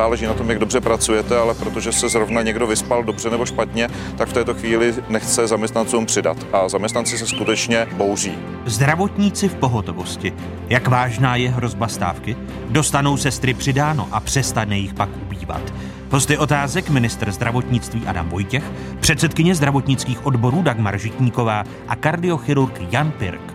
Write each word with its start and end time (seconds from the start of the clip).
nezáleží 0.00 0.26
na 0.26 0.34
tom, 0.34 0.48
jak 0.48 0.58
dobře 0.58 0.80
pracujete, 0.80 1.38
ale 1.38 1.54
protože 1.54 1.92
se 1.92 2.08
zrovna 2.08 2.42
někdo 2.42 2.66
vyspal 2.66 3.04
dobře 3.04 3.30
nebo 3.30 3.46
špatně, 3.46 3.88
tak 4.16 4.28
v 4.28 4.32
této 4.32 4.54
chvíli 4.54 4.94
nechce 5.08 5.46
zaměstnancům 5.46 6.06
přidat. 6.06 6.36
A 6.52 6.68
zaměstnanci 6.68 7.18
se 7.18 7.26
skutečně 7.26 7.86
bouří. 7.92 8.32
Zdravotníci 8.66 9.48
v 9.48 9.54
pohotovosti. 9.54 10.32
Jak 10.68 10.88
vážná 10.88 11.36
je 11.36 11.50
hrozba 11.50 11.88
stávky? 11.88 12.36
Dostanou 12.68 13.16
sestry 13.16 13.54
přidáno 13.54 14.08
a 14.12 14.20
přestane 14.20 14.78
jich 14.78 14.94
pak 14.94 15.08
ubývat. 15.22 15.62
Hosty 16.10 16.38
otázek 16.38 16.90
minister 16.90 17.32
zdravotnictví 17.32 18.02
Adam 18.06 18.28
Vojtěch, 18.28 18.64
předsedkyně 19.00 19.54
zdravotnických 19.54 20.26
odborů 20.26 20.62
Dagmar 20.62 20.98
Žitníková 20.98 21.64
a 21.88 21.96
kardiochirurg 21.96 22.80
Jan 22.92 23.10
Pirk. 23.10 23.54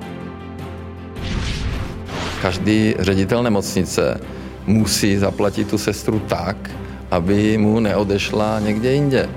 Každý 2.42 2.96
ředitel 3.00 3.44
nemocnice 3.44 4.20
musí 4.68 5.18
zaplatit 5.18 5.70
tu 5.70 5.78
sestru 5.78 6.20
tak, 6.20 6.72
aby 7.12 7.58
mu 7.58 7.80
neodešla 7.80 8.60
někde 8.60 8.94
jinde. 8.94 9.30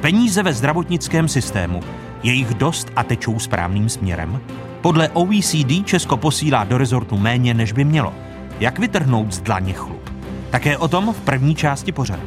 Peníze 0.00 0.42
ve 0.42 0.52
zdravotnickém 0.52 1.28
systému. 1.28 1.80
Je 2.22 2.32
jich 2.32 2.54
dost 2.54 2.88
a 2.96 3.02
tečou 3.02 3.38
správným 3.38 3.88
směrem? 3.88 4.40
Podle 4.80 5.08
OECD 5.08 5.84
Česko 5.84 6.16
posílá 6.16 6.64
do 6.64 6.78
rezortu 6.78 7.16
méně, 7.16 7.54
než 7.54 7.72
by 7.72 7.84
mělo. 7.84 8.14
Jak 8.60 8.78
vytrhnout 8.78 9.34
z 9.34 9.40
dlaně 9.40 9.72
chlup? 9.72 10.10
Také 10.50 10.78
o 10.78 10.88
tom 10.88 11.12
v 11.12 11.20
první 11.20 11.54
části 11.54 11.92
pořadu. 11.92 12.22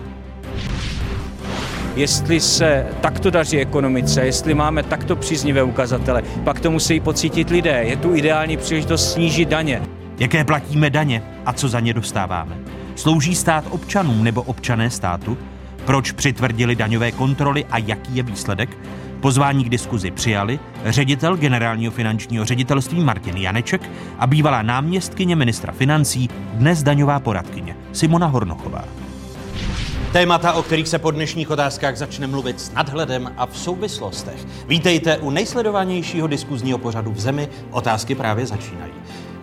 Jestli 1.96 2.40
se 2.40 2.88
takto 3.02 3.30
daří 3.30 3.60
ekonomice, 3.60 4.26
jestli 4.26 4.54
máme 4.54 4.84
takto 4.84 5.16
příznivé 5.16 5.64
ukazatele, 5.64 6.24
pak 6.44 6.60
to 6.60 6.72
musí 6.72 7.00
pocítit 7.00 7.50
lidé. 7.50 7.84
Je 7.84 7.98
tu 7.98 8.16
ideální 8.16 8.58
příležitost 8.58 9.14
snížit 9.14 9.50
daně. 9.50 9.82
Jaké 10.20 10.44
platíme 10.44 10.90
daně 10.90 11.24
a 11.46 11.54
co 11.54 11.70
za 11.70 11.80
ně 11.80 11.94
dostáváme? 11.94 12.58
Slouží 12.96 13.36
stát 13.36 13.66
občanům 13.70 14.24
nebo 14.24 14.42
občané 14.42 14.90
státu? 14.90 15.38
Proč 15.86 16.12
přitvrdili 16.12 16.76
daňové 16.76 17.12
kontroly 17.12 17.66
a 17.66 17.78
jaký 17.78 18.16
je 18.16 18.24
výsledek? 18.24 18.78
Pozvání 19.20 19.64
k 19.64 19.70
diskuzi 19.70 20.12
přijali 20.12 20.60
ředitel 20.86 21.38
generálního 21.38 21.92
finančního 21.92 22.46
ředitelství 22.46 23.04
Martin 23.04 23.38
Janeček 23.38 23.90
a 24.20 24.28
bývalá 24.28 24.62
náměstkyně 24.62 25.36
ministra 25.36 25.74
financí, 25.74 26.30
dnes 26.54 26.84
daňová 26.84 27.20
poradkyně 27.20 27.76
Simona 27.92 28.28
Hornochová. 28.28 28.86
Témata, 30.12 30.54
o 30.54 30.64
kterých 30.64 30.88
se 30.88 31.00
po 31.00 31.12
dnešních 31.12 31.50
otázkách 31.50 31.98
začne 31.98 32.28
mluvit 32.28 32.60
s 32.60 32.72
nadhledem 32.72 33.32
a 33.38 33.46
v 33.46 33.58
souvislostech. 33.58 34.46
Vítejte 34.68 35.18
u 35.18 35.30
nejsledovanějšího 35.30 36.28
diskuzního 36.28 36.78
pořadu 36.78 37.12
v 37.12 37.20
zemi. 37.20 37.50
Otázky 37.72 38.16
právě 38.16 38.46
začínají. 38.46 38.94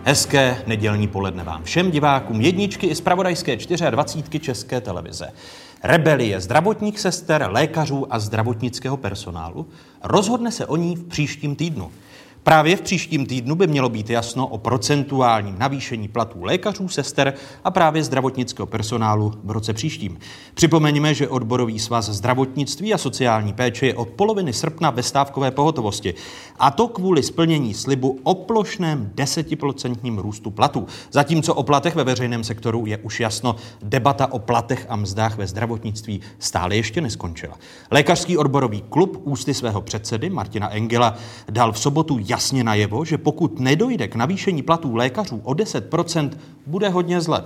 Hezké 0.03 0.63
nedělní 0.67 1.07
poledne 1.07 1.43
vám 1.43 1.63
všem 1.63 1.91
divákům 1.91 2.41
jedničky 2.41 2.87
i 2.87 2.95
zpravodajské 2.95 3.57
24 3.89 4.39
České 4.39 4.81
televize. 4.81 5.29
Rebelie 5.83 6.41
zdravotních 6.41 6.99
sester, 6.99 7.47
lékařů 7.49 8.13
a 8.13 8.19
zdravotnického 8.19 8.97
personálu 8.97 9.67
rozhodne 10.03 10.51
se 10.51 10.65
o 10.65 10.75
ní 10.75 10.95
v 10.95 11.03
příštím 11.03 11.55
týdnu. 11.55 11.91
Právě 12.43 12.75
v 12.75 12.81
příštím 12.81 13.25
týdnu 13.25 13.55
by 13.55 13.67
mělo 13.67 13.89
být 13.89 14.09
jasno 14.09 14.47
o 14.47 14.57
procentuálním 14.57 15.59
navýšení 15.59 16.07
platů 16.07 16.43
lékařů, 16.43 16.87
sester 16.87 17.33
a 17.63 17.71
právě 17.71 18.03
zdravotnického 18.03 18.67
personálu 18.67 19.33
v 19.43 19.51
roce 19.51 19.73
příštím. 19.73 20.17
Připomeňme, 20.53 21.13
že 21.13 21.27
odborový 21.27 21.79
svaz 21.79 22.09
zdravotnictví 22.09 22.93
a 22.93 22.97
sociální 22.97 23.53
péče 23.53 23.85
je 23.85 23.95
od 23.95 24.09
poloviny 24.09 24.53
srpna 24.53 24.89
ve 24.89 25.03
stávkové 25.03 25.51
pohotovosti. 25.51 26.13
A 26.59 26.71
to 26.71 26.87
kvůli 26.87 27.23
splnění 27.23 27.73
slibu 27.73 28.19
o 28.23 28.35
plošném 28.35 29.11
desetiprocentním 29.15 30.17
růstu 30.17 30.51
platů. 30.51 30.87
Zatímco 31.11 31.53
o 31.53 31.63
platech 31.63 31.95
ve 31.95 32.03
veřejném 32.03 32.43
sektoru 32.43 32.85
je 32.85 32.97
už 32.97 33.19
jasno, 33.19 33.55
debata 33.83 34.33
o 34.33 34.39
platech 34.39 34.85
a 34.89 34.95
mzdách 34.95 35.37
ve 35.37 35.47
zdravotnictví 35.47 36.21
stále 36.39 36.75
ještě 36.75 37.01
neskončila. 37.01 37.57
Lékařský 37.91 38.37
odborový 38.37 38.83
klub 38.89 39.21
ústy 39.23 39.53
svého 39.53 39.81
předsedy 39.81 40.29
Martina 40.29 40.69
Engela 40.69 41.15
dal 41.49 41.71
v 41.71 41.79
sobotu 41.79 42.17
jasně 42.31 42.63
najevo, 42.63 43.05
že 43.05 43.17
pokud 43.17 43.59
nedojde 43.59 44.07
k 44.07 44.15
navýšení 44.15 44.61
platů 44.63 44.95
lékařů 44.95 45.41
o 45.43 45.53
10%, 45.53 46.29
bude 46.65 46.89
hodně 46.89 47.21
zle. 47.21 47.43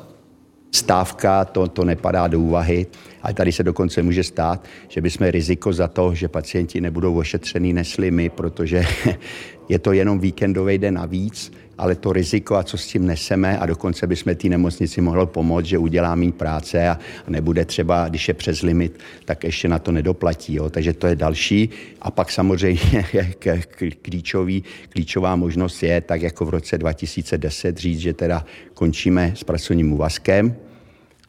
Stávka, 0.71 1.45
to, 1.45 1.67
to 1.67 1.85
nepadá 1.85 2.27
do 2.27 2.39
úvahy, 2.39 2.87
ale 3.21 3.33
tady 3.33 3.51
se 3.51 3.63
dokonce 3.63 4.03
může 4.03 4.23
stát, 4.23 4.65
že 4.87 5.01
bychom 5.01 5.27
riziko 5.27 5.73
za 5.73 5.87
to, 5.87 6.15
že 6.15 6.27
pacienti 6.27 6.81
nebudou 6.81 7.17
ošetřený, 7.17 7.73
nesli 7.73 8.11
my, 8.11 8.29
protože 8.29 8.83
je 9.69 9.79
to 9.79 9.93
jenom 9.93 10.19
víkendový 10.19 10.77
den 10.77 10.93
navíc 10.93 11.51
ale 11.77 11.95
to 11.95 12.13
riziko 12.13 12.55
a 12.55 12.63
co 12.63 12.77
s 12.77 12.87
tím 12.87 13.05
neseme 13.05 13.59
a 13.59 13.65
dokonce 13.65 14.07
bychom 14.07 14.35
té 14.35 14.47
nemocnici 14.49 15.01
mohli 15.01 15.25
pomoct, 15.25 15.65
že 15.65 15.77
udělá 15.77 16.15
méně 16.15 16.31
práce 16.31 16.89
a 16.89 16.99
nebude 17.27 17.65
třeba, 17.65 18.09
když 18.09 18.27
je 18.27 18.33
přes 18.33 18.61
limit, 18.61 18.99
tak 19.25 19.43
ještě 19.43 19.67
na 19.67 19.79
to 19.79 19.91
nedoplatí. 19.91 20.53
Jo. 20.55 20.69
Takže 20.69 20.93
to 20.93 21.07
je 21.07 21.15
další. 21.15 21.69
A 22.01 22.11
pak 22.11 22.31
samozřejmě 22.31 23.05
klíčový, 24.01 24.63
klíčová 24.89 25.35
možnost 25.35 25.83
je, 25.83 26.01
tak 26.01 26.21
jako 26.21 26.45
v 26.45 26.49
roce 26.49 26.77
2010 26.77 27.77
říct, 27.77 27.99
že 27.99 28.13
teda 28.13 28.45
končíme 28.73 29.33
s 29.35 29.43
pracovním 29.43 29.93
úvazkem, 29.93 30.55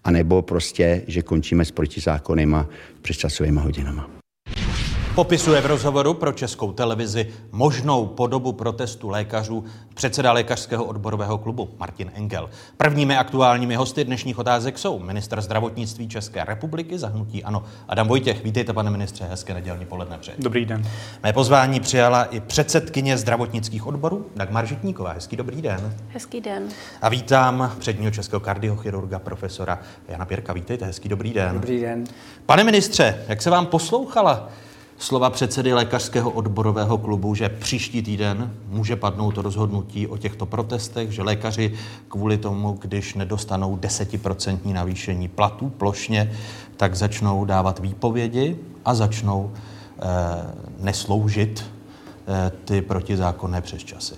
anebo 0.05 0.43
prostě, 0.43 1.03
že 1.07 1.23
končíme 1.23 1.65
s 1.65 1.71
protizákonnýma 1.71 2.69
přesčasovými 3.03 3.61
hodinama. 3.61 4.16
Popisuje 5.17 5.61
v 5.61 5.67
rozhovoru 5.67 6.15
pro 6.15 6.33
českou 6.33 6.73
televizi 6.73 7.29
možnou 7.53 8.07
podobu 8.07 8.53
protestu 8.53 9.09
lékařů 9.09 9.65
předseda 9.95 10.33
lékařského 10.33 10.85
odborového 10.85 11.39
klubu 11.39 11.71
Martin 11.79 12.11
Engel. 12.15 12.51
Prvními 12.77 13.17
aktuálními 13.17 13.75
hosty 13.75 14.05
dnešních 14.05 14.39
otázek 14.39 14.79
jsou 14.79 14.99
minister 14.99 15.41
zdravotnictví 15.41 16.09
České 16.09 16.45
republiky 16.45 16.99
zahnutí 16.99 17.45
ano 17.45 17.65
Adam 17.89 18.09
Vojtěch. 18.09 18.45
Vítejte, 18.45 18.73
pane 18.73 18.91
ministře, 18.91 19.25
hezké 19.25 19.55
nedělní 19.55 19.87
poledne 19.87 20.19
přeji. 20.19 20.37
Dobrý 20.39 20.65
den. 20.65 20.83
Mé 21.23 21.33
pozvání 21.33 21.81
přijala 21.81 22.25
i 22.25 22.41
předsedkyně 22.41 23.19
zdravotnických 23.19 23.87
odborů 23.87 24.27
Dagmar 24.37 24.67
Žitníková. 24.67 25.13
Hezký 25.13 25.37
dobrý 25.37 25.63
den. 25.63 25.95
Hezký 26.09 26.41
den. 26.41 26.69
A 27.03 27.09
vítám 27.09 27.73
předního 27.79 28.11
českého 28.11 28.41
kardiochirurga 28.41 29.19
profesora 29.19 29.79
Jana 30.09 30.25
Pěrka. 30.25 30.53
Vítejte, 30.53 30.85
hezký 30.85 31.09
dobrý 31.09 31.33
den. 31.33 31.55
Dobrý 31.55 31.81
den. 31.81 32.05
Pane 32.47 32.65
ministře, 32.65 33.25
jak 33.29 33.43
se 33.43 33.51
vám 33.51 33.67
poslouchala 33.67 34.49
slova 34.99 35.31
předsedy 35.31 35.73
lékařského 35.73 36.31
odborového 36.31 36.99
klubu, 36.99 37.35
že 37.35 37.49
příští 37.49 38.03
týden 38.03 38.55
může 38.69 38.97
padnout 38.97 39.37
rozhodnutí 39.37 40.07
o 40.07 40.17
těchto 40.17 40.47
protestech, 40.47 41.11
že 41.11 41.23
lékaři 41.23 41.73
kvůli 42.09 42.39
tomu, 42.39 42.79
když 42.81 43.15
nedostanou 43.15 43.77
desetiprocentní 43.77 44.73
navýšení 44.73 45.29
platů 45.29 45.69
plošně, 45.69 46.33
tak 46.77 46.95
začnou 46.95 47.45
dávat 47.45 47.79
výpovědi 47.79 48.57
a 48.85 48.95
začnou 48.95 49.53
eh, 49.53 50.03
nesloužit 50.81 51.65
eh, 52.29 52.53
ty 52.65 52.83
protizákonné 52.83 53.61
přesčasy. 53.61 54.15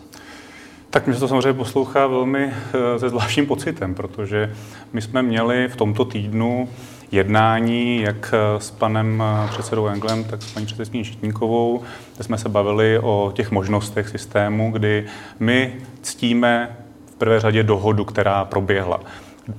Tak 0.90 1.06
mě 1.06 1.16
to 1.16 1.28
samozřejmě 1.28 1.52
poslouchá 1.52 2.06
velmi 2.06 2.52
eh, 2.52 2.98
se 2.98 3.08
zvláštním 3.08 3.46
pocitem, 3.46 3.94
protože 3.94 4.54
my 4.92 5.02
jsme 5.02 5.22
měli 5.22 5.68
v 5.68 5.76
tomto 5.76 6.04
týdnu 6.04 6.68
jednání, 7.12 8.00
jak 8.02 8.34
eh, 8.34 8.60
s 8.60 8.70
panem 8.70 9.22
eh, 9.22 9.48
předsedou 9.48 9.86
Englem, 9.86 10.24
tak 10.24 10.42
s 10.42 10.52
paní 10.52 10.66
předsedkyní 10.66 11.04
Šitníkovou, 11.04 11.82
kde 12.14 12.24
jsme 12.24 12.38
se 12.38 12.48
bavili 12.48 12.98
o 12.98 13.32
těch 13.34 13.50
možnostech 13.50 14.08
systému, 14.08 14.70
kdy 14.70 15.06
my 15.40 15.76
ctíme 16.02 16.76
v 17.06 17.14
prvé 17.14 17.40
řadě 17.40 17.62
dohodu, 17.62 18.04
která 18.04 18.44
proběhla. 18.44 19.00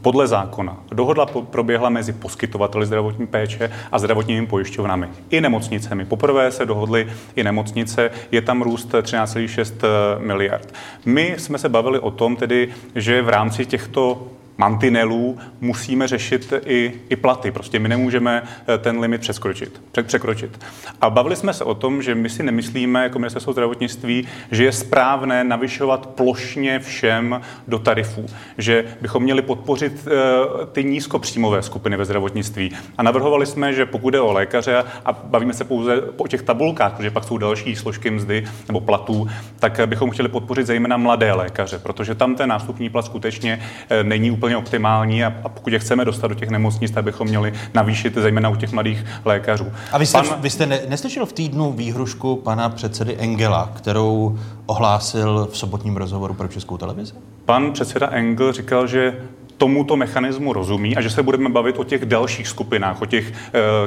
Podle 0.01 0.27
zákona 0.27 0.77
dohoda 0.91 1.25
proběhla 1.25 1.89
mezi 1.89 2.13
poskytovateli 2.13 2.85
zdravotní 2.85 3.27
péče 3.27 3.71
a 3.91 3.99
zdravotními 3.99 4.47
pojišťovnami 4.47 5.07
i 5.29 5.41
nemocnicemi. 5.41 6.05
Poprvé 6.05 6.51
se 6.51 6.65
dohodly 6.65 7.07
i 7.35 7.43
nemocnice, 7.43 8.11
je 8.31 8.41
tam 8.41 8.61
růst 8.61 8.91
13,6 8.91 9.73
eh, 9.83 10.19
miliard. 10.19 10.73
My 11.05 11.35
jsme 11.37 11.57
se 11.57 11.69
bavili 11.69 11.99
o 11.99 12.11
tom 12.11 12.35
tedy, 12.35 12.69
že 12.95 13.21
v 13.21 13.29
rámci 13.29 13.65
těchto 13.65 14.27
mantinelů 14.59 15.37
musíme 15.61 16.07
řešit 16.07 16.53
i, 16.65 16.93
i 17.09 17.15
platy. 17.15 17.51
Prostě 17.51 17.79
my 17.79 17.89
nemůžeme 17.89 18.43
eh, 18.67 18.77
ten 18.77 18.99
limit 18.99 19.21
přeskročit, 19.21 19.81
překročit. 20.03 20.65
A 21.01 21.09
bavili 21.09 21.35
jsme 21.35 21.53
se 21.53 21.63
o 21.63 21.73
tom, 21.73 22.01
že 22.01 22.15
my 22.15 22.29
si 22.29 22.43
nemyslíme 22.43 23.03
jako 23.03 23.19
ministerstvo 23.19 23.53
zdravotnictví, 23.53 24.27
že 24.51 24.63
je 24.63 24.71
správné 24.71 25.43
navyšovat 25.43 26.05
plošně 26.05 26.79
všem 26.79 27.41
do 27.67 27.79
tarifů, 27.79 28.25
že 28.57 28.85
bychom 29.01 29.23
měli 29.23 29.41
podpořit 29.41 30.07
uh, 30.07 30.65
ty 30.65 30.83
nízkopříjmové 30.83 31.61
skupiny 31.61 31.97
ve 31.97 32.05
zdravotnictví. 32.05 32.71
A 32.97 33.03
navrhovali 33.03 33.45
jsme, 33.45 33.73
že 33.73 33.85
pokud 33.85 34.09
jde 34.09 34.21
o 34.21 34.33
lékaře 34.33 34.83
a 35.05 35.13
bavíme 35.13 35.53
se 35.53 35.63
pouze 35.63 36.01
o 36.17 36.27
těch 36.27 36.41
tabulkách, 36.41 36.93
protože 36.93 37.11
pak 37.11 37.23
jsou 37.23 37.37
další 37.37 37.75
složky 37.75 38.11
mzdy 38.11 38.45
nebo 38.67 38.81
platů, 38.81 39.27
tak 39.59 39.79
bychom 39.85 40.09
chtěli 40.09 40.29
podpořit 40.29 40.67
zejména 40.67 40.97
mladé 40.97 41.33
lékaře, 41.33 41.79
protože 41.79 42.15
tam 42.15 42.35
ten 42.35 42.49
nástupní 42.49 42.89
plat 42.89 43.05
skutečně 43.05 43.61
eh, 43.89 44.03
není 44.03 44.31
úplně 44.31 44.48
úplně 44.49 44.57
optimální 44.57 45.23
a, 45.23 45.33
a 45.43 45.49
pokud 45.49 45.73
je 45.73 45.79
chceme 45.79 46.05
dostat 46.05 46.27
do 46.27 46.35
těch 46.35 46.49
nemocnic, 46.49 46.91
tak 46.91 47.03
bychom 47.03 47.27
měli 47.27 47.53
navýšit 47.73 48.13
zejména 48.13 48.49
u 48.49 48.55
těch 48.55 48.71
mladých 48.71 49.05
lékařů. 49.25 49.71
A 49.91 49.97
vy 49.97 50.05
jste, 50.05 50.17
Pan... 50.17 50.41
vy 50.41 50.49
jste 50.49 50.65
ne, 50.65 50.79
neslyšel 50.87 51.25
v 51.25 51.33
týdnu 51.33 51.71
výhrušku 51.71 52.35
pana 52.35 52.69
předsedy 52.69 53.15
Engela, 53.17 53.71
kterou 53.75 54.37
ohlásil 54.65 55.47
v 55.51 55.57
sobotním 55.57 55.97
rozhovoru 55.97 56.33
pro 56.33 56.47
Českou 56.47 56.77
televizi? 56.77 57.13
Pan 57.45 57.71
předseda 57.71 58.09
Engel 58.09 58.53
říkal, 58.53 58.87
že 58.87 59.21
tomuto 59.59 59.95
mechanismu 59.95 60.53
rozumí 60.53 60.95
a 60.95 61.01
že 61.01 61.09
se 61.09 61.23
budeme 61.23 61.49
bavit 61.49 61.79
o 61.79 61.83
těch 61.83 62.05
dalších 62.05 62.47
skupinách, 62.47 63.01
o 63.01 63.05
těch, 63.05 63.33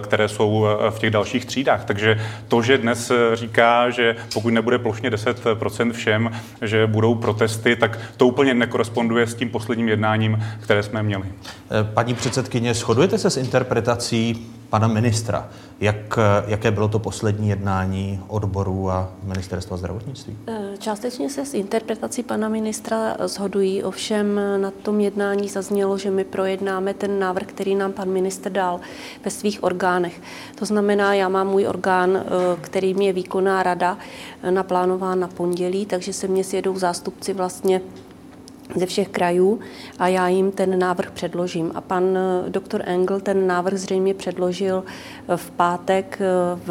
které 0.00 0.28
jsou 0.28 0.66
v 0.90 0.98
těch 0.98 1.10
dalších 1.10 1.44
třídách. 1.44 1.84
Takže 1.84 2.20
to, 2.48 2.62
že 2.62 2.78
dnes 2.78 3.12
říká, 3.34 3.90
že 3.90 4.16
pokud 4.32 4.50
nebude 4.50 4.78
plošně 4.78 5.10
10% 5.10 5.92
všem, 5.92 6.30
že 6.62 6.86
budou 6.86 7.14
protesty, 7.14 7.76
tak 7.76 7.98
to 8.16 8.26
úplně 8.26 8.54
nekoresponduje 8.54 9.26
s 9.26 9.34
tím 9.34 9.50
posledním 9.50 9.88
jednáním, 9.88 10.44
které 10.60 10.82
jsme 10.82 11.02
měli. 11.02 11.24
Paní 11.94 12.14
předsedkyně, 12.14 12.74
shodujete 12.74 13.18
se 13.18 13.30
s 13.30 13.36
interpretací 13.36 14.46
pana 14.72 14.88
ministra. 14.88 15.48
Jak, 15.80 16.18
jaké 16.46 16.70
bylo 16.70 16.88
to 16.88 16.98
poslední 16.98 17.48
jednání 17.48 18.20
odborů 18.28 18.90
a 18.90 19.08
ministerstva 19.22 19.76
zdravotnictví? 19.76 20.36
Eh, 20.46 20.76
částečně 20.78 21.30
se 21.30 21.44
s 21.46 21.54
interpretací 21.54 22.22
pana 22.22 22.48
ministra 22.48 23.16
shodují, 23.26 23.82
ovšem 23.82 24.40
na 24.56 24.70
tom 24.70 25.00
jednání 25.00 25.48
zaznělo, 25.48 25.98
že 25.98 26.10
my 26.10 26.24
projednáme 26.24 26.94
ten 26.94 27.18
návrh, 27.18 27.46
který 27.46 27.74
nám 27.74 27.92
pan 27.92 28.08
ministr 28.08 28.50
dal 28.50 28.80
ve 29.24 29.30
svých 29.30 29.64
orgánech. 29.64 30.20
To 30.54 30.64
znamená, 30.64 31.14
já 31.14 31.28
mám 31.28 31.48
můj 31.48 31.66
orgán, 31.66 32.16
eh, 32.16 32.22
který 32.60 32.94
mě 32.94 33.12
výkonná 33.12 33.62
rada 33.62 33.98
eh, 34.42 34.50
naplánován 34.50 35.20
na 35.20 35.28
pondělí, 35.28 35.86
takže 35.86 36.12
se 36.12 36.28
mě 36.28 36.44
sjedou 36.44 36.78
zástupci 36.78 37.32
vlastně 37.32 37.80
ze 38.76 38.86
všech 38.86 39.08
krajů 39.08 39.60
a 39.98 40.08
já 40.08 40.28
jim 40.28 40.52
ten 40.52 40.78
návrh 40.78 41.10
předložím. 41.10 41.72
A 41.74 41.80
pan 41.80 42.04
eh, 42.16 42.50
doktor 42.50 42.82
Engel 42.84 43.20
ten 43.20 43.46
návrh 43.46 43.78
zřejmě 43.78 44.14
předložil 44.14 44.84
eh, 45.28 45.36
v 45.36 45.50
pátek 45.50 46.18
eh, 46.20 46.24
v, 46.66 46.70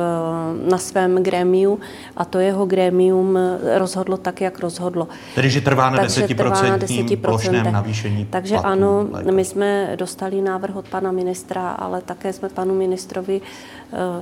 na 0.70 0.78
svém 0.78 1.24
grémiu 1.24 1.80
a 2.18 2.26
to 2.26 2.40
jeho 2.40 2.66
grémium 2.66 3.40
rozhodlo 3.78 4.18
tak, 4.18 4.42
jak 4.42 4.60
rozhodlo. 4.60 5.08
Tedy, 5.36 5.50
že 5.50 5.62
trvá 5.62 5.90
na 5.90 6.04
10%, 6.04 7.18
plošném 7.22 7.72
navýšení 7.72 8.26
Takže 8.30 8.58
ano, 8.58 9.08
lékař. 9.12 9.34
my 9.34 9.46
jsme 9.46 9.96
dostali 9.96 10.42
návrh 10.42 10.76
od 10.76 10.88
pana 10.88 11.12
ministra, 11.12 11.70
ale 11.70 12.02
také 12.02 12.34
jsme 12.34 12.50
panu 12.50 12.76
ministrovi 12.76 13.42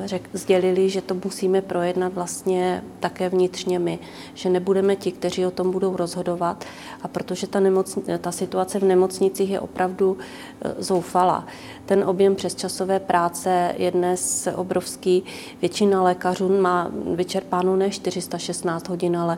řek, 0.05 0.29
sdělili, 0.33 0.89
že 0.89 1.01
to 1.01 1.15
musíme 1.23 1.61
projednat 1.61 2.13
vlastně 2.13 2.83
také 2.99 3.29
vnitřně 3.29 3.79
my, 3.79 3.99
že 4.33 4.49
nebudeme 4.49 4.95
ti, 4.95 5.11
kteří 5.11 5.45
o 5.45 5.51
tom 5.51 5.71
budou 5.71 5.95
rozhodovat 5.95 6.65
a 7.01 7.07
protože 7.07 7.47
ta 7.47 7.59
nemocni, 7.59 8.03
ta 8.21 8.31
situace 8.31 8.79
v 8.79 8.83
nemocnicích 8.83 9.49
je 9.49 9.59
opravdu 9.59 10.17
e, 10.61 10.83
zoufalá. 10.83 11.47
Ten 11.85 12.03
objem 12.03 12.35
přesčasové 12.35 12.99
práce 12.99 13.75
je 13.77 13.91
dnes 13.91 14.47
obrovský. 14.55 15.23
Většina 15.61 16.03
lékařů 16.03 16.61
má 16.61 16.91
vyčerpáno 17.15 17.75
ne 17.75 17.89
416 17.89 18.89
hodin, 18.89 19.17
ale 19.17 19.37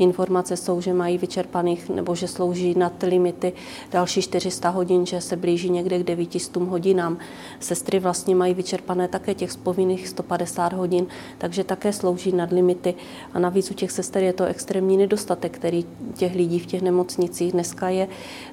Informace 0.00 0.56
jsou, 0.56 0.80
že 0.80 0.92
mají 0.92 1.18
vyčerpaných 1.18 1.88
nebo 1.88 2.14
že 2.14 2.28
slouží 2.28 2.74
nad 2.78 3.02
limity 3.02 3.52
další 3.92 4.22
400 4.22 4.68
hodin, 4.68 5.06
že 5.06 5.20
se 5.20 5.36
blíží 5.36 5.70
někde 5.70 5.98
k 5.98 6.02
900 6.02 6.56
hodinám. 6.56 7.18
Sestry 7.60 7.98
vlastně 7.98 8.34
mají 8.34 8.54
vyčerpané 8.54 9.08
také 9.08 9.34
těch 9.34 9.56
povinných 9.56 10.08
150 10.08 10.72
hodin, 10.72 11.06
takže 11.38 11.64
také 11.64 11.92
slouží 11.92 12.32
nad 12.32 12.52
limity. 12.52 12.94
A 13.34 13.38
navíc 13.38 13.70
u 13.70 13.74
těch 13.74 13.90
sester 13.90 14.22
je 14.22 14.32
to 14.32 14.44
extrémní 14.44 14.96
nedostatek, 14.96 15.52
který 15.52 15.84
těch 16.14 16.34
lidí 16.34 16.58
v 16.58 16.66
těch 16.66 16.82
nemocnicích 16.82 17.52
dneska 17.52 17.88
je. 17.88 18.08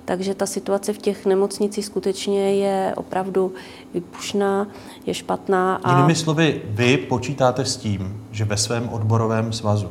Takže 0.06 0.36
ta 0.36 0.46
situace 0.46 0.94
v 0.94 0.98
těch 0.98 1.26
nemocnicích 1.26 1.86
skutečně 1.86 2.56
je 2.56 2.94
opravdu 2.98 3.54
vypušná, 3.94 4.68
je 5.06 5.14
špatná. 5.14 5.76
A... 5.76 5.96
Jinými 5.96 6.16
slovy, 6.16 6.62
vy 6.66 6.98
počítáte 6.98 7.66
s 7.66 7.78
tím, 7.78 8.24
že 8.32 8.46
ve 8.46 8.58
svém 8.58 8.90
odborovém 8.90 9.54
svazu 9.54 9.90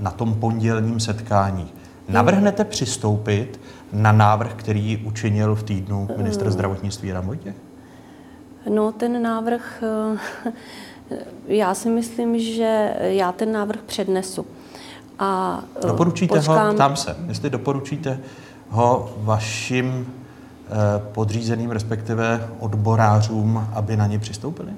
na 0.00 0.10
tom 0.10 0.34
pondělním 0.34 1.00
setkání. 1.00 1.72
Navrhnete 2.08 2.64
přistoupit 2.64 3.60
na 3.92 4.12
návrh, 4.12 4.54
který 4.54 4.96
učinil 4.96 5.54
v 5.54 5.62
týdnu 5.62 6.08
ministr 6.16 6.44
mm. 6.44 6.50
zdravotnictví 6.50 7.12
Vojtěch? 7.20 7.54
No, 8.68 8.92
ten 8.92 9.22
návrh, 9.22 9.82
eh, 9.82 11.16
já 11.46 11.74
si 11.74 11.88
myslím, 11.88 12.38
že 12.38 12.94
já 13.00 13.32
ten 13.32 13.52
návrh 13.52 13.80
přednesu. 13.80 14.46
A 15.18 15.60
eh, 15.84 15.86
doporučíte 15.86 16.36
počkám... 16.36 16.68
ho, 16.68 16.74
ptám 16.74 16.96
se, 16.96 17.16
jestli 17.28 17.50
doporučíte 17.50 18.20
ho 18.68 19.12
vašim 19.16 20.06
eh, 20.06 20.68
podřízeným, 21.12 21.70
respektive 21.70 22.48
odborářům, 22.58 23.66
aby 23.72 23.96
na 23.96 24.06
ně 24.06 24.18
přistoupili? 24.18 24.72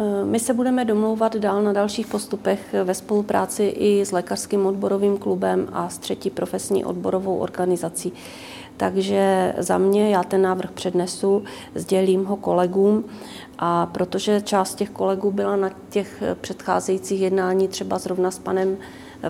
Eh, 0.00 0.24
my 0.24 0.40
se 0.40 0.54
budeme 0.54 0.84
domlouvat 0.84 1.36
dál 1.36 1.62
na 1.62 1.72
dalších 1.72 2.06
postupech 2.06 2.74
ve 2.84 2.94
spolupráci 2.94 3.64
i 3.64 4.04
s 4.04 4.12
Lékařským 4.12 4.66
odborovým 4.66 5.18
klubem 5.18 5.68
a 5.72 5.88
s 5.88 5.98
třetí 5.98 6.30
profesní 6.30 6.84
odborovou 6.84 7.36
organizací. 7.38 8.12
Takže 8.76 9.54
za 9.58 9.78
mě 9.78 10.10
já 10.10 10.22
ten 10.22 10.42
návrh 10.42 10.70
přednesu, 10.70 11.44
sdělím 11.74 12.24
ho 12.24 12.36
kolegům 12.36 13.04
a 13.58 13.86
protože 13.86 14.40
část 14.40 14.74
těch 14.74 14.90
kolegů 14.90 15.30
byla 15.30 15.56
na 15.56 15.70
těch 15.90 16.22
předcházejících 16.40 17.20
jednání 17.20 17.68
třeba 17.68 17.98
zrovna 17.98 18.30
s 18.30 18.38
panem 18.38 18.76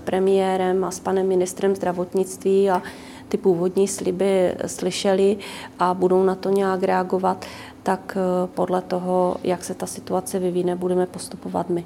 premiérem 0.01 0.85
a 0.85 0.91
s 0.91 1.01
panem 1.01 1.29
ministrem 1.29 1.77
zdravotnictví 1.77 2.71
a 2.71 2.83
ty 3.29 3.37
původní 3.37 3.89
sliby 3.89 4.55
slyšeli 4.67 5.37
a 5.79 5.95
budou 5.95 6.25
na 6.25 6.35
to 6.35 6.51
nějak 6.51 6.83
reagovat, 6.83 7.45
tak 7.89 8.17
eh, 8.17 8.47
podle 8.55 8.83
toho, 8.83 9.37
jak 9.45 9.65
se 9.65 9.75
ta 9.75 9.87
situace 9.87 10.39
vyvíne, 10.39 10.77
budeme 10.77 11.07
postupovat 11.07 11.71
my. 11.71 11.85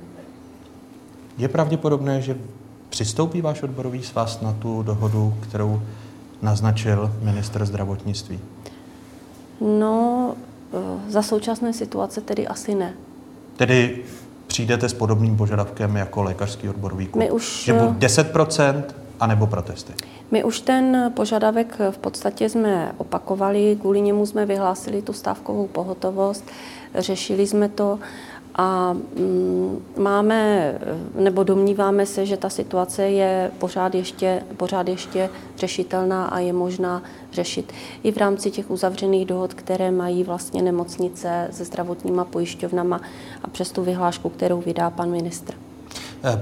Je 1.38 1.48
pravděpodobné, 1.48 2.22
že 2.22 2.36
přistoupí 2.88 3.40
váš 3.40 3.62
odborový 3.62 4.02
svaz 4.02 4.40
na 4.40 4.52
tu 4.52 4.82
dohodu, 4.82 5.34
kterou 5.40 5.82
naznačil 6.42 7.12
ministr 7.22 7.66
zdravotnictví? 7.66 8.40
No, 9.60 10.34
eh, 10.74 11.10
za 11.10 11.22
současné 11.22 11.72
situace 11.72 12.20
tedy 12.20 12.46
asi 12.46 12.74
ne. 12.74 12.94
Tedy 13.56 14.02
přijdete 14.46 14.88
s 14.88 14.94
podobným 14.94 15.36
požadavkem 15.36 15.96
jako 15.96 16.22
lékařský 16.22 16.68
odborový 16.68 17.06
klub? 17.06 17.24
My 17.24 17.30
už... 17.30 17.64
Že 17.64 17.72
buď 17.72 17.90
10% 17.90 18.82
anebo 19.22 19.46
protesty? 19.46 19.92
My 20.30 20.44
už 20.44 20.60
ten 20.60 21.12
požadavek 21.16 21.78
v 21.90 21.98
podstatě 21.98 22.48
jsme 22.48 22.92
opakovali, 22.98 23.76
kvůli 23.80 24.00
němu 24.00 24.26
jsme 24.26 24.46
vyhlásili 24.46 25.02
tu 25.02 25.12
stávkovou 25.12 25.66
pohotovost, 25.66 26.44
řešili 26.94 27.46
jsme 27.46 27.68
to 27.68 27.98
a 28.54 28.92
mm, 28.92 29.84
máme, 29.98 30.74
nebo 31.14 31.42
domníváme 31.42 32.06
se, 32.06 32.26
že 32.26 32.36
ta 32.36 32.50
situace 32.50 33.02
je 33.02 33.50
pořád 33.58 33.94
ještě, 33.94 34.42
pořád 34.56 34.88
ještě 34.88 35.30
řešitelná 35.56 36.24
a 36.26 36.38
je 36.38 36.52
možná 36.52 37.02
řešit 37.32 37.72
i 38.02 38.12
v 38.12 38.16
rámci 38.16 38.50
těch 38.50 38.70
uzavřených 38.70 39.26
dohod, 39.26 39.54
které 39.54 39.90
mají 39.90 40.24
vlastně 40.24 40.62
nemocnice 40.62 41.48
se 41.50 41.64
zdravotníma 41.64 42.24
pojišťovnama 42.24 43.00
a 43.42 43.48
přes 43.48 43.72
tu 43.72 43.82
vyhlášku, 43.82 44.28
kterou 44.28 44.60
vydá 44.60 44.90
pan 44.90 45.10
ministr. 45.10 45.54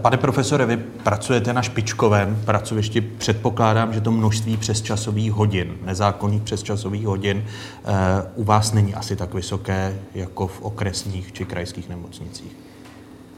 Pane 0.02 0.16
profesore, 0.16 0.66
vy 0.66 0.76
pracujete 0.76 1.52
na 1.52 1.62
špičkovém 1.62 2.42
pracovišti. 2.44 3.00
Předpokládám, 3.00 3.92
že 3.92 4.00
to 4.00 4.10
množství 4.10 4.56
přesčasových 4.56 5.32
hodin, 5.32 5.76
nezákonných 5.84 6.42
přesčasových 6.42 7.06
hodin, 7.06 7.44
eh, 7.44 7.92
u 8.34 8.44
vás 8.44 8.72
není 8.72 8.94
asi 8.94 9.16
tak 9.16 9.34
vysoké 9.34 9.94
jako 10.14 10.46
v 10.46 10.62
okresních 10.62 11.32
či 11.32 11.44
krajských 11.44 11.88
nemocnicích. 11.88 12.56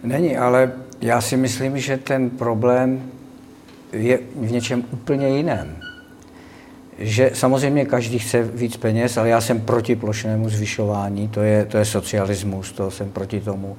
Není, 0.02 0.36
ale 0.36 0.72
já 1.00 1.20
si 1.20 1.36
myslím, 1.36 1.78
že 1.78 1.96
ten 1.96 2.30
problém 2.30 3.02
je 3.92 4.18
v 4.36 4.52
něčem 4.52 4.84
úplně 4.90 5.28
jiném. 5.28 5.76
Že 6.98 7.30
samozřejmě 7.34 7.84
každý 7.84 8.18
chce 8.18 8.42
víc 8.42 8.76
peněz, 8.76 9.16
ale 9.16 9.28
já 9.28 9.40
jsem 9.40 9.60
proti 9.60 9.96
plošnému 9.96 10.48
zvyšování, 10.48 11.28
to 11.28 11.40
je, 11.40 11.64
to 11.64 11.78
je 11.78 11.84
socialismus, 11.84 12.72
to 12.72 12.90
jsem 12.90 13.10
proti 13.10 13.40
tomu. 13.40 13.76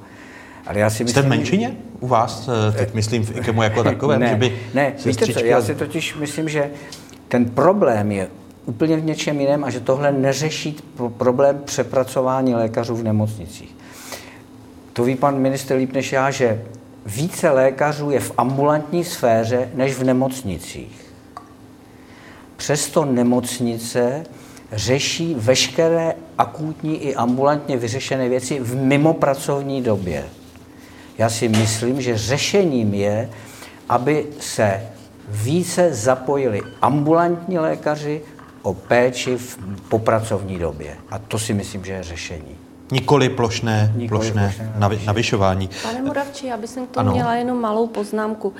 Ale 0.65 0.79
já 0.79 0.89
si 0.89 1.03
myslím, 1.03 1.23
Jste 1.23 1.27
v 1.27 1.29
menšině 1.29 1.75
u 1.99 2.07
vás, 2.07 2.49
eh, 2.69 2.71
teď 2.71 2.93
myslím 2.93 3.25
v 3.25 3.37
IKEMu 3.37 3.63
jako 3.63 3.83
takovém, 3.83 4.19
ne, 4.19 4.29
že 4.29 4.35
by 4.35 4.59
Ne, 4.73 4.93
víte 5.05 5.33
co, 5.33 5.39
já 5.39 5.61
si 5.61 5.75
totiž 5.75 6.15
myslím, 6.15 6.49
že 6.49 6.71
ten 7.27 7.45
problém 7.45 8.11
je 8.11 8.27
úplně 8.65 8.97
v 8.97 9.05
něčem 9.05 9.39
jiném 9.39 9.63
a 9.63 9.69
že 9.69 9.79
tohle 9.79 10.11
neřeší 10.11 10.75
problém 11.17 11.61
přepracování 11.65 12.55
lékařů 12.55 12.95
v 12.95 13.03
nemocnicích. 13.03 13.75
To 14.93 15.03
ví 15.03 15.15
pan 15.15 15.39
minister 15.39 15.77
líp 15.77 15.93
než 15.93 16.11
já, 16.11 16.31
že 16.31 16.61
více 17.05 17.49
lékařů 17.49 18.11
je 18.11 18.19
v 18.19 18.31
ambulantní 18.37 19.03
sféře 19.03 19.69
než 19.73 19.93
v 19.93 20.03
nemocnicích. 20.03 21.13
Přesto 22.55 23.05
nemocnice 23.05 24.23
řeší 24.71 25.35
veškeré 25.37 26.13
akutní 26.37 27.03
i 27.03 27.15
ambulantně 27.15 27.77
vyřešené 27.77 28.29
věci 28.29 28.59
v 28.59 28.75
mimopracovní 28.75 29.81
době. 29.81 30.23
Já 31.17 31.29
si 31.29 31.47
myslím, 31.49 32.01
že 32.01 32.17
řešením 32.17 32.93
je, 32.93 33.29
aby 33.89 34.25
se 34.39 34.81
více 35.29 35.93
zapojili 35.93 36.61
ambulantní 36.81 37.59
lékaři 37.59 38.21
o 38.61 38.73
péči 38.73 39.37
v 39.37 39.57
popracovní 39.89 40.59
době. 40.59 40.97
A 41.09 41.19
to 41.19 41.39
si 41.39 41.53
myslím, 41.53 41.85
že 41.85 41.93
je 41.93 42.03
řešení. 42.03 42.55
Nikoli 42.91 43.29
plošné, 43.29 43.93
Nikoli 43.95 44.07
plošné, 44.19 44.53
plošné 44.77 45.05
navyšování. 45.05 45.69
Pane 45.83 46.01
Moravči, 46.01 46.47
já 46.47 46.57
bych 46.57 46.69
k 46.69 46.73
tomu 46.73 46.89
ano. 46.95 47.11
měla 47.11 47.35
jenom 47.35 47.61
malou 47.61 47.87
poznámku. 47.87 48.53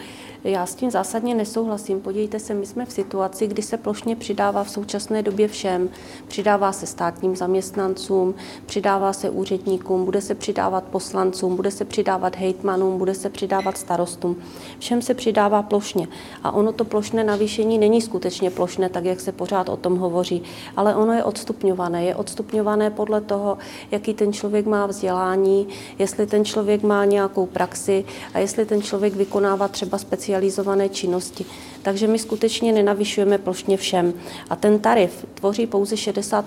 Já 0.44 0.66
s 0.66 0.76
tím 0.76 0.92
zásadně 0.92 1.36
nesouhlasím. 1.36 2.02
Podívejte 2.02 2.40
se, 2.40 2.54
my 2.54 2.66
jsme 2.66 2.86
v 2.86 2.92
situaci, 2.92 3.48
kdy 3.48 3.62
se 3.62 3.78
plošně 3.78 4.16
přidává 4.16 4.64
v 4.64 4.70
současné 4.70 5.24
době 5.24 5.48
všem. 5.48 5.90
Přidává 6.28 6.72
se 6.72 6.86
státním 6.86 7.36
zaměstnancům, 7.36 8.36
přidává 8.66 9.14
se 9.14 9.30
úředníkům, 9.30 10.06
bude 10.06 10.22
se 10.22 10.36
přidávat 10.36 10.84
poslancům, 10.84 11.56
bude 11.56 11.72
se 11.72 11.86
přidávat 11.86 12.36
hejtmanům, 12.36 12.98
bude 12.98 13.14
se 13.14 13.30
přidávat 13.30 13.78
starostům. 13.78 14.36
Všem 14.80 15.02
se 15.02 15.14
přidává 15.14 15.62
plošně. 15.62 16.08
A 16.44 16.52
ono 16.52 16.72
to 16.72 16.86
plošné 16.86 17.24
navýšení 17.24 17.78
není 17.78 18.02
skutečně 18.02 18.50
plošné, 18.50 18.90
tak 18.90 19.06
jak 19.06 19.20
se 19.20 19.32
pořád 19.32 19.70
o 19.70 19.78
tom 19.78 19.98
hovoří, 19.98 20.44
ale 20.78 20.96
ono 20.96 21.14
je 21.14 21.24
odstupňované. 21.24 22.04
Je 22.04 22.16
odstupňované 22.16 22.90
podle 22.90 23.22
toho, 23.22 23.58
jaký 23.92 24.14
ten 24.14 24.34
člověk 24.34 24.66
má 24.66 24.86
vzdělání, 24.86 25.68
jestli 26.00 26.28
ten 26.28 26.46
člověk 26.46 26.84
má 26.84 27.06
nějakou 27.06 27.46
praxi 27.46 28.06
a 28.34 28.40
jestli 28.40 28.66
ten 28.66 28.82
člověk 28.82 29.16
vykonává 29.16 29.68
třeba 29.68 29.98
specializované 30.34 30.90
činnosti. 30.90 31.46
Takže 31.82 32.08
my 32.08 32.20
skutečně 32.20 32.72
nenavyšujeme 32.72 33.38
plošně 33.38 33.78
všem. 33.78 34.14
A 34.50 34.56
ten 34.56 34.80
tarif 34.80 35.26
tvoří 35.34 35.68
pouze 35.68 35.98
60 35.98 36.46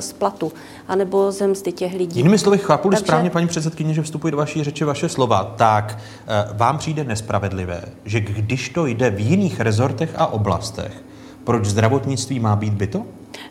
z 0.00 0.12
platu, 0.12 0.52
anebo 0.88 1.32
ze 1.32 1.46
mzdy 1.46 1.72
těch 1.72 1.94
lidí. 1.94 2.20
Jinými 2.20 2.38
slovy, 2.38 2.58
chápu 2.58 2.90
Takže... 2.90 3.04
správně, 3.04 3.30
paní 3.30 3.46
předsedkyně, 3.46 3.94
že 3.94 4.02
vstupují 4.02 4.30
do 4.30 4.36
vaší 4.36 4.64
řeči 4.64 4.84
vaše 4.84 5.08
slova, 5.08 5.54
tak 5.56 5.98
eh, 5.98 6.48
vám 6.52 6.78
přijde 6.78 7.04
nespravedlivé, 7.04 7.84
že 8.04 8.20
když 8.20 8.68
to 8.68 8.86
jde 8.86 9.10
v 9.10 9.20
jiných 9.20 9.60
rezortech 9.60 10.14
a 10.16 10.26
oblastech, 10.26 11.02
proč 11.44 11.64
zdravotnictví 11.64 12.40
má 12.40 12.56
být 12.56 12.72
byto? 12.72 13.04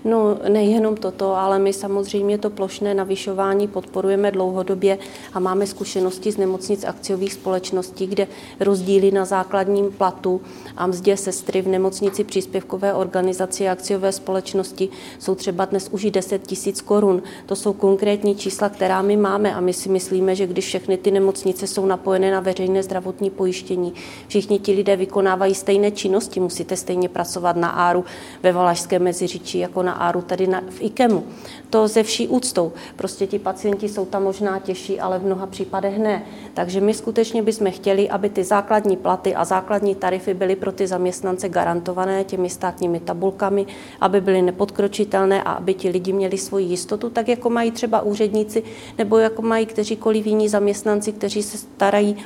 No 0.05 0.37
nejenom 0.49 0.95
toto, 0.95 1.35
ale 1.35 1.59
my 1.59 1.73
samozřejmě 1.73 2.37
to 2.37 2.49
plošné 2.49 2.93
navyšování 2.93 3.67
podporujeme 3.67 4.31
dlouhodobě 4.31 4.97
a 5.33 5.39
máme 5.39 5.67
zkušenosti 5.67 6.31
z 6.31 6.37
nemocnic 6.37 6.83
akciových 6.83 7.33
společností, 7.33 8.07
kde 8.07 8.27
rozdíly 8.59 9.11
na 9.11 9.25
základním 9.25 9.91
platu 9.91 10.41
a 10.77 10.87
mzdě 10.87 11.17
sestry 11.17 11.61
v 11.61 11.67
nemocnici 11.67 12.23
příspěvkové 12.23 12.93
organizaci 12.93 13.67
a 13.67 13.71
akciové 13.71 14.11
společnosti 14.11 14.89
jsou 15.19 15.35
třeba 15.35 15.65
dnes 15.65 15.89
už 15.91 16.03
i 16.03 16.11
10 16.11 16.47
tisíc 16.47 16.81
korun. 16.81 17.23
To 17.45 17.55
jsou 17.55 17.73
konkrétní 17.73 18.35
čísla, 18.35 18.69
která 18.69 19.01
my 19.01 19.17
máme 19.17 19.55
a 19.55 19.59
my 19.59 19.73
si 19.73 19.89
myslíme, 19.89 20.35
že 20.35 20.47
když 20.47 20.65
všechny 20.65 20.97
ty 20.97 21.11
nemocnice 21.11 21.67
jsou 21.67 21.85
napojené 21.85 22.31
na 22.31 22.39
veřejné 22.39 22.83
zdravotní 22.83 23.29
pojištění, 23.29 23.93
všichni 24.27 24.59
ti 24.59 24.71
lidé 24.71 24.95
vykonávají 24.95 25.55
stejné 25.55 25.91
činnosti, 25.91 26.39
musíte 26.39 26.77
stejně 26.77 27.09
pracovat 27.09 27.55
na 27.55 27.69
áru 27.69 28.05
ve 28.43 28.51
Valašském 28.51 29.03
meziříčí 29.03 29.59
jako 29.59 29.74
na 29.81 29.93
Áru, 29.93 30.21
tady 30.21 30.47
na, 30.47 30.61
v 30.69 30.81
IKEMu. 30.81 31.23
To 31.69 31.87
ze 31.87 32.03
vší 32.03 32.27
úctou. 32.27 32.71
Prostě 32.95 33.27
ti 33.27 33.39
pacienti 33.39 33.89
jsou 33.89 34.05
tam 34.05 34.23
možná 34.23 34.59
těžší, 34.59 34.99
ale 34.99 35.19
v 35.19 35.25
mnoha 35.25 35.45
případech 35.45 35.97
ne. 35.97 36.25
Takže 36.53 36.81
my 36.81 36.93
skutečně 36.93 37.43
bychom 37.43 37.71
chtěli, 37.71 38.09
aby 38.09 38.29
ty 38.29 38.43
základní 38.43 38.97
platy 38.97 39.35
a 39.35 39.45
základní 39.45 39.95
tarify 39.95 40.33
byly 40.33 40.55
pro 40.55 40.71
ty 40.71 40.87
zaměstnance 40.87 41.49
garantované 41.49 42.23
těmi 42.23 42.49
státními 42.49 42.99
tabulkami, 42.99 43.65
aby 44.01 44.21
byly 44.21 44.41
nepodkročitelné 44.41 45.43
a 45.43 45.51
aby 45.51 45.73
ti 45.73 45.89
lidi 45.89 46.13
měli 46.13 46.37
svoji 46.37 46.65
jistotu, 46.65 47.09
tak 47.09 47.27
jako 47.27 47.49
mají 47.49 47.71
třeba 47.71 48.01
úředníci 48.01 48.63
nebo 48.97 49.17
jako 49.17 49.41
mají 49.41 49.65
kteříkoliv 49.65 50.25
jiní 50.25 50.49
zaměstnanci, 50.49 51.11
kteří 51.11 51.43
se 51.43 51.57
starají 51.57 52.17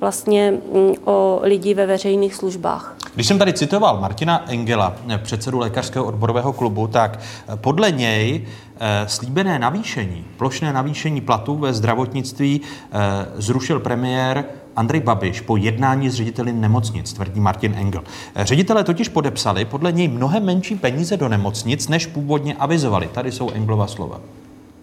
vlastně 0.00 0.50
mm, 0.50 0.94
o 1.04 1.40
lidi 1.42 1.74
ve 1.74 1.86
veřejných 1.86 2.34
službách. 2.34 2.96
Když 3.14 3.26
jsem 3.26 3.38
tady 3.38 3.52
citoval 3.52 4.00
Martina 4.00 4.50
Engela, 4.50 4.96
předsedu 5.22 5.58
lékařského 5.58 6.04
odborového 6.04 6.52
klubu, 6.52 6.86
tak 6.86 7.18
eh, 7.18 7.56
podle 7.56 7.90
něj 7.90 8.44
eh, 8.80 9.04
slíbené 9.08 9.58
navýšení, 9.58 10.24
plošné 10.36 10.72
navýšení 10.72 11.20
platů 11.20 11.56
ve 11.56 11.72
zdravotnictví 11.72 12.60
eh, 12.60 12.98
zrušil 13.36 13.80
premiér 13.80 14.44
Andrej 14.76 15.00
Babiš 15.00 15.40
po 15.40 15.56
jednání 15.56 16.10
s 16.10 16.14
řediteli 16.14 16.52
nemocnic, 16.52 17.12
tvrdí 17.12 17.40
Martin 17.40 17.74
Engel. 17.74 18.02
Ředitelé 18.36 18.84
totiž 18.84 19.08
podepsali 19.08 19.64
podle 19.64 19.92
něj 19.92 20.08
mnohem 20.08 20.44
menší 20.44 20.76
peníze 20.76 21.16
do 21.16 21.28
nemocnic, 21.28 21.88
než 21.88 22.06
původně 22.06 22.54
avizovali. 22.54 23.08
Tady 23.12 23.32
jsou 23.32 23.50
Englova 23.50 23.86
slova. 23.86 24.20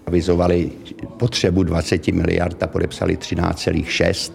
Avizovali 0.07 0.71
potřebu 1.17 1.63
20 1.63 2.07
miliard 2.07 2.63
a 2.63 2.67
podepsali 2.67 3.17
13,6 3.17 4.31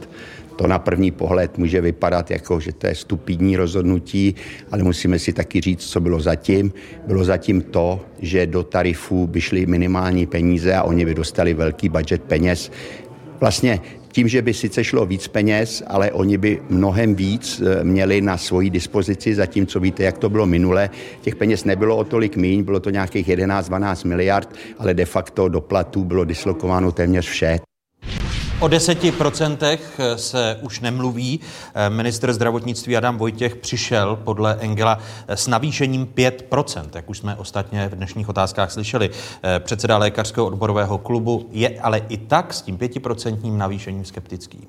to 0.60 0.66
na 0.66 0.78
první 0.78 1.10
pohled 1.10 1.58
může 1.58 1.80
vypadat 1.80 2.30
jako, 2.30 2.60
že 2.60 2.72
to 2.72 2.86
je 2.86 2.94
stupidní 2.94 3.56
rozhodnutí, 3.56 4.34
ale 4.70 4.82
musíme 4.82 5.18
si 5.18 5.32
taky 5.32 5.60
říct, 5.60 5.86
co 5.86 6.00
bylo 6.00 6.20
zatím. 6.20 6.72
Bylo 7.06 7.24
zatím 7.24 7.62
to, 7.62 8.00
že 8.20 8.46
do 8.46 8.62
tarifů 8.62 9.26
by 9.26 9.40
šly 9.40 9.66
minimální 9.66 10.26
peníze 10.26 10.74
a 10.74 10.82
oni 10.82 11.04
by 11.04 11.14
dostali 11.14 11.54
velký 11.54 11.88
budget 11.88 12.22
peněz. 12.22 12.70
Vlastně 13.40 13.80
tím, 14.12 14.28
že 14.28 14.42
by 14.42 14.54
sice 14.54 14.84
šlo 14.84 15.06
víc 15.06 15.28
peněz, 15.28 15.82
ale 15.86 16.12
oni 16.12 16.38
by 16.38 16.62
mnohem 16.68 17.14
víc 17.14 17.62
eh, 17.64 17.84
měli 17.84 18.20
na 18.20 18.36
svoji 18.36 18.70
dispozici, 18.70 19.34
zatímco 19.34 19.80
víte, 19.80 20.02
jak 20.02 20.18
to 20.18 20.28
bylo 20.28 20.46
minule. 20.46 20.90
Těch 21.20 21.36
peněz 21.36 21.64
nebylo 21.64 21.96
o 21.96 22.04
tolik 22.04 22.36
míň, 22.36 22.64
bylo 22.64 22.80
to 22.80 22.90
nějakých 22.90 23.28
11-12 23.28 24.08
miliard, 24.08 24.48
ale 24.78 24.94
de 24.94 25.04
facto 25.04 25.48
do 25.48 25.60
platů 25.60 26.04
bylo 26.04 26.24
dislokováno 26.24 26.92
téměř 26.92 27.28
vše. 27.28 27.69
O 28.60 28.68
deseti 28.68 29.12
procentech 29.12 30.00
se 30.16 30.58
už 30.62 30.80
nemluví. 30.80 31.40
Minister 31.88 32.32
zdravotnictví 32.32 32.96
Adam 32.96 33.18
Vojtěch 33.18 33.56
přišel 33.56 34.16
podle 34.24 34.56
Engela 34.60 34.98
s 35.28 35.46
navýšením 35.46 36.06
5%, 36.06 36.84
jak 36.94 37.10
už 37.10 37.18
jsme 37.18 37.36
ostatně 37.36 37.88
v 37.88 37.94
dnešních 37.94 38.28
otázkách 38.28 38.72
slyšeli. 38.72 39.10
Předseda 39.58 39.98
lékařského 39.98 40.46
odborového 40.46 40.98
klubu 40.98 41.48
je 41.52 41.80
ale 41.80 42.02
i 42.08 42.16
tak 42.16 42.54
s 42.54 42.62
tím 42.62 42.78
5% 42.78 43.56
navýšením 43.56 44.04
skeptický. 44.04 44.68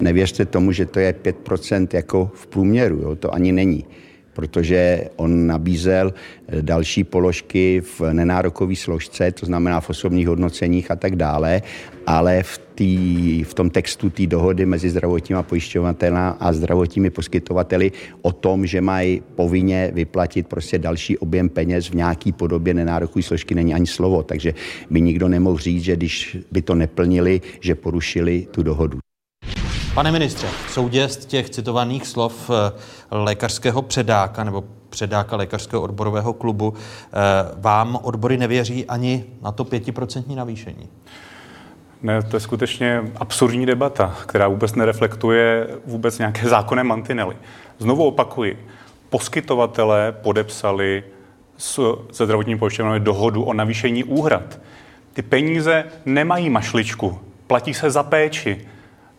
Nevěřte 0.00 0.46
tomu, 0.46 0.72
že 0.72 0.86
to 0.86 1.00
je 1.00 1.12
5% 1.12 1.88
jako 1.92 2.30
v 2.34 2.46
průměru, 2.46 2.96
jo? 2.96 3.16
to 3.16 3.34
ani 3.34 3.52
není 3.52 3.84
protože 4.32 5.08
on 5.16 5.46
nabízel 5.46 6.12
eh, 6.12 6.62
další 6.62 7.04
položky 7.04 7.80
v 7.80 8.12
nenárokové 8.12 8.76
složce, 8.76 9.32
to 9.32 9.46
znamená 9.46 9.80
v 9.80 9.90
osobních 9.90 10.28
hodnoceních 10.28 10.90
a 10.90 10.96
tak 10.96 11.16
dále, 11.16 11.62
ale 12.06 12.42
v, 12.42 12.65
tý, 12.76 13.44
v 13.44 13.54
tom 13.54 13.70
textu 13.70 14.10
té 14.10 14.26
dohody 14.26 14.66
mezi 14.66 14.90
zdravotníma 14.90 15.42
pojišťovateli 15.42 16.16
a 16.40 16.52
zdravotními 16.52 17.10
poskytovateli 17.10 17.92
o 18.22 18.32
tom, 18.32 18.66
že 18.66 18.80
mají 18.80 19.22
povinně 19.34 19.90
vyplatit 19.94 20.46
prostě 20.46 20.78
další 20.78 21.18
objem 21.18 21.48
peněz 21.48 21.88
v 21.88 21.94
nějaký 21.94 22.32
podobě 22.32 22.74
nenárokové 22.74 23.22
složky, 23.22 23.54
není 23.54 23.74
ani 23.74 23.86
slovo. 23.86 24.22
Takže 24.22 24.54
by 24.90 25.00
nikdo 25.00 25.28
nemohl 25.28 25.58
říct, 25.58 25.82
že 25.82 25.96
když 25.96 26.36
by 26.52 26.62
to 26.62 26.74
neplnili, 26.74 27.40
že 27.60 27.74
porušili 27.74 28.46
tu 28.50 28.62
dohodu. 28.62 28.98
Pane 29.94 30.12
ministře, 30.12 30.46
soudě 30.68 31.08
z 31.08 31.16
těch 31.16 31.50
citovaných 31.50 32.06
slov 32.06 32.50
eh, 32.50 32.72
lékařského 33.10 33.82
předáka 33.82 34.44
nebo 34.44 34.64
předáka 34.88 35.36
lékařského 35.36 35.82
odborového 35.82 36.32
klubu, 36.32 36.74
eh, 36.76 37.16
vám 37.56 37.98
odbory 38.02 38.36
nevěří 38.36 38.86
ani 38.86 39.24
na 39.42 39.52
to 39.52 39.64
pětiprocentní 39.64 40.36
navýšení? 40.36 40.88
Ne, 42.02 42.22
to 42.22 42.36
je 42.36 42.40
skutečně 42.40 43.02
absurdní 43.16 43.66
debata, 43.66 44.16
která 44.26 44.48
vůbec 44.48 44.74
nereflektuje 44.74 45.68
vůbec 45.86 46.18
nějaké 46.18 46.48
zákonné 46.48 46.84
mantinely. 46.84 47.36
Znovu 47.78 48.06
opakuji, 48.06 48.66
poskytovatelé 49.10 50.12
podepsali 50.12 51.04
se 51.56 52.24
zdravotním 52.24 52.58
pojišťovnami 52.58 53.00
dohodu 53.00 53.42
o 53.42 53.52
navýšení 53.52 54.04
úhrad. 54.04 54.58
Ty 55.12 55.22
peníze 55.22 55.84
nemají 56.06 56.50
mašličku, 56.50 57.18
platí 57.46 57.74
se 57.74 57.90
za 57.90 58.02
péči. 58.02 58.66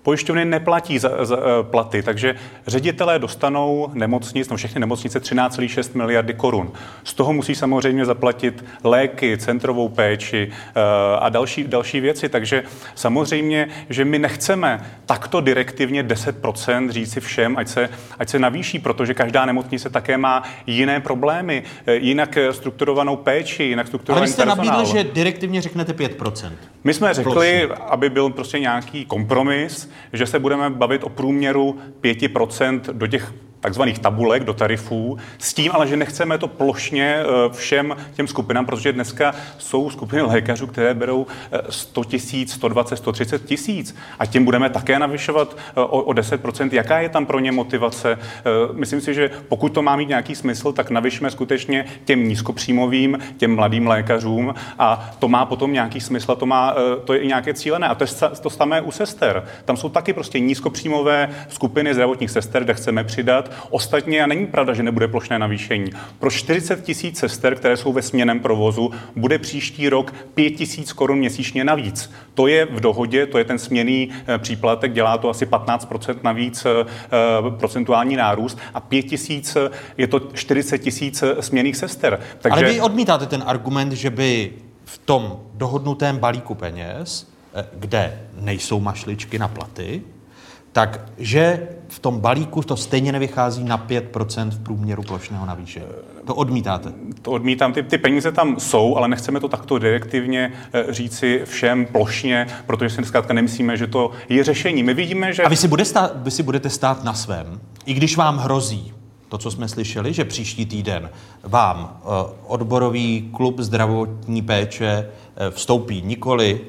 Pojišťovny 0.07 0.45
neplatí 0.45 0.99
za, 0.99 1.25
za 1.25 1.37
eh, 1.37 1.63
platy, 1.63 2.03
takže 2.03 2.35
ředitelé 2.67 3.19
dostanou 3.19 3.91
nemocnic, 3.93 4.49
no 4.49 4.57
všechny 4.57 4.79
nemocnice 4.79 5.19
13,6 5.19 5.97
miliardy 5.97 6.33
korun. 6.33 6.71
Z 7.03 7.13
toho 7.13 7.33
musí 7.33 7.55
samozřejmě 7.55 8.05
zaplatit 8.05 8.65
léky, 8.83 9.37
centrovou 9.37 9.89
péči 9.89 10.47
uh, 10.47 10.81
a 11.19 11.29
další, 11.29 11.63
další 11.63 11.99
věci. 11.99 12.29
Takže 12.29 12.63
samozřejmě, 12.95 13.67
že 13.89 14.05
my 14.05 14.19
nechceme 14.19 14.85
takto 15.05 15.41
direktivně 15.41 16.03
10% 16.03 16.89
říci 16.89 17.19
všem, 17.19 17.57
ať 17.57 17.67
se, 17.67 17.89
ať 18.19 18.29
se 18.29 18.39
navýší, 18.39 18.79
protože 18.79 19.13
každá 19.13 19.45
nemocnice 19.45 19.89
také 19.89 20.17
má 20.17 20.43
jiné 20.67 20.99
problémy, 20.99 21.63
eh, 21.85 21.95
jinak 21.95 22.37
strukturovanou 22.51 23.15
péči, 23.15 23.63
jinak 23.63 23.87
strukturovaný 23.87 24.21
Ale 24.21 24.27
vy 24.27 24.33
jste 24.33 24.45
personál. 24.45 24.65
nabídli, 24.65 24.97
že 24.97 25.03
direktivně 25.13 25.61
řeknete 25.61 25.93
5%. 25.93 26.51
My 26.83 26.93
jsme 26.93 27.13
řekli, 27.13 27.69
aby 27.87 28.09
byl 28.09 28.29
prostě 28.29 28.59
nějaký 28.59 29.05
kompromis, 29.05 29.89
že 30.13 30.25
se 30.25 30.39
budeme 30.39 30.69
bavit 30.69 31.03
o 31.03 31.09
průměru 31.09 31.77
5% 32.01 32.81
do 32.93 33.07
těch 33.07 33.33
takzvaných 33.59 33.99
tabulek 33.99 34.43
do 34.43 34.53
tarifů, 34.53 35.17
s 35.37 35.53
tím 35.53 35.71
ale, 35.73 35.87
že 35.87 35.97
nechceme 35.97 36.37
to 36.37 36.47
plošně 36.47 37.19
eh, 37.19 37.53
všem 37.53 37.95
těm 38.13 38.27
skupinám, 38.27 38.65
protože 38.65 38.93
dneska 38.93 39.35
jsou 39.57 39.89
skupiny 39.89 40.21
lékařů, 40.21 40.67
které 40.67 40.93
berou 40.93 41.27
100 41.69 42.03
tisíc, 42.03 42.53
120, 42.53 42.97
130 42.97 43.45
tisíc 43.45 43.95
a 44.19 44.25
tím 44.25 44.45
budeme 44.45 44.69
také 44.69 44.99
navyšovat 44.99 45.57
eh, 45.57 45.79
o, 45.79 46.01
o 46.01 46.11
10%. 46.11 46.69
Jaká 46.71 46.99
je 46.99 47.09
tam 47.09 47.25
pro 47.25 47.39
ně 47.39 47.51
motivace? 47.51 48.19
Eh, 48.21 48.43
myslím 48.73 49.01
si, 49.01 49.13
že 49.13 49.29
pokud 49.49 49.69
to 49.69 49.81
má 49.81 49.95
mít 49.95 50.09
nějaký 50.09 50.35
smysl, 50.35 50.71
tak 50.71 50.89
navyšme 50.89 51.31
skutečně 51.31 51.85
těm 52.05 52.27
nízkopříjmovým, 52.27 53.17
těm 53.37 53.55
mladým 53.55 53.87
lékařům 53.87 54.53
a 54.79 55.09
to 55.19 55.27
má 55.27 55.45
potom 55.45 55.73
nějaký 55.73 56.01
smysl 56.01 56.31
a 56.31 56.35
to, 56.35 56.45
má, 56.45 56.75
to 57.05 57.13
je 57.13 57.19
i 57.19 57.27
nějaké 57.27 57.53
cílené. 57.53 57.87
A 57.87 57.95
to 57.95 58.03
je 58.03 58.09
to 58.41 58.49
samé 58.49 58.81
u 58.81 58.91
sester. 58.91 59.45
Tam 59.65 59.77
jsou 59.77 59.89
taky 59.89 60.13
prostě 60.13 60.39
nízkopříjmové 60.39 61.29
skupiny 61.49 61.93
zdravotních 61.93 62.31
sester, 62.31 62.63
kde 62.63 62.73
chceme 62.73 63.03
přidat 63.03 63.46
Ostatně, 63.69 64.23
a 64.23 64.27
není 64.27 64.47
pravda, 64.47 64.73
že 64.73 64.83
nebude 64.83 65.07
plošné 65.07 65.39
navýšení. 65.39 65.91
Pro 66.19 66.31
40 66.31 66.83
tisíc 66.83 67.19
sester, 67.19 67.55
které 67.55 67.77
jsou 67.77 67.93
ve 67.93 68.01
směném 68.01 68.39
provozu, 68.39 68.91
bude 69.15 69.39
příští 69.39 69.89
rok 69.89 70.13
5 70.33 70.51
tisíc 70.51 70.93
korun 70.93 71.17
měsíčně 71.17 71.63
navíc. 71.63 72.11
To 72.33 72.47
je 72.47 72.65
v 72.65 72.79
dohodě, 72.79 73.25
to 73.25 73.37
je 73.37 73.43
ten 73.43 73.59
směný 73.59 74.09
eh, 74.27 74.37
příplatek, 74.37 74.93
dělá 74.93 75.17
to 75.17 75.29
asi 75.29 75.45
15% 75.45 76.15
navíc 76.23 76.65
eh, 76.65 76.69
eh, 76.79 77.51
procentuální 77.59 78.15
nárůst 78.15 78.57
a 78.73 78.79
5 78.79 79.03
tisíc 79.03 79.57
je 79.97 80.07
to 80.07 80.19
40 80.33 80.77
tisíc 80.77 81.23
směných 81.39 81.77
sester. 81.77 82.19
Takže... 82.39 82.65
Ale 82.65 82.73
vy 82.73 82.81
odmítáte 82.81 83.25
ten 83.25 83.43
argument, 83.45 83.91
že 83.91 84.09
by 84.09 84.51
v 84.85 84.97
tom 84.97 85.39
dohodnutém 85.53 86.17
balíku 86.17 86.55
peněz, 86.55 87.27
kde 87.73 88.19
nejsou 88.39 88.79
mašličky 88.79 89.39
na 89.39 89.47
platy, 89.47 90.01
takže 90.77 91.67
v 91.87 91.99
tom 91.99 92.19
balíku 92.19 92.61
to 92.61 92.77
stejně 92.77 93.11
nevychází 93.11 93.63
na 93.63 93.87
5% 93.87 94.49
v 94.49 94.59
průměru 94.59 95.03
plošného 95.03 95.45
navýšení. 95.45 95.85
To 96.25 96.35
odmítáte? 96.35 96.93
To 97.21 97.31
odmítám. 97.31 97.73
Ty, 97.73 97.83
ty 97.83 97.97
peníze 97.97 98.31
tam 98.31 98.59
jsou, 98.59 98.95
ale 98.95 99.07
nechceme 99.07 99.39
to 99.39 99.47
takto 99.47 99.79
direktivně 99.79 100.53
eh, 100.73 100.93
říci 100.93 101.41
všem 101.45 101.85
plošně, 101.85 102.47
protože 102.65 102.89
si 102.89 103.05
zkrátka 103.05 103.33
nemyslíme, 103.33 103.77
že 103.77 103.87
to 103.87 104.11
je 104.29 104.43
řešení. 104.43 104.83
My 104.83 104.93
vidíme, 104.93 105.33
že... 105.33 105.43
A 105.43 105.49
vy 105.49 105.55
si, 105.55 105.67
bude 105.67 105.85
stát, 105.85 106.11
vy 106.15 106.31
si 106.31 106.43
budete 106.43 106.69
stát 106.69 107.03
na 107.03 107.13
svém, 107.13 107.59
i 107.85 107.93
když 107.93 108.17
vám 108.17 108.37
hrozí 108.37 108.93
to, 109.29 109.37
co 109.37 109.51
jsme 109.51 109.67
slyšeli, 109.67 110.13
že 110.13 110.25
příští 110.25 110.65
týden 110.65 111.09
vám 111.43 111.97
eh, 112.01 112.07
odborový 112.47 113.29
klub 113.33 113.59
zdravotní 113.59 114.41
péče 114.41 114.87
eh, 114.87 115.51
vstoupí 115.51 116.01
nikoli 116.01 116.61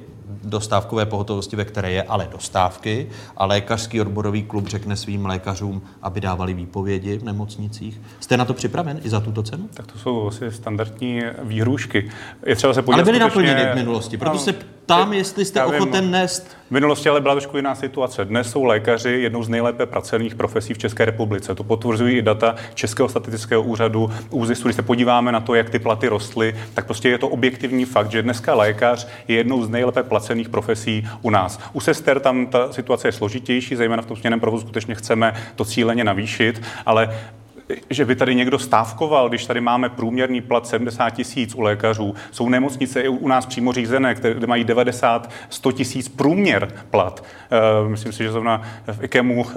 dostávkové 0.44 1.06
pohotovosti, 1.06 1.56
ve 1.56 1.64
které 1.64 1.90
je 1.90 2.02
ale 2.02 2.28
dostávky 2.32 3.08
a 3.36 3.46
lékařský 3.46 4.00
odborový 4.00 4.42
klub 4.42 4.68
řekne 4.68 4.96
svým 4.96 5.26
lékařům, 5.26 5.82
aby 6.02 6.20
dávali 6.20 6.54
výpovědi 6.54 7.18
v 7.18 7.24
nemocnicích. 7.24 8.00
Jste 8.20 8.36
na 8.36 8.44
to 8.44 8.54
připraven 8.54 9.00
i 9.04 9.10
za 9.10 9.20
tuto 9.20 9.42
cenu? 9.42 9.68
Tak 9.74 9.86
to 9.86 9.98
jsou 9.98 10.28
asi 10.28 10.52
standardní 10.52 11.22
výhrůžky. 11.42 12.10
Je 12.46 12.56
třeba 12.56 12.74
se 12.74 12.82
podívat 12.82 12.94
Ale 12.94 13.04
byly 13.04 13.30
skutečně... 13.30 13.54
naplněny 13.54 13.72
v 13.72 13.74
minulosti, 13.74 14.16
proto 14.16 14.36
no, 14.36 14.40
se 14.40 14.54
ptám, 14.88 15.12
jestli 15.12 15.44
jste 15.44 15.64
ochoten 15.64 16.10
nést. 16.10 16.56
V 16.68 16.70
minulosti 16.70 17.08
ale 17.08 17.20
byla 17.20 17.34
trošku 17.34 17.56
jiná 17.56 17.74
situace. 17.74 18.24
Dnes 18.24 18.50
jsou 18.50 18.64
lékaři 18.64 19.10
jednou 19.10 19.42
z 19.42 19.48
nejlépe 19.48 19.86
pracovních 19.86 20.34
profesí 20.34 20.74
v 20.74 20.78
České 20.78 21.04
republice. 21.04 21.54
To 21.54 21.64
potvrzují 21.64 22.16
i 22.16 22.22
data 22.22 22.54
Českého 22.74 23.08
statistického 23.08 23.62
úřadu, 23.62 24.10
ÚZISu. 24.30 24.64
Když 24.64 24.76
se 24.76 24.82
podíváme 24.82 25.32
na 25.32 25.40
to, 25.40 25.54
jak 25.54 25.70
ty 25.70 25.78
platy 25.78 26.08
rostly, 26.08 26.54
tak 26.74 26.86
prostě 26.86 27.08
je 27.08 27.18
to 27.18 27.28
objektivní 27.28 27.84
fakt, 27.84 28.10
že 28.10 28.22
dneska 28.22 28.54
lékař 28.54 29.08
je 29.28 29.36
jednou 29.36 29.64
z 29.64 29.68
nejlépe 29.68 30.02
placených 30.02 30.48
profesí 30.48 31.08
u 31.22 31.30
nás. 31.30 31.60
U 31.72 31.80
sester 31.80 32.20
tam 32.20 32.46
ta 32.46 32.72
situace 32.72 33.08
je 33.08 33.12
složitější, 33.12 33.76
zejména 33.76 34.02
v 34.02 34.06
tom 34.06 34.16
směrném 34.16 34.40
provozu 34.40 34.64
skutečně 34.64 34.94
chceme 34.94 35.34
to 35.56 35.64
cíleně 35.64 36.04
navýšit, 36.04 36.62
ale 36.86 37.10
že 37.90 38.04
by 38.04 38.16
tady 38.16 38.34
někdo 38.34 38.58
stávkoval, 38.58 39.28
když 39.28 39.46
tady 39.46 39.60
máme 39.60 39.88
průměrný 39.88 40.40
plat 40.40 40.66
70 40.66 41.10
tisíc 41.10 41.54
u 41.54 41.60
lékařů. 41.60 42.14
Jsou 42.30 42.48
nemocnice 42.48 43.00
i 43.00 43.08
u 43.08 43.28
nás 43.28 43.46
přímo 43.46 43.72
řízené, 43.72 44.14
které, 44.14 44.34
kde 44.34 44.46
mají 44.46 44.64
90, 44.64 45.30
100 45.50 45.72
tisíc 45.72 46.08
průměr 46.08 46.72
plat. 46.90 47.24
Uh, 47.82 47.88
myslím 47.88 48.12
si, 48.12 48.22
že 48.22 48.32
zrovna 48.32 48.62
v 48.86 49.04
IKEMu 49.04 49.40
uh, 49.40 49.50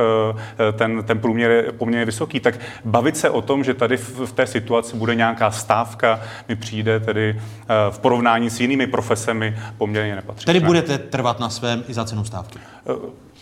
ten, 0.73 1.03
ten 1.03 1.19
průměr 1.19 1.51
je 1.51 1.71
poměrně 1.71 2.05
vysoký. 2.05 2.39
Tak 2.39 2.59
bavit 2.85 3.17
se 3.17 3.29
o 3.29 3.41
tom, 3.41 3.63
že 3.63 3.73
tady 3.73 3.97
v, 3.97 4.31
té 4.31 4.47
situaci 4.47 4.97
bude 4.97 5.15
nějaká 5.15 5.51
stávka, 5.51 6.19
mi 6.49 6.55
přijde 6.55 6.99
tedy 6.99 7.33
uh, 7.33 7.93
v 7.93 7.99
porovnání 7.99 8.49
s 8.49 8.59
jinými 8.59 8.87
profesemi 8.87 9.57
poměrně 9.77 10.15
nepatří. 10.15 10.45
Tedy 10.45 10.59
budete 10.59 10.97
trvat 10.97 11.39
na 11.39 11.49
svém 11.49 11.83
i 11.87 11.93
za 11.93 12.05
cenu 12.05 12.25
stávky? 12.25 12.59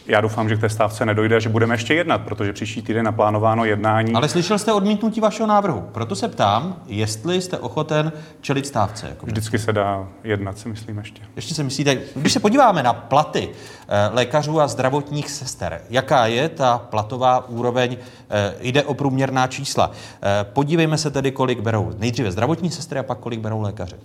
Já 0.09 0.21
doufám, 0.21 0.49
že 0.49 0.55
k 0.55 0.61
té 0.61 0.69
stávce 0.69 1.05
nedojde 1.05 1.35
a 1.35 1.39
že 1.39 1.49
budeme 1.49 1.73
ještě 1.73 1.93
jednat, 1.93 2.21
protože 2.21 2.53
příští 2.53 2.81
týden 2.81 3.05
naplánováno 3.05 3.65
jednání. 3.65 4.13
Ale 4.13 4.29
slyšel 4.29 4.57
jste 4.57 4.73
odmítnutí 4.73 5.21
vašeho 5.21 5.47
návrhu. 5.47 5.81
Proto 5.91 6.15
se 6.15 6.27
ptám, 6.27 6.75
jestli 6.87 7.41
jste 7.41 7.57
ochoten 7.57 8.11
čelit 8.41 8.67
stávce. 8.67 9.07
Jako 9.09 9.25
Vždycky 9.25 9.59
se 9.59 9.73
dá 9.73 10.07
jednat, 10.23 10.57
si 10.57 10.69
myslím 10.69 10.97
ještě. 10.97 11.21
Ještě 11.35 11.55
si 11.55 11.63
myslíte, 11.63 11.97
když 12.15 12.33
se 12.33 12.39
podíváme 12.39 12.83
na 12.83 12.93
platy 12.93 13.49
eh, 13.87 14.09
lékařů 14.13 14.61
a 14.61 14.67
zdravotních 14.67 15.29
sester, 15.29 15.81
jaká 15.89 16.25
je 16.25 16.49
ta 16.49 16.77
platová 16.77 17.47
úroveň, 17.47 17.97
eh, 18.29 18.53
jde 18.61 18.83
o 18.83 18.93
průměrná 18.93 19.47
čísla. 19.47 19.91
Eh, 19.91 20.43
podívejme 20.43 20.97
se 20.97 21.11
tedy, 21.11 21.31
kolik 21.31 21.59
berou 21.59 21.91
nejdříve 21.97 22.31
zdravotní 22.31 22.71
sestry 22.71 22.99
a 22.99 23.03
pak 23.03 23.17
kolik 23.17 23.39
berou 23.39 23.61
lékaři. 23.61 23.95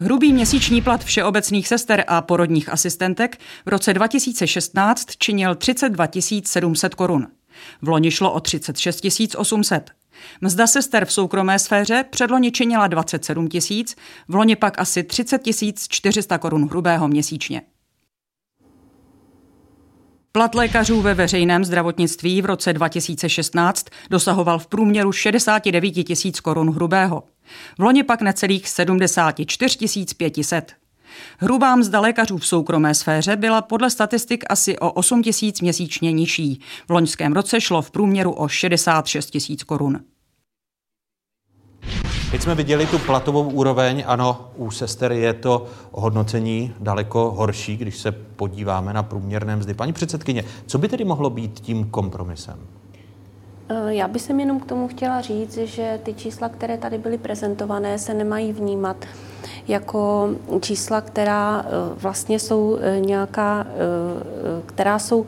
Hrubý 0.00 0.32
měsíční 0.32 0.82
plat 0.82 1.04
všeobecných 1.04 1.68
sester 1.68 2.04
a 2.06 2.22
porodních 2.22 2.68
asistentek 2.68 3.38
v 3.66 3.68
roce 3.68 3.94
2016 3.94 5.06
činil 5.18 5.54
32 5.54 6.06
700 6.44 6.94
korun. 6.94 7.26
V 7.82 7.88
loni 7.88 8.10
šlo 8.10 8.32
o 8.32 8.40
36 8.40 9.34
800. 9.36 9.90
Mzda 10.40 10.66
sester 10.66 11.04
v 11.04 11.12
soukromé 11.12 11.58
sféře 11.58 12.04
předloni 12.10 12.52
činila 12.52 12.86
27 12.86 13.48
tisíc, 13.48 13.96
v 14.28 14.34
loni 14.34 14.56
pak 14.56 14.78
asi 14.78 15.02
30 15.02 15.42
400 15.88 16.38
korun 16.38 16.68
hrubého 16.68 17.08
měsíčně. 17.08 17.62
Plat 20.36 20.54
lékařů 20.54 21.00
ve 21.00 21.14
veřejném 21.14 21.64
zdravotnictví 21.64 22.42
v 22.42 22.44
roce 22.44 22.72
2016 22.72 23.86
dosahoval 24.10 24.58
v 24.58 24.66
průměru 24.66 25.12
69 25.12 25.90
tisíc 25.90 26.40
korun 26.40 26.74
hrubého. 26.74 27.22
V 27.78 27.82
loni 27.82 28.02
pak 28.02 28.22
necelých 28.22 28.68
74 28.68 30.06
500. 30.16 30.72
Hrubá 31.38 31.76
mzda 31.76 32.00
lékařů 32.00 32.38
v 32.38 32.46
soukromé 32.46 32.94
sféře 32.94 33.36
byla 33.36 33.62
podle 33.62 33.90
statistik 33.90 34.44
asi 34.48 34.78
o 34.78 34.92
8 34.92 35.22
tisíc 35.22 35.60
měsíčně 35.60 36.12
nižší. 36.12 36.60
V 36.88 36.90
loňském 36.90 37.32
roce 37.32 37.60
šlo 37.60 37.82
v 37.82 37.90
průměru 37.90 38.32
o 38.32 38.48
66 38.48 39.30
tisíc 39.30 39.62
korun. 39.62 40.00
Teď 42.30 42.42
jsme 42.42 42.54
viděli 42.54 42.86
tu 42.86 42.98
platovou 42.98 43.42
úroveň, 43.50 44.04
ano, 44.06 44.50
u 44.56 44.70
sester 44.70 45.12
je 45.12 45.32
to 45.32 45.66
hodnocení 45.92 46.74
daleko 46.80 47.30
horší, 47.30 47.76
když 47.76 47.96
se 47.98 48.12
podíváme 48.12 48.92
na 48.92 49.02
průměrné 49.02 49.56
mzdy. 49.56 49.74
Paní 49.74 49.92
předsedkyně, 49.92 50.44
co 50.66 50.78
by 50.78 50.88
tedy 50.88 51.04
mohlo 51.04 51.30
být 51.30 51.60
tím 51.60 51.84
kompromisem? 51.90 52.58
Eh, 53.68 53.94
já 53.94 54.08
bych 54.08 54.22
sem 54.22 54.40
jenom 54.40 54.60
k 54.60 54.66
tomu 54.66 54.88
chtěla 54.88 55.20
říct, 55.20 55.56
že 55.56 56.00
ty 56.02 56.14
čísla, 56.14 56.48
které 56.48 56.78
tady 56.78 56.98
byly 56.98 57.18
prezentované, 57.18 57.98
se 57.98 58.14
nemají 58.14 58.52
vnímat 58.52 58.96
jako 59.68 60.28
čísla, 60.60 61.00
která 61.00 61.64
eh, 61.66 61.70
vlastně 61.96 62.38
jsou 62.38 62.78
eh, 62.80 63.00
nějaká, 63.00 63.66
která 64.66 64.98
jsou 64.98 65.26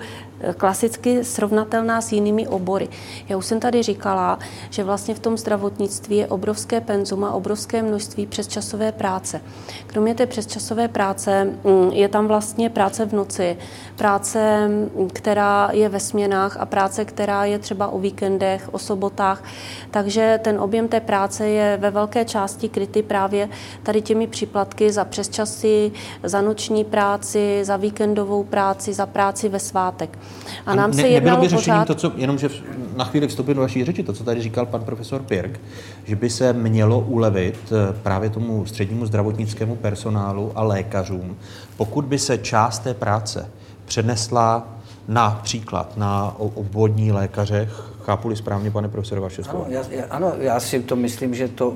klasicky 0.56 1.24
srovnatelná 1.24 2.00
s 2.00 2.12
jinými 2.12 2.48
obory. 2.48 2.88
Já 3.28 3.36
už 3.36 3.46
jsem 3.46 3.60
tady 3.60 3.82
říkala, 3.82 4.38
že 4.70 4.84
vlastně 4.84 5.14
v 5.14 5.18
tom 5.18 5.38
zdravotnictví 5.38 6.16
je 6.16 6.26
obrovské 6.26 6.80
penzum 6.80 7.24
a 7.24 7.32
obrovské 7.32 7.82
množství 7.82 8.26
přesčasové 8.26 8.92
práce. 8.92 9.40
Kromě 9.86 10.14
té 10.14 10.26
přesčasové 10.26 10.88
práce 10.88 11.44
mm, 11.44 11.90
je 11.92 12.08
tam 12.08 12.26
vlastně 12.26 12.70
práce 12.70 13.06
v 13.06 13.12
noci, 13.12 13.56
práce, 13.96 14.68
mm, 14.68 15.10
která 15.12 15.70
je 15.72 15.88
ve 15.88 16.00
směnách 16.00 16.56
a 16.56 16.66
práce, 16.66 17.04
která 17.04 17.44
je 17.44 17.58
třeba 17.58 17.88
o 17.88 17.98
víkendech, 17.98 18.68
o 18.72 18.78
sobotách. 18.78 19.44
Takže 19.90 20.40
ten 20.42 20.60
objem 20.60 20.88
té 20.88 21.00
práce 21.00 21.48
je 21.48 21.76
ve 21.76 21.90
velké 21.90 22.24
části 22.24 22.68
kryty 22.68 23.02
právě 23.02 23.48
tady 23.82 24.02
těmi 24.02 24.26
příplatky 24.26 24.92
za 24.92 25.04
přesčasy, 25.04 25.92
za 26.22 26.40
noční 26.40 26.84
práci, 26.84 27.60
za 27.62 27.76
víkendovou 27.76 28.44
práci, 28.44 28.92
za 28.92 29.06
práci 29.06 29.48
ve 29.48 29.58
svátek. 29.58 30.18
A 30.66 30.74
nám 30.74 30.90
ne, 30.90 30.96
se 30.96 31.08
jednalo 31.08 31.40
by 31.40 31.48
řešením 31.48 31.80
pořád... 31.80 31.84
to, 31.84 31.94
co, 31.94 32.12
jenom 32.16 32.38
že 32.38 32.48
na 32.96 33.04
chvíli 33.04 33.28
vstoupím 33.28 33.54
do 33.54 33.60
vaší 33.60 33.84
řeči, 33.84 34.02
to, 34.02 34.12
co 34.12 34.24
tady 34.24 34.42
říkal 34.42 34.66
pan 34.66 34.84
profesor 34.84 35.22
Pirk, 35.22 35.60
že 36.04 36.16
by 36.16 36.30
se 36.30 36.52
mělo 36.52 37.00
ulevit 37.00 37.72
eh, 37.72 37.92
právě 38.02 38.30
tomu 38.30 38.66
střednímu 38.66 39.06
zdravotnickému 39.06 39.76
personálu 39.76 40.52
a 40.54 40.62
lékařům, 40.62 41.36
pokud 41.76 42.04
by 42.04 42.18
se 42.18 42.38
část 42.38 42.78
té 42.78 42.94
práce 42.94 43.50
přenesla 43.84 44.68
například 45.08 45.96
na 45.96 46.34
obvodní 46.38 47.12
lékaře, 47.12 47.70
chápu-li 48.04 48.36
správně, 48.36 48.70
pane 48.70 48.88
profesor, 48.88 49.20
vaše 49.20 49.44
slovo? 49.44 49.64
Ano, 49.64 49.74
já, 49.90 50.04
ano, 50.10 50.32
já 50.38 50.60
si 50.60 50.82
to 50.82 50.96
myslím, 50.96 51.34
že 51.34 51.48
to, 51.48 51.74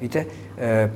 víte, 0.00 0.26
eh, 0.58 0.92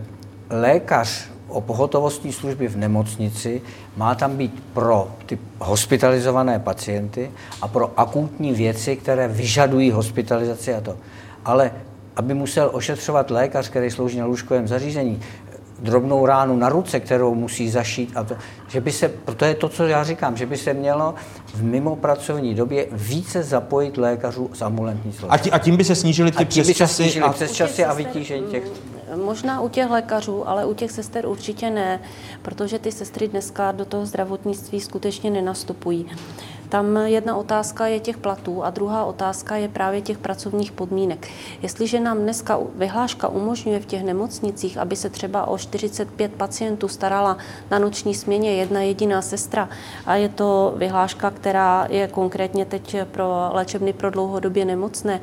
lékař 0.51 1.32
o 1.53 1.61
pohotovostní 1.61 2.33
služby 2.33 2.69
v 2.69 2.77
nemocnici, 2.77 3.63
má 3.97 4.15
tam 4.15 4.37
být 4.37 4.65
pro 4.75 5.09
ty 5.27 5.39
hospitalizované 5.59 6.59
pacienty 6.59 7.31
a 7.63 7.69
pro 7.69 7.91
akutní 7.97 8.53
věci, 8.53 8.97
které 8.97 9.29
vyžadují 9.29 9.91
hospitalizaci 9.91 10.75
a 10.75 10.81
to. 10.81 10.97
Ale 11.45 11.71
aby 12.17 12.35
musel 12.35 12.71
ošetřovat 12.73 13.31
lékař, 13.31 13.69
který 13.69 13.91
slouží 13.91 14.19
na 14.19 14.27
lůžkovém 14.27 14.69
zařízení, 14.69 15.21
drobnou 15.83 16.27
ránu 16.27 16.57
na 16.57 16.69
ruce, 16.69 17.01
kterou 17.01 17.35
musí 17.35 17.71
zašít. 17.71 18.17
A 18.17 18.25
to, 18.25 18.37
že 18.69 18.81
by 18.81 18.93
se, 18.93 19.11
to 19.37 19.45
je 19.45 19.55
to, 19.55 19.69
co 19.69 19.87
já 19.87 20.05
říkám, 20.05 20.37
že 20.37 20.47
by 20.47 20.57
se 20.57 20.75
mělo 20.75 21.15
v 21.55 21.63
mimo 21.63 21.97
pracovní 21.97 22.55
době 22.55 22.87
více 22.93 23.43
zapojit 23.43 23.97
lékařů 23.97 24.51
z 24.55 24.63
ambulantní 24.63 25.13
služby. 25.13 25.29
A, 25.29 25.39
tí, 25.39 25.51
a 25.51 25.59
tím 25.59 25.77
by 25.77 25.85
se 25.85 25.95
snížily 25.95 26.31
ty 26.31 26.45
přesčasy 26.45 27.21
a... 27.21 27.33
přesčasy 27.33 27.85
a 27.85 27.95
vytížení 27.95 28.47
těch... 28.47 28.63
Možná 29.17 29.61
u 29.61 29.69
těch 29.69 29.91
lékařů, 29.91 30.49
ale 30.49 30.67
u 30.67 30.75
těch 30.75 30.91
sester 30.91 31.27
určitě 31.27 31.71
ne, 31.71 32.01
protože 32.43 32.79
ty 32.79 32.93
sestry 32.93 33.29
dneska 33.29 33.73
do 33.73 33.85
toho 33.85 34.07
zdravotnictví 34.07 34.81
skutečně 34.81 35.31
nenastupují. 35.31 36.07
Tam 36.73 36.97
jedna 36.97 37.37
otázka 37.37 37.87
je 37.87 38.01
těch 38.01 38.17
platů 38.17 38.65
a 38.65 38.71
druhá 38.71 39.05
otázka 39.05 39.57
je 39.57 39.69
právě 39.69 40.01
těch 40.01 40.19
pracovních 40.19 40.73
podmínek. 40.73 41.29
Jestliže 41.63 42.01
nám 42.01 42.19
dneska 42.19 42.59
vyhláška 42.75 43.29
umožňuje 43.29 43.81
v 43.81 43.87
těch 43.87 44.03
nemocnicích, 44.05 44.79
aby 44.79 44.97
se 44.97 45.11
třeba 45.11 45.47
o 45.47 45.59
45 45.59 46.33
pacientů 46.33 46.89
starala 46.89 47.37
na 47.71 47.79
noční 47.79 48.15
směně 48.15 48.55
jedna 48.55 48.81
jediná 48.81 49.23
sestra 49.23 49.69
a 50.07 50.17
je 50.17 50.29
to 50.29 50.75
vyhláška, 50.77 51.31
která 51.31 51.87
je 51.91 52.09
konkrétně 52.09 52.65
teď 52.65 52.97
pro 53.11 53.51
léčebny 53.53 53.93
pro 53.93 54.11
dlouhodobě 54.11 54.65
nemocné, 54.65 55.21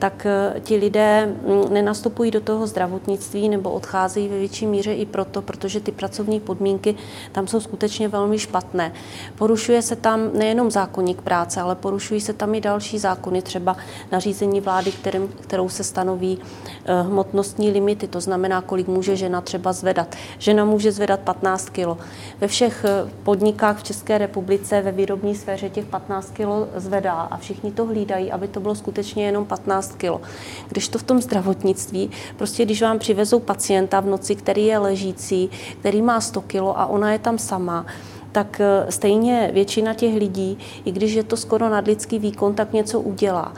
tak 0.00 0.26
eh, 0.26 0.60
ti 0.60 0.76
lidé 0.76 1.26
mm, 1.26 1.74
nenastupují 1.74 2.30
do 2.30 2.40
toho 2.40 2.66
zdravotnictví 2.66 3.48
nebo 3.48 3.70
odcházejí 3.70 4.28
ve 4.28 4.38
větší 4.38 4.66
míře 4.66 4.94
i 4.94 5.06
proto, 5.06 5.42
protože 5.42 5.80
ty 5.80 5.92
pracovní 5.92 6.40
podmínky 6.40 6.94
tam 7.32 7.46
jsou 7.46 7.60
skutečně 7.60 8.08
velmi 8.08 8.38
špatné. 8.38 8.92
Porušuje 9.38 9.82
se 9.82 9.96
tam 9.96 10.30
nejenom 10.38 10.70
zákonník 10.70 11.22
práce, 11.22 11.60
ale 11.60 11.74
porušují 11.74 12.20
se 12.20 12.32
tam 12.32 12.54
i 12.54 12.60
další 12.60 12.98
zákony, 12.98 13.42
třeba 13.42 13.76
nařízení 14.12 14.60
vlády, 14.60 14.92
kterým, 14.92 15.28
kterou 15.28 15.68
se 15.68 15.84
stanoví 15.84 16.38
eh, 16.84 17.02
hmotnostní 17.02 17.70
limity, 17.70 18.08
to 18.08 18.20
znamená, 18.20 18.60
kolik 18.60 18.88
může 18.88 19.16
žena 19.16 19.40
třeba 19.40 19.72
zvedat. 19.72 20.16
Žena 20.38 20.64
může 20.64 20.92
zvedat 20.92 21.20
15 21.20 21.70
kg. 21.70 22.00
Ve 22.40 22.48
všech 22.48 22.84
eh, 22.84 23.10
podnikách 23.22 23.78
v 23.78 23.82
České 23.82 24.18
republice 24.18 24.82
ve 24.82 24.92
výrobní 24.92 25.34
sféře 25.34 25.70
těch 25.70 25.84
15 25.84 26.30
kg 26.30 26.46
zvedá 26.76 27.12
a 27.12 27.36
všichni 27.36 27.72
to 27.72 27.86
hlídají, 27.86 28.32
aby 28.32 28.48
to 28.48 28.60
bylo 28.60 28.74
skutečně 28.74 29.26
jenom 29.26 29.44
15 29.44 29.89
15 29.90 29.96
kg. 29.96 30.26
Když 30.68 30.88
to 30.88 30.98
v 30.98 31.02
tom 31.02 31.20
zdravotnictví, 31.20 32.10
prostě 32.36 32.64
když 32.64 32.82
vám 32.82 32.98
přivezou 32.98 33.40
pacienta 33.40 34.00
v 34.00 34.06
noci, 34.06 34.34
který 34.34 34.66
je 34.66 34.78
ležící, 34.78 35.50
který 35.80 36.02
má 36.02 36.20
100 36.20 36.40
kg 36.40 36.54
a 36.74 36.86
ona 36.86 37.12
je 37.12 37.18
tam 37.18 37.38
sama, 37.38 37.86
tak 38.32 38.60
eh, 38.60 38.86
stejně 38.92 39.50
většina 39.54 39.94
těch 39.94 40.14
lidí, 40.14 40.58
i 40.84 40.92
když 40.92 41.12
je 41.12 41.22
to 41.22 41.36
skoro 41.36 41.68
nadlidský 41.68 42.18
výkon, 42.18 42.54
tak 42.54 42.72
něco 42.72 43.00
udělá. 43.00 43.52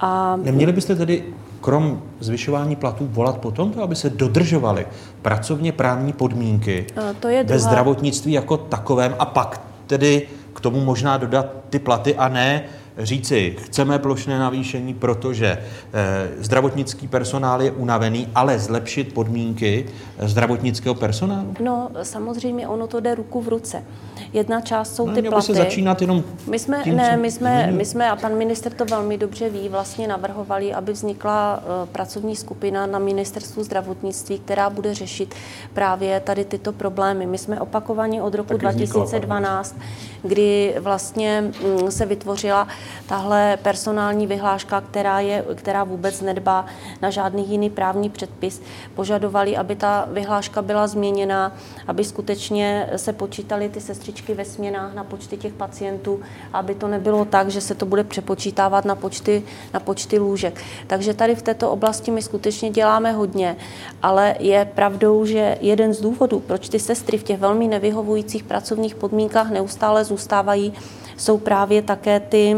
A... 0.00 0.36
Neměli 0.36 0.72
byste 0.72 0.96
tedy 0.96 1.24
krom 1.60 2.02
zvyšování 2.20 2.76
platů 2.76 3.08
volat 3.10 3.38
potom 3.38 3.72
to, 3.72 3.82
aby 3.82 3.96
se 3.96 4.10
dodržovaly 4.10 4.86
pracovně 5.22 5.72
právní 5.72 6.12
podmínky 6.12 6.86
eh, 6.96 7.14
to 7.20 7.28
je 7.28 7.44
druhá... 7.44 7.56
ve 7.56 7.58
zdravotnictví 7.58 8.32
jako 8.32 8.56
takovém 8.56 9.14
a 9.18 9.24
pak 9.26 9.60
tedy 9.86 10.28
k 10.54 10.60
tomu 10.60 10.80
možná 10.84 11.16
dodat 11.16 11.46
ty 11.70 11.78
platy 11.78 12.14
a 12.14 12.28
ne 12.28 12.64
říci, 12.98 13.56
chceme 13.58 13.98
plošné 13.98 14.38
navýšení, 14.38 14.94
protože 14.94 15.58
eh, 15.92 16.28
zdravotnický 16.38 17.08
personál 17.08 17.62
je 17.62 17.70
unavený, 17.70 18.28
ale 18.34 18.58
zlepšit 18.58 19.14
podmínky 19.14 19.86
eh, 20.18 20.28
zdravotnického 20.28 20.94
personálu? 20.94 21.54
No, 21.60 21.90
samozřejmě 22.02 22.68
ono 22.68 22.86
to 22.86 23.00
jde 23.00 23.14
ruku 23.14 23.40
v 23.40 23.48
ruce. 23.48 23.84
Jedna 24.32 24.60
část 24.60 24.96
jsou 24.96 25.06
no, 25.06 25.14
ty 25.14 25.22
platy. 25.22 25.46
se 25.46 25.54
začínat 25.54 26.00
jenom 26.00 26.24
my 26.46 26.58
jsme, 26.58 26.80
tím, 26.84 26.96
ne, 26.96 27.16
my 27.16 27.30
jsme, 27.30 27.72
my 27.72 27.84
jsme, 27.84 28.10
a 28.10 28.16
pan 28.16 28.34
minister 28.36 28.72
to 28.72 28.84
velmi 28.84 29.18
dobře 29.18 29.50
ví, 29.50 29.68
vlastně 29.68 30.08
navrhovali, 30.08 30.74
aby 30.74 30.92
vznikla 30.92 31.56
uh, 31.56 31.88
pracovní 31.88 32.36
skupina 32.36 32.86
na 32.86 32.98
ministerstvu 32.98 33.62
zdravotnictví, 33.62 34.38
která 34.38 34.70
bude 34.70 34.94
řešit 34.94 35.34
právě 35.74 36.20
tady 36.20 36.44
tyto 36.44 36.72
problémy. 36.72 37.26
My 37.26 37.38
jsme 37.38 37.60
opakovaně 37.60 38.22
od 38.22 38.34
roku 38.34 38.58
Taky 38.58 38.62
2012, 38.62 39.76
kdy 40.22 40.74
vlastně 40.80 41.44
um, 41.80 41.90
se 41.90 42.06
vytvořila 42.06 42.68
tahle 43.06 43.58
personální 43.62 44.26
vyhláška, 44.26 44.80
která, 44.80 45.20
je, 45.20 45.44
která 45.54 45.84
vůbec 45.84 46.20
nedbá 46.20 46.66
na 47.02 47.10
žádný 47.10 47.50
jiný 47.50 47.70
právní 47.70 48.10
předpis, 48.10 48.62
požadovali, 48.94 49.56
aby 49.56 49.76
ta 49.76 50.08
vyhláška 50.10 50.62
byla 50.62 50.86
změněna, 50.86 51.52
aby 51.86 52.04
skutečně 52.04 52.90
se 52.96 53.12
počítali 53.12 53.68
ty 53.68 53.80
sestřičky 53.80 54.34
ve 54.34 54.44
směnách 54.44 54.94
na 54.94 55.04
počty 55.04 55.36
těch 55.36 55.52
pacientů, 55.52 56.20
aby 56.52 56.74
to 56.74 56.88
nebylo 56.88 57.24
tak, 57.24 57.48
že 57.48 57.60
se 57.60 57.74
to 57.74 57.86
bude 57.86 58.04
přepočítávat 58.04 58.84
na 58.84 58.94
počty, 58.94 59.42
na 59.74 59.80
počty 59.80 60.18
lůžek. 60.18 60.62
Takže 60.86 61.14
tady 61.14 61.34
v 61.34 61.42
této 61.42 61.70
oblasti 61.70 62.10
my 62.10 62.22
skutečně 62.22 62.70
děláme 62.70 63.12
hodně, 63.12 63.56
ale 64.02 64.36
je 64.38 64.64
pravdou, 64.64 65.24
že 65.24 65.58
jeden 65.60 65.94
z 65.94 66.00
důvodů, 66.00 66.40
proč 66.40 66.68
ty 66.68 66.78
sestry 66.78 67.18
v 67.18 67.22
těch 67.22 67.40
velmi 67.40 67.68
nevyhovujících 67.68 68.44
pracovních 68.44 68.94
podmínkách 68.94 69.50
neustále 69.50 70.04
zůstávají, 70.04 70.72
jsou 71.16 71.38
právě 71.38 71.82
také 71.82 72.20
ty, 72.20 72.56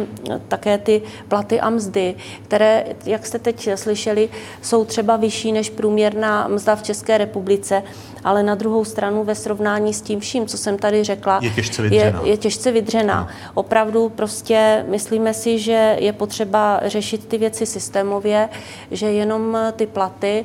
také 0.49 0.79
ty 0.79 1.03
platy 1.29 1.61
a 1.61 1.71
mzdy, 1.71 2.14
které, 2.42 2.85
jak 3.05 3.27
jste 3.27 3.38
teď 3.38 3.68
slyšeli, 3.75 4.29
jsou 4.62 4.85
třeba 4.85 5.16
vyšší 5.16 5.53
než 5.53 5.71
průměrná 5.71 6.49
mzda 6.49 6.77
v 6.77 6.83
České 6.83 7.18
republice, 7.18 7.83
ale 8.25 8.42
na 8.42 8.55
druhou 8.55 8.85
stranu 8.85 9.25
ve 9.25 9.35
srovnání 9.35 9.94
s 9.94 10.01
tím 10.01 10.21
vším, 10.21 10.47
co 10.47 10.59
jsem 10.59 10.79
tady 10.79 11.05
řekla, 11.05 11.40
je 11.42 11.51
těžce 11.51 11.83
vydřená. 11.83 12.21
Je, 12.25 12.31
je 12.31 12.37
těžce 12.37 12.73
vydřená. 12.73 13.21
No. 13.21 13.51
Opravdu 13.55 14.09
prostě 14.09 14.85
myslíme 14.88 15.35
si, 15.35 15.59
že 15.59 15.97
je 16.01 16.12
potřeba 16.12 16.81
řešit 16.85 17.27
ty 17.27 17.38
věci 17.38 17.66
systémově, 17.66 18.49
že 18.90 19.07
jenom 19.07 19.59
ty 19.77 19.87
platy 19.87 20.44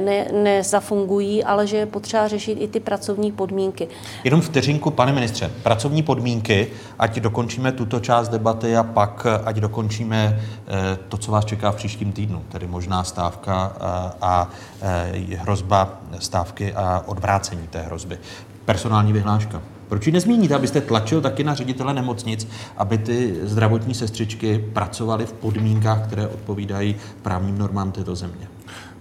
ne, 0.00 0.26
nezafungují, 0.32 1.44
ale 1.44 1.66
že 1.66 1.76
je 1.76 1.86
potřeba 1.86 2.28
řešit 2.28 2.52
i 2.52 2.68
ty 2.68 2.80
pracovní 2.80 3.32
podmínky. 3.32 3.88
Jenom 4.24 4.40
vteřinku, 4.40 4.90
pane 4.90 5.12
ministře, 5.12 5.50
pracovní 5.62 6.02
podmínky, 6.02 6.68
ať 6.98 7.20
dokončíme 7.20 7.72
tuto 7.72 8.00
část 8.00 8.28
debaty 8.28 8.76
a 8.76 8.82
pak 8.82 9.26
ať 9.44 9.56
dokončíme 9.56 10.40
eh, 10.68 10.98
to, 11.08 11.16
co 11.16 11.32
vás 11.32 11.44
čeká 11.44 11.72
v 11.72 11.76
příštím 11.76 12.12
týdnu, 12.12 12.42
tedy 12.48 12.66
možná 12.66 13.04
stávka 13.04 13.72
eh, 13.76 13.80
a, 13.80 14.16
a 14.20 14.50
eh, 14.82 15.36
hrozba 15.36 16.00
stávky 16.18 16.72
a 16.72 17.04
odvrácení 17.06 17.66
té 17.66 17.82
hrozby. 17.82 18.18
Personální 18.64 19.12
vyhláška. 19.12 19.62
Proč 19.88 20.06
ji 20.06 20.12
nezmíníte, 20.12 20.54
abyste 20.54 20.80
tlačil 20.80 21.20
taky 21.20 21.44
na 21.44 21.54
ředitele 21.54 21.94
nemocnic, 21.94 22.48
aby 22.76 22.98
ty 22.98 23.36
zdravotní 23.42 23.94
sestřičky 23.94 24.58
pracovaly 24.72 25.26
v 25.26 25.32
podmínkách, 25.32 26.06
které 26.06 26.28
odpovídají 26.28 26.96
právním 27.22 27.58
normám 27.58 27.92
této 27.92 28.16
země? 28.16 28.48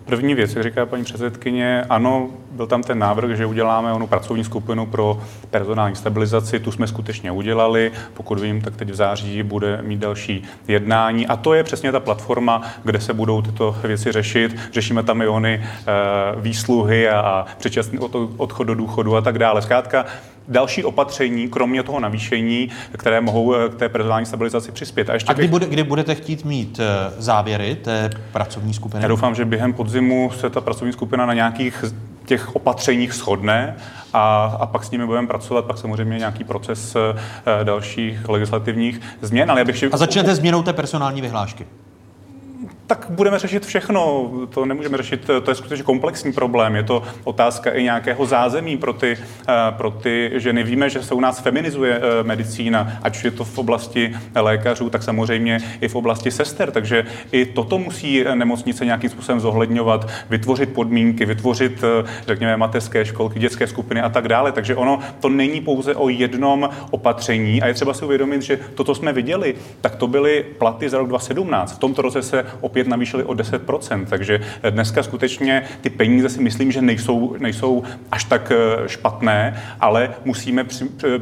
První 0.10 0.36
věc, 0.36 0.56
jak 0.56 0.64
říká 0.64 0.86
paní 0.86 1.04
předsedkyně, 1.04 1.86
ano, 1.90 2.30
byl 2.52 2.68
tam 2.68 2.84
ten 2.84 3.00
návrh, 3.00 3.38
že 3.38 3.46
uděláme 3.46 3.94
onu 3.94 4.08
pracovní 4.08 4.44
skupinu 4.44 4.86
pro 4.86 5.22
personální 5.50 5.96
stabilizaci, 5.96 6.60
tu 6.60 6.72
jsme 6.72 6.88
skutečně 6.88 7.32
udělali, 7.32 7.92
pokud 8.14 8.40
vím, 8.40 8.62
tak 8.62 8.76
teď 8.76 8.90
v 8.90 8.96
září 8.96 9.44
bude 9.44 9.82
mít 9.82 10.00
další 10.00 10.44
jednání 10.68 11.28
a 11.28 11.36
to 11.36 11.54
je 11.54 11.64
přesně 11.64 11.92
ta 11.92 12.00
platforma, 12.00 12.62
kde 12.84 13.02
se 13.02 13.14
budou 13.14 13.42
tyto 13.42 13.76
věci 13.84 14.12
řešit. 14.12 14.60
Řešíme 14.74 15.04
tam 15.04 15.22
i 15.22 15.28
ony 15.28 15.54
e, 15.54 15.66
výsluhy 16.42 17.10
a, 17.10 17.20
a 17.20 17.46
předčasný 17.58 18.00
odchod 18.38 18.64
do 18.64 18.76
důchodu 18.76 19.16
a 19.16 19.22
tak 19.22 19.40
dále. 19.40 19.62
Zkrátka, 19.62 20.06
další 20.50 20.84
opatření, 20.84 21.50
kromě 21.50 21.84
toho 21.84 22.00
navýšení, 22.00 22.70
které 22.98 23.22
mohou 23.22 23.56
eh, 23.56 23.70
k 23.70 23.76
té 23.76 23.90
personální 23.90 24.26
stabilizaci 24.26 24.72
přispět. 24.72 25.10
A, 25.10 25.14
ještě 25.14 25.32
a 25.32 25.34
kdy, 25.34 25.44
bych... 25.44 25.50
bude, 25.52 25.66
kdy 25.66 25.84
budete 25.84 26.16
chtít 26.16 26.46
mít 26.46 26.80
eh, 26.80 27.14
závěry 27.18 27.76
té 27.76 28.10
pracovní 28.32 28.74
skupiny? 28.74 29.04
Já 29.04 29.08
doufám, 29.08 29.36
že 29.36 29.46
během 29.46 29.74
podzimu 29.74 30.32
se 30.40 30.50
ta 30.50 30.62
pracovní 30.62 30.94
skupina 30.94 31.26
na 31.26 31.34
nějakých 31.34 31.86
těch 32.26 32.56
opatřeních 32.56 33.14
shodne 33.14 33.76
a, 34.14 34.46
a 34.60 34.66
pak 34.66 34.84
s 34.84 34.92
nimi 34.92 35.06
budeme 35.06 35.28
pracovat, 35.28 35.66
pak 35.66 35.78
samozřejmě 35.78 36.18
nějaký 36.18 36.44
proces 36.44 36.96
eh, 36.96 37.64
dalších 37.64 38.30
legislativních 38.30 39.02
změn. 39.22 39.52
Ale 39.52 39.62
já 39.62 39.66
bych... 39.66 39.84
A 39.92 39.98
začnete 39.98 40.36
změnou 40.36 40.64
té 40.64 40.74
personální 40.74 41.22
vyhlášky? 41.22 41.66
Tak 42.90 43.06
budeme 43.10 43.40
řešit 43.40 43.66
všechno. 43.66 44.32
To 44.50 44.66
nemůžeme 44.66 44.98
řešit, 44.98 45.30
to 45.44 45.52
je 45.52 45.56
skutečně 45.56 45.84
komplexní 45.84 46.34
problém. 46.34 46.76
Je 46.76 46.84
to 46.84 47.04
otázka 47.24 47.72
i 47.72 47.84
nějakého 47.84 48.26
zázemí 48.26 48.78
pro 48.78 48.94
ty, 48.94 49.18
eh, 49.50 49.54
pro 49.78 49.92
ty 49.92 50.32
ženy. 50.34 50.64
Víme, 50.64 50.90
že 50.90 51.04
se 51.04 51.14
u 51.14 51.20
nás 51.20 51.40
feminizuje 51.40 52.02
eh, 52.02 52.24
medicína, 52.24 53.00
ať 53.02 53.24
je 53.24 53.32
to 53.32 53.44
v 53.44 53.58
oblasti 53.58 54.16
lékařů, 54.36 54.90
tak 54.90 55.04
samozřejmě 55.04 55.60
i 55.82 55.88
v 55.88 55.96
oblasti 55.96 56.32
sester. 56.32 56.72
Takže 56.72 57.06
i 57.32 57.46
toto 57.46 57.78
musí 57.78 58.26
nemocnice 58.34 58.86
nějakým 58.86 59.10
způsobem 59.10 59.40
zohledňovat, 59.40 60.10
vytvořit 60.30 60.74
podmínky, 60.74 61.26
vytvořit, 61.26 61.84
eh, 61.84 62.10
řekněme, 62.28 62.58
mateřské 62.58 63.06
školky, 63.06 63.40
dětské 63.40 63.68
skupiny 63.68 64.02
a 64.02 64.10
tak 64.10 64.28
dále. 64.28 64.52
Takže 64.52 64.76
ono 64.76 65.00
to 65.20 65.30
není 65.30 65.62
pouze 65.62 65.96
o 65.96 66.10
jednom 66.10 66.70
opatření 66.92 67.62
a 67.62 67.68
je 67.68 67.74
třeba 67.74 67.94
si 67.94 68.06
uvědomit, 68.06 68.42
že 68.42 68.60
to, 68.76 68.84
co 68.84 68.96
jsme 68.96 69.14
viděli, 69.14 69.56
tak 69.82 69.96
to 69.96 70.08
byly 70.08 70.46
platy 70.58 70.90
za 70.90 70.98
rok 70.98 71.08
2017. 71.08 71.76
V 71.76 71.80
tomto 71.80 72.02
roce 72.02 72.22
se 72.22 72.46
opět 72.62 72.79
opět 72.80 72.88
navýšili 72.88 73.24
o 73.24 73.34
10%. 73.34 74.06
Takže 74.06 74.40
dneska 74.70 75.04
skutečně 75.04 75.64
ty 75.82 75.90
peníze 75.90 76.30
si 76.30 76.42
myslím, 76.42 76.72
že 76.72 76.82
nejsou, 76.82 77.36
nejsou 77.40 77.84
až 78.12 78.24
tak 78.24 78.52
špatné, 78.88 79.64
ale 79.80 80.10
musíme 80.26 80.66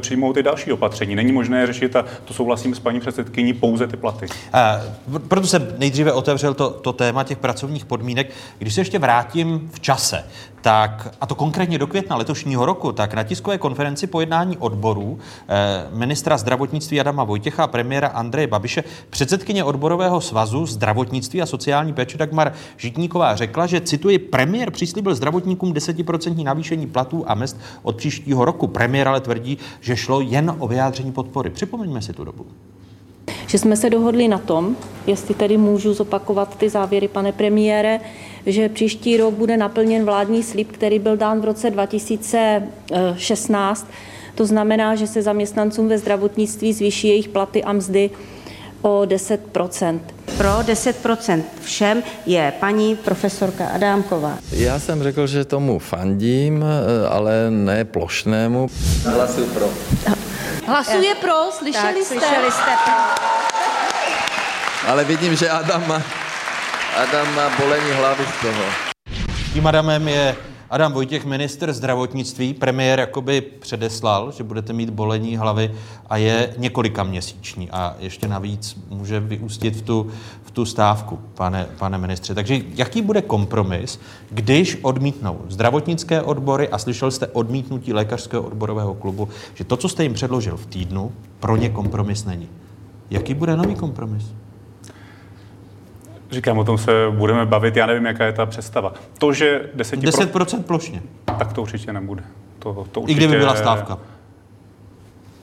přijmout 0.00 0.36
i 0.36 0.42
další 0.42 0.72
opatření. 0.72 1.14
Není 1.14 1.32
možné 1.32 1.66
řešit, 1.66 1.96
a 1.96 2.04
to 2.24 2.34
souhlasím 2.34 2.74
s 2.74 2.78
paní 2.78 3.00
předsedkyní, 3.00 3.52
pouze 3.52 3.86
ty 3.86 3.96
platy. 3.96 4.26
A, 4.52 4.80
proto 5.28 5.46
jsem 5.46 5.68
nejdříve 5.78 6.12
otevřel 6.12 6.54
to, 6.54 6.70
to 6.70 6.92
téma 6.92 7.24
těch 7.24 7.38
pracovních 7.38 7.84
podmínek. 7.84 8.30
Když 8.58 8.74
se 8.74 8.80
ještě 8.80 8.98
vrátím 8.98 9.70
v 9.72 9.80
čase, 9.80 10.24
tak, 10.62 11.14
a 11.20 11.26
to 11.26 11.34
konkrétně 11.34 11.78
do 11.78 11.86
května 11.86 12.16
letošního 12.16 12.66
roku, 12.66 12.92
tak 12.92 13.14
na 13.14 13.22
tiskové 13.22 13.58
konferenci 13.58 14.06
po 14.06 14.20
jednání 14.20 14.56
odborů 14.58 15.18
eh, 15.48 15.86
ministra 15.90 16.38
zdravotnictví 16.38 17.00
Adama 17.00 17.24
Vojtěcha 17.24 17.64
a 17.64 17.66
premiéra 17.66 18.08
Andreje 18.08 18.46
Babiše 18.46 18.84
předsedkyně 19.10 19.64
odborového 19.64 20.20
svazu 20.20 20.66
zdravotnictví 20.66 21.42
a 21.42 21.46
sociální 21.46 21.92
péče 21.92 22.18
Dagmar 22.18 22.52
Žitníková 22.76 23.36
řekla, 23.36 23.66
že 23.66 23.80
cituji, 23.80 24.18
premiér 24.18 24.70
přislíbil 24.70 25.14
zdravotníkům 25.14 25.72
10% 25.72 26.44
navýšení 26.44 26.86
platů 26.86 27.24
a 27.26 27.34
mest 27.34 27.56
od 27.82 27.96
příštího 27.96 28.44
roku. 28.44 28.66
Premiér 28.66 29.08
ale 29.08 29.20
tvrdí, 29.20 29.58
že 29.80 29.96
šlo 29.96 30.20
jen 30.20 30.56
o 30.58 30.68
vyjádření 30.68 31.12
podpory. 31.12 31.50
Připomeňme 31.50 32.02
si 32.02 32.12
tu 32.12 32.24
dobu 32.24 32.46
že 33.48 33.58
jsme 33.58 33.76
se 33.76 33.90
dohodli 33.90 34.28
na 34.28 34.38
tom, 34.38 34.76
jestli 35.06 35.34
tedy 35.34 35.56
můžu 35.56 35.94
zopakovat 35.94 36.56
ty 36.56 36.68
závěry, 36.68 37.08
pane 37.08 37.32
premiére, 37.32 38.00
že 38.48 38.68
příští 38.68 39.16
rok 39.16 39.34
bude 39.34 39.56
naplněn 39.56 40.04
vládní 40.04 40.42
slib, 40.42 40.72
který 40.72 40.98
byl 40.98 41.16
dán 41.16 41.40
v 41.40 41.44
roce 41.44 41.70
2016. 41.70 43.86
To 44.34 44.46
znamená, 44.46 44.94
že 44.94 45.06
se 45.06 45.22
zaměstnancům 45.22 45.88
ve 45.88 45.98
zdravotnictví 45.98 46.72
zvýší 46.72 47.08
jejich 47.08 47.28
platy 47.28 47.64
a 47.64 47.72
mzdy 47.72 48.10
o 48.82 49.00
10% 49.00 50.00
pro 50.36 50.48
10% 50.48 51.42
všem 51.62 52.02
je 52.26 52.52
paní 52.60 52.96
profesorka 52.96 53.66
Adámková. 53.66 54.38
Já 54.52 54.78
jsem 54.78 55.02
řekl, 55.02 55.26
že 55.26 55.44
tomu 55.44 55.78
fandím, 55.78 56.64
ale 57.08 57.50
ne 57.50 57.84
plošnému. 57.84 58.68
Hlasuji 59.04 59.46
pro. 59.46 59.68
Hlasuje 60.66 61.14
pro, 61.14 61.34
slyšeli 61.52 61.94
tak, 61.94 62.02
jste? 62.02 62.18
Slyšeli 62.18 62.52
jste. 62.52 62.70
Ale 64.86 65.04
vidím, 65.04 65.36
že 65.36 65.50
Adam 65.50 65.88
má, 65.88 66.02
Adam 66.98 67.34
má 67.34 67.58
bolení 67.58 67.90
hlavy 67.90 68.24
z 68.24 68.40
toho. 68.40 68.64
Tím 69.52 69.66
Adamem 69.66 70.08
je 70.08 70.36
Adam 70.70 70.92
Vojtěch, 70.92 71.24
minister 71.24 71.72
zdravotnictví. 71.72 72.54
Premiér 72.54 73.00
jakoby 73.00 73.40
předeslal, 73.40 74.32
že 74.32 74.44
budete 74.44 74.72
mít 74.72 74.90
bolení 74.90 75.36
hlavy 75.36 75.74
a 76.10 76.16
je 76.16 76.54
několika 76.56 77.02
měsíční 77.02 77.70
a 77.70 77.96
ještě 77.98 78.28
navíc 78.28 78.76
může 78.88 79.20
vyústit 79.20 79.76
v 79.76 79.82
tu, 79.82 80.10
v 80.42 80.50
tu 80.50 80.64
stávku, 80.64 81.18
pane, 81.34 81.66
pane 81.78 81.98
ministře. 81.98 82.34
Takže 82.34 82.60
jaký 82.74 83.02
bude 83.02 83.22
kompromis, 83.22 84.00
když 84.30 84.78
odmítnou 84.82 85.40
zdravotnické 85.48 86.22
odbory 86.22 86.68
a 86.68 86.78
slyšel 86.78 87.10
jste 87.10 87.26
odmítnutí 87.26 87.92
lékařského 87.92 88.42
odborového 88.42 88.94
klubu, 88.94 89.28
že 89.54 89.64
to, 89.64 89.76
co 89.76 89.88
jste 89.88 90.02
jim 90.02 90.14
předložil 90.14 90.56
v 90.56 90.66
týdnu, 90.66 91.12
pro 91.40 91.56
ně 91.56 91.68
kompromis 91.68 92.24
není. 92.24 92.48
Jaký 93.10 93.34
bude 93.34 93.56
nový 93.56 93.74
kompromis? 93.74 94.24
Říkám, 96.30 96.58
o 96.58 96.64
tom 96.64 96.78
se 96.78 96.92
budeme 97.10 97.46
bavit, 97.46 97.76
já 97.76 97.86
nevím, 97.86 98.06
jaká 98.06 98.24
je 98.24 98.32
ta 98.32 98.46
představa. 98.46 98.92
To, 99.18 99.32
že 99.32 99.70
10%, 99.76 100.00
10% 100.00 100.62
plošně. 100.62 101.02
Tak 101.24 101.52
to 101.52 101.62
určitě 101.62 101.92
nebude. 101.92 102.22
To, 102.58 102.86
to 102.92 103.00
určitě, 103.00 103.20
I 103.20 103.26
kdyby 103.26 103.38
byla 103.38 103.56
stávka. 103.56 103.98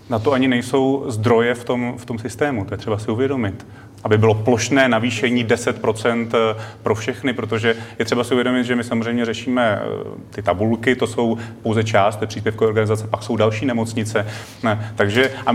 Na 0.10 0.20
to 0.20 0.32
ani 0.32 0.48
nejsou 0.48 1.06
zdroje 1.08 1.54
v 1.54 1.64
tom, 1.64 1.94
v 1.98 2.06
tom 2.06 2.20
systému, 2.20 2.66
to 2.66 2.74
je 2.74 2.78
třeba 2.78 2.98
si 2.98 3.12
uvědomit 3.12 3.68
aby 4.06 4.18
bylo 4.18 4.34
plošné 4.34 4.90
navýšení 4.90 5.46
10% 5.46 6.28
eh, 6.34 6.62
pro 6.84 6.96
všechny, 6.96 7.34
protože 7.34 7.76
je 8.00 8.06
třeba 8.06 8.24
si 8.24 8.34
uvědomit, 8.34 8.64
že 8.64 8.76
my 8.76 8.84
samozřejmě 8.84 9.26
řešíme 9.26 9.82
eh, 9.82 9.88
ty 10.30 10.42
tabulky, 10.42 10.96
to 10.96 11.08
jsou 11.08 11.38
pouze 11.64 11.84
část 11.84 12.16
té 12.16 12.28
příspěvkové 12.28 12.68
organizace, 12.68 13.08
pak 13.08 13.24
jsou 13.24 13.36
další 13.36 13.66
nemocnice. 13.66 14.28
Ne, 14.64 14.94
takže 14.96 15.32
a, 15.46 15.52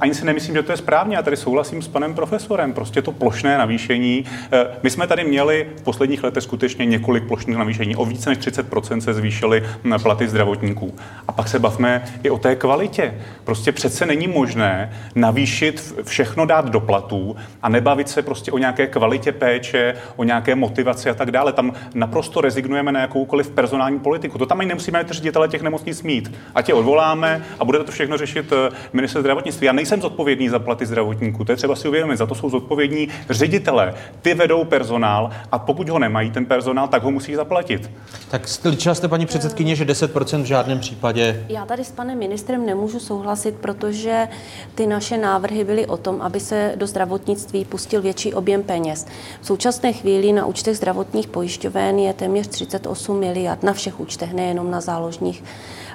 ani 0.00 0.14
si 0.14 0.24
nemyslím, 0.24 0.54
že 0.56 0.62
to 0.62 0.72
je 0.72 0.76
správně. 0.76 1.16
Já 1.16 1.22
tady 1.22 1.36
souhlasím 1.36 1.82
s 1.82 1.88
panem 1.88 2.14
profesorem. 2.14 2.72
Prostě 2.72 3.02
to 3.02 3.12
plošné 3.12 3.58
navýšení. 3.58 4.24
Eh, 4.52 4.66
my 4.82 4.90
jsme 4.90 5.06
tady 5.06 5.24
měli 5.24 5.66
v 5.76 5.82
posledních 5.82 6.24
letech 6.24 6.42
skutečně 6.42 6.86
několik 6.86 7.24
plošných 7.24 7.56
navýšení. 7.56 7.96
O 7.96 8.04
více 8.04 8.30
než 8.30 8.38
30% 8.38 8.98
se 8.98 9.14
zvýšily 9.14 9.64
platy 10.02 10.28
zdravotníků. 10.28 10.94
A 11.28 11.32
pak 11.32 11.48
se 11.48 11.58
bavme 11.58 12.04
i 12.22 12.30
o 12.30 12.38
té 12.38 12.56
kvalitě. 12.56 13.14
Prostě 13.44 13.72
přece 13.72 14.06
není 14.06 14.28
možné 14.28 14.92
navýšit 15.14 15.94
všechno 16.02 16.46
dát 16.46 16.68
do 16.68 16.80
platů 16.80 17.36
a 17.62 17.68
neba 17.68 17.91
nebavit 17.92 18.08
se 18.08 18.22
prostě 18.22 18.52
o 18.52 18.58
nějaké 18.58 18.86
kvalitě 18.86 19.32
péče, 19.32 19.94
o 20.16 20.24
nějaké 20.24 20.54
motivaci 20.54 21.10
a 21.10 21.14
tak 21.14 21.30
dále. 21.30 21.52
Tam 21.52 21.72
naprosto 21.94 22.40
rezignujeme 22.40 22.92
na 22.92 23.00
jakoukoliv 23.00 23.50
personální 23.50 24.00
politiku. 24.00 24.38
To 24.38 24.46
tam 24.46 24.60
ani 24.60 24.68
nemusíme 24.68 25.04
ředitele 25.10 25.48
těch 25.48 25.62
nemocnic 25.62 26.02
mít. 26.02 26.32
A 26.54 26.62
tě 26.62 26.74
odvoláme 26.74 27.44
a 27.58 27.64
bude 27.64 27.78
to 27.84 27.92
všechno 27.92 28.16
řešit 28.16 28.52
eh, 28.52 28.70
minister 28.92 29.20
zdravotnictví. 29.20 29.66
Já 29.66 29.72
nejsem 29.72 30.00
zodpovědný 30.00 30.48
za 30.48 30.58
platy 30.58 30.86
zdravotníků, 30.86 31.44
to 31.44 31.52
je 31.52 31.56
třeba 31.56 31.76
si 31.76 31.88
uvědomit. 31.88 32.16
Za 32.16 32.26
to 32.26 32.34
jsou 32.34 32.50
zodpovědní 32.50 33.08
ředitele. 33.30 33.94
Ty 34.22 34.34
vedou 34.34 34.64
personál 34.64 35.30
a 35.52 35.58
pokud 35.58 35.88
ho 35.88 35.98
nemají, 35.98 36.30
ten 36.30 36.46
personál, 36.46 36.88
tak 36.88 37.02
ho 37.02 37.10
musí 37.10 37.34
zaplatit. 37.34 37.90
Tak 38.30 38.48
slyšela 38.48 38.94
jste, 38.94 39.08
paní 39.08 39.26
předsedkyně, 39.26 39.76
že 39.76 39.84
10% 39.84 40.42
v 40.42 40.46
žádném 40.46 40.80
případě. 40.80 41.44
Já 41.48 41.66
tady 41.66 41.84
s 41.84 41.90
panem 41.90 42.18
ministrem 42.18 42.66
nemůžu 42.66 43.00
souhlasit, 43.00 43.54
protože 43.54 44.28
ty 44.74 44.86
naše 44.86 45.18
návrhy 45.18 45.64
byly 45.64 45.86
o 45.86 45.96
tom, 45.96 46.22
aby 46.22 46.40
se 46.40 46.72
do 46.76 46.86
zdravotnictví 46.86 47.64
pustil 47.64 47.81
pustil 47.82 48.02
větší 48.02 48.34
objem 48.34 48.62
peněz. 48.62 49.06
V 49.40 49.46
současné 49.46 49.92
chvíli 49.92 50.32
na 50.32 50.46
účtech 50.46 50.76
zdravotních 50.76 51.28
pojišťoven 51.28 51.98
je 51.98 52.12
téměř 52.14 52.46
38 52.46 53.18
miliard 53.18 53.62
na 53.62 53.72
všech 53.72 54.00
účtech, 54.00 54.32
nejenom 54.32 54.70
na 54.70 54.80
záložních. 54.80 55.44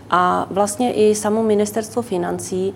A 0.10 0.48
vlastně 0.52 0.94
i 0.94 1.16
samo 1.16 1.44
ministerstvo 1.44 2.02
financí 2.02 2.74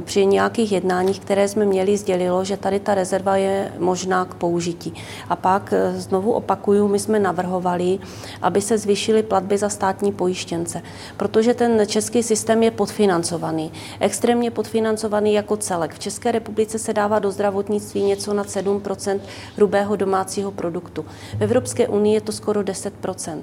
při 0.00 0.26
nějakých 0.26 0.72
jednáních, 0.72 1.20
které 1.20 1.48
jsme 1.48 1.64
měli, 1.64 1.96
sdělilo, 1.96 2.44
že 2.44 2.56
tady 2.56 2.80
ta 2.80 2.94
rezerva 2.94 3.36
je 3.36 3.72
možná 3.78 4.24
k 4.24 4.34
použití. 4.34 4.94
A 5.28 5.36
pak 5.36 5.72
eh, 5.72 6.00
znovu 6.00 6.32
opakuju, 6.32 6.88
my 6.88 6.98
jsme 6.98 7.18
navrhovali, 7.18 7.98
aby 8.42 8.60
se 8.60 8.78
zvýšily 8.78 9.22
platby 9.22 9.58
za 9.58 9.68
státní 9.68 10.12
pojištěnce, 10.12 10.82
protože 11.16 11.54
ten 11.54 11.86
český 11.86 12.22
systém 12.22 12.62
je 12.62 12.70
podfinancovaný, 12.70 13.72
extrémně 14.00 14.50
podfinancovaný 14.50 15.34
jako 15.34 15.56
celek. 15.56 15.94
V 15.94 15.98
České 15.98 16.32
republice 16.32 16.78
se 16.78 16.92
dává 16.92 17.18
do 17.18 17.30
zdravotnictví 17.30 18.02
něco 18.02 18.34
nad 18.34 18.46
7% 18.46 19.20
hrubého 19.56 19.96
domácího 19.96 20.50
produktu. 20.50 21.04
V 21.38 21.42
Evropské 21.42 21.88
unii 21.88 22.14
je 22.14 22.20
to 22.20 22.32
skoro 22.32 22.60
10% 22.60 23.42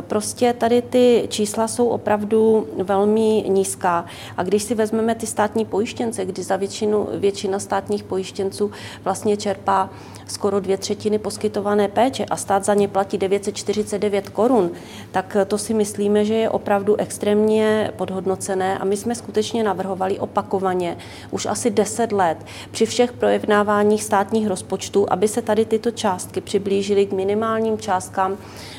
Prostě 0.00 0.52
tady 0.52 0.82
ty 0.82 1.26
čísla 1.28 1.68
jsou 1.68 1.88
opravdu 1.88 2.66
velmi 2.82 3.44
nízká. 3.48 4.04
A 4.36 4.42
když 4.42 4.62
si 4.62 4.74
vezmeme 4.74 5.14
ty 5.14 5.26
státní 5.26 5.64
pojištěnce, 5.64 5.81
pojištěnce, 5.82 6.24
kdy 6.24 6.42
za 6.42 6.56
většinu, 6.56 7.08
většina 7.18 7.58
státních 7.58 8.04
pojištěnců 8.04 8.70
vlastně 9.04 9.36
čerpá 9.36 9.90
skoro 10.26 10.60
dvě 10.60 10.78
třetiny 10.78 11.18
poskytované 11.18 11.88
péče 11.88 12.24
a 12.24 12.36
stát 12.36 12.64
za 12.64 12.74
ně 12.74 12.88
platí 12.88 13.18
949 13.18 14.28
korun, 14.28 14.70
tak 15.10 15.36
to 15.46 15.58
si 15.58 15.74
myslíme, 15.74 16.24
že 16.24 16.34
je 16.34 16.50
opravdu 16.50 16.96
extrémně 16.96 17.90
podhodnocené 17.96 18.78
a 18.78 18.84
my 18.84 18.96
jsme 18.96 19.14
skutečně 19.14 19.62
navrhovali 19.62 20.18
opakovaně 20.18 20.96
už 21.30 21.46
asi 21.46 21.70
10 21.70 22.12
let 22.12 22.38
při 22.70 22.86
všech 22.86 23.12
projednáváních 23.12 24.04
státních 24.04 24.46
rozpočtů, 24.46 25.06
aby 25.10 25.28
se 25.28 25.42
tady 25.42 25.64
tyto 25.64 25.90
částky 25.90 26.40
přiblížily 26.40 27.06
k 27.06 27.12
minimálním 27.12 27.78
částkám, 27.78 28.38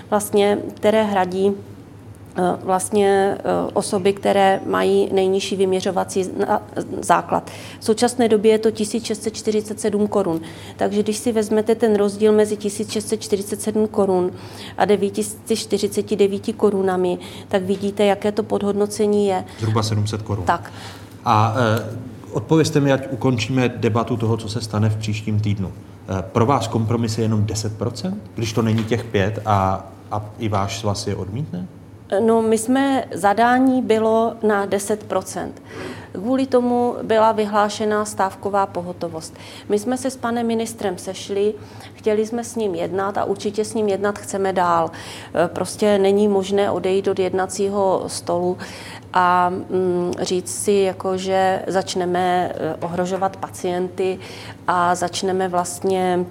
vlastně, 0.09 0.57
které 0.75 1.03
hradí 1.03 1.51
vlastně 2.63 3.37
eh, 3.39 3.41
osoby, 3.73 4.13
které 4.13 4.59
mají 4.65 5.09
nejnižší 5.13 5.55
vyměřovací 5.55 6.25
základ. 7.01 7.51
V 7.79 7.85
současné 7.85 8.29
době 8.29 8.51
je 8.51 8.59
to 8.59 8.71
1647 8.71 10.07
korun. 10.07 10.41
Takže 10.77 11.03
když 11.03 11.17
si 11.17 11.31
vezmete 11.31 11.75
ten 11.75 11.95
rozdíl 11.95 12.31
mezi 12.31 12.57
1647 12.57 13.87
korun 13.87 14.31
a 14.77 14.85
949 14.85 16.55
korunami, 16.57 17.17
tak 17.47 17.63
vidíte, 17.63 18.05
jaké 18.05 18.31
to 18.31 18.43
podhodnocení 18.43 19.27
je. 19.27 19.45
Zhruba 19.59 19.83
700 19.83 20.21
korun. 20.21 20.45
Tak. 20.45 20.71
A 21.25 21.55
e, 21.57 21.83
odpovězte 22.31 22.79
mi, 22.79 22.93
ať 22.93 23.11
ukončíme 23.11 23.69
debatu 23.69 24.17
toho, 24.17 24.37
co 24.37 24.49
se 24.49 24.61
stane 24.61 24.89
v 24.89 24.97
příštím 24.97 25.39
týdnu. 25.39 25.71
Pro 26.21 26.45
vás 26.45 26.67
kompromis 26.67 27.17
je 27.17 27.23
jenom 27.23 27.45
10%, 27.45 28.13
když 28.35 28.53
to 28.53 28.61
není 28.61 28.83
těch 28.83 29.03
pět 29.03 29.39
a, 29.45 29.87
a 30.11 30.25
i 30.39 30.49
váš 30.49 30.79
svaz 30.79 31.07
je 31.07 31.15
odmítne? 31.15 31.67
No, 32.19 32.41
my 32.41 32.57
jsme, 32.57 33.05
zadání 33.11 33.81
bylo 33.81 34.35
na 34.43 34.67
10% 34.67 35.51
Kvůli 36.13 36.47
tomu 36.47 36.95
byla 37.03 37.31
vyhlášena 37.31 38.05
stávková 38.05 38.65
pohotovost. 38.65 39.37
My 39.69 39.79
jsme 39.79 39.97
se 39.97 40.09
s 40.09 40.17
panem 40.17 40.47
ministrem 40.47 40.97
sešli, 40.97 41.53
chtěli 41.93 42.25
jsme 42.25 42.43
s 42.43 42.55
ním 42.55 42.75
jednat 42.75 43.17
a 43.17 43.23
určitě 43.23 43.65
s 43.65 43.73
ním 43.73 43.87
jednat 43.87 44.19
chceme 44.19 44.53
dál. 44.53 44.91
E, 45.45 45.47
prostě 45.47 45.97
není 45.97 46.27
možné 46.27 46.71
odejít 46.71 47.07
od 47.07 47.19
jednacího 47.19 48.03
stolu 48.07 48.57
a 49.13 49.49
mm, 49.49 50.11
říct 50.21 50.63
si, 50.63 50.71
jako, 50.71 51.17
že 51.17 51.63
začneme 51.67 52.51
e, 52.55 52.75
ohrožovat 52.75 53.37
pacienty 53.37 54.19
a 54.67 54.95
začneme 54.95 55.47
vlastně 55.47 56.25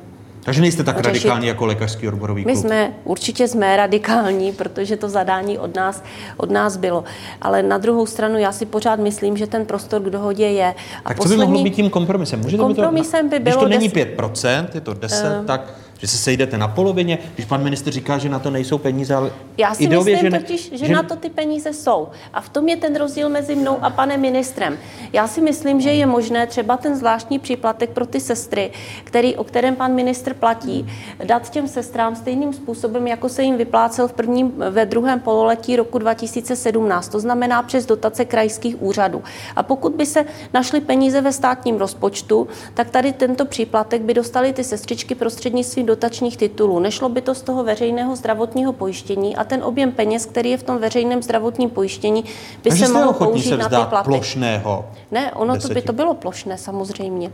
Takže 0.44 0.60
nejste 0.60 0.84
tak 0.84 0.96
řešit. 0.96 1.06
radikální 1.06 1.46
jako 1.46 1.66
lékařský 1.66 2.08
odborový 2.08 2.44
klub. 2.44 2.54
My 2.54 2.60
jsme, 2.60 2.92
určitě 3.04 3.48
jsme 3.48 3.76
radikální, 3.76 4.52
protože 4.52 4.96
to 4.96 5.08
zadání 5.08 5.58
od 5.58 5.76
nás, 5.76 6.02
od 6.36 6.50
nás 6.50 6.76
bylo. 6.76 7.04
Ale 7.42 7.62
na 7.62 7.78
druhou 7.78 8.06
stranu 8.06 8.38
já 8.38 8.52
si 8.52 8.66
pořád 8.66 9.00
myslím, 9.00 9.36
že 9.36 9.46
ten 9.46 9.66
prostor 9.66 10.02
k 10.02 10.10
dohodě 10.10 10.46
je. 10.46 10.74
A 11.04 11.08
tak 11.08 11.16
poslední, 11.16 11.36
co 11.36 11.46
by 11.46 11.50
mohlo 11.52 11.64
být 11.64 11.74
tím 11.74 11.90
kompromisem? 11.90 12.40
Může 12.40 12.56
kompromisem 12.56 13.28
by, 13.28 13.36
to, 13.36 13.44
by 13.44 13.50
bylo... 13.50 13.66
Když 13.66 13.92
to 13.92 13.98
není 13.98 14.14
5%, 14.16 14.66
je 14.74 14.80
to 14.80 14.94
10, 14.94 15.24
uh, 15.40 15.46
tak 15.46 15.74
že 16.02 16.08
se 16.08 16.18
sejdete 16.18 16.58
na 16.58 16.68
polovině, 16.68 17.18
když 17.34 17.46
pan 17.46 17.62
minister 17.62 17.92
říká, 17.92 18.18
že 18.18 18.28
na 18.28 18.38
to 18.38 18.50
nejsou 18.50 18.78
peníze, 18.78 19.14
ale 19.14 19.32
Já 19.58 19.74
si 19.74 19.84
ideově, 19.84 20.14
myslím 20.14 20.30
že 20.30 20.36
ne, 20.36 20.40
totiž, 20.40 20.70
že, 20.72 20.86
že 20.86 20.92
na 20.92 21.02
to 21.02 21.16
ty 21.16 21.30
peníze 21.30 21.72
jsou. 21.72 22.08
A 22.32 22.40
v 22.40 22.48
tom 22.48 22.68
je 22.68 22.76
ten 22.76 22.96
rozdíl 22.96 23.28
mezi 23.28 23.54
mnou 23.54 23.78
a 23.82 23.90
panem 23.90 24.20
ministrem. 24.20 24.78
Já 25.12 25.28
si 25.28 25.40
myslím, 25.40 25.80
že 25.80 25.92
je 25.92 26.06
možné 26.06 26.46
třeba 26.46 26.76
ten 26.76 26.96
zvláštní 26.96 27.38
příplatek 27.38 27.90
pro 27.90 28.06
ty 28.06 28.20
sestry, 28.20 28.70
který, 29.04 29.36
o 29.36 29.44
kterém 29.44 29.76
pan 29.76 29.94
ministr 29.94 30.34
platí, 30.34 30.86
dát 31.24 31.50
těm 31.50 31.68
sestrám 31.68 32.16
stejným 32.16 32.52
způsobem, 32.52 33.06
jako 33.06 33.28
se 33.28 33.42
jim 33.42 33.56
vyplácel 33.56 34.08
v 34.08 34.12
prvním, 34.12 34.52
ve 34.70 34.86
druhém 34.86 35.20
pololetí 35.20 35.76
roku 35.76 35.98
2017. 35.98 37.08
To 37.08 37.20
znamená 37.20 37.62
přes 37.62 37.86
dotace 37.86 38.24
krajských 38.24 38.82
úřadů. 38.82 39.22
A 39.56 39.62
pokud 39.62 39.94
by 39.94 40.06
se 40.06 40.24
našly 40.54 40.80
peníze 40.80 41.20
ve 41.20 41.32
státním 41.32 41.76
rozpočtu, 41.76 42.48
tak 42.74 42.90
tady 42.90 43.12
tento 43.12 43.44
příplatek 43.44 44.02
by 44.02 44.14
dostali 44.14 44.52
ty 44.52 44.64
sestřičky 44.64 45.14
prostřednictvím 45.14 45.91
dotačních 45.92 46.36
titulů. 46.36 46.78
Nešlo 46.78 47.08
by 47.08 47.20
to 47.20 47.34
z 47.34 47.42
toho 47.42 47.64
veřejného 47.64 48.16
zdravotního 48.16 48.72
pojištění 48.72 49.36
a 49.36 49.44
ten 49.44 49.62
objem 49.64 49.92
peněz, 49.92 50.26
který 50.26 50.50
je 50.50 50.56
v 50.56 50.62
tom 50.62 50.78
veřejném 50.78 51.22
zdravotním 51.22 51.70
pojištění, 51.70 52.24
by 52.64 52.70
Takže 52.70 52.86
se 52.86 52.92
mohl 52.92 53.12
použít 53.12 53.48
se 53.48 53.56
na 53.56 53.68
ty 53.68 53.76
platy. 53.88 54.08
plošného? 54.08 54.86
Ne, 55.10 55.32
ono 55.32 55.58
to 55.58 55.68
by 55.68 55.82
to 55.82 55.92
bylo 55.92 56.14
plošné 56.14 56.58
samozřejmě. 56.58 57.30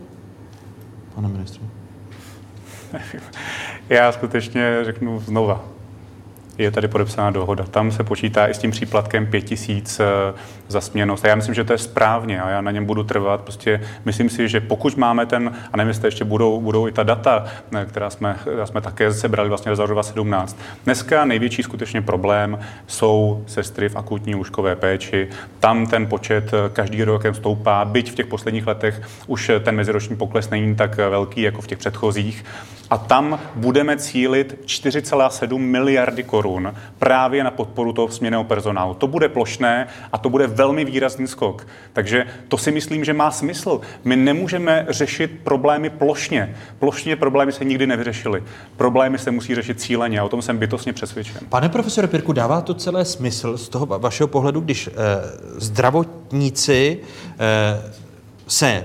Pane 1.15 1.29
ministře. 1.29 1.61
Já 3.89 4.13
skutečně 4.13 4.85
řeknu 4.85 5.21
znova 5.21 5.65
je 6.59 6.71
tady 6.71 6.89
podepsána 6.89 7.31
dohoda. 7.31 7.65
Tam 7.65 7.93
se 7.93 8.05
počítá 8.05 8.47
i 8.47 8.55
s 8.55 8.59
tím 8.59 8.71
příplatkem 8.71 9.27
5000 9.27 10.01
eh, 10.01 10.05
za 10.69 10.81
směnost. 10.81 11.25
A 11.25 11.29
já 11.29 11.35
myslím, 11.35 11.55
že 11.55 11.65
to 11.65 11.73
je 11.73 11.79
správně 11.79 12.43
a 12.43 12.51
já 12.51 12.61
na 12.61 12.71
něm 12.71 12.85
budu 12.85 13.03
trvat. 13.03 13.41
Prostě 13.41 13.81
myslím 14.05 14.31
si, 14.31 14.49
že 14.49 14.61
pokud 14.61 14.97
máme 14.97 15.27
ten, 15.27 15.53
a 15.73 15.77
nevím, 15.77 15.89
jestli 15.89 16.07
ještě 16.07 16.25
budou, 16.25 16.61
budou 16.61 16.89
i 16.89 16.93
ta 16.93 17.03
data, 17.03 17.45
eh, 17.77 17.85
která 17.85 18.11
jsme, 18.11 18.37
která 18.41 18.67
jsme 18.67 18.81
také 18.81 19.13
sebrali 19.13 19.49
vlastně 19.49 19.77
za 19.77 19.83
rok 19.87 19.93
2017. 19.93 20.59
Dneska 20.85 21.25
největší 21.25 21.63
skutečně 21.63 22.03
problém 22.03 22.59
jsou 22.87 23.45
sestry 23.47 23.89
v 23.89 23.97
akutní 23.97 24.35
lůžkové 24.35 24.77
péči. 24.77 25.29
Tam 25.61 25.87
ten 25.87 26.07
počet 26.07 26.51
eh, 26.55 26.69
každý 26.73 27.05
rokem 27.05 27.35
stoupá, 27.35 27.85
byť 27.85 28.13
v 28.13 28.15
těch 28.15 28.27
posledních 28.27 28.67
letech 28.67 29.03
už 29.27 29.51
ten 29.65 29.77
meziroční 29.77 30.17
pokles 30.17 30.51
není 30.51 30.75
tak 30.75 30.97
velký 30.97 31.43
jako 31.43 31.63
v 31.63 31.67
těch 31.67 31.79
předchozích. 31.79 32.45
A 32.91 32.99
tam 32.99 33.41
budeme 33.55 33.97
cílit 33.97 34.59
4,7 34.65 35.59
miliardy 35.59 36.23
korun 36.23 36.48
právě 36.99 37.45
na 37.45 37.51
podporu 37.51 37.93
toho 37.93 38.09
směného 38.09 38.45
personálu. 38.45 38.95
To 38.95 39.07
bude 39.07 39.29
plošné 39.29 39.87
a 40.13 40.19
to 40.19 40.31
bude 40.31 40.47
velmi 40.47 40.85
výrazný 40.85 41.27
skok. 41.27 41.67
Takže 41.93 42.27
to 42.49 42.59
si 42.59 42.71
myslím, 42.71 43.05
že 43.05 43.13
má 43.13 43.31
smysl. 43.31 43.81
My 44.05 44.17
nemůžeme 44.17 44.87
řešit 44.89 45.31
problémy 45.45 45.91
plošně. 45.91 46.57
Plošně 46.79 47.17
problémy 47.17 47.53
se 47.53 47.65
nikdy 47.65 47.87
nevyřešily. 47.87 48.43
Problémy 48.77 49.19
se 49.19 49.31
musí 49.31 49.55
řešit 49.55 49.81
cíleně 49.81 50.21
a 50.21 50.25
o 50.25 50.29
tom 50.29 50.43
jsem 50.43 50.59
bytostně 50.59 50.93
přesvědčen. 50.93 51.41
Pane 51.49 51.69
profesore 51.69 52.09
Pirku, 52.09 52.33
dává 52.33 52.61
to 52.61 52.75
celé 52.75 53.05
smysl 53.05 53.59
z 53.59 53.69
toho 53.69 53.87
vašeho 53.87 54.29
pohledu, 54.29 54.61
když 54.61 54.89
eh, 54.89 54.93
zdravotníci 55.57 56.99
eh, 57.39 57.93
se 58.49 58.85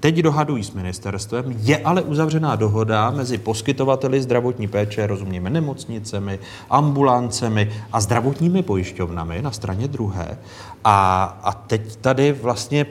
teď 0.00 0.16
dohadují 0.16 0.64
s 0.64 0.72
ministerstvem, 0.72 1.44
je 1.58 1.78
ale 1.78 2.02
uzavřená 2.02 2.56
dohoda 2.56 3.10
mezi 3.10 3.38
poskytovateli 3.38 4.22
zdravotní 4.22 4.68
péče, 4.68 5.06
rozumíme 5.06 5.50
nemocnicemi, 5.50 6.38
ambulancemi 6.70 7.72
a 7.92 8.00
zdravotními 8.00 8.62
pojišťovnami 8.62 9.42
na 9.42 9.50
straně 9.50 9.88
druhé. 9.88 10.38
A, 10.84 11.24
a 11.42 11.52
teď 11.52 11.96
tady 11.96 12.32
vlastně 12.32 12.86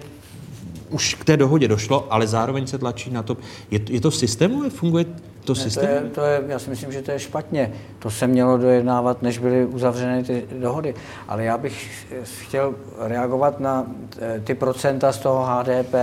už 0.90 1.14
k 1.14 1.26
té 1.26 1.38
dohodě 1.38 1.68
došlo, 1.68 2.08
ale 2.10 2.28
zároveň 2.28 2.68
se 2.68 2.78
tlačí 2.78 3.12
na 3.12 3.24
to. 3.24 3.38
Je, 3.72 3.80
je 3.90 4.02
to 4.02 4.12
systémové? 4.12 4.70
Funguje 4.70 5.06
to 5.44 5.54
ne, 5.54 5.60
systém? 5.60 5.86
To 5.86 5.92
je, 5.92 6.10
to 6.10 6.22
je, 6.22 6.44
já 6.48 6.60
si 6.60 6.70
myslím, 6.70 6.92
že 6.92 7.02
to 7.02 7.12
je 7.12 7.20
špatně. 7.20 7.72
To 8.00 8.10
se 8.10 8.28
mělo 8.28 8.58
dojednávat, 8.58 9.22
než 9.22 9.38
byly 9.38 9.66
uzavřeny 9.66 10.24
ty 10.24 10.46
dohody. 10.60 10.96
Ale 11.28 11.44
já 11.44 11.58
bych 11.58 12.06
chtěl 12.24 12.76
reagovat 13.00 13.60
na 13.60 13.86
eh, 14.20 14.42
ty 14.44 14.54
procenta 14.54 15.12
z 15.12 15.18
toho 15.18 15.46
HDP, 15.46 15.96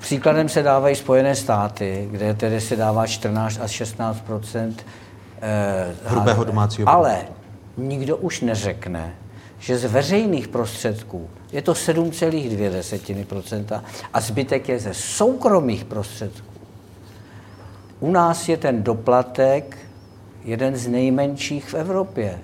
příkladem 0.00 0.48
se 0.48 0.62
dávají 0.62 0.96
Spojené 0.96 1.34
státy, 1.34 2.08
kde 2.10 2.34
tedy 2.34 2.60
se 2.60 2.76
dává 2.76 3.06
14 3.06 3.60
až 3.60 3.70
16 3.70 4.24
eh, 5.42 5.94
hrubého 6.04 6.44
domácího. 6.44 6.88
Ale 6.88 7.18
nikdo 7.76 8.16
už 8.16 8.40
neřekne, 8.40 9.14
že 9.58 9.78
z 9.78 9.84
veřejných 9.84 10.48
prostředků 10.48 11.30
je 11.52 11.62
to 11.62 11.72
7,2 11.72 13.82
a 14.12 14.20
zbytek 14.20 14.68
je 14.68 14.78
ze 14.78 14.94
soukromých 14.94 15.84
prostředků. 15.84 16.50
U 18.00 18.10
nás 18.10 18.48
je 18.48 18.56
ten 18.56 18.82
doplatek 18.82 19.78
jeden 20.44 20.76
z 20.76 20.88
nejmenších 20.88 21.68
v 21.68 21.74
Evropě, 21.74 22.38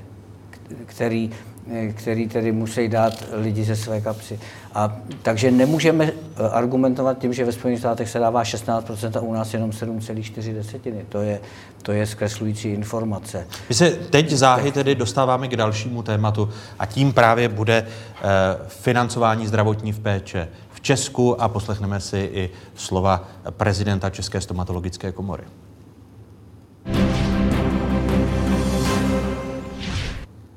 který 0.87 1.31
Eh, 1.31 1.56
který 1.93 2.29
tedy 2.29 2.53
musí 2.53 2.89
dát 2.89 3.25
lidi 3.33 3.65
ze 3.65 3.77
své 3.77 4.01
kapsy. 4.01 4.41
A, 4.75 4.97
takže 5.23 5.51
nemůžeme 5.51 6.05
eh, 6.05 6.49
argumentovat 6.51 7.19
tím, 7.19 7.33
že 7.33 7.45
ve 7.45 7.53
Spojených 7.53 7.79
státech 7.81 8.09
se 8.09 8.19
dává 8.19 8.43
16% 8.43 9.19
a 9.19 9.21
u 9.21 9.33
nás 9.33 9.55
jenom 9.55 9.71
7,4 9.71 11.05
To 11.09 11.21
je, 11.21 11.41
to 11.83 11.93
je 11.93 12.07
zkreslující 12.07 12.69
informace. 12.69 13.47
My 13.69 13.75
se 13.75 13.91
teď 13.91 14.31
záhy 14.31 14.73
tedy 14.73 14.95
dostáváme 14.95 15.49
k 15.49 15.57
dalšímu 15.57 16.03
tématu 16.03 16.49
a 16.79 16.87
tím 16.87 17.13
právě 17.13 17.49
bude 17.49 17.87
eh, 17.87 18.23
financování 18.69 19.47
zdravotní 19.47 19.93
v 19.93 20.01
péče 20.01 20.49
v 20.73 20.81
Česku 20.81 21.43
a 21.43 21.49
poslechneme 21.49 22.01
si 22.01 22.31
i 22.33 22.51
slova 22.75 23.29
prezidenta 23.51 24.11
České 24.11 24.41
stomatologické 24.41 25.13
komory. 25.13 25.43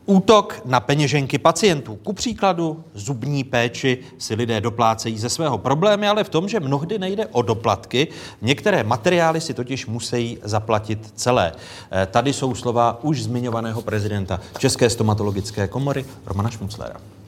Útok 0.10 0.62
na 0.66 0.80
peněženky 0.80 1.38
pacientů. 1.38 1.96
Ku 1.96 2.14
příkladu 2.14 2.84
zubní 2.94 3.44
péči 3.44 3.98
si 4.18 4.36
lidé 4.36 4.62
doplácejí 4.62 5.18
ze 5.18 5.30
svého 5.30 5.58
problémy, 5.58 6.08
ale 6.08 6.24
v 6.24 6.30
tom, 6.30 6.50
že 6.50 6.60
mnohdy 6.60 7.00
nejde 7.00 7.28
o 7.28 7.42
doplatky. 7.42 8.08
Některé 8.42 8.84
materiály 8.84 9.42
si 9.42 9.54
totiž 9.54 9.86
musí 9.86 10.38
zaplatit 10.44 11.12
celé. 11.16 11.52
Eh, 11.92 12.06
tady 12.06 12.34
jsou 12.34 12.56
slova 12.56 13.04
už 13.04 13.24
zmiňovaného 13.24 13.82
prezidenta 13.82 14.40
České 14.58 14.90
stomatologické 14.90 15.68
komory 15.68 16.06
Romana 16.26 16.50
Šmuclera. 16.50 17.19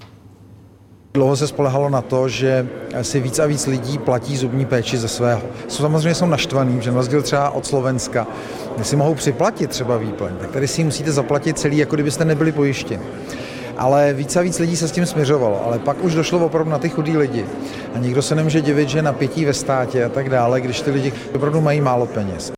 Dlouho 1.13 1.35
se 1.37 1.47
spolehalo 1.47 1.89
na 1.89 2.01
to, 2.01 2.29
že 2.29 2.67
si 3.01 3.19
víc 3.19 3.39
a 3.39 3.45
víc 3.45 3.67
lidí 3.67 3.97
platí 3.97 4.37
zubní 4.37 4.65
péči 4.65 4.97
ze 4.97 5.07
svého. 5.07 5.41
Jsou 5.67 5.81
samozřejmě 5.81 6.15
jsou 6.15 6.25
naštvaný, 6.25 6.81
že 6.81 6.91
na 6.91 6.97
rozdíl 6.97 7.21
třeba 7.21 7.49
od 7.49 7.65
Slovenska, 7.65 8.27
kde 8.75 8.83
si 8.83 8.95
mohou 8.95 9.15
připlatit 9.15 9.69
třeba 9.69 9.97
výplň, 9.97 10.31
tak 10.39 10.51
tady 10.51 10.67
si 10.67 10.83
musíte 10.83 11.11
zaplatit 11.11 11.59
celý, 11.59 11.77
jako 11.77 11.95
kdybyste 11.95 12.25
nebyli 12.25 12.51
pojištěni. 12.51 13.03
Ale 13.77 14.13
víc 14.13 14.35
a 14.35 14.41
víc 14.41 14.59
lidí 14.59 14.75
se 14.75 14.87
s 14.87 14.91
tím 14.91 15.05
směřovalo, 15.05 15.65
ale 15.65 15.79
pak 15.79 16.03
už 16.03 16.15
došlo 16.15 16.45
opravdu 16.45 16.71
na 16.71 16.77
ty 16.77 16.89
chudý 16.89 17.17
lidi. 17.17 17.45
A 17.95 17.97
nikdo 17.97 18.21
se 18.21 18.35
nemůže 18.35 18.61
divit, 18.61 18.89
že 18.89 19.01
napětí 19.01 19.45
ve 19.45 19.53
státě 19.53 20.05
a 20.05 20.09
tak 20.09 20.29
dále, 20.29 20.61
když 20.61 20.81
ty 20.81 20.91
lidi 20.91 21.13
opravdu 21.35 21.61
mají 21.61 21.81
málo 21.81 22.05
peněz. 22.05 22.51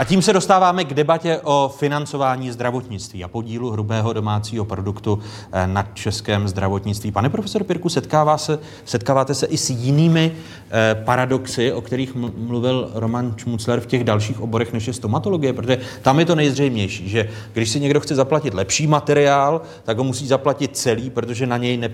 A 0.00 0.04
tím 0.04 0.22
se 0.22 0.32
dostáváme 0.32 0.84
k 0.84 0.94
debatě 0.94 1.40
o 1.44 1.74
financování 1.76 2.50
zdravotnictví 2.50 3.24
a 3.24 3.28
podílu 3.28 3.70
hrubého 3.70 4.12
domácího 4.12 4.64
produktu 4.64 5.18
eh, 5.52 5.66
na 5.66 5.88
českém 5.94 6.48
zdravotnictví. 6.48 7.12
Pane 7.12 7.30
profesor 7.30 7.64
Pirku, 7.64 7.88
setkává 7.88 8.38
se, 8.38 8.58
setkáváte 8.84 9.34
se 9.34 9.46
i 9.46 9.56
s 9.56 9.70
jinými 9.70 10.32
eh, 10.70 10.94
paradoxy, 11.04 11.72
o 11.72 11.80
kterých 11.80 12.14
mluvil 12.36 12.90
Roman 12.94 13.34
Čmucler 13.36 13.80
v 13.80 13.86
těch 13.86 14.04
dalších 14.04 14.40
oborech 14.40 14.72
než 14.72 14.86
je 14.86 14.92
stomatologie, 14.92 15.52
protože 15.52 15.78
tam 16.02 16.18
je 16.18 16.24
to 16.24 16.34
nejzřejmější, 16.34 17.08
že 17.08 17.28
když 17.52 17.70
si 17.70 17.80
někdo 17.80 18.00
chce 18.00 18.14
zaplatit 18.14 18.54
lepší 18.54 18.86
materiál, 18.86 19.62
tak 19.84 19.98
ho 19.98 20.04
musí 20.04 20.26
zaplatit 20.26 20.76
celý, 20.76 21.10
protože 21.10 21.46
na 21.46 21.56
něj 21.56 21.76
ne, 21.76 21.90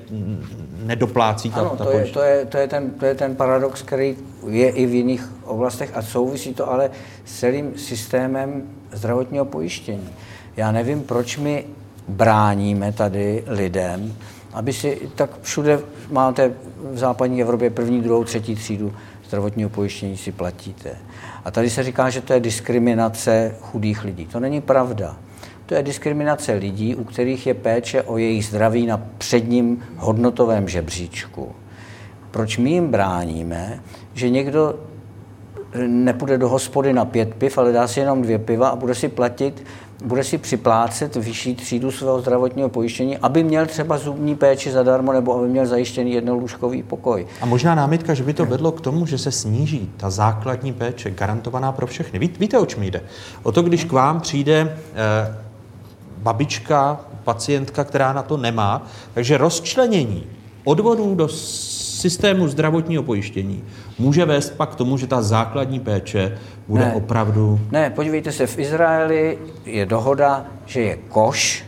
nedoplácí 0.85 1.51
ta, 1.51 1.61
ano, 1.61 1.75
ta 1.79 1.85
to, 1.85 1.91
je, 1.91 2.05
to, 2.07 2.21
je, 2.23 2.47
to, 2.47 2.59
je 2.59 2.69
ten, 2.69 2.91
to 2.91 3.05
je 3.05 3.15
ten 3.15 3.37
paradox, 3.37 3.83
který 3.83 4.17
je 4.49 4.71
i 4.71 4.87
v 4.87 4.95
jiných 4.95 5.33
oblastech 5.45 5.91
a 5.95 6.03
souvisí 6.03 6.55
to 6.55 6.71
ale 6.71 6.91
s 7.25 7.39
celým 7.39 7.79
systémem 7.79 8.63
zdravotního 8.93 9.45
pojištění. 9.45 10.09
Já 10.57 10.73
nevím, 10.73 11.03
proč 11.03 11.37
my 11.37 11.65
bráníme 12.09 12.93
tady 12.93 13.45
lidem, 13.47 14.15
aby 14.53 14.73
si, 14.73 15.01
tak 15.15 15.31
všude 15.43 15.81
máte 16.11 16.53
v 16.93 16.99
západní 16.99 17.43
Evropě 17.43 17.71
první, 17.71 18.01
druhou, 18.01 18.25
třetí 18.25 18.55
třídu 18.55 18.93
zdravotního 19.29 19.71
pojištění 19.71 20.17
si 20.17 20.33
platíte. 20.33 20.91
A 21.45 21.51
tady 21.51 21.71
se 21.71 21.83
říká, 21.83 22.11
že 22.11 22.21
to 22.21 22.33
je 22.33 22.41
diskriminace 22.41 23.55
chudých 23.61 24.05
lidí. 24.05 24.27
To 24.27 24.41
není 24.41 24.61
pravda. 24.61 25.17
To 25.67 25.75
je 25.75 25.83
diskriminace 25.83 26.53
lidí, 26.53 26.95
u 26.95 27.05
kterých 27.05 27.47
je 27.47 27.55
péče 27.55 28.03
o 28.03 28.19
jejich 28.19 28.47
zdraví 28.47 28.87
na 28.87 29.03
předním 29.19 29.85
hodnotovém 29.97 30.69
žebříčku. 30.69 31.55
Proč 32.31 32.59
my 32.59 32.71
jim 32.71 32.89
bráníme, 32.89 33.81
že 34.17 34.31
někdo 34.31 34.75
nepůjde 35.87 36.39
do 36.39 36.49
hospody 36.49 36.93
na 36.93 37.05
pět 37.05 37.35
piv, 37.35 37.59
ale 37.59 37.73
dá 37.73 37.89
si 37.89 38.01
jenom 38.01 38.23
dvě 38.23 38.39
piva 38.39 38.69
a 38.69 38.77
bude 38.77 38.95
si 38.95 39.09
platit 39.09 39.65
bude 40.05 40.25
si 40.25 40.39
připlácet 40.39 41.17
vyšší 41.17 41.55
třídu 41.55 41.91
svého 41.91 42.21
zdravotního 42.21 42.69
pojištění, 42.69 43.19
aby 43.19 43.43
měl 43.43 43.67
třeba 43.67 43.99
zubní 43.99 44.37
péči 44.37 44.71
zadarmo 44.71 45.13
nebo 45.13 45.39
aby 45.39 45.49
měl 45.49 45.67
zajištěný 45.67 46.13
jednolůžkový 46.13 46.83
pokoj. 46.83 47.27
A 47.41 47.47
možná 47.47 47.75
námitka, 47.75 48.15
že 48.15 48.23
by 48.23 48.35
to 48.35 48.47
vedlo 48.47 48.73
k 48.73 48.81
tomu, 48.81 49.07
že 49.07 49.19
se 49.19 49.33
sníží 49.33 49.91
ta 49.97 50.11
základní 50.11 50.73
péče, 50.73 51.11
garantovaná 51.11 51.73
pro 51.73 51.87
všechny. 51.87 52.19
Ví, 52.19 52.31
víte, 52.41 52.59
o 52.59 52.67
čem 52.67 52.83
jde? 52.83 53.01
O 53.43 53.53
to, 53.53 53.63
když 53.63 53.85
k 53.85 53.93
vám 53.93 54.21
přijde 54.21 54.77
eh, 54.95 55.37
babička, 56.19 57.01
pacientka, 57.25 57.85
která 57.85 58.13
na 58.13 58.23
to 58.23 58.37
nemá, 58.37 58.87
takže 59.15 59.39
rozčlenění 59.39 60.27
odvodů 60.67 61.15
do 61.15 61.29
systému 61.29 62.49
zdravotního 62.49 63.03
pojištění 63.03 63.65
může 63.99 64.25
vést 64.25 64.51
pak 64.51 64.73
k 64.73 64.75
tomu, 64.75 64.99
že 64.99 65.07
ta 65.07 65.23
základní 65.23 65.81
péče 65.81 66.39
bude 66.69 66.85
ne, 66.85 66.93
opravdu... 66.93 67.61
Ne, 67.71 67.91
podívejte 67.91 68.33
se, 68.33 68.47
v 68.47 68.59
Izraeli 68.59 69.39
je 69.65 69.87
dohoda, 69.87 70.47
že 70.67 70.81
je 70.81 70.97
koš 71.09 71.65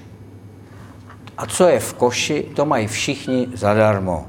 a 1.39 1.47
co 1.47 1.69
je 1.69 1.81
v 1.81 1.95
koši, 1.95 2.47
to 2.57 2.67
mají 2.67 2.87
všichni 2.87 3.49
zadarmo. 3.55 4.27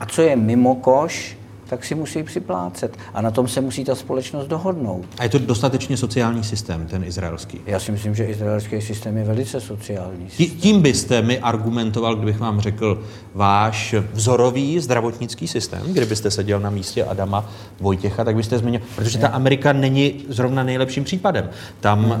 A 0.00 0.06
co 0.06 0.22
je 0.22 0.36
mimo 0.36 0.74
koš, 0.74 1.37
tak 1.68 1.84
si 1.84 1.94
musí 1.94 2.22
připlácet. 2.22 2.96
A 3.14 3.22
na 3.22 3.30
tom 3.30 3.48
se 3.48 3.60
musí 3.60 3.84
ta 3.84 3.94
společnost 3.94 4.46
dohodnout. 4.46 5.06
A 5.18 5.22
je 5.22 5.28
to 5.28 5.38
dostatečně 5.38 5.96
sociální 5.96 6.44
systém, 6.44 6.86
ten 6.86 7.04
izraelský? 7.04 7.60
Já 7.66 7.80
si 7.80 7.92
myslím, 7.92 8.14
že 8.14 8.24
izraelský 8.24 8.80
systém 8.80 9.16
je 9.16 9.24
velice 9.24 9.60
sociální. 9.60 10.30
Systém. 10.30 10.60
Tím 10.60 10.82
byste 10.82 11.22
mi 11.22 11.38
argumentoval, 11.38 12.16
kdybych 12.16 12.38
vám 12.38 12.60
řekl 12.60 13.02
váš 13.34 13.94
vzorový 14.12 14.80
zdravotnický 14.80 15.48
systém, 15.48 15.82
kdybyste 15.92 16.30
seděl 16.30 16.60
na 16.60 16.70
místě 16.70 17.04
Adama 17.04 17.50
Vojtěcha, 17.80 18.24
tak 18.24 18.36
byste 18.36 18.58
zmínil, 18.58 18.80
protože 18.96 19.18
ta 19.18 19.28
Amerika 19.28 19.72
není 19.72 20.24
zrovna 20.28 20.62
nejlepším 20.62 21.04
případem. 21.04 21.50
Tam 21.80 22.04
hmm. 22.04 22.12
eh, 22.12 22.18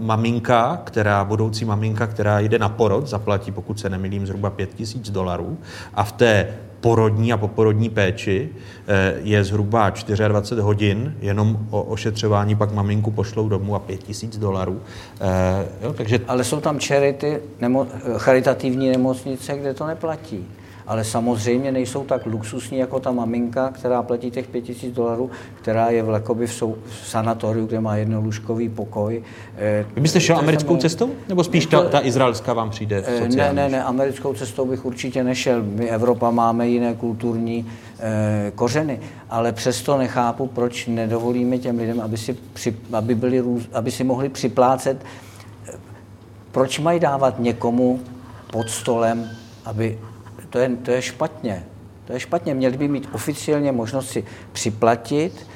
maminka, 0.00 0.82
která, 0.84 1.24
budoucí 1.24 1.64
maminka, 1.64 2.06
která 2.06 2.40
jde 2.40 2.58
na 2.58 2.68
porod, 2.68 3.06
zaplatí, 3.06 3.52
pokud 3.52 3.80
se 3.80 3.88
nemilím, 3.88 4.26
zhruba 4.26 4.50
5000 4.50 5.10
dolarů 5.10 5.58
a 5.94 6.04
v 6.04 6.12
té 6.12 6.48
porodní 6.80 7.32
a 7.32 7.36
poporodní 7.36 7.90
péči 7.90 8.48
eh, 8.88 9.14
je 9.22 9.44
zhruba 9.44 9.92
24 10.28 10.60
hodin, 10.60 11.14
jenom 11.20 11.66
o 11.70 11.82
ošetřování 11.82 12.56
pak 12.56 12.72
maminku 12.72 13.10
pošlou 13.10 13.48
domů 13.48 13.74
a 13.74 13.78
5000 13.78 14.38
dolarů. 14.38 14.80
Eh, 15.20 15.92
takže... 15.94 16.20
Ale 16.28 16.44
jsou 16.44 16.60
tam 16.60 16.78
charity, 16.78 17.38
nemo, 17.60 17.86
charitativní 18.16 18.88
nemocnice, 18.88 19.58
kde 19.58 19.74
to 19.74 19.86
neplatí 19.86 20.46
ale 20.90 21.04
samozřejmě 21.04 21.72
nejsou 21.72 22.04
tak 22.04 22.26
luxusní 22.26 22.78
jako 22.78 23.00
ta 23.00 23.12
maminka, 23.12 23.68
která 23.68 24.02
platí 24.02 24.30
těch 24.30 24.46
5000 24.46 24.92
dolarů, 24.92 25.30
která 25.62 25.90
je 25.90 26.02
v 26.02 26.08
Lekoby 26.08 26.46
v, 26.46 26.52
sou, 26.52 26.76
v 26.86 27.08
sanatoriu, 27.08 27.66
kde 27.66 27.80
má 27.80 27.96
jednolůžkový 27.96 28.68
pokoj. 28.68 29.22
Eh, 29.56 29.86
Vy 29.94 30.00
byste 30.00 30.20
šel 30.20 30.38
americkou 30.38 30.74
tam, 30.74 30.78
cestou? 30.78 31.10
Nebo 31.28 31.44
spíš 31.44 31.66
ta, 31.66 31.88
ta 31.88 32.04
izraelská 32.04 32.52
vám 32.52 32.70
přijde 32.70 33.04
eh, 33.06 33.28
Ne, 33.28 33.52
ne, 33.52 33.68
ne, 33.68 33.84
americkou 33.84 34.34
cestou 34.34 34.66
bych 34.66 34.84
určitě 34.84 35.24
nešel. 35.24 35.62
My 35.62 35.90
Evropa 35.90 36.30
máme 36.30 36.68
jiné 36.68 36.94
kulturní 36.94 37.66
eh, 38.00 38.52
kořeny, 38.54 39.00
ale 39.30 39.52
přesto 39.52 39.98
nechápu, 39.98 40.46
proč 40.46 40.86
nedovolíme 40.86 41.58
těm 41.58 41.78
lidem, 41.78 42.00
aby 42.00 42.16
si, 42.16 42.36
při, 42.52 42.76
aby 42.92 43.14
byli, 43.14 43.44
aby 43.72 43.90
si 43.90 44.04
mohli 44.04 44.28
připlácet. 44.28 45.04
Proč 46.52 46.78
mají 46.78 47.00
dávat 47.00 47.38
někomu 47.38 48.00
pod 48.52 48.70
stolem, 48.70 49.30
aby 49.64 49.98
to 50.50 50.58
je, 50.58 50.70
to 50.82 50.90
je 50.90 51.02
špatně. 51.02 51.64
To 52.04 52.12
je 52.12 52.20
špatně. 52.20 52.54
Měli 52.54 52.76
by 52.76 52.88
mít 52.88 53.08
oficiálně 53.12 53.72
možnost 53.72 54.10
si 54.10 54.24
připlatit. 54.52 55.46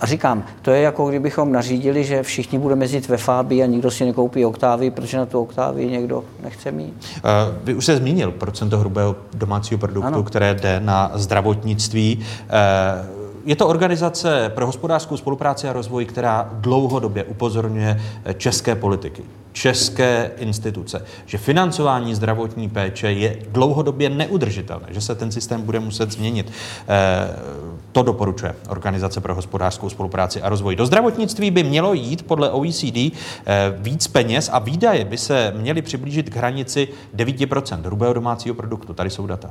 A 0.00 0.06
říkám, 0.06 0.44
to 0.62 0.70
je 0.70 0.80
jako 0.80 1.08
kdybychom 1.08 1.52
nařídili, 1.52 2.04
že 2.04 2.22
všichni 2.22 2.58
budeme 2.58 2.84
jezdit 2.84 3.08
ve 3.08 3.16
Fábi 3.16 3.62
a 3.62 3.66
nikdo 3.66 3.90
si 3.90 4.04
nekoupí 4.04 4.44
oktávy, 4.44 4.90
protože 4.90 5.18
na 5.18 5.26
tu 5.26 5.40
oktávy 5.40 5.86
někdo 5.86 6.24
nechce 6.42 6.72
mít. 6.72 6.94
Uh, 7.16 7.30
vy 7.64 7.74
už 7.74 7.84
se 7.84 7.96
zmínil 7.96 8.30
procento 8.30 8.78
hrubého 8.78 9.16
domácího 9.34 9.78
produktu, 9.78 10.06
ano. 10.06 10.22
které 10.22 10.54
jde 10.54 10.80
na 10.80 11.10
zdravotnictví. 11.14 12.18
Uh, 12.18 13.16
je 13.46 13.56
to 13.56 13.68
organizace 13.68 14.52
pro 14.54 14.66
hospodářskou 14.66 15.16
spolupráci 15.16 15.68
a 15.68 15.72
rozvoj, 15.72 16.04
která 16.04 16.50
dlouhodobě 16.52 17.24
upozorňuje 17.24 18.00
české 18.36 18.74
politiky, 18.74 19.22
české 19.56 20.30
instituce, 20.36 21.06
že 21.26 21.38
financování 21.38 22.14
zdravotní 22.14 22.68
péče 22.68 23.12
je 23.12 23.38
dlouhodobě 23.48 24.10
neudržitelné, 24.10 24.86
že 24.90 25.00
se 25.00 25.14
ten 25.14 25.32
systém 25.32 25.62
bude 25.62 25.80
muset 25.80 26.12
změnit. 26.12 26.52
Eh, 26.88 27.36
to 27.92 28.02
doporučuje 28.02 28.54
Organizace 28.68 29.20
pro 29.20 29.34
hospodářskou 29.34 29.88
spolupráci 29.88 30.42
a 30.42 30.48
rozvoj. 30.48 30.76
Do 30.76 30.86
zdravotnictví 30.86 31.50
by 31.50 31.62
mělo 31.62 31.94
jít 31.94 32.26
podle 32.26 32.50
OECD 32.50 32.96
eh, 32.96 33.12
víc 33.78 34.06
peněz 34.06 34.50
a 34.52 34.58
výdaje 34.58 35.04
by 35.04 35.18
se 35.18 35.52
měly 35.56 35.82
přiblížit 35.82 36.30
k 36.30 36.36
hranici 36.36 36.88
9% 37.16 37.80
hrubého 37.80 38.12
domácího 38.12 38.54
produktu. 38.54 38.94
Tady 38.94 39.10
jsou 39.10 39.26
data. 39.26 39.50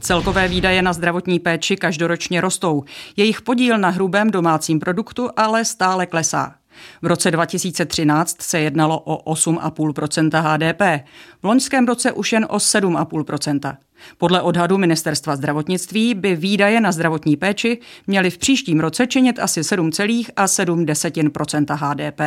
Celkové 0.00 0.48
výdaje 0.48 0.82
na 0.82 0.92
zdravotní 0.92 1.38
péči 1.38 1.76
každoročně 1.76 2.40
rostou. 2.40 2.84
Jejich 3.16 3.42
podíl 3.42 3.78
na 3.78 3.88
hrubém 3.88 4.30
domácím 4.30 4.80
produktu 4.80 5.28
ale 5.36 5.64
stále 5.64 6.06
klesá. 6.06 6.54
V 7.02 7.06
roce 7.06 7.30
2013 7.30 8.42
se 8.42 8.60
jednalo 8.60 8.98
o 8.98 9.34
8,5% 9.34 10.42
HDP, 10.42 11.04
v 11.42 11.44
loňském 11.44 11.86
roce 11.86 12.12
už 12.12 12.32
jen 12.32 12.46
o 12.50 12.56
7,5% 12.56 13.76
Podle 14.18 14.42
odhadu 14.42 14.78
Ministerstva 14.78 15.36
zdravotnictví 15.36 16.14
by 16.14 16.36
výdaje 16.36 16.80
na 16.80 16.92
zdravotní 16.92 17.36
péči 17.36 17.78
měly 18.06 18.30
v 18.30 18.38
příštím 18.38 18.80
roce 18.80 19.06
činit 19.06 19.38
asi 19.38 19.60
7,7% 19.60 21.76
HDP. 21.76 22.20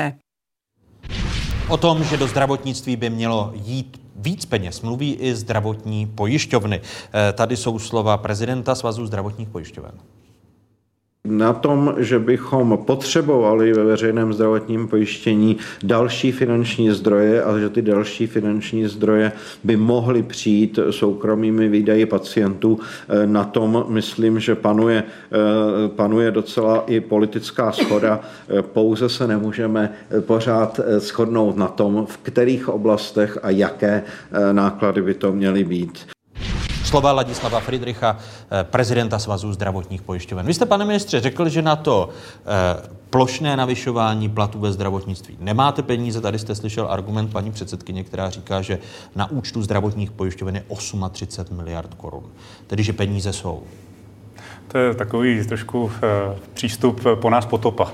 O 1.68 1.78
tom, 1.78 2.04
že 2.04 2.18
do 2.18 2.28
zdravotnictví 2.28 2.96
by 2.96 3.10
mělo 3.10 3.52
jít 3.56 4.02
víc 4.16 4.46
peněz, 4.46 4.82
mluví 4.82 5.14
i 5.14 5.36
zdravotní 5.36 6.08
pojišťovny. 6.08 6.82
Eh, 6.82 7.34
tady 7.34 7.58
jsou 7.58 7.80
slova 7.80 8.18
prezidenta 8.18 8.76
Svazu 8.76 9.06
zdravotních 9.06 9.50
pojišťoven 9.50 9.92
na 11.26 11.54
tom, 11.54 11.96
že 11.98 12.20
bychom 12.20 12.80
potřebovali 12.86 13.74
ve 13.74 13.84
veřejném 13.84 14.34
zdravotním 14.34 14.88
pojištění 14.88 15.58
další 15.84 16.32
finanční 16.32 16.92
zdroje 16.92 17.44
a 17.44 17.60
že 17.60 17.70
ty 17.70 17.82
další 17.82 18.28
finanční 18.28 18.88
zdroje 18.88 19.32
by 19.64 19.78
mohly 19.78 20.24
přijít 20.24 20.80
soukromými 20.90 21.68
výdaji 21.68 22.06
pacientů. 22.06 22.80
Eh, 23.10 23.28
na 23.28 23.44
tom 23.44 23.86
myslím, 23.88 24.40
že 24.40 24.56
panuje, 24.56 25.04
eh, 25.04 25.88
panuje 25.88 26.32
docela 26.32 26.84
i 26.88 27.00
politická 27.00 27.72
schoda. 27.72 28.20
Eh, 28.50 28.62
pouze 28.62 29.10
se 29.10 29.28
nemůžeme 29.28 29.94
pořád 30.20 30.80
shodnout 31.00 31.58
na 31.58 31.68
tom, 31.68 32.06
v 32.10 32.18
kterých 32.18 32.70
oblastech 32.70 33.38
a 33.44 33.50
jaké 33.50 34.04
náklady 34.52 35.02
by 35.02 35.14
to 35.14 35.32
měly 35.32 35.64
být. 35.64 36.19
Slova 36.90 37.12
Ladislava 37.12 37.60
Friedricha, 37.60 38.18
eh, 38.18 38.64
prezidenta 38.64 39.20
Svazu 39.20 39.54
zdravotních 39.54 40.02
pojišťoven. 40.02 40.46
Vy 40.46 40.54
jste, 40.54 40.66
pane 40.66 40.86
ministře, 40.86 41.20
řekl, 41.20 41.50
že 41.50 41.62
na 41.62 41.76
to 41.76 42.10
eh, 42.10 42.90
plošné 43.10 43.58
navyšování 43.58 44.30
platů 44.30 44.60
ve 44.60 44.72
zdravotnictví 44.72 45.38
nemáte 45.40 45.82
peníze. 45.82 46.22
Tady 46.22 46.40
jste 46.40 46.56
slyšel 46.56 46.88
argument 46.90 47.32
paní 47.32 47.52
předsedkyně, 47.52 48.04
která 48.04 48.30
říká, 48.30 48.62
že 48.62 48.80
na 49.16 49.32
účtu 49.32 49.62
zdravotních 49.62 50.12
pojišťoven 50.12 50.56
je 50.56 50.64
38 51.12 51.58
miliard 51.58 51.94
korun. 51.94 52.24
Tedy, 52.68 52.84
že 52.84 52.94
peníze 52.94 53.34
jsou. 53.34 53.64
To 54.72 54.78
je 54.78 54.94
takový 54.94 55.48
trošku 55.48 55.92
eh, 55.96 56.36
přístup 56.54 57.02
po 57.16 57.30
nás 57.30 57.46
potopa. 57.46 57.92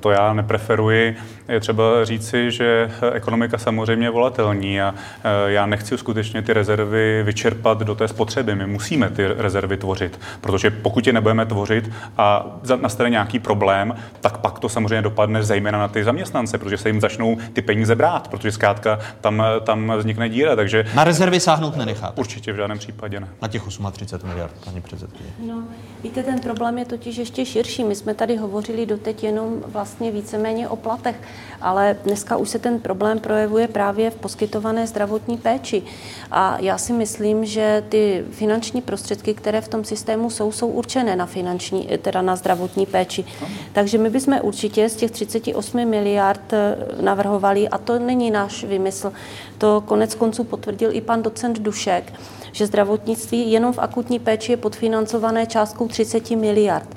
To 0.00 0.10
já 0.10 0.32
nepreferuji 0.32 1.16
je 1.48 1.60
třeba 1.60 2.04
říci, 2.04 2.50
že 2.50 2.90
ekonomika 3.12 3.58
samozřejmě 3.58 4.06
je 4.06 4.10
volatelní 4.10 4.80
a 4.80 4.94
já 5.46 5.66
nechci 5.66 5.98
skutečně 5.98 6.42
ty 6.42 6.52
rezervy 6.52 7.22
vyčerpat 7.22 7.78
do 7.78 7.94
té 7.94 8.08
spotřeby. 8.08 8.54
My 8.54 8.66
musíme 8.66 9.10
ty 9.10 9.26
rezervy 9.26 9.76
tvořit, 9.76 10.20
protože 10.40 10.70
pokud 10.70 11.06
je 11.06 11.12
nebudeme 11.12 11.46
tvořit 11.46 11.90
a 12.18 12.46
nastane 12.80 13.10
nějaký 13.10 13.38
problém, 13.38 13.94
tak 14.20 14.38
pak 14.38 14.58
to 14.58 14.68
samozřejmě 14.68 15.02
dopadne 15.02 15.42
zejména 15.42 15.78
na 15.78 15.88
ty 15.88 16.04
zaměstnance, 16.04 16.58
protože 16.58 16.76
se 16.76 16.88
jim 16.88 17.00
začnou 17.00 17.38
ty 17.52 17.62
peníze 17.62 17.94
brát, 17.94 18.28
protože 18.28 18.52
zkrátka 18.52 18.98
tam, 19.20 19.42
tam 19.64 19.92
vznikne 19.98 20.28
díra. 20.28 20.56
Takže 20.56 20.84
na 20.94 21.04
rezervy 21.04 21.40
sáhnout 21.40 21.76
nenechat. 21.76 22.18
Určitě 22.18 22.52
v 22.52 22.56
žádném 22.56 22.78
případě 22.78 23.20
ne. 23.20 23.28
Na 23.42 23.48
těch 23.48 23.62
38 23.92 24.28
miliard, 24.28 24.52
paní 24.64 24.80
předsedkyně. 24.80 25.30
No, 25.46 25.62
víte, 26.02 26.22
ten 26.22 26.40
problém 26.40 26.78
je 26.78 26.84
totiž 26.84 27.16
ještě 27.16 27.44
širší. 27.44 27.84
My 27.84 27.94
jsme 27.94 28.14
tady 28.14 28.36
hovořili 28.36 28.86
doteď 28.86 29.24
jenom 29.24 29.62
vlastně 29.66 30.10
víceméně 30.10 30.68
o 30.68 30.76
platech 30.76 31.16
ale 31.60 31.96
dneska 32.04 32.36
už 32.36 32.48
se 32.48 32.58
ten 32.58 32.80
problém 32.80 33.18
projevuje 33.18 33.68
právě 33.68 34.10
v 34.10 34.14
poskytované 34.14 34.86
zdravotní 34.86 35.36
péči. 35.38 35.82
A 36.30 36.58
já 36.60 36.78
si 36.78 36.92
myslím, 36.92 37.44
že 37.44 37.84
ty 37.88 38.24
finanční 38.30 38.82
prostředky, 38.82 39.34
které 39.34 39.60
v 39.60 39.68
tom 39.68 39.84
systému 39.84 40.30
jsou, 40.30 40.52
jsou 40.52 40.68
určené 40.68 41.16
na 41.16 41.26
finanční, 41.26 41.88
teda 42.02 42.22
na 42.22 42.36
zdravotní 42.36 42.86
péči. 42.86 43.24
Takže 43.72 43.98
my 43.98 44.10
bychom 44.10 44.38
určitě 44.42 44.88
z 44.88 44.96
těch 44.96 45.10
38 45.10 45.84
miliard 45.84 46.52
eh, 46.52 46.76
navrhovali, 47.00 47.68
a 47.68 47.78
to 47.78 47.98
není 47.98 48.30
náš 48.30 48.64
vymysl, 48.64 49.12
to 49.58 49.82
konec 49.86 50.14
konců 50.14 50.44
potvrdil 50.44 50.90
i 50.92 51.00
pan 51.00 51.22
docent 51.22 51.58
Dušek, 51.58 52.12
že 52.52 52.66
zdravotnictví 52.66 53.52
jenom 53.52 53.72
v 53.72 53.78
akutní 53.78 54.18
péči 54.18 54.52
je 54.52 54.56
podfinancované 54.56 55.46
částkou 55.46 55.88
30 55.88 56.30
miliard. 56.30 56.88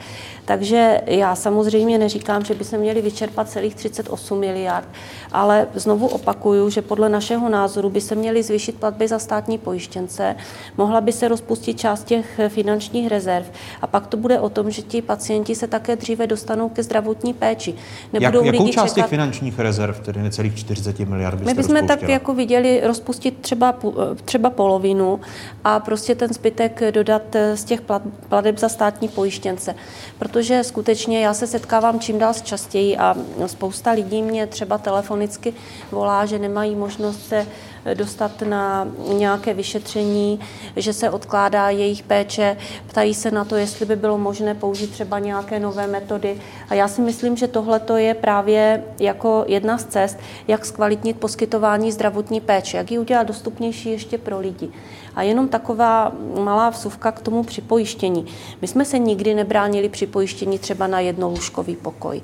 Takže 0.46 1.02
já 1.06 1.36
samozřejmě 1.36 1.98
neříkám, 1.98 2.46
že 2.46 2.54
by 2.54 2.64
se 2.64 2.78
měli 2.78 3.02
vyčerpat 3.02 3.50
celých 3.50 3.76
38 3.76 4.40
miliard, 4.40 4.88
ale 5.32 5.68
znovu 5.74 6.08
opakuju, 6.08 6.70
že 6.70 6.82
podle 6.82 7.10
našeho 7.10 7.50
názoru 7.50 7.90
by 7.90 8.02
se 8.02 8.16
měly 8.16 8.44
zvýšit 8.44 8.76
platby 8.76 9.08
za 9.08 9.20
státní 9.20 9.58
pojištěnce, 9.58 10.36
mohla 10.78 11.02
by 11.02 11.12
se 11.12 11.28
rozpustit 11.28 11.80
část 11.80 12.04
těch 12.04 12.40
finančních 12.48 13.08
rezerv 13.08 13.46
a 13.82 13.88
pak 13.88 14.08
to 14.08 14.18
bude 14.18 14.40
o 14.40 14.50
tom, 14.50 14.72
že 14.72 14.82
ti 14.82 15.02
pacienti 15.02 15.56
se 15.56 15.68
také 15.68 15.96
dříve 15.96 16.28
dostanou 16.28 16.70
ke 16.70 16.84
zdravotní 16.84 17.34
péči. 17.34 17.74
Nebudou 18.14 18.46
Jak, 18.46 18.54
jakou 18.54 18.68
část 18.68 18.94
čekat... 18.94 18.96
těch 18.96 19.10
finančních 19.10 19.60
rezerv, 19.60 20.00
tedy 20.00 20.22
necelých 20.22 20.56
40 20.56 21.00
miliard, 21.00 21.42
My 21.42 21.54
bychom 21.54 21.88
tak 21.88 22.02
jako 22.02 22.34
viděli 22.34 22.82
rozpustit 22.84 23.38
třeba, 23.42 23.76
třeba 24.26 24.50
polovinu 24.50 25.20
a 25.64 25.80
prostě 25.80 26.16
ten 26.16 26.34
zbytek 26.34 26.82
dodat 26.92 27.36
z 27.56 27.64
těch 27.64 27.82
plateb 28.30 28.58
za 28.58 28.70
státní 28.70 29.08
pojištěnce. 29.08 29.76
Protože 30.32 30.64
skutečně 30.64 31.22
já 31.22 31.34
se 31.34 31.48
setkávám 31.48 32.00
čím 32.00 32.20
dál 32.20 32.34
častěji 32.34 32.98
a 32.98 33.16
spousta 33.46 33.92
lidí 33.92 34.22
mě 34.22 34.48
třeba 34.48 34.78
telefonicky 34.78 35.54
volá, 35.92 36.26
že 36.26 36.40
nemají 36.40 36.76
možnost 36.76 37.28
se 37.28 37.48
dostat 37.94 38.42
na 38.42 38.88
nějaké 39.14 39.54
vyšetření, 39.54 40.40
že 40.76 40.94
se 40.94 41.10
odkládá 41.10 41.70
jejich 41.70 42.04
péče, 42.04 42.58
ptají 42.88 43.14
se 43.14 43.32
na 43.32 43.46
to, 43.46 43.56
jestli 43.56 43.86
by 43.86 43.96
bylo 43.96 44.18
možné 44.18 44.56
použít 44.56 44.92
třeba 44.92 45.20
nějaké 45.20 45.60
nové 45.60 45.88
metody. 45.88 46.42
A 46.70 46.74
já 46.74 46.88
si 46.88 47.02
myslím, 47.02 47.38
že 47.38 47.48
tohle 47.48 47.82
je 47.98 48.14
právě 48.14 48.84
jako 49.00 49.46
jedna 49.48 49.78
z 49.78 49.86
cest, 49.86 50.18
jak 50.48 50.66
zkvalitnit 50.66 51.20
poskytování 51.20 51.92
zdravotní 51.92 52.42
péče, 52.42 52.78
jak 52.78 52.92
ji 52.92 53.00
udělat 53.00 53.28
dostupnější 53.28 53.92
ještě 53.92 54.18
pro 54.18 54.40
lidi. 54.40 54.70
A 55.16 55.22
jenom 55.22 55.48
taková 55.48 56.12
malá 56.44 56.70
vsuvka 56.70 57.12
k 57.12 57.22
tomu 57.22 57.44
připojištění. 57.44 58.26
My 58.62 58.68
jsme 58.68 58.86
se 58.86 59.00
nikdy 59.00 59.34
nebránili 59.34 59.90
připojištění 59.90 60.60
třeba 60.60 60.88
na 60.88 61.00
jednolůžkový 61.00 61.76
pokoj 61.76 62.22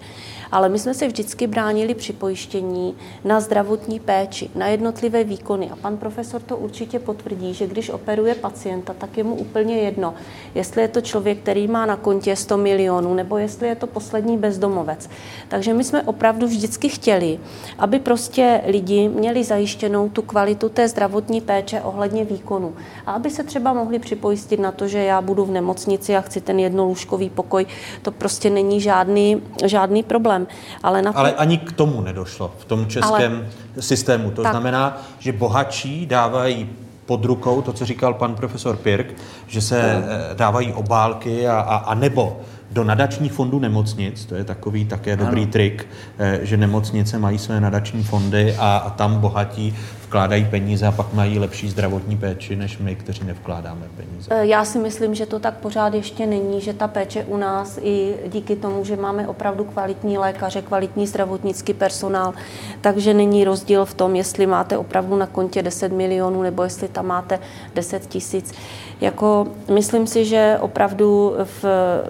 ale 0.52 0.70
my 0.70 0.80
jsme 0.80 0.94
se 0.94 1.08
vždycky 1.08 1.48
bránili 1.48 1.96
při 1.96 2.14
pojištění 2.14 2.96
na 3.24 3.40
zdravotní 3.40 4.00
péči, 4.00 4.50
na 4.56 4.68
jednotlivé 4.68 5.24
výkony. 5.24 5.70
A 5.70 5.76
pan 5.76 5.98
profesor 5.98 6.42
to 6.42 6.58
určitě 6.58 7.00
potvrdí, 7.00 7.54
že 7.54 7.68
když 7.68 7.90
operuje 7.90 8.36
pacienta, 8.36 8.94
tak 8.94 9.18
je 9.18 9.24
mu 9.24 9.36
úplně 9.36 9.78
jedno, 9.78 10.14
jestli 10.56 10.82
je 10.82 10.88
to 10.88 11.02
člověk, 11.02 11.40
který 11.40 11.68
má 11.68 11.86
na 11.86 11.96
kontě 11.96 12.36
100 12.36 12.58
milionů, 12.58 13.14
nebo 13.14 13.38
jestli 13.38 13.68
je 13.68 13.76
to 13.76 13.88
poslední 13.88 14.38
bezdomovec. 14.38 15.10
Takže 15.48 15.74
my 15.74 15.84
jsme 15.84 16.04
opravdu 16.04 16.48
vždycky 16.48 16.90
chtěli, 16.90 17.40
aby 17.80 18.00
prostě 18.00 18.62
lidi 18.68 19.10
měli 19.10 19.44
zajištěnou 19.44 20.10
tu 20.10 20.22
kvalitu 20.22 20.70
té 20.70 20.88
zdravotní 20.88 21.42
péče 21.42 21.82
ohledně 21.82 22.26
výkonu. 22.26 22.76
A 23.06 23.12
aby 23.12 23.30
se 23.30 23.44
třeba 23.44 23.74
mohli 23.74 24.00
připojistit 24.00 24.60
na 24.60 24.72
to, 24.72 24.88
že 24.88 25.04
já 25.04 25.22
budu 25.22 25.46
v 25.46 25.52
nemocnici 25.52 26.16
a 26.16 26.22
chci 26.22 26.42
ten 26.42 26.60
jednolůžkový 26.60 27.30
pokoj, 27.30 27.66
to 28.02 28.12
prostě 28.12 28.50
není 28.50 28.82
žádný, 28.82 29.42
žádný 29.66 30.04
problém 30.04 30.37
problém. 30.46 30.80
Ale, 30.84 31.02
na 31.02 31.14
to... 31.14 31.20
ale 31.20 31.34
ani 31.34 31.58
k 31.58 31.72
tomu 31.72 32.02
nedošlo 32.02 32.52
v 32.60 32.66
tom 32.66 32.88
českém 32.88 33.34
ale... 33.34 33.82
systému. 33.82 34.32
To 34.32 34.44
tak. 34.44 34.52
znamená, 34.52 35.02
že 35.20 35.32
bohatší 35.32 36.06
dávají 36.06 36.70
pod 37.06 37.26
rukou 37.26 37.62
to, 37.62 37.74
co 37.74 37.86
říkal 37.86 38.14
pan 38.14 38.36
profesor 38.36 38.78
Pirk, 38.78 39.16
že 39.48 39.62
se 39.62 39.94
no. 39.96 40.36
dávají 40.38 40.74
obálky 40.74 41.48
a, 41.48 41.60
a, 41.60 41.76
a 41.76 41.94
nebo 41.94 42.40
do 42.72 42.84
nadačních 42.84 43.34
fondů 43.34 43.60
nemocnic, 43.60 44.26
to 44.26 44.36
je 44.36 44.44
takový 44.44 44.86
také 44.86 45.16
dobrý 45.16 45.42
ano. 45.42 45.52
trik, 45.52 45.88
eh, 46.18 46.40
že 46.42 46.58
nemocnice 46.58 47.20
mají 47.20 47.38
své 47.38 47.62
nadační 47.62 48.04
fondy 48.04 48.56
a, 48.56 48.78
a 48.78 48.90
tam 48.90 49.20
bohatí 49.20 49.76
vkládají 50.08 50.46
peníze 50.46 50.88
a 50.88 50.92
pak 50.92 51.14
mají 51.14 51.40
lepší 51.40 51.70
zdravotní 51.70 52.18
péči, 52.18 52.56
než 52.56 52.78
my, 52.78 52.96
kteří 52.96 53.24
nevkládáme 53.24 53.86
peníze. 53.98 54.28
Eh, 54.32 54.46
já 54.46 54.66
si 54.66 54.80
myslím, 54.80 55.16
že 55.16 55.26
to 55.26 55.40
tak 55.40 55.58
pořád 55.58 55.94
ještě 55.94 56.26
není, 56.26 56.62
že 56.62 56.74
ta 56.74 56.88
péče 56.88 57.24
u 57.24 57.38
nás 57.38 57.80
i 57.82 58.16
díky 58.28 58.56
tomu, 58.56 58.86
že 58.86 58.96
máme 58.96 59.28
opravdu 59.28 59.64
kvalitní 59.64 60.18
lékaře, 60.18 60.62
kvalitní 60.62 61.08
zdravotnický 61.08 61.74
personál, 61.74 62.34
takže 62.82 63.14
není 63.14 63.44
rozdíl 63.44 63.86
v 63.86 63.94
tom, 63.94 64.16
jestli 64.16 64.48
máte 64.48 64.78
opravdu 64.78 65.16
na 65.16 65.28
kontě 65.28 65.64
10 65.64 65.92
milionů 65.92 66.42
nebo 66.42 66.64
jestli 66.64 66.88
tam 66.88 67.06
máte 67.06 67.40
10 67.76 68.08
tisíc. 68.08 68.54
Jako, 69.02 69.48
myslím 69.74 70.08
si, 70.08 70.26
že 70.26 70.58
opravdu 70.62 71.36
v, 71.44 71.66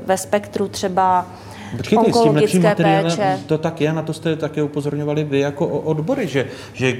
ve 0.05 0.17
spektru 0.17 0.67
třeba 0.67 1.25
Počkejte, 1.77 2.13
s 2.13 2.23
tím 2.23 2.35
lepším 2.35 2.63
materiálem 2.63 3.39
to 3.45 3.57
tak 3.57 3.81
je, 3.81 3.93
na 3.93 4.01
to 4.01 4.13
jste 4.13 4.35
také 4.35 4.63
upozorňovali 4.63 5.23
vy 5.23 5.39
jako 5.39 5.67
odbory, 5.67 6.27
že, 6.27 6.45
že 6.73 6.95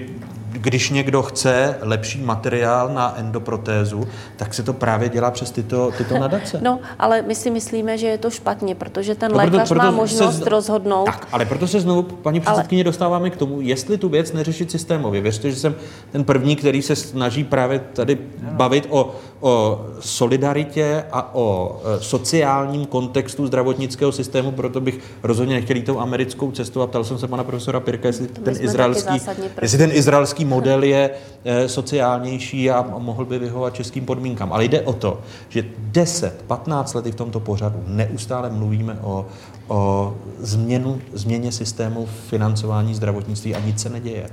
když 0.52 0.90
někdo 0.90 1.22
chce 1.24 1.76
lepší 1.82 2.22
materiál 2.22 2.90
na 2.94 3.18
endoprotézu, 3.18 4.08
tak 4.36 4.54
se 4.54 4.64
to 4.64 4.74
právě 4.74 5.10
dělá 5.10 5.32
přes 5.32 5.52
tyto, 5.52 5.92
tyto 5.98 6.20
nadace. 6.20 6.60
No, 6.64 6.80
ale 7.00 7.22
my 7.22 7.36
si 7.36 7.50
myslíme, 7.50 7.98
že 7.98 8.08
je 8.08 8.18
to 8.18 8.30
špatně, 8.30 8.76
protože 8.76 9.16
ten 9.16 9.32
no, 9.32 9.38
lékař 9.38 9.52
proto, 9.52 9.68
proto 9.68 9.86
má 9.86 9.92
možnost 9.92 10.44
se, 10.44 10.50
rozhodnout. 10.50 11.06
Tak, 11.06 11.28
ale 11.32 11.46
proto 11.46 11.68
se 11.68 11.80
znovu, 11.80 12.04
paní 12.04 12.40
předsedkyně, 12.40 12.82
ale... 12.82 12.84
dostáváme 12.84 13.30
k 13.30 13.36
tomu, 13.36 13.62
jestli 13.62 13.98
tu 13.98 14.10
věc 14.10 14.34
neřešit 14.34 14.72
systémově. 14.72 15.22
Věřte, 15.22 15.50
že 15.50 15.56
jsem 15.56 15.76
ten 16.12 16.24
první, 16.24 16.56
který 16.56 16.82
se 16.82 16.96
snaží 16.96 17.44
právě 17.44 17.80
tady 17.80 18.18
bavit 18.42 18.88
o, 18.90 19.16
o 19.40 19.86
solidaritě 20.00 21.04
a 21.12 21.36
o 21.36 21.80
e, 21.86 22.04
sociálním 22.04 22.86
kontextu 22.86 23.48
zdravotnického 23.48 24.12
systému, 24.12 24.52
proto 24.52 24.82
bych 24.82 25.00
rozhodně 25.24 25.56
nechtěl 25.56 25.78
jít 25.78 25.86
tou 25.86 26.00
americkou 26.00 26.52
cestu 26.52 26.82
a 26.82 26.88
ptal 26.88 27.04
jsem 27.04 27.18
se 27.18 27.28
pana 27.28 27.44
profesora 27.44 27.80
Pirka, 27.80 28.08
jestli 28.08 28.28
ten 28.28 28.56
izraelský, 28.60 29.22
jestli 29.62 29.78
ten 29.78 29.92
izraelský 29.94 30.37
model 30.46 30.84
je 30.84 31.10
eh, 31.46 31.70
sociálnější 31.70 32.72
a 32.72 32.86
mohl 32.98 33.26
by 33.26 33.40
vyhovat 33.40 33.76
českým 33.76 34.06
podmínkám. 34.06 34.54
Ale 34.54 34.66
jde 34.66 34.82
o 34.82 34.94
to, 34.94 35.22
že 35.50 35.64
10-15 35.92 36.96
let 36.96 37.06
v 37.06 37.16
tomto 37.16 37.40
pořadu 37.40 37.84
neustále 37.88 38.50
mluvíme 38.50 38.98
o, 39.02 39.26
o 39.68 40.14
změnu, 40.40 41.02
změně 41.14 41.52
systému 41.52 42.06
financování 42.06 42.96
zdravotnictví 42.96 43.56
a 43.56 43.60
nic 43.60 43.82
se 43.82 43.90
neděje. 43.90 44.30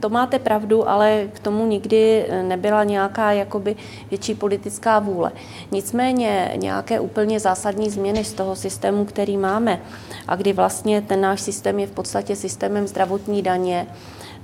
To 0.00 0.08
máte 0.08 0.38
pravdu, 0.38 0.88
ale 0.88 1.28
k 1.32 1.38
tomu 1.38 1.66
nikdy 1.66 2.26
nebyla 2.42 2.84
nějaká 2.84 3.32
jakoby 3.32 3.76
větší 4.10 4.34
politická 4.34 4.98
vůle. 4.98 5.32
Nicméně 5.70 6.52
nějaké 6.56 7.00
úplně 7.00 7.40
zásadní 7.40 7.90
změny 7.90 8.24
z 8.24 8.32
toho 8.32 8.56
systému, 8.56 9.04
který 9.04 9.36
máme, 9.36 9.80
a 10.28 10.36
kdy 10.36 10.52
vlastně 10.52 11.02
ten 11.02 11.20
náš 11.20 11.40
systém 11.40 11.78
je 11.78 11.86
v 11.86 11.90
podstatě 11.90 12.36
systémem 12.36 12.86
zdravotní 12.86 13.42
daně, 13.42 13.86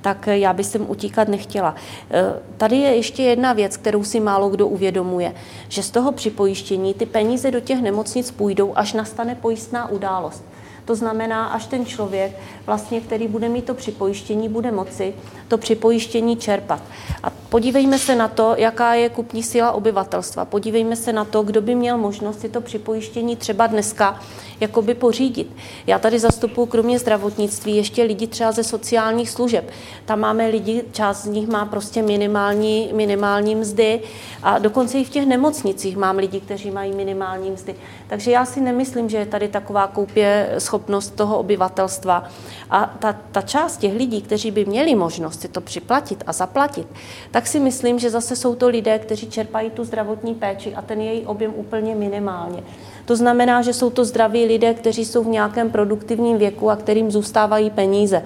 tak 0.01 0.27
já 0.27 0.53
bych 0.53 0.67
sem 0.67 0.91
utíkat 0.91 1.29
nechtěla. 1.29 1.75
E, 2.11 2.41
tady 2.57 2.77
je 2.77 2.97
ještě 2.97 3.23
jedna 3.23 3.53
věc, 3.53 3.77
kterou 3.77 4.05
si 4.05 4.21
málo 4.21 4.49
kdo 4.49 4.67
uvědomuje, 4.67 5.35
že 5.69 5.83
z 5.83 5.91
toho 5.91 6.13
připojištění 6.13 6.95
ty 6.95 7.07
peníze 7.07 7.51
do 7.51 7.61
těch 7.61 7.83
nemocnic 7.83 8.31
půjdou, 8.31 8.73
až 8.75 8.93
nastane 8.93 9.35
pojistná 9.35 9.91
událost. 9.91 10.45
To 10.91 10.97
znamená, 10.97 11.47
až 11.47 11.67
ten 11.67 11.87
člověk, 11.87 12.37
vlastně, 12.67 13.01
který 13.01 13.29
bude 13.29 13.49
mít 13.49 13.65
to 13.65 13.75
připojištění, 13.75 14.49
bude 14.49 14.73
moci 14.73 15.15
to 15.49 15.59
připojištění 15.59 16.37
čerpat. 16.37 16.83
A 17.23 17.31
podívejme 17.31 17.99
se 17.99 18.15
na 18.15 18.29
to, 18.29 18.55
jaká 18.59 18.95
je 18.95 19.09
kupní 19.09 19.43
síla 19.43 19.73
obyvatelstva. 19.73 20.45
Podívejme 20.45 20.97
se 20.97 21.13
na 21.13 21.25
to, 21.25 21.43
kdo 21.43 21.61
by 21.61 21.75
měl 21.75 21.99
možnost 21.99 22.41
si 22.41 22.49
to 22.49 22.61
připojištění 22.61 23.37
třeba 23.37 23.67
dneska 23.67 24.21
jakoby 24.61 24.95
pořídit. 24.95 25.57
Já 25.87 25.99
tady 25.99 26.19
zastupuji 26.19 26.67
kromě 26.67 26.99
zdravotnictví 26.99 27.77
ještě 27.77 28.03
lidi 28.03 28.27
třeba 28.27 28.53
ze 28.53 28.65
sociálních 28.65 29.31
služeb. 29.31 29.71
Tam 30.05 30.21
máme 30.21 30.47
lidi, 30.47 30.85
část 30.93 31.23
z 31.23 31.27
nich 31.27 31.49
má 31.49 31.65
prostě 31.65 32.03
minimální, 32.03 32.91
minimální 32.93 33.55
mzdy 33.55 34.01
a 34.43 34.59
dokonce 34.59 34.99
i 34.99 35.05
v 35.05 35.11
těch 35.11 35.27
nemocnicích 35.27 35.97
mám 35.97 36.17
lidi, 36.17 36.41
kteří 36.41 36.71
mají 36.71 36.93
minimální 36.93 37.51
mzdy. 37.51 37.75
Takže 38.11 38.31
já 38.31 38.45
si 38.45 38.61
nemyslím, 38.61 39.09
že 39.09 39.17
je 39.17 39.27
tady 39.27 39.49
taková 39.49 39.87
koupě 39.87 40.55
schopnost 40.59 41.11
toho 41.15 41.39
obyvatelstva. 41.39 42.25
A 42.71 42.97
ta, 42.99 43.13
ta 43.13 43.43
část 43.43 43.77
těch 43.77 43.95
lidí, 43.95 44.23
kteří 44.23 44.51
by 44.51 44.65
měli 44.65 44.95
možnost 44.95 45.41
si 45.41 45.49
to 45.49 45.61
připlatit 45.61 46.25
a 46.27 46.33
zaplatit, 46.33 46.87
tak 47.31 47.47
si 47.47 47.61
myslím, 47.61 47.99
že 47.99 48.11
zase 48.11 48.37
jsou 48.37 48.55
to 48.55 48.69
lidé, 48.69 48.99
kteří 48.99 49.31
čerpají 49.31 49.71
tu 49.71 49.85
zdravotní 49.85 50.35
péči 50.35 50.75
a 50.75 50.83
ten 50.83 51.01
její 51.01 51.27
objem 51.27 51.53
úplně 51.57 51.95
minimálně. 51.95 52.63
To 53.05 53.17
znamená, 53.17 53.63
že 53.63 53.73
jsou 53.73 53.91
to 53.91 54.05
zdraví 54.05 54.45
lidé, 54.45 54.75
kteří 54.75 55.05
jsou 55.05 55.25
v 55.25 55.29
nějakém 55.29 55.71
produktivním 55.71 56.39
věku 56.39 56.71
a 56.71 56.77
kterým 56.77 57.11
zůstávají 57.11 57.71
peníze. 57.71 58.23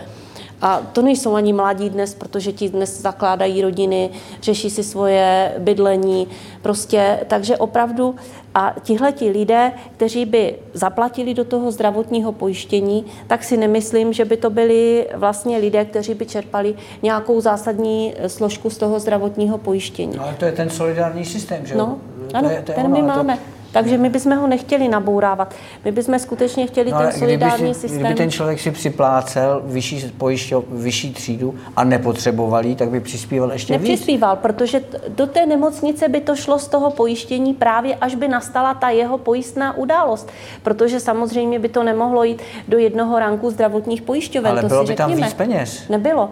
A 0.64 0.82
to 0.92 1.02
nejsou 1.02 1.34
ani 1.34 1.52
mladí 1.52 1.90
dnes, 1.90 2.14
protože 2.14 2.52
ti 2.52 2.68
dnes 2.68 3.00
zakládají 3.00 3.62
rodiny, 3.62 4.10
řeší 4.42 4.70
si 4.70 4.84
svoje 4.84 5.54
bydlení. 5.58 6.28
Prostě, 6.62 7.20
takže 7.26 7.56
opravdu 7.56 8.14
a 8.54 8.74
tihleti 8.82 9.30
lidé, 9.30 9.72
kteří 9.96 10.24
by 10.24 10.54
zaplatili 10.72 11.34
do 11.34 11.44
toho 11.44 11.70
zdravotního 11.70 12.32
pojištění, 12.32 13.04
tak 13.26 13.44
si 13.44 13.56
nemyslím, 13.56 14.12
že 14.12 14.24
by 14.24 14.36
to 14.36 14.50
byli 14.50 15.08
vlastně 15.14 15.58
lidé, 15.58 15.84
kteří 15.84 16.14
by 16.14 16.26
čerpali 16.26 16.74
nějakou 17.02 17.40
zásadní 17.40 18.14
složku 18.26 18.70
z 18.70 18.78
toho 18.78 19.00
zdravotního 19.00 19.58
pojištění. 19.58 20.16
No, 20.16 20.24
ale 20.24 20.34
to 20.34 20.44
je 20.44 20.52
ten 20.52 20.70
solidární 20.70 21.24
systém, 21.24 21.66
že 21.66 21.74
No, 21.74 21.98
ano, 22.34 22.48
to 22.48 22.54
je, 22.54 22.62
to 22.62 22.72
je 22.72 22.76
ten 22.76 22.86
ono, 22.86 22.96
my 22.96 23.02
máme. 23.02 23.38
Takže 23.74 23.98
my 23.98 24.08
bychom 24.08 24.36
ho 24.36 24.46
nechtěli 24.46 24.88
nabourávat. 24.88 25.54
My 25.84 25.92
bychom 25.92 26.18
skutečně 26.18 26.66
chtěli 26.66 26.90
no, 26.90 26.98
ten 26.98 27.12
solidární 27.12 27.56
kdyby 27.56 27.74
si, 27.74 27.80
systém. 27.80 28.00
Kdyby 28.00 28.14
ten 28.14 28.30
člověk 28.30 28.60
si 28.60 28.70
připlácel 28.70 29.62
vyšší, 29.64 30.12
pojišťo, 30.18 30.64
vyšší 30.68 31.12
třídu 31.12 31.54
a 31.76 31.84
nepotřeboval 31.84 32.66
jí, 32.66 32.76
tak 32.76 32.90
by 32.90 33.00
přispíval 33.00 33.52
ještě 33.52 33.72
Nepřispíval, 33.72 34.36
víc. 34.36 34.42
protože 34.42 34.80
do 35.08 35.26
té 35.26 35.46
nemocnice 35.46 36.08
by 36.08 36.20
to 36.20 36.36
šlo 36.36 36.58
z 36.58 36.68
toho 36.68 36.90
pojištění 36.90 37.54
právě 37.54 37.94
až 37.94 38.14
by 38.14 38.28
nastala 38.28 38.74
ta 38.74 38.90
jeho 38.90 39.18
pojistná 39.18 39.76
událost. 39.76 40.30
Protože 40.62 41.00
samozřejmě 41.00 41.58
by 41.58 41.68
to 41.68 41.82
nemohlo 41.82 42.24
jít 42.24 42.42
do 42.68 42.78
jednoho 42.78 43.18
ranku 43.18 43.50
zdravotních 43.50 44.02
pojišťoven. 44.02 44.52
Ale 44.52 44.62
to 44.62 44.68
bylo 44.68 44.80
si 44.80 44.92
by 44.92 44.96
řekněme. 44.96 45.16
tam 45.16 45.26
víc 45.26 45.34
peněz. 45.34 45.88
Nebylo 45.88 46.30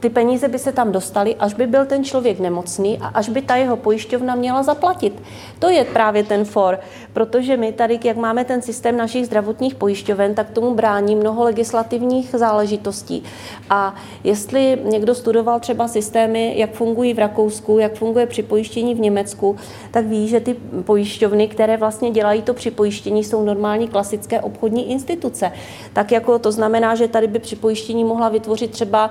ty 0.00 0.10
peníze 0.10 0.48
by 0.48 0.58
se 0.58 0.72
tam 0.72 0.92
dostaly, 0.92 1.36
až 1.36 1.54
by 1.54 1.66
byl 1.66 1.86
ten 1.86 2.04
člověk 2.04 2.40
nemocný 2.40 2.98
a 2.98 3.06
až 3.06 3.28
by 3.28 3.42
ta 3.42 3.56
jeho 3.56 3.76
pojišťovna 3.76 4.34
měla 4.34 4.62
zaplatit. 4.62 5.22
To 5.58 5.68
je 5.68 5.84
právě 5.84 6.24
ten 6.24 6.44
for, 6.44 6.78
protože 7.12 7.56
my 7.56 7.72
tady, 7.72 7.98
jak 8.04 8.16
máme 8.16 8.44
ten 8.44 8.62
systém 8.62 8.96
našich 8.96 9.26
zdravotních 9.26 9.74
pojišťoven, 9.74 10.34
tak 10.34 10.50
tomu 10.50 10.74
brání 10.74 11.16
mnoho 11.16 11.44
legislativních 11.44 12.34
záležitostí. 12.38 13.22
A 13.70 13.94
jestli 14.24 14.78
někdo 14.84 15.14
studoval 15.14 15.60
třeba 15.60 15.88
systémy, 15.88 16.54
jak 16.56 16.72
fungují 16.72 17.14
v 17.14 17.18
Rakousku, 17.18 17.78
jak 17.78 17.94
funguje 17.94 18.26
připojištění 18.26 18.94
v 18.94 19.00
Německu, 19.00 19.56
tak 19.90 20.06
ví, 20.06 20.28
že 20.28 20.40
ty 20.40 20.56
pojišťovny, 20.84 21.48
které 21.48 21.76
vlastně 21.76 22.10
dělají 22.10 22.42
to 22.42 22.54
připojištění, 22.54 23.24
jsou 23.24 23.44
normální 23.44 23.88
klasické 23.88 24.40
obchodní 24.40 24.90
instituce. 24.90 25.52
Tak 25.92 26.12
jako 26.12 26.38
to 26.38 26.52
znamená, 26.52 26.94
že 26.94 27.08
tady 27.08 27.26
by 27.26 27.38
připojištění 27.38 28.04
mohla 28.04 28.28
vytvořit 28.28 28.70
třeba 28.70 29.10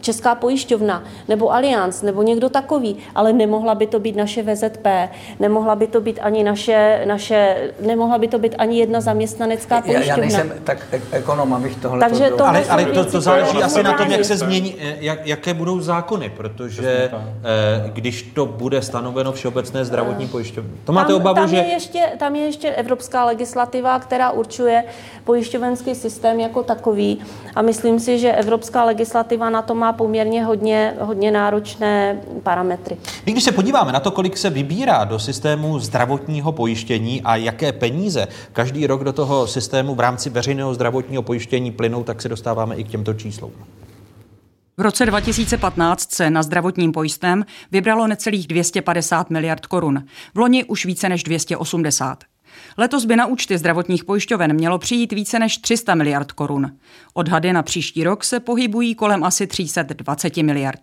Česká 0.00 0.34
pojišťovna 0.34 1.04
nebo 1.28 1.52
Allianz 1.52 2.02
nebo 2.02 2.22
někdo 2.22 2.48
takový, 2.48 2.96
ale 3.14 3.32
nemohla 3.32 3.74
by 3.74 3.86
to 3.86 3.98
být 4.00 4.16
naše 4.16 4.42
VZP, 4.42 4.86
nemohla 5.40 5.76
by 5.76 5.86
to 5.86 6.00
být 6.00 6.18
ani 6.22 6.44
naše, 6.44 7.02
naše 7.04 7.56
nemohla 7.80 8.18
by 8.18 8.28
to 8.28 8.38
být 8.38 8.54
ani 8.58 8.78
jedna 8.78 9.00
zaměstnanecká 9.00 9.82
pojišťovna. 9.82 10.06
Já, 10.06 10.16
já 10.16 10.20
nejsem 10.20 10.52
tak 10.64 10.86
ekonom, 11.10 11.54
abych 11.54 11.76
tohle... 11.76 12.00
Takže 12.00 12.30
to 12.30 12.46
ale, 12.46 12.64
ale 12.64 12.84
to, 12.84 13.04
to 13.04 13.20
záleží 13.20 13.62
asi 13.62 13.82
na 13.82 13.92
tom, 13.92 14.10
jak 14.10 14.24
se 14.24 14.36
změní, 14.36 14.74
eh, 14.80 14.96
jak, 15.00 15.26
jaké 15.26 15.54
budou 15.54 15.80
zákony, 15.80 16.30
protože 16.36 17.10
eh, 17.10 17.90
když 17.92 18.22
to 18.22 18.46
bude 18.46 18.82
stanoveno 18.82 19.32
všeobecné 19.32 19.84
zdravotní 19.84 20.28
pojišťovny. 20.28 20.70
To 20.84 20.92
máte 20.92 21.12
tam, 21.12 21.16
obavu, 21.16 21.36
tam 21.36 21.48
že... 21.48 21.56
Je 21.56 21.66
ještě, 21.66 22.02
tam 22.18 22.36
je 22.36 22.42
ještě 22.42 22.70
evropská 22.70 23.24
legislativa, 23.24 23.98
která 23.98 24.30
určuje 24.30 24.84
pojišťovenský 25.24 25.94
systém 25.94 26.40
jako 26.40 26.62
takový 26.62 27.20
a 27.54 27.62
myslím 27.62 28.00
si, 28.00 28.18
že 28.18 28.32
evropská 28.32 28.84
legislativa 28.84 29.50
na 29.50 29.62
to 29.62 29.74
má 29.74 29.89
poměrně 29.92 30.44
hodně, 30.44 30.94
hodně 31.00 31.30
náročné 31.30 32.20
parametry. 32.42 32.96
My 33.26 33.32
když 33.32 33.44
se 33.44 33.52
podíváme 33.52 33.92
na 33.92 34.00
to, 34.00 34.10
kolik 34.10 34.36
se 34.36 34.50
vybírá 34.50 35.04
do 35.04 35.18
systému 35.18 35.78
zdravotního 35.78 36.52
pojištění 36.52 37.22
a 37.22 37.36
jaké 37.36 37.72
peníze 37.72 38.28
každý 38.52 38.86
rok 38.86 39.04
do 39.04 39.12
toho 39.12 39.46
systému 39.46 39.94
v 39.94 40.00
rámci 40.00 40.30
veřejného 40.30 40.74
zdravotního 40.74 41.22
pojištění 41.22 41.70
plynou, 41.70 42.04
tak 42.04 42.22
se 42.22 42.28
dostáváme 42.28 42.76
i 42.76 42.84
k 42.84 42.88
těmto 42.88 43.14
číslům. 43.14 43.52
V 44.76 44.82
roce 44.82 45.06
2015 45.06 46.12
se 46.12 46.30
na 46.30 46.42
zdravotním 46.42 46.92
pojistném 46.92 47.44
vybralo 47.72 48.06
necelých 48.06 48.46
250 48.46 49.30
miliard 49.30 49.66
korun. 49.66 50.04
V 50.34 50.38
loni 50.38 50.64
už 50.64 50.86
více 50.86 51.08
než 51.08 51.22
280. 51.22 52.18
Letos 52.78 53.04
by 53.04 53.16
na 53.16 53.26
účty 53.26 53.58
zdravotních 53.58 54.04
pojišťoven 54.04 54.52
mělo 54.52 54.78
přijít 54.78 55.12
více 55.12 55.38
než 55.38 55.58
300 55.58 55.94
miliard 55.94 56.32
korun. 56.32 56.76
Odhady 57.14 57.52
na 57.52 57.62
příští 57.62 58.04
rok 58.04 58.24
se 58.24 58.40
pohybují 58.40 58.94
kolem 58.94 59.24
asi 59.24 59.46
320 59.46 60.36
miliard. 60.36 60.80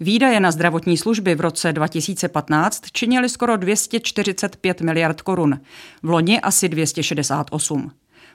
Výdaje 0.00 0.40
na 0.40 0.50
zdravotní 0.50 0.96
služby 0.96 1.34
v 1.34 1.40
roce 1.40 1.72
2015 1.72 2.82
činily 2.92 3.28
skoro 3.28 3.56
245 3.56 4.80
miliard 4.80 5.20
korun, 5.20 5.60
v 6.02 6.10
loni 6.10 6.40
asi 6.40 6.68
268. 6.68 7.90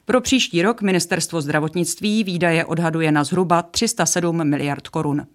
Pro 0.05 0.21
příští 0.21 0.61
rok 0.61 0.81
ministerstvo 0.81 1.41
zdravotnictví 1.41 2.23
výdaje 2.23 2.65
odhaduje 2.65 3.11
na 3.11 3.23
zhruba 3.23 3.61
307 3.61 4.49
miliard 4.49 4.87
korun. 4.87 5.25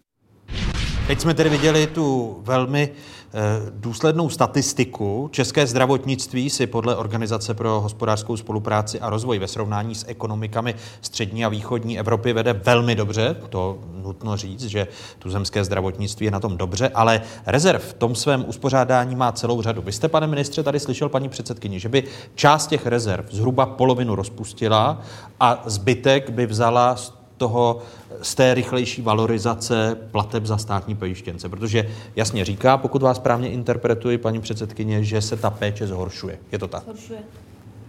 Teď 1.07 1.21
jsme 1.21 1.35
tedy 1.35 1.51
viděli 1.51 1.87
tu 1.87 2.37
velmi 2.43 2.89
eh, 2.89 3.41
důslednou 3.71 4.29
statistiku. 4.29 5.29
České 5.33 5.67
zdravotnictví 5.67 6.51
si 6.51 6.67
podle 6.67 6.97
Organizace 6.97 7.55
pro 7.55 7.81
hospodářskou 7.81 8.37
spolupráci 8.37 9.01
a 9.01 9.11
rozvoj 9.11 9.39
ve 9.39 9.49
srovnání 9.49 9.95
s 9.95 10.05
ekonomikami 10.09 10.75
střední 11.01 11.45
a 11.45 11.49
východní 11.49 11.99
Evropy 11.99 12.33
vede 12.33 12.53
velmi 12.53 12.95
dobře. 12.95 13.37
To 13.49 13.79
nutno 14.03 14.37
říct, 14.37 14.65
že 14.65 14.87
tu 15.19 15.31
zemské 15.31 15.65
zdravotnictví 15.65 16.25
je 16.25 16.31
na 16.31 16.41
tom 16.41 16.57
dobře, 16.57 16.89
ale 16.89 17.23
rezerv 17.47 17.81
v 17.81 17.93
tom 17.95 18.15
svém 18.15 18.45
uspořádání 18.49 19.17
má 19.17 19.33
celou 19.33 19.63
řadu. 19.63 19.83
Vy 19.83 19.93
jste, 19.93 20.09
pane 20.09 20.27
ministře, 20.27 20.63
tady 20.63 20.81
slyšel 20.81 21.09
paní 21.09 21.29
předsedkyni, 21.29 21.81
že 21.81 21.89
by 21.89 22.05
část 22.35 22.67
těch 22.67 22.87
rezerv 22.87 23.27
zhruba 23.31 23.67
polovinu 23.67 24.15
rozpustila 24.15 25.03
a 25.41 25.63
zbytek 25.67 26.31
by 26.31 26.47
vzala 26.47 26.97
toho, 27.45 27.83
z 28.23 28.35
té 28.35 28.55
rychlejší 28.55 29.03
valorizace 29.03 29.99
plateb 30.11 30.47
za 30.47 30.59
státní 30.59 30.95
pojištěnce. 30.97 31.49
Protože 31.49 31.91
jasně 32.17 32.45
říká, 32.45 32.77
pokud 32.77 33.03
vás 33.03 33.17
správně 33.17 33.49
interpretuji, 33.51 34.19
paní 34.19 34.41
předsedkyně, 34.41 35.05
že 35.05 35.21
se 35.21 35.37
ta 35.37 35.51
péče 35.51 35.87
zhoršuje. 35.87 36.39
Je 36.53 36.59
to 36.59 36.69
tak? 36.69 36.83
Zhoršuje. 36.85 37.19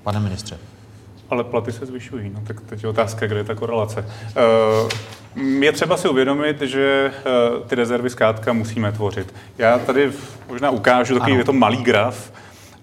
Pane 0.04 0.20
ministře. 0.20 0.58
Ale 1.30 1.44
platy 1.44 1.72
se 1.72 1.86
zvyšují, 1.86 2.32
no 2.34 2.42
tak 2.48 2.62
teď 2.62 2.84
je 2.84 2.90
otázka, 2.90 3.28
kde 3.28 3.38
je 3.38 3.44
ta 3.44 3.56
korelace. 3.56 4.06
Je 5.60 5.72
třeba 5.72 5.98
si 5.98 6.10
uvědomit, 6.10 6.62
že 6.62 7.12
ty 7.68 7.76
rezervy 7.76 8.10
zkrátka 8.10 8.54
musíme 8.54 8.92
tvořit. 8.92 9.34
Já 9.58 9.80
tady 9.80 10.12
možná 10.50 10.70
ukážu 10.70 11.14
takový, 11.20 11.38
je 11.38 11.44
to 11.44 11.54
malý 11.54 11.78
graf, 11.78 12.32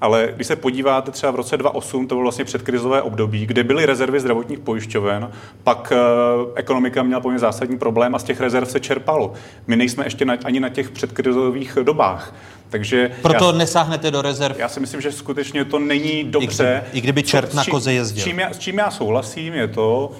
ale 0.02 0.28
když 0.36 0.46
se 0.46 0.56
podíváte 0.56 1.10
třeba 1.10 1.32
v 1.32 1.36
roce 1.36 1.56
2008, 1.56 2.06
to 2.06 2.14
bylo 2.14 2.22
vlastně 2.22 2.44
předkrizové 2.44 3.02
období, 3.02 3.46
kde 3.46 3.64
byly 3.64 3.86
rezervy 3.86 4.20
zdravotních 4.20 4.58
pojišťoven, 4.58 5.30
pak 5.64 5.92
ekonomika 6.54 7.02
měla 7.02 7.20
poměrně 7.20 7.38
zásadní 7.38 7.78
problém 7.78 8.14
a 8.14 8.18
z 8.18 8.24
těch 8.24 8.40
rezerv 8.40 8.70
se 8.70 8.80
čerpalo. 8.80 9.32
My 9.66 9.76
nejsme 9.76 10.06
ještě 10.06 10.24
na, 10.24 10.36
ani 10.44 10.60
na 10.60 10.68
těch 10.68 10.90
předkrizových 10.90 11.78
dobách. 11.82 12.34
Takže 12.72 13.10
Proto 13.22 13.46
já, 13.46 13.52
nesáhnete 13.52 14.10
do 14.10 14.22
rezerv? 14.22 14.56
Já 14.58 14.68
si 14.68 14.80
myslím, 14.80 15.00
že 15.00 15.12
skutečně 15.12 15.64
to 15.64 15.78
není 15.78 16.24
dobře. 16.24 16.82
I, 16.84 16.90
kdy, 16.90 16.98
i 16.98 17.00
kdyby 17.00 17.22
čert 17.22 17.50
Co, 17.50 17.56
na 17.56 17.64
koze 17.64 17.92
jezdil. 17.92 18.22
S 18.22 18.24
čím, 18.24 18.38
já, 18.38 18.52
s 18.52 18.58
čím 18.58 18.78
já 18.78 18.90
souhlasím, 18.90 19.54
je 19.54 19.68
to, 19.68 20.10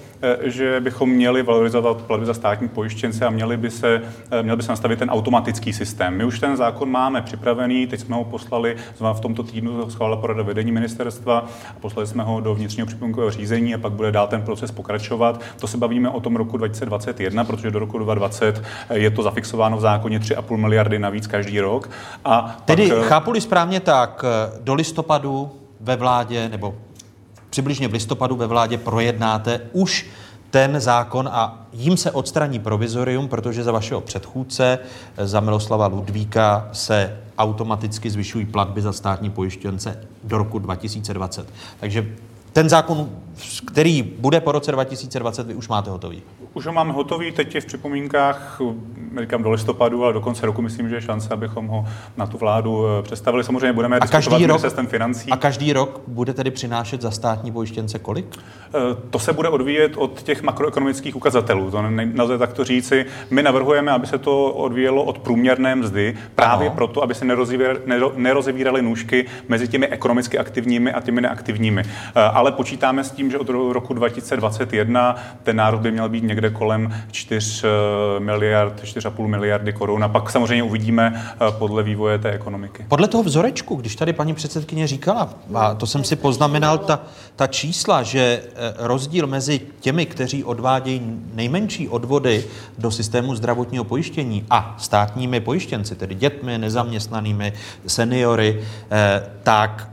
že 0.43 0.81
bychom 0.81 1.11
měli 1.11 1.43
valorizovat 1.43 2.03
platby 2.03 2.27
za 2.27 2.35
státní 2.35 2.69
pojištěnce 2.69 3.27
a 3.27 3.31
měli 3.31 3.57
by 3.57 3.71
se, 3.71 4.03
měl 4.43 4.57
by 4.57 4.63
se 4.63 4.73
nastavit 4.73 4.99
ten 4.99 5.11
automatický 5.11 5.73
systém. 5.73 6.17
My 6.17 6.25
už 6.25 6.39
ten 6.39 6.57
zákon 6.57 6.91
máme 6.91 7.23
připravený, 7.23 7.87
teď 7.87 8.01
jsme 8.01 8.17
ho 8.17 8.25
poslali, 8.25 8.77
v 9.13 9.21
tomto 9.21 9.43
týdnu 9.43 9.91
schválila 9.91 10.17
porada 10.17 10.43
vedení 10.43 10.73
ministerstva, 10.73 11.49
a 11.71 11.81
poslali 11.81 12.07
jsme 12.07 12.23
ho 12.23 12.41
do 12.41 12.55
vnitřního 12.55 12.87
připomínkového 12.87 13.31
řízení 13.31 13.75
a 13.75 13.79
pak 13.79 13.93
bude 13.93 14.13
dál 14.13 14.27
ten 14.27 14.43
proces 14.43 14.71
pokračovat. 14.71 15.43
To 15.61 15.67
se 15.67 15.77
bavíme 15.77 16.09
o 16.09 16.21
tom 16.21 16.37
roku 16.37 16.57
2021, 16.57 17.45
protože 17.45 17.71
do 17.71 17.79
roku 17.79 17.99
2020 17.99 18.63
je 18.93 19.11
to 19.11 19.23
zafixováno 19.23 19.77
v 19.77 19.81
zákoně 19.81 20.19
3,5 20.19 20.57
miliardy 20.57 20.99
navíc 20.99 21.27
každý 21.27 21.61
rok. 21.61 21.91
A 22.25 22.42
Tedy 22.65 22.89
pak, 22.89 23.07
chápu-li 23.07 23.41
správně 23.41 23.81
tak, 23.81 24.25
do 24.61 24.75
listopadu 24.75 25.51
ve 25.81 25.97
vládě, 25.97 26.49
nebo 26.49 26.75
přibližně 27.51 27.89
v 27.89 27.93
listopadu 27.93 28.37
ve 28.37 28.47
vládě 28.47 28.79
projednáte 28.79 29.61
už 29.73 30.07
ten 30.51 30.81
zákon 30.81 31.29
a 31.33 31.67
jim 31.73 31.97
se 31.97 32.11
odstraní 32.11 32.59
provizorium, 32.59 33.29
protože 33.29 33.65
za 33.65 33.73
vašeho 33.73 34.01
předchůdce, 34.01 34.79
za 35.17 35.41
Miloslava 35.41 35.87
Ludvíka, 35.87 36.69
se 36.73 37.19
automaticky 37.39 38.11
zvyšují 38.11 38.47
platby 38.47 38.83
za 38.83 38.93
státní 38.93 39.31
pojištěnce 39.31 40.05
do 40.25 40.39
roku 40.39 40.59
2020. 40.59 41.47
Takže 41.81 42.07
ten 42.53 42.69
zákon, 42.69 43.09
který 43.67 44.03
bude 44.03 44.41
po 44.41 44.53
roce 44.53 44.73
2020, 44.73 45.47
vy 45.47 45.55
už 45.55 45.69
máte 45.69 45.91
hotový. 45.91 46.23
Už 46.55 46.67
ho 46.67 46.73
máme 46.73 46.93
hotový, 46.93 47.33
teď 47.33 47.55
je 47.55 47.61
v 47.61 47.65
připomínkách, 47.67 48.61
říkám 49.21 49.43
do 49.43 49.51
listopadu, 49.51 50.05
ale 50.05 50.13
do 50.13 50.21
konce 50.21 50.47
roku 50.47 50.63
myslím, 50.63 50.89
že 50.89 50.95
je 50.95 51.01
šance, 51.01 51.29
abychom 51.35 51.67
ho 51.67 51.85
na 52.17 52.27
tu 52.27 52.39
vládu 52.39 52.85
představili. 53.03 53.45
Samozřejmě 53.45 53.73
budeme 53.73 53.99
a 53.99 54.07
každý 54.07 54.47
rok, 54.47 54.61
financí. 54.89 55.31
A 55.31 55.37
každý 55.37 55.73
rok 55.73 56.01
bude 56.07 56.33
tedy 56.35 56.51
přinášet 56.51 57.03
za 57.03 57.11
státní 57.11 57.53
pojištěnce 57.53 57.99
kolik? 57.99 58.37
To 59.11 59.19
se 59.19 59.33
bude 59.33 59.49
odvíjet 59.49 59.93
od 59.97 60.23
těch 60.23 60.43
makroekonomických 60.43 61.17
ukazatelů. 61.17 61.71
To 61.71 61.83
nelze 61.91 62.39
takto 62.39 62.65
říci. 62.65 63.07
My 63.31 63.43
navrhujeme, 63.43 63.93
aby 63.93 64.07
se 64.07 64.19
to 64.19 64.53
odvíjelo 64.53 65.05
od 65.05 65.19
průměrné 65.19 65.75
mzdy, 65.75 66.17
právě 66.35 66.67
ano. 66.67 66.77
proto, 66.77 67.03
aby 67.03 67.15
se 67.15 67.25
nerozevíraly 68.17 68.83
nůžky 68.83 69.27
mezi 69.49 69.69
těmi 69.69 69.87
ekonomicky 69.87 70.39
aktivními 70.39 70.93
a 70.93 71.01
těmi 71.01 71.21
neaktivními. 71.21 71.83
Ale 72.15 72.53
počítáme 72.53 73.05
s 73.05 73.11
tím, 73.11 73.31
že 73.31 73.39
od 73.39 73.49
roku 73.49 73.95
2021 73.95 75.17
ten 75.43 75.57
národ 75.57 75.81
by 75.81 75.91
měl 75.91 76.09
být 76.09 76.25
někde 76.25 76.42
kolem 76.51 76.95
4 77.11 77.63
miliard, 78.19 78.83
4,5 78.85 79.27
miliardy 79.27 79.73
korun. 79.73 80.05
A 80.05 80.09
pak 80.09 80.31
samozřejmě 80.31 80.63
uvidíme 80.63 81.35
podle 81.59 81.83
vývoje 81.83 82.19
té 82.19 82.31
ekonomiky. 82.31 82.85
Podle 82.89 83.09
toho 83.09 83.23
vzorečku, 83.23 83.75
když 83.75 83.97
tady 83.97 84.13
paní 84.13 84.35
předsedkyně 84.35 84.87
říkala, 84.87 85.35
a 85.55 85.75
to 85.75 85.87
jsem 85.87 86.05
si 86.05 86.17
poznamenal, 86.17 86.79
ta, 86.79 87.01
ta 87.37 87.47
čísla, 87.47 88.03
že 88.03 88.43
rozdíl 88.79 89.27
mezi 89.27 89.61
těmi, 89.81 90.07
kteří 90.07 90.45
odvádějí 90.45 91.21
nejmenší 91.35 91.89
odvody 91.89 92.45
do 92.79 92.91
systému 92.91 93.35
zdravotního 93.35 93.85
pojištění 93.85 94.47
a 94.51 94.75
státními 94.79 95.41
pojištěnci, 95.41 95.95
tedy 95.95 96.15
dětmi, 96.15 96.59
nezaměstnanými, 96.59 97.53
seniory, 97.87 98.65
tak 99.43 99.89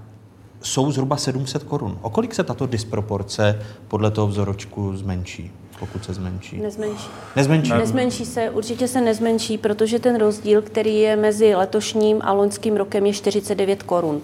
jsou 0.61 0.91
zhruba 0.91 1.17
700 1.17 1.63
korun. 1.63 1.97
O 2.01 2.09
kolik 2.09 2.35
se 2.35 2.43
tato 2.43 2.65
disproporce 2.65 3.59
podle 3.87 4.11
toho 4.11 4.27
vzoročku 4.27 4.97
zmenší? 4.97 5.51
Pokud 5.79 6.05
se 6.05 6.13
zmenší? 6.13 6.61
Nezmenší. 6.61 7.07
Nezmenší? 7.35 7.73
Nezmenší 7.73 8.25
se, 8.25 8.49
určitě 8.49 8.87
se 8.87 9.01
nezmenší, 9.01 9.57
protože 9.57 9.99
ten 9.99 10.15
rozdíl, 10.15 10.61
který 10.61 10.99
je 10.99 11.15
mezi 11.15 11.55
letošním 11.55 12.21
a 12.21 12.33
loňským 12.33 12.77
rokem, 12.77 13.05
je 13.05 13.13
49 13.13 13.83
korun. 13.83 14.21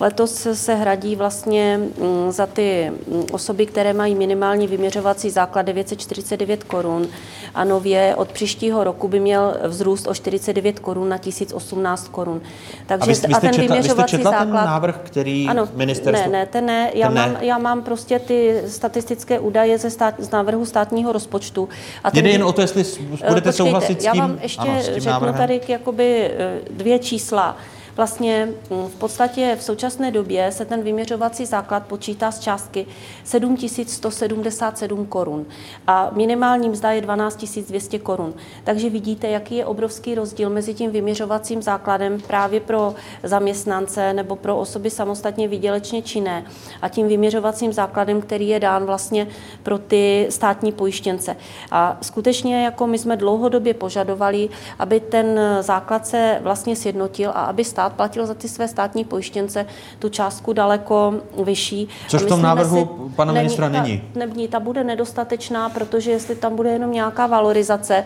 Letos 0.00 0.46
se 0.52 0.74
hradí 0.74 1.16
vlastně 1.16 1.78
mm, 1.78 2.32
za 2.32 2.46
ty 2.46 2.92
mm, 3.08 3.24
osoby, 3.32 3.66
které 3.66 3.92
mají 3.92 4.14
minimální 4.14 4.66
vyměřovací 4.66 5.30
základ 5.30 5.62
949 5.62 6.64
korun 6.64 7.08
a 7.54 7.64
nově 7.64 8.14
od 8.16 8.32
příštího 8.32 8.84
roku 8.84 9.08
by 9.08 9.20
měl 9.20 9.56
vzrůst 9.68 10.06
o 10.06 10.14
49 10.14 10.78
korun 10.78 11.08
na 11.08 11.18
1018 11.18 12.08
korun. 12.08 12.40
Takže 12.86 13.10
a, 13.10 13.14
vy, 13.14 13.28
vy 13.28 13.34
a 13.34 13.40
ten 13.40 13.54
četla, 13.54 13.74
vyměřovací 13.74 14.16
vy 14.16 14.22
jste 14.22 14.30
základ... 14.30 14.46
ten 14.46 14.54
návrh, 14.54 14.98
který 15.02 15.48
ano, 15.48 15.68
ministerstvo... 15.74 16.22
Ne, 16.22 16.38
ne, 16.38 16.46
ten 16.46 16.66
ne. 16.66 16.90
Já, 16.94 17.06
ten 17.06 17.14
ne. 17.14 17.26
Mám, 17.26 17.36
já 17.42 17.58
mám 17.58 17.82
prostě 17.82 18.18
ty 18.18 18.62
statistické 18.66 19.38
údaje 19.38 19.78
ze 19.78 19.90
stát, 19.90 20.14
z 20.18 20.30
návrhu 20.30 20.64
státního 20.64 21.12
rozpočtu. 21.12 21.68
A 22.04 22.10
ten... 22.10 22.24
Jde 22.24 22.30
jen 22.30 22.44
o 22.44 22.52
to, 22.52 22.60
jestli 22.60 22.84
budete 22.84 23.26
Počkejte, 23.26 23.52
souhlasit 23.52 24.00
s 24.00 24.04
tím? 24.04 24.14
Já 24.14 24.26
vám 24.26 24.38
ještě 24.42 24.62
ano, 24.62 24.82
řeknu 24.82 25.10
návrhem. 25.12 25.34
tady 25.34 25.60
jakoby 25.68 26.30
eh, 26.38 26.60
dvě 26.70 26.98
čísla. 26.98 27.56
Vlastně 27.96 28.48
mm, 28.70 28.88
v 28.88 28.94
podstatě 28.94 29.56
v 29.60 29.62
současné 29.62 30.10
době 30.10 30.52
se 30.52 30.64
ten 30.64 30.82
vyměřovací 30.82 31.46
základ 31.46 31.86
počítá 31.86 32.30
z 32.30 32.40
částky 32.40 32.86
7177 33.24 35.06
korun 35.06 35.46
a 35.86 36.10
minimální 36.12 36.68
mzda 36.68 36.90
je 36.90 37.00
12 37.00 37.48
200 37.68 37.98
korun. 37.98 38.34
Takže 38.64 38.90
vidíte, 38.90 39.28
jaký 39.28 39.56
je 39.56 39.66
obrovský 39.66 40.14
rozdíl 40.14 40.50
mezi 40.50 40.74
tím 40.74 40.90
vyměřovacím 40.90 41.62
základem 41.62 42.20
právě 42.20 42.60
pro 42.60 42.94
zaměstnance 43.22 44.12
nebo 44.12 44.36
pro 44.36 44.58
osoby 44.58 44.90
samostatně 44.90 45.48
výdělečně 45.48 46.02
činné 46.02 46.44
a 46.82 46.88
tím 46.88 47.08
vyměřovacím 47.08 47.72
základem, 47.72 48.20
který 48.20 48.48
je 48.48 48.60
dán 48.60 48.84
vlastně 48.84 49.26
pro 49.62 49.78
ty 49.78 50.26
státní 50.30 50.72
pojištěnce. 50.72 51.36
A 51.70 51.98
skutečně 52.02 52.64
jako 52.64 52.86
my 52.86 52.98
jsme 52.98 53.16
dlouhodobě 53.16 53.74
požadovali, 53.74 54.48
aby 54.78 55.00
ten 55.00 55.40
základ 55.60 56.06
se 56.06 56.38
vlastně 56.42 56.76
sjednotil 56.76 57.30
a 57.30 57.32
aby 57.32 57.64
stát 57.64 57.85
stát 57.86 57.96
platil 57.96 58.26
za 58.26 58.34
ty 58.34 58.48
své 58.48 58.68
státní 58.68 59.04
pojištěnce 59.04 59.66
tu 59.98 60.08
částku 60.08 60.52
daleko 60.52 61.14
vyšší. 61.44 61.88
Což 62.08 62.22
v 62.22 62.26
tom 62.26 62.42
návrhu 62.42 62.78
si, 62.78 63.14
pana 63.16 63.32
ministra 63.32 63.68
není. 63.68 63.82
není. 63.82 64.02
Ta, 64.12 64.18
není, 64.18 64.48
ta 64.48 64.60
bude 64.60 64.84
nedostatečná, 64.84 65.68
protože 65.68 66.10
jestli 66.10 66.36
tam 66.36 66.56
bude 66.56 66.70
jenom 66.70 66.92
nějaká 66.92 67.26
valorizace, 67.26 68.04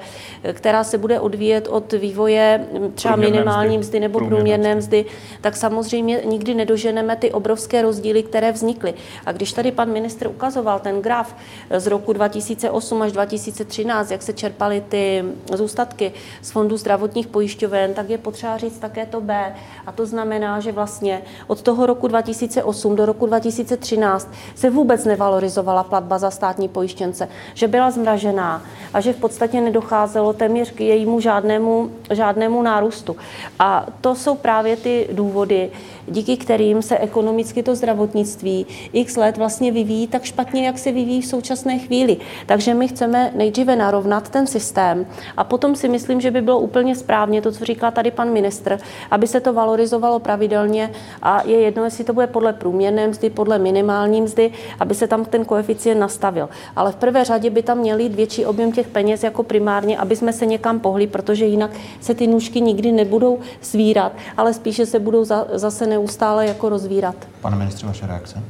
která 0.52 0.84
se 0.84 0.98
bude 0.98 1.20
odvíjet 1.20 1.68
od 1.68 1.92
vývoje 1.92 2.66
třeba 2.94 3.16
minimální 3.16 3.78
mzdy, 3.78 3.78
mzdy 3.78 4.00
nebo 4.00 4.18
průměrné 4.18 4.74
mzdy, 4.74 5.04
tak 5.40 5.56
samozřejmě 5.56 6.22
nikdy 6.24 6.54
nedoženeme 6.54 7.16
ty 7.16 7.32
obrovské 7.32 7.82
rozdíly, 7.82 8.22
které 8.22 8.52
vznikly. 8.52 8.94
A 9.26 9.32
když 9.32 9.52
tady 9.52 9.72
pan 9.72 9.92
ministr 9.92 10.26
ukazoval 10.26 10.78
ten 10.78 11.02
graf 11.02 11.34
z 11.70 11.86
roku 11.86 12.12
2008 12.12 13.02
až 13.02 13.12
2013, 13.12 14.10
jak 14.10 14.22
se 14.22 14.32
čerpaly 14.32 14.82
ty 14.88 15.24
zůstatky 15.54 16.12
z 16.42 16.50
fondu 16.50 16.76
zdravotních 16.76 17.26
pojišťoven, 17.26 17.94
tak 17.94 18.10
je 18.10 18.18
potřeba 18.18 18.56
říct 18.56 18.78
také 18.78 19.06
to 19.06 19.20
B, 19.20 19.54
a 19.86 19.92
to 19.92 20.06
znamená, 20.06 20.60
že 20.60 20.72
vlastně 20.72 21.22
od 21.46 21.62
toho 21.62 21.86
roku 21.86 22.08
2008 22.08 22.96
do 22.96 23.06
roku 23.06 23.26
2013 23.26 24.30
se 24.54 24.70
vůbec 24.70 25.04
nevalorizovala 25.04 25.82
platba 25.82 26.18
za 26.18 26.30
státní 26.30 26.68
pojištěnce, 26.68 27.28
že 27.54 27.68
byla 27.68 27.90
zmražená 27.90 28.62
a 28.94 29.00
že 29.00 29.12
v 29.12 29.16
podstatě 29.16 29.60
nedocházelo 29.60 30.32
téměř 30.32 30.70
k 30.70 30.80
jejímu 30.80 31.20
žádnému, 31.20 31.90
žádnému 32.10 32.62
nárůstu. 32.62 33.16
A 33.58 33.86
to 34.00 34.14
jsou 34.14 34.34
právě 34.34 34.76
ty 34.76 35.08
důvody, 35.12 35.70
díky 36.10 36.36
kterým 36.36 36.82
se 36.82 36.98
ekonomicky 36.98 37.62
to 37.62 37.74
zdravotnictví 37.74 38.66
x 38.92 39.16
let 39.16 39.36
vlastně 39.36 39.72
vyvíjí 39.72 40.06
tak 40.06 40.24
špatně, 40.24 40.66
jak 40.66 40.78
se 40.78 40.92
vyvíjí 40.92 41.22
v 41.22 41.26
současné 41.26 41.78
chvíli. 41.78 42.16
Takže 42.46 42.74
my 42.74 42.88
chceme 42.88 43.32
nejdříve 43.36 43.76
narovnat 43.76 44.28
ten 44.28 44.46
systém 44.46 45.06
a 45.36 45.44
potom 45.44 45.76
si 45.76 45.88
myslím, 45.88 46.20
že 46.20 46.30
by 46.30 46.40
bylo 46.40 46.58
úplně 46.58 46.96
správně 46.96 47.42
to, 47.42 47.52
co 47.52 47.64
říká 47.64 47.90
tady 47.90 48.10
pan 48.10 48.30
ministr, 48.30 48.78
aby 49.10 49.26
se 49.26 49.40
to 49.40 49.52
valorizovalo 49.52 50.18
pravidelně 50.18 50.92
a 51.22 51.42
je 51.46 51.60
jedno, 51.60 51.84
jestli 51.84 52.04
to 52.04 52.12
bude 52.12 52.26
podle 52.26 52.52
průměrné 52.52 53.08
mzdy, 53.08 53.30
podle 53.30 53.58
minimální 53.58 54.22
mzdy, 54.22 54.52
aby 54.80 54.94
se 54.94 55.06
tam 55.06 55.24
ten 55.24 55.44
koeficient 55.44 56.00
nastavil. 56.00 56.48
Ale 56.76 56.92
v 56.92 56.96
prvé 56.96 57.24
řadě 57.24 57.50
by 57.50 57.62
tam 57.62 57.78
měli 57.78 58.08
větší 58.08 58.46
objem 58.46 58.72
těch 58.72 58.88
peněz 58.88 59.22
jako 59.22 59.42
primárně, 59.42 59.98
aby 59.98 60.16
jsme 60.16 60.32
se 60.32 60.46
někam 60.46 60.80
pohli, 60.80 61.06
protože 61.06 61.44
jinak 61.44 61.70
se 62.00 62.14
ty 62.14 62.26
nůžky 62.26 62.60
nikdy 62.60 62.92
nebudou 62.92 63.38
svírat, 63.60 64.12
ale 64.36 64.54
spíše 64.54 64.86
se 64.86 64.98
budou 64.98 65.24
zase 65.52 65.86
neustále 66.00 66.46
jako 66.46 66.68
rozvírat. 66.68 67.14
Pane 67.40 67.56
ministře, 67.56 67.86
vaše 67.86 68.06
reakce? 68.06 68.42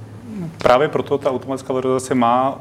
Právě 0.58 0.88
proto 0.88 1.18
ta 1.18 1.30
automatická 1.30 1.72
valorizace 1.72 2.14
má 2.14 2.58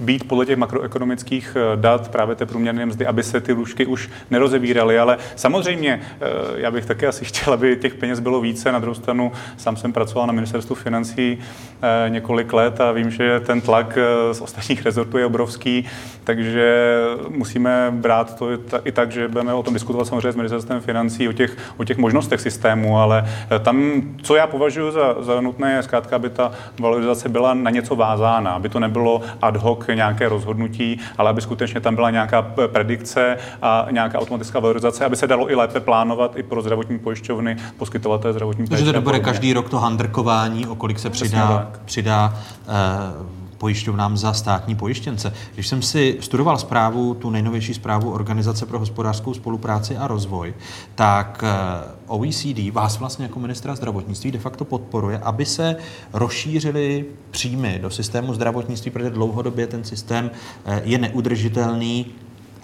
být 0.00 0.28
podle 0.28 0.46
těch 0.46 0.56
makroekonomických 0.56 1.56
eh, 1.56 1.76
dat 1.76 2.08
právě 2.08 2.36
té 2.36 2.46
průměrné 2.46 2.86
mzdy, 2.86 3.06
aby 3.06 3.22
se 3.22 3.40
ty 3.40 3.52
lůžky 3.52 3.86
už 3.86 4.10
nerozevíraly. 4.30 4.98
Ale 4.98 5.18
samozřejmě, 5.36 6.00
eh, 6.20 6.26
já 6.56 6.70
bych 6.70 6.86
také 6.86 7.06
asi 7.06 7.24
chtěl, 7.24 7.52
aby 7.52 7.76
těch 7.76 7.94
peněz 7.94 8.20
bylo 8.20 8.40
více. 8.40 8.72
Na 8.72 8.78
druhou 8.78 8.94
stranu, 8.94 9.32
sám 9.56 9.76
jsem 9.76 9.92
pracoval 9.92 10.26
na 10.26 10.32
ministerstvu 10.32 10.74
financí 10.74 11.38
eh, 11.82 12.10
několik 12.10 12.52
let 12.52 12.80
a 12.80 12.92
vím, 12.92 13.10
že 13.10 13.40
ten 13.40 13.60
tlak 13.60 13.98
z 14.32 14.40
ostatních 14.40 14.84
rezortů 14.84 15.18
je 15.18 15.26
obrovský, 15.26 15.86
takže 16.24 16.96
musíme 17.28 17.88
brát 17.90 18.38
to 18.38 18.48
i 18.84 18.92
tak, 18.92 19.12
že 19.12 19.28
budeme 19.28 19.54
o 19.54 19.62
tom 19.62 19.74
diskutovat 19.74 20.06
samozřejmě 20.06 20.32
s 20.32 20.36
ministerstvem 20.36 20.80
financí, 20.80 21.28
o 21.28 21.32
těch, 21.32 21.56
o 21.76 21.84
těch 21.84 21.98
možnostech 21.98 22.40
systému, 22.40 22.98
ale 22.98 23.24
tam, 23.62 24.02
co 24.22 24.36
já 24.36 24.46
považuji 24.46 24.90
za, 24.90 25.16
za 25.20 25.40
nutné, 25.40 25.72
je 25.72 25.82
zkrátka, 25.82 26.16
aby 26.16 26.30
ta 26.30 26.52
valorizace 26.80 27.28
byla 27.28 27.54
na 27.54 27.70
něco 27.70 27.96
vázána, 27.96 28.50
aby 28.50 28.68
to 28.68 28.80
nebylo 28.80 29.22
ad 29.42 29.56
hoc 29.56 29.83
nějaké 29.92 30.28
rozhodnutí, 30.28 31.00
ale 31.18 31.30
aby 31.30 31.40
skutečně 31.40 31.80
tam 31.80 31.94
byla 31.94 32.10
nějaká 32.10 32.42
predikce 32.66 33.36
a 33.62 33.86
nějaká 33.90 34.18
automatická 34.18 34.60
valorizace, 34.60 35.04
aby 35.04 35.16
se 35.16 35.26
dalo 35.26 35.50
i 35.50 35.54
lépe 35.54 35.80
plánovat 35.80 36.36
i 36.36 36.42
pro 36.42 36.62
zdravotní 36.62 36.98
pojišťovny, 36.98 37.56
poskytovatele 37.76 38.32
zdravotní 38.32 38.64
péče. 38.64 38.70
Takže 38.70 38.84
to 38.84 38.92
nebude 38.92 39.20
každý 39.20 39.52
rok 39.52 39.70
to 39.70 39.78
handrkování, 39.78 40.66
o 40.66 40.74
kolik 40.74 40.98
se 40.98 41.10
přidá, 41.10 41.70
přidá 41.84 42.34
uh, 42.68 43.43
pojišťovnám 43.58 44.16
za 44.16 44.32
státní 44.32 44.74
pojištěnce. 44.74 45.32
Když 45.54 45.68
jsem 45.68 45.82
si 45.82 46.18
studoval 46.20 46.58
zprávu, 46.58 47.14
tu 47.14 47.30
nejnovější 47.30 47.74
zprávu 47.74 48.10
Organizace 48.10 48.66
pro 48.66 48.78
hospodářskou 48.78 49.34
spolupráci 49.34 49.96
a 49.96 50.06
rozvoj, 50.06 50.54
tak 50.94 51.44
eh, 51.46 51.90
OECD 52.06 52.72
vás 52.72 52.98
vlastně 52.98 53.24
jako 53.24 53.40
ministra 53.40 53.74
zdravotnictví 53.74 54.30
de 54.30 54.38
facto 54.38 54.64
podporuje, 54.64 55.18
aby 55.18 55.46
se 55.46 55.76
rozšířily 56.12 57.04
příjmy 57.30 57.78
do 57.82 57.90
systému 57.90 58.34
zdravotnictví, 58.34 58.90
protože 58.90 59.10
dlouhodobě 59.10 59.66
ten 59.66 59.84
systém 59.84 60.30
eh, 60.64 60.82
je 60.84 60.98
neudržitelný, 60.98 62.06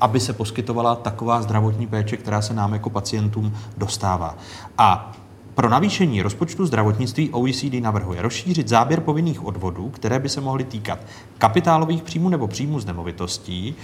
aby 0.00 0.20
se 0.20 0.32
poskytovala 0.32 0.96
taková 0.96 1.42
zdravotní 1.42 1.86
péče, 1.86 2.16
která 2.16 2.42
se 2.42 2.54
nám 2.54 2.72
jako 2.72 2.90
pacientům 2.90 3.56
dostává. 3.76 4.36
A 4.78 5.12
pro 5.60 5.68
navýšení 5.68 6.22
rozpočtu 6.22 6.66
zdravotnictví 6.66 7.30
OECD 7.30 7.74
navrhuje 7.80 8.22
rozšířit 8.22 8.68
záběr 8.68 9.00
povinných 9.00 9.44
odvodů, 9.44 9.88
které 9.88 10.18
by 10.18 10.28
se 10.28 10.40
mohly 10.40 10.64
týkat 10.64 10.98
kapitálových 11.38 12.02
příjmů 12.02 12.28
nebo 12.28 12.48
příjmů 12.48 12.80
z 12.80 12.86
nemovitostí, 12.86 13.74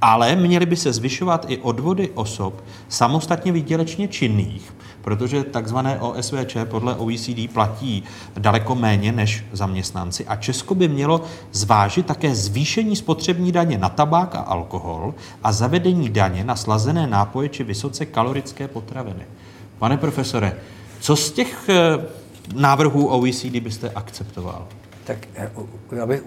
ale 0.00 0.36
měly 0.36 0.66
by 0.66 0.76
se 0.76 0.92
zvyšovat 0.92 1.46
i 1.48 1.58
odvody 1.58 2.10
osob 2.14 2.64
samostatně 2.88 3.52
výdělečně 3.52 4.08
činných, 4.08 4.74
protože 5.02 5.44
takzvané 5.44 6.00
OSVČ 6.00 6.56
podle 6.64 6.94
OECD 6.94 7.52
platí 7.52 8.02
daleko 8.38 8.74
méně 8.74 9.12
než 9.12 9.44
zaměstnanci 9.52 10.26
a 10.26 10.36
Česko 10.36 10.74
by 10.74 10.88
mělo 10.88 11.24
zvážit 11.52 12.06
také 12.06 12.34
zvýšení 12.34 12.96
spotřební 12.96 13.52
daně 13.52 13.78
na 13.78 13.88
tabák 13.88 14.34
a 14.34 14.40
alkohol 14.40 15.14
a 15.44 15.52
zavedení 15.52 16.08
daně 16.08 16.44
na 16.44 16.56
slazené 16.56 17.06
nápoje 17.06 17.48
či 17.48 17.64
vysoce 17.64 18.06
kalorické 18.06 18.68
potraviny. 18.68 19.22
Pane 19.78 19.96
profesore, 19.96 20.56
co 21.00 21.16
z 21.16 21.32
těch 21.32 21.68
eh, 21.68 22.06
návrhů 22.54 23.06
OECD 23.06 23.44
byste 23.44 23.90
akceptoval? 23.90 24.68
Tak 25.04 25.18
eh, 25.34 25.50
já 25.96 26.06
bych 26.06 26.22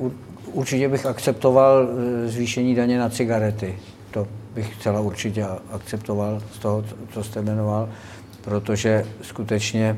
určitě 0.51 0.89
bych 0.89 1.05
akceptoval 1.05 1.87
eh, 1.87 2.27
zvýšení 2.27 2.75
daně 2.75 2.99
na 2.99 3.09
cigarety. 3.09 3.79
To 4.11 4.27
bych 4.55 4.77
celá 4.81 4.99
určitě 4.99 5.45
akceptoval 5.71 6.41
z 6.53 6.59
toho, 6.59 6.85
co 7.13 7.23
jste 7.23 7.41
jmenoval, 7.41 7.89
protože 8.41 9.05
skutečně 9.21 9.97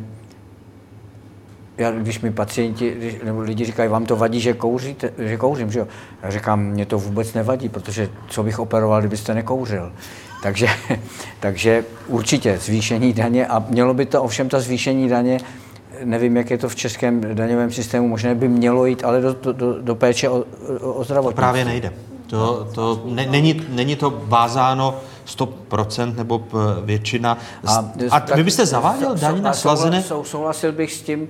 já, 1.77 1.91
když 1.91 2.21
mi 2.21 2.31
pacienti 2.31 2.93
když, 2.97 3.15
nebo 3.23 3.39
lidi 3.39 3.65
říkají, 3.65 3.89
vám 3.89 4.05
to 4.05 4.15
vadí, 4.15 4.39
že, 4.39 4.53
kouříte, 4.53 5.13
že 5.17 5.37
kouřím, 5.37 5.71
že 5.71 5.79
jo? 5.79 5.87
Já 6.23 6.31
říkám, 6.31 6.59
mě 6.63 6.85
to 6.85 6.99
vůbec 6.99 7.33
nevadí, 7.33 7.69
protože 7.69 8.09
co 8.27 8.43
bych 8.43 8.59
operoval, 8.59 8.99
kdybyste 8.99 9.33
nekouřil. 9.33 9.91
Takže, 10.41 10.67
takže 11.39 11.85
určitě 12.07 12.57
zvýšení 12.57 13.13
daně 13.13 13.47
a 13.47 13.65
mělo 13.69 13.93
by 13.93 14.05
to 14.05 14.23
ovšem 14.23 14.49
ta 14.49 14.59
zvýšení 14.59 15.09
daně 15.09 15.39
nevím, 16.03 16.37
jak 16.37 16.51
je 16.51 16.57
to 16.57 16.69
v 16.69 16.75
českém 16.75 17.35
daňovém 17.35 17.71
systému, 17.71 18.07
možná 18.07 18.35
by 18.35 18.47
mělo 18.47 18.85
jít 18.85 19.03
ale 19.03 19.21
do, 19.21 19.33
do, 19.51 19.81
do 19.81 19.95
péče 19.95 20.29
o, 20.29 20.43
o 20.81 21.03
zdravotnictví. 21.03 21.23
To 21.23 21.31
právě 21.31 21.65
nejde. 21.65 21.93
To, 22.27 22.67
to 22.75 23.01
ne, 23.05 23.25
není, 23.25 23.61
není 23.69 23.95
to 23.95 24.21
vázáno 24.25 24.95
100% 25.27 26.15
nebo 26.15 26.43
většina. 26.85 27.37
A, 27.65 27.91
a 28.11 28.35
vy 28.35 28.43
byste 28.43 28.65
zaváděl 28.65 29.15
daň 29.15 29.41
na 29.41 29.53
slazené? 29.53 30.03
Souhlasil 30.23 30.71
bych 30.71 30.93
s 30.93 31.01
tím, 31.01 31.29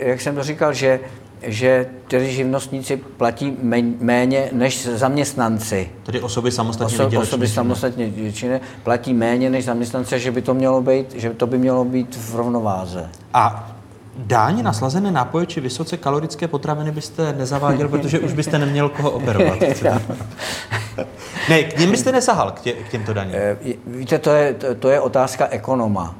jak 0.00 0.20
jsem 0.20 0.34
to 0.34 0.42
říkal, 0.42 0.72
že 0.72 1.00
že 1.42 1.86
tedy 2.08 2.32
živnostníci 2.32 2.96
platí 2.96 3.56
méně 4.00 4.48
než 4.52 4.86
zaměstnanci. 4.86 5.90
Tedy 6.02 6.20
osoby 6.20 6.50
samostatně 6.50 6.94
Oso, 6.94 7.04
výdělečné 7.04 7.28
Osoby 7.28 7.48
samostatně 7.48 8.06
výdělečné 8.06 8.60
platí 8.82 9.14
méně 9.14 9.50
než 9.50 9.64
zaměstnanci, 9.64 10.20
že 10.20 10.30
by 10.30 10.42
to 10.42 10.54
mělo 10.54 10.82
být, 10.82 11.14
že 11.14 11.30
to 11.30 11.46
by 11.46 11.58
mělo 11.58 11.84
být 11.84 12.16
v 12.16 12.36
rovnováze. 12.36 13.10
A 13.34 13.72
Dáň 14.16 14.62
na 14.62 14.72
slazené 14.72 15.10
nápoje 15.10 15.46
či 15.46 15.60
vysoce 15.60 15.96
kalorické 15.96 16.48
potraviny 16.48 16.90
byste 16.92 17.32
nezaváděl, 17.32 17.88
protože 17.88 18.18
už 18.18 18.32
byste 18.32 18.58
neměl 18.58 18.88
koho 18.88 19.10
operovat. 19.10 19.58
ne, 21.48 21.62
k 21.62 21.78
ním 21.78 21.90
byste 21.90 22.12
nesahal, 22.12 22.50
k, 22.50 22.60
tě, 22.60 22.72
k 22.72 22.88
těmto 22.88 23.14
daním. 23.14 23.34
Eh, 23.36 23.56
víte, 23.86 24.18
to 24.18 24.30
je, 24.30 24.54
to 24.78 24.88
je 24.88 25.00
otázka 25.00 25.48
ekonoma. 25.50 26.14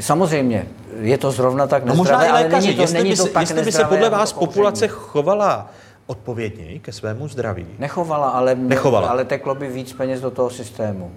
Samozřejmě, 0.00 0.66
je 1.00 1.18
to 1.18 1.30
zrovna 1.30 1.66
tak 1.66 1.84
nezdravé, 1.84 1.96
no 1.96 2.18
možná 2.18 2.24
i 2.24 2.42
lékaři, 2.42 2.54
ale 2.54 2.62
není 2.66 2.76
to, 2.76 2.82
jestli 2.82 2.98
není 2.98 3.10
by 3.10 3.16
to 3.16 3.22
se, 3.22 3.30
tak 3.30 3.40
jestli 3.40 3.64
by 3.64 3.72
se 3.72 3.84
podle 3.84 4.10
vás 4.10 4.32
populace 4.32 4.88
chovala 4.88 5.70
odpovědněji 6.06 6.78
ke 6.78 6.92
svému 6.92 7.28
zdraví. 7.28 7.66
Nechovala, 7.78 8.28
ale, 8.28 8.54
Nechovala. 8.54 9.08
ale 9.08 9.24
teklo 9.24 9.54
by 9.54 9.68
víc 9.68 9.92
peněz 9.92 10.20
do 10.20 10.30
toho 10.30 10.50
systému. 10.50 11.10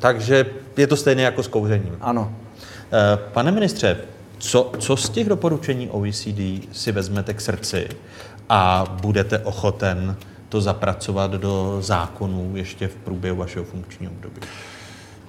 Takže 0.00 0.46
je 0.76 0.86
to 0.86 0.96
stejné 0.96 1.22
jako 1.22 1.42
s 1.42 1.48
kouřením. 1.48 1.96
Ano. 2.00 2.32
Eh, 2.92 3.18
pane 3.32 3.52
ministře, 3.52 3.96
co, 4.38 4.72
co 4.78 4.96
z 4.96 5.08
těch 5.08 5.28
doporučení 5.28 5.90
OECD 5.90 6.68
si 6.72 6.92
vezmete 6.92 7.34
k 7.34 7.40
srdci 7.40 7.88
a 8.48 8.84
budete 9.02 9.38
ochoten 9.38 10.16
to 10.48 10.60
zapracovat 10.60 11.30
do 11.30 11.78
zákonů 11.80 12.56
ještě 12.56 12.88
v 12.88 12.94
průběhu 12.94 13.36
vašeho 13.36 13.64
funkčního 13.64 14.12
období? 14.12 14.40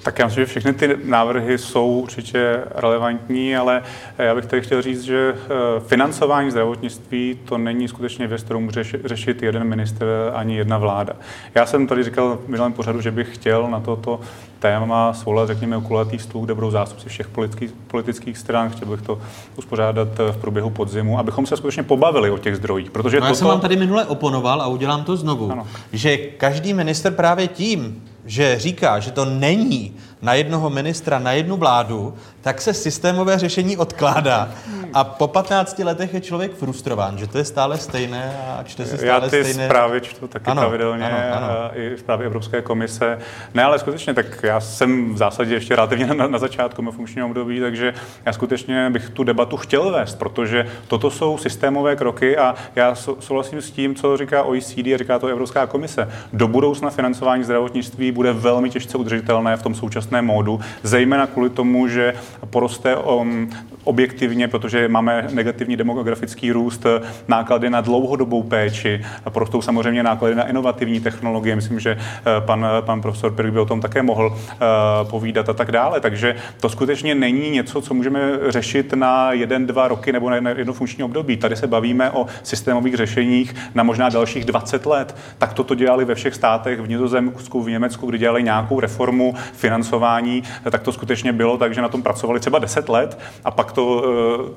Tak 0.04 0.20
já 0.20 0.26
myslím, 0.26 0.42
že 0.42 0.50
všechny 0.50 0.74
ty 0.74 0.98
návrhy 1.04 1.58
jsou 1.58 1.88
určitě 1.88 2.64
relevantní, 2.76 3.58
ale 3.58 3.84
já 4.18 4.36
bych 4.36 4.46
tady 4.46 4.62
chtěl 4.62 4.82
říct, 4.82 5.02
že 5.04 5.34
eh, 5.36 5.80
financování 5.88 6.52
zdravotnictví 6.52 7.40
to 7.46 7.58
není 7.58 7.88
skutečně 7.88 8.28
věc, 8.28 8.44
kterou 8.44 8.60
může 8.60 8.84
řešit 8.84 9.44
jeden 9.44 9.64
minister 9.64 10.08
ani 10.34 10.58
jedna 10.58 10.78
vláda. 10.78 11.14
Já 11.56 11.66
jsem 11.66 11.88
tady 11.88 12.04
říkal 12.04 12.40
v 12.46 12.50
minulém 12.50 12.74
pořadu, 12.74 13.02
že 13.02 13.12
bych 13.12 13.36
chtěl 13.36 13.68
na 13.70 13.80
toto 13.80 14.20
téma 14.60 15.14
svolat, 15.14 15.48
řekněme, 15.48 15.82
kulatý 15.82 16.20
stůl, 16.20 16.46
kde 16.46 16.54
budou 16.54 16.72
zástupci 16.72 17.10
všech 17.10 17.28
politických, 17.28 17.72
politických 17.88 18.38
stran. 18.38 18.70
Chtěl 18.70 18.88
bych 18.88 19.02
to 19.02 19.20
uspořádat 19.56 20.08
eh, 20.20 20.32
v 20.32 20.38
průběhu 20.38 20.70
podzimu, 20.70 21.20
abychom 21.20 21.46
se 21.46 21.58
skutečně 21.58 21.84
pobavili 21.84 22.30
o 22.30 22.38
těch 22.38 22.56
zdrojích. 22.56 22.92
Protože 22.92 23.18
no, 23.18 23.22
toto... 23.22 23.32
Já 23.32 23.36
jsem 23.36 23.48
vám 23.48 23.60
tady 23.60 23.76
minule 23.76 24.06
oponoval 24.06 24.62
a 24.62 24.68
udělám 24.68 25.04
to 25.04 25.18
znovu, 25.18 25.52
ano. 25.52 25.68
že 25.94 26.18
každý 26.18 26.74
minister 26.74 27.14
právě 27.14 27.48
tím, 27.48 28.04
že 28.26 28.60
říká, 28.60 29.00
že 29.00 29.12
to 29.12 29.26
není 29.26 29.94
na 30.22 30.34
jednoho 30.34 30.70
ministra, 30.70 31.20
na 31.20 31.32
jednu 31.32 31.58
vládu, 31.58 32.14
tak 32.42 32.62
se 32.62 32.74
systémové 32.74 33.40
řešení 33.40 33.78
odkládá. 33.78 34.50
A 34.94 35.04
po 35.04 35.28
15 35.28 35.80
letech 35.80 36.14
je 36.14 36.22
člověk 36.22 36.54
frustrován, 36.56 37.18
že 37.18 37.28
to 37.28 37.38
je 37.38 37.46
stále 37.46 37.78
stejné 37.78 38.38
a 38.60 38.64
čte 38.64 38.86
se 38.86 38.98
stále 38.98 39.12
Já 39.12 39.20
ty 39.22 39.28
stejné. 39.44 39.66
zprávy 39.66 40.02
čtu 40.02 40.28
taky 40.28 40.52
ano, 40.52 40.62
pravidelně, 40.62 41.06
ano, 41.06 41.48
ano. 41.50 41.72
i 41.74 41.98
zprávy 41.98 42.26
Evropské 42.26 42.62
komise. 42.62 43.20
Ne, 43.54 43.64
ale 43.64 43.80
skutečně, 43.80 44.14
tak 44.14 44.26
já 44.44 44.60
jsem 44.60 45.14
v 45.14 45.18
zásadě 45.18 45.54
ještě 45.54 45.76
relativně 45.76 46.06
na, 46.06 46.28
na 46.28 46.40
začátku 46.40 46.82
mého 46.82 46.92
funkčního 46.92 47.28
období, 47.28 47.60
takže 47.60 47.94
já 48.26 48.34
skutečně 48.34 48.90
bych 48.90 49.10
tu 49.10 49.24
debatu 49.24 49.58
chtěl 49.58 49.92
vést, 49.92 50.16
protože 50.16 50.68
toto 50.88 51.12
jsou 51.12 51.38
systémové 51.38 51.96
kroky 51.96 52.38
a 52.38 52.56
já 52.76 52.96
souhlasím 52.96 53.62
s 53.62 53.72
tím, 53.72 53.96
co 53.96 54.18
říká 54.18 54.44
OECD 54.44 54.78
a 54.78 54.98
říká 54.98 55.20
to 55.20 55.28
Evropská 55.28 55.68
komise. 55.68 56.10
Do 56.34 56.48
budoucna 56.48 56.90
financování 56.90 57.44
zdravotnictví 57.44 58.12
bude 58.12 58.34
velmi 58.34 58.70
těžce 58.70 58.98
udržitelné 58.98 59.58
v 59.58 59.64
tom 59.64 59.76
současném 59.76 60.07
módu, 60.22 60.60
zejména 60.84 61.28
kvůli 61.28 61.50
tomu, 61.50 61.88
že 61.88 62.14
poroste 62.50 62.96
um, 62.96 63.50
objektivně, 63.88 64.48
protože 64.48 64.88
máme 64.88 65.28
negativní 65.32 65.78
demografický 65.78 66.52
růst, 66.52 66.86
náklady 67.28 67.70
na 67.70 67.82
dlouhodobou 67.82 68.44
péči, 68.44 69.02
porostou 69.30 69.62
samozřejmě 69.62 70.04
náklady 70.04 70.36
na 70.36 70.50
inovativní 70.50 71.00
technologie. 71.00 71.56
Myslím, 71.56 71.80
že 71.80 71.98
eh, 71.98 72.24
pan, 72.40 72.66
pan 72.82 73.02
profesor 73.02 73.32
Pirk 73.32 73.54
by 73.54 73.60
o 73.60 73.66
tom 73.66 73.82
také 73.82 74.04
mohl 74.04 74.28
uh, 74.28 75.10
povídat 75.10 75.50
a 75.50 75.54
tak 75.54 75.72
dále. 75.72 76.00
Takže 76.00 76.36
to 76.60 76.70
skutečně 76.70 77.16
není 77.16 77.50
něco, 77.50 77.82
co 77.82 77.94
můžeme 77.94 78.20
řešit 78.48 78.94
na 78.94 79.32
jeden, 79.32 79.68
dva 79.68 79.88
roky 79.88 80.12
nebo 80.12 80.30
na 80.30 80.50
jedno 80.50 80.74
funkční 80.74 81.04
období. 81.04 81.38
Tady 81.38 81.56
se 81.56 81.68
bavíme 81.68 82.12
o 82.12 82.26
systémových 82.44 82.96
řešeních 82.96 83.56
na 83.76 83.84
možná 83.84 84.10
dalších 84.10 84.46
20 84.46 84.86
let. 84.86 85.16
Tak 85.38 85.54
toto 85.54 85.76
dělali 85.76 86.06
ve 86.06 86.16
všech 86.16 86.36
státech, 86.36 86.80
v 86.80 86.90
Nizozemsku, 86.90 87.64
v 87.64 87.70
Německu, 87.70 88.08
kdy 88.08 88.18
dělali 88.18 88.44
nějakou 88.44 88.80
reformu 88.80 89.36
financování, 89.54 90.44
tak 90.72 90.82
to 90.82 90.92
skutečně 90.92 91.34
bylo 91.34 91.58
tak, 91.58 91.74
že 91.74 91.82
na 91.82 91.90
tom 91.90 92.04
pracovali 92.04 92.40
třeba 92.40 92.60
10 92.60 92.90
let 92.90 93.20
a 93.46 93.52
pak 93.52 93.72
to 93.78 93.86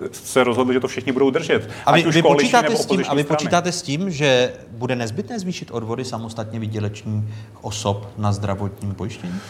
uh, 0.00 0.08
se 0.12 0.44
rozhodli, 0.44 0.74
že 0.74 0.80
to 0.80 0.88
všichni 0.88 1.12
budou 1.12 1.30
držet. 1.30 1.70
A 1.86 1.92
vy, 1.92 2.02
vy 2.02 2.22
počítáte, 2.22 2.76
s 2.76 2.86
tím, 2.86 3.02
a 3.08 3.14
vy 3.14 3.24
počítáte 3.24 3.72
s 3.72 3.82
tím, 3.82 4.10
že 4.10 4.52
bude 4.70 4.96
nezbytné 4.96 5.38
zvýšit 5.38 5.70
odvody 5.70 6.04
samostatně 6.04 6.60
vydělečních 6.60 7.24
osob 7.60 8.08
na 8.18 8.32
zdravotním 8.32 8.94
pojištění? 8.94 9.40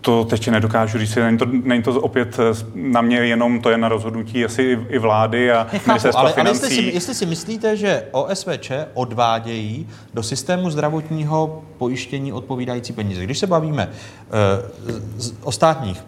To 0.00 0.24
teď 0.24 0.48
nedokážu 0.48 0.98
říct, 0.98 1.16
není 1.16 1.38
to, 1.38 1.46
není 1.46 1.82
to 1.82 2.00
opět 2.00 2.38
eh, 2.38 2.66
na 2.74 3.00
mě 3.00 3.16
jenom, 3.16 3.60
to 3.60 3.70
je 3.70 3.78
na 3.78 3.88
rozhodnutí 3.88 4.44
asi 4.44 4.78
i 4.88 4.98
vlády 4.98 5.52
a 5.52 5.64
Nechápu, 5.72 5.90
ministerstva 5.90 6.20
ale, 6.20 6.32
financí. 6.32 6.60
Ale 6.60 6.72
jestli 6.72 6.90
si, 6.90 6.94
jestli 6.94 7.14
si 7.14 7.26
myslíte, 7.26 7.76
že 7.76 8.02
OSVČ 8.10 8.70
odvádějí 8.94 9.88
do 10.14 10.22
systému 10.22 10.70
zdravotního 10.70 11.62
pojištění 11.78 12.32
odpovídající 12.32 12.92
peníze, 12.92 13.24
když 13.24 13.38
se 13.38 13.46
bavíme 13.46 13.88
uh, 13.88 15.26
o 15.42 15.52
státních 15.52 16.02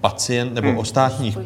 pacient 0.00 0.54
nebo 0.54 0.68
hmm. 0.68 0.78
o 0.78 0.84
státních 0.84 1.36
uh, 1.36 1.44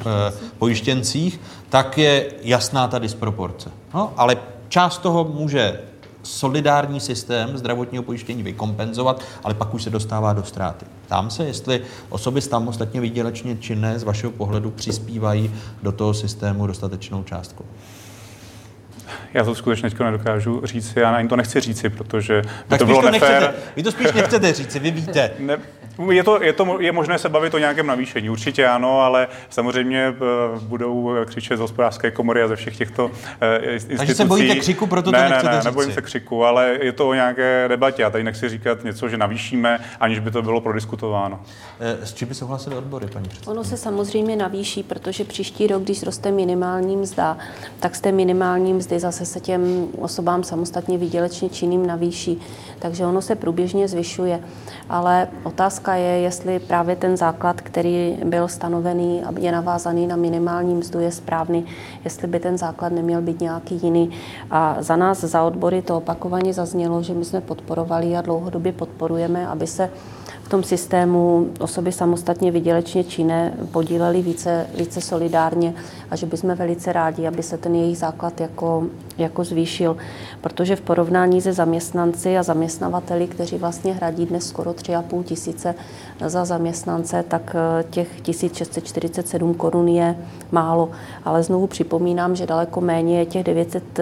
pojištěncích, 0.58 1.40
tak 1.68 1.98
je 1.98 2.26
jasná 2.42 2.88
ta 2.88 2.98
disproporce. 2.98 3.70
No, 3.94 4.12
ale 4.16 4.36
část 4.68 4.98
toho 4.98 5.24
může 5.24 5.80
solidární 6.22 7.00
systém 7.00 7.58
zdravotního 7.58 8.02
pojištění 8.02 8.42
vykompenzovat, 8.42 9.22
ale 9.44 9.54
pak 9.54 9.74
už 9.74 9.82
se 9.82 9.90
dostává 9.90 10.32
do 10.32 10.44
ztráty. 10.44 10.86
Tam 11.06 11.30
se, 11.30 11.44
jestli 11.44 11.82
osoby 12.08 12.40
samostatně 12.40 13.00
výdělečně 13.00 13.56
činné 13.56 13.98
z 13.98 14.02
vašeho 14.02 14.32
pohledu 14.32 14.70
přispívají 14.70 15.54
do 15.82 15.92
toho 15.92 16.14
systému 16.14 16.66
dostatečnou 16.66 17.22
částkou. 17.22 17.64
Já 19.34 19.44
to 19.44 19.54
skutečně 19.54 19.90
teďka 19.90 20.04
nedokážu 20.04 20.60
říct, 20.64 20.96
já 20.96 21.16
ani 21.16 21.28
to 21.28 21.36
nechci 21.36 21.60
říci, 21.60 21.90
protože 21.90 22.42
tak 22.68 22.78
to 22.78 22.86
bylo 22.86 23.02
to 23.02 23.10
nefér. 23.10 23.42
Nechcete. 23.42 23.54
Vy 23.76 23.82
to 23.82 23.92
spíš 23.92 24.12
nechcete 24.12 24.52
říci, 24.52 24.78
vy 24.78 24.90
víte. 24.90 25.30
Ne, 25.38 25.58
je, 26.10 26.24
to, 26.24 26.42
je, 26.42 26.52
to, 26.52 26.80
je 26.80 26.92
možné 26.92 27.18
se 27.18 27.28
bavit 27.28 27.54
o 27.54 27.58
nějakém 27.58 27.86
navýšení, 27.86 28.30
určitě 28.30 28.66
ano, 28.66 29.00
ale 29.00 29.28
samozřejmě 29.50 30.06
eh, 30.08 30.14
budou 30.60 31.10
křičet 31.24 31.56
z 31.56 31.60
hospodářské 31.60 32.10
komory 32.10 32.42
a 32.42 32.48
ze 32.48 32.56
všech 32.56 32.76
těchto 32.76 33.10
institucí. 33.62 33.94
Eh, 33.94 33.96
Takže 33.96 34.14
se 34.14 34.24
bojíte 34.24 34.54
křiku, 34.54 34.86
proto 34.86 35.10
ne, 35.10 35.18
to 35.18 35.28
nechcete 35.28 35.52
ne, 35.52 35.58
ne, 35.58 35.64
nebojím 35.64 35.92
se 35.92 36.02
křiku, 36.02 36.44
ale 36.44 36.78
je 36.82 36.92
to 36.92 37.08
o 37.08 37.14
nějaké 37.14 37.64
debatě. 37.68 38.02
Já 38.02 38.10
tady 38.10 38.24
nechci 38.24 38.48
říkat 38.48 38.84
něco, 38.84 39.08
že 39.08 39.16
navýšíme, 39.16 39.80
aniž 40.00 40.18
by 40.18 40.30
to 40.30 40.42
bylo 40.42 40.60
prodiskutováno. 40.60 41.40
Eh, 41.80 42.06
s 42.06 42.14
čím 42.14 42.28
by 42.28 42.34
souhlasili 42.34 42.76
odbory, 42.76 43.06
paní 43.06 43.28
předsedkyně? 43.28 43.52
Ono 43.52 43.64
se 43.64 43.76
samozřejmě 43.76 44.36
navýší, 44.36 44.82
protože 44.82 45.24
příští 45.24 45.66
rok, 45.66 45.82
když 45.82 46.02
roste 46.02 46.30
minimální 46.30 46.96
mzda, 46.96 47.38
tak 47.80 47.94
z 47.94 48.00
té 48.00 48.12
minimální 48.12 48.74
mzdy 48.74 49.00
zase 49.00 49.26
se 49.26 49.40
těm 49.40 49.86
osobám 49.98 50.44
samostatně 50.44 50.98
výdělečně 50.98 51.48
činným 51.48 51.86
navýší. 51.86 52.40
Takže 52.82 53.06
ono 53.06 53.22
se 53.22 53.34
průběžně 53.34 53.88
zvyšuje. 53.88 54.40
Ale 54.88 55.28
otázka 55.44 55.94
je, 55.94 56.18
jestli 56.20 56.58
právě 56.58 56.96
ten 56.96 57.16
základ, 57.16 57.60
který 57.60 58.18
byl 58.24 58.48
stanovený 58.48 59.22
a 59.24 59.32
je 59.38 59.52
navázaný 59.52 60.06
na 60.06 60.16
minimální 60.16 60.74
mzdu, 60.74 61.00
je 61.00 61.12
správný, 61.12 61.66
jestli 62.04 62.28
by 62.28 62.40
ten 62.40 62.58
základ 62.58 62.92
neměl 62.92 63.22
být 63.22 63.40
nějaký 63.40 63.80
jiný. 63.82 64.10
A 64.50 64.76
za 64.80 64.96
nás, 64.96 65.20
za 65.20 65.42
odbory, 65.42 65.82
to 65.82 65.96
opakovaně 65.96 66.52
zaznělo, 66.52 67.02
že 67.02 67.14
my 67.14 67.24
jsme 67.24 67.40
podporovali 67.40 68.16
a 68.16 68.22
dlouhodobě 68.22 68.72
podporujeme, 68.72 69.46
aby 69.46 69.66
se 69.66 69.90
tom 70.52 70.62
systému 70.62 71.48
osoby 71.60 71.92
samostatně 71.92 72.50
vydělečně 72.50 73.04
činné 73.04 73.52
podílely 73.72 74.22
více, 74.22 74.66
více 74.76 75.00
solidárně 75.00 75.74
a 76.10 76.16
že 76.16 76.26
bychom 76.26 76.54
velice 76.54 76.92
rádi, 76.92 77.26
aby 77.26 77.42
se 77.42 77.58
ten 77.58 77.74
jejich 77.74 77.98
základ 77.98 78.40
jako, 78.40 78.84
jako 79.18 79.44
zvýšil, 79.44 79.96
protože 80.40 80.76
v 80.76 80.80
porovnání 80.80 81.40
se 81.40 81.52
zaměstnanci 81.52 82.38
a 82.38 82.42
zaměstnavateli, 82.42 83.26
kteří 83.26 83.58
vlastně 83.58 83.92
hradí 83.92 84.26
dnes 84.26 84.48
skoro 84.48 84.70
3,5 84.70 85.22
tisíce 85.22 85.74
za 86.26 86.44
zaměstnance, 86.44 87.24
tak 87.28 87.56
eh, 87.56 87.84
těch 87.90 88.20
1647 88.20 89.54
korun 89.54 89.88
je 89.88 90.16
málo. 90.50 90.90
Ale 91.24 91.42
znovu 91.42 91.66
připomínám, 91.66 92.36
že 92.36 92.46
daleko 92.46 92.80
méně 92.80 93.18
je 93.18 93.26
těch 93.26 93.44
900 93.44 94.00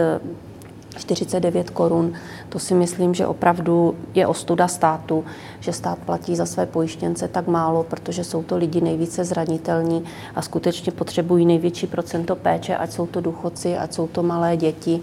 49 0.97 1.70
korun. 1.70 2.12
To 2.49 2.59
si 2.59 2.74
myslím, 2.74 3.14
že 3.14 3.26
opravdu 3.26 3.95
je 4.14 4.26
ostuda 4.26 4.68
státu, 4.68 5.24
že 5.61 5.72
stát 5.72 5.99
platí 5.99 6.36
za 6.36 6.47
své 6.47 6.66
pojištěnce 6.66 7.28
tak 7.28 7.47
málo, 7.47 7.82
protože 7.82 8.24
jsou 8.24 8.43
to 8.43 8.57
lidi 8.57 8.80
nejvíce 8.80 9.24
zranitelní 9.24 10.05
a 10.34 10.43
skutečně 10.43 10.93
potřebují 10.93 11.47
největší 11.47 11.86
procento 11.86 12.36
péče, 12.36 12.76
ať 12.76 12.93
jsou 12.93 13.07
to 13.07 13.20
důchodci, 13.20 13.76
ať 13.76 13.93
jsou 13.93 14.09
to 14.09 14.22
malé 14.22 14.57
děti 14.57 15.03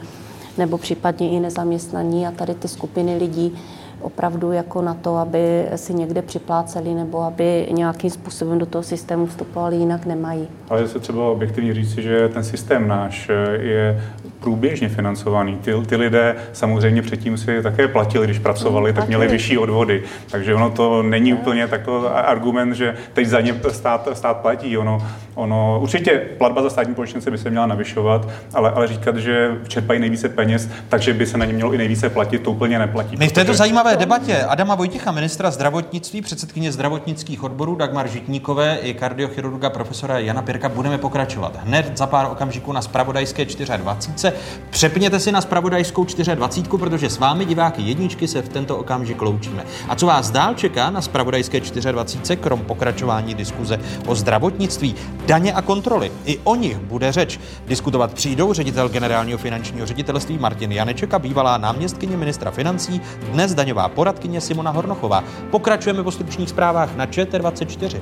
nebo 0.58 0.78
případně 0.78 1.30
i 1.30 1.40
nezaměstnaní 1.40 2.28
a 2.28 2.32
tady 2.32 2.56
ty 2.56 2.68
skupiny 2.68 3.18
lidí 3.18 3.58
opravdu 4.02 4.52
jako 4.52 4.82
na 4.82 4.94
to, 4.94 5.16
aby 5.16 5.66
si 5.76 5.94
někde 5.94 6.22
připláceli 6.22 6.94
nebo 6.94 7.22
aby 7.22 7.68
nějakým 7.72 8.10
způsobem 8.10 8.60
do 8.60 8.66
toho 8.66 8.84
systému 8.84 9.26
vstupovali, 9.26 9.76
jinak 9.76 10.06
nemají. 10.06 10.48
Ale 10.70 10.88
se 10.88 11.00
třeba 11.00 11.30
objektivně 11.30 11.74
říci, 11.74 12.02
že 12.02 12.30
ten 12.30 12.44
systém 12.44 12.88
náš 12.88 13.32
je 13.60 14.04
průběžně 14.48 14.90
financovaný. 14.90 15.58
Ty, 15.62 15.74
ty 15.86 15.96
lidé 15.96 16.36
samozřejmě 16.54 17.02
předtím 17.02 17.38
si 17.38 17.64
také 17.64 17.88
platili, 17.88 18.28
když 18.28 18.40
pracovali, 18.40 18.94
tak 18.94 19.08
měli 19.08 19.28
vyšší 19.28 19.58
odvody. 19.58 20.04
Takže 20.32 20.56
ono 20.56 20.70
to 20.70 21.04
není 21.04 21.34
úplně 21.34 21.68
takový 21.68 22.08
argument, 22.08 22.74
že 22.74 22.96
teď 23.14 23.28
za 23.28 23.42
ně 23.42 23.56
stát, 23.70 24.08
stát 24.14 24.38
platí. 24.38 24.78
Ono, 24.78 25.08
ono, 25.36 25.80
určitě 25.82 26.12
platba 26.38 26.62
za 26.62 26.70
státní 26.70 26.96
pojištěnce 26.96 27.32
by 27.32 27.38
se 27.38 27.50
měla 27.50 27.66
navyšovat, 27.66 28.28
ale, 28.54 28.72
ale 28.72 28.88
říkat, 28.88 29.18
že 29.18 29.52
čerpají 29.68 30.00
nejvíce 30.00 30.30
peněz, 30.30 30.70
takže 30.90 31.14
by 31.14 31.26
se 31.26 31.38
na 31.38 31.46
ně 31.46 31.54
mělo 31.54 31.74
i 31.74 31.78
nejvíce 31.78 32.10
platit, 32.10 32.40
to 32.40 32.52
úplně 32.52 32.80
neplatí. 32.80 33.18
My 33.18 33.28
v 33.28 33.32
této 33.32 33.54
zajímavé 33.54 33.98
debatě 33.98 34.44
Adama 34.44 34.76
Vojticha, 34.76 35.12
ministra 35.12 35.52
zdravotnictví, 35.52 36.22
předsedkyně 36.22 36.72
zdravotnických 36.72 37.44
odborů 37.44 37.76
Dagmar 37.76 38.08
Žitníkové 38.08 38.78
i 38.78 38.94
kardiochirurga 38.94 39.70
profesora 39.70 40.20
Jana 40.20 40.42
Pirka 40.42 40.70
budeme 40.70 40.98
pokračovat 40.98 41.60
hned 41.64 41.98
za 41.98 42.08
pár 42.08 42.28
okamžiků 42.32 42.72
na 42.72 42.82
Spravodajské 42.82 43.46
24. 43.46 44.37
Přepněte 44.70 45.20
si 45.20 45.32
na 45.32 45.42
Spravodajskou 45.42 46.06
24, 46.36 46.78
protože 46.80 47.10
s 47.10 47.18
vámi 47.18 47.46
diváky 47.46 47.82
jedničky 47.82 48.28
se 48.28 48.42
v 48.42 48.50
tento 48.50 48.78
okamžik 48.78 49.22
loučíme. 49.22 49.64
A 49.90 49.96
co 49.96 50.06
vás 50.06 50.32
dál 50.32 50.54
čeká 50.54 50.90
na 50.90 51.02
Spravodajské 51.02 51.60
24, 51.60 52.36
krom 52.38 52.62
pokračování 52.62 53.36
diskuze 53.36 53.80
o 54.06 54.16
zdravotnictví, 54.16 54.96
daně 55.26 55.54
a 55.54 55.62
kontroly. 55.62 56.12
I 56.26 56.40
o 56.44 56.56
nich 56.56 56.78
bude 56.78 57.12
řeč. 57.12 57.40
Diskutovat 57.68 58.14
přijdou 58.14 58.54
ředitel 58.54 58.90
generálního 58.90 59.38
finančního 59.38 59.86
ředitelství 59.86 60.38
Martin 60.38 60.72
Janeček 60.72 61.14
a 61.14 61.20
bývalá 61.20 61.58
náměstkyně 61.58 62.18
ministra 62.18 62.52
financí, 62.52 63.02
dnes 63.32 63.54
daňová 63.54 63.90
poradkyně 63.90 64.42
Simona 64.42 64.72
Hornochová. 64.72 65.24
Pokračujeme 65.52 66.04
po 66.04 66.12
stručných 66.12 66.50
zprávách 66.50 66.96
na 66.96 67.06
ČT24. 67.06 68.00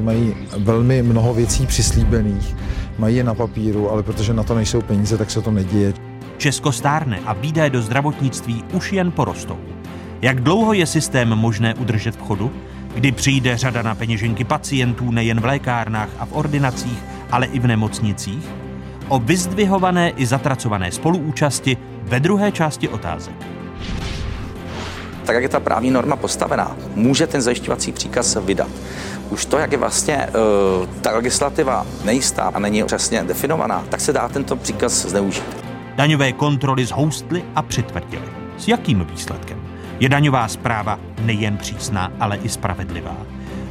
Pacienti 0.00 0.02
mají 0.02 0.34
velmi 0.58 1.02
mnoho 1.02 1.34
věcí 1.34 1.66
přislíbených, 1.66 2.56
mají 2.98 3.16
je 3.16 3.24
na 3.24 3.34
papíru, 3.34 3.90
ale 3.90 4.02
protože 4.02 4.34
na 4.34 4.42
to 4.42 4.54
nejsou 4.54 4.80
peníze, 4.80 5.18
tak 5.18 5.30
se 5.30 5.42
to 5.42 5.50
neděje. 5.50 5.92
Česko 6.38 6.72
stárne 6.72 7.18
a 7.26 7.32
výdaje 7.32 7.70
do 7.70 7.82
zdravotnictví 7.82 8.64
už 8.72 8.92
jen 8.92 9.12
porostou. 9.12 9.58
Jak 10.22 10.40
dlouho 10.40 10.72
je 10.72 10.86
systém 10.86 11.28
možné 11.28 11.74
udržet 11.74 12.16
v 12.16 12.20
chodu? 12.20 12.50
Kdy 12.94 13.12
přijde 13.12 13.56
řada 13.56 13.82
na 13.82 13.94
peněženky 13.94 14.44
pacientů 14.44 15.10
nejen 15.10 15.40
v 15.40 15.44
lékárnách 15.44 16.08
a 16.18 16.26
v 16.26 16.32
ordinacích, 16.32 16.98
ale 17.30 17.46
i 17.46 17.58
v 17.58 17.66
nemocnicích? 17.66 18.48
O 19.08 19.18
vyzdvihované 19.18 20.10
i 20.10 20.26
zatracované 20.26 20.92
spoluúčasti 20.92 21.76
ve 22.02 22.20
druhé 22.20 22.52
části 22.52 22.88
otázek 22.88 23.59
tak 25.24 25.34
jak 25.34 25.42
je 25.42 25.48
ta 25.48 25.60
právní 25.60 25.90
norma 25.90 26.16
postavená, 26.16 26.76
může 26.94 27.26
ten 27.26 27.40
zajišťovací 27.40 27.92
příkaz 27.92 28.38
vydat. 28.44 28.68
Už 29.30 29.44
to, 29.44 29.58
jak 29.58 29.72
je 29.72 29.78
vlastně 29.78 30.26
uh, 30.80 30.86
ta 31.00 31.10
legislativa 31.10 31.86
nejistá 32.04 32.42
a 32.54 32.58
není 32.58 32.84
přesně 32.84 33.22
definovaná, 33.22 33.84
tak 33.88 34.00
se 34.00 34.12
dá 34.12 34.28
tento 34.28 34.56
příkaz 34.56 34.92
zneužít. 35.06 35.56
Daňové 35.96 36.32
kontroly 36.32 36.86
zhoustly 36.86 37.44
a 37.54 37.62
přitvrdily. 37.62 38.28
S 38.58 38.68
jakým 38.68 39.04
výsledkem? 39.04 39.60
Je 40.00 40.08
daňová 40.08 40.48
zpráva 40.48 40.98
nejen 41.22 41.56
přísná, 41.56 42.12
ale 42.20 42.36
i 42.36 42.48
spravedlivá. 42.48 43.16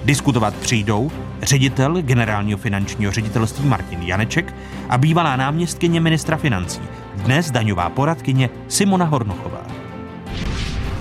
Diskutovat 0.06 0.56
přijdou 0.56 1.12
ředitel 1.41 2.02
generálního 2.02 2.58
finančního 2.58 3.12
ředitelství 3.12 3.66
Martin 3.66 4.02
Janeček 4.02 4.56
a 4.89 4.97
bývalá 4.97 5.36
náměstkyně 5.36 6.02
ministra 6.02 6.38
financí, 6.38 6.82
dnes 7.16 7.52
daňová 7.52 7.89
poradkyně 7.89 8.50
Simona 8.68 9.06
Hornochová. 9.06 9.79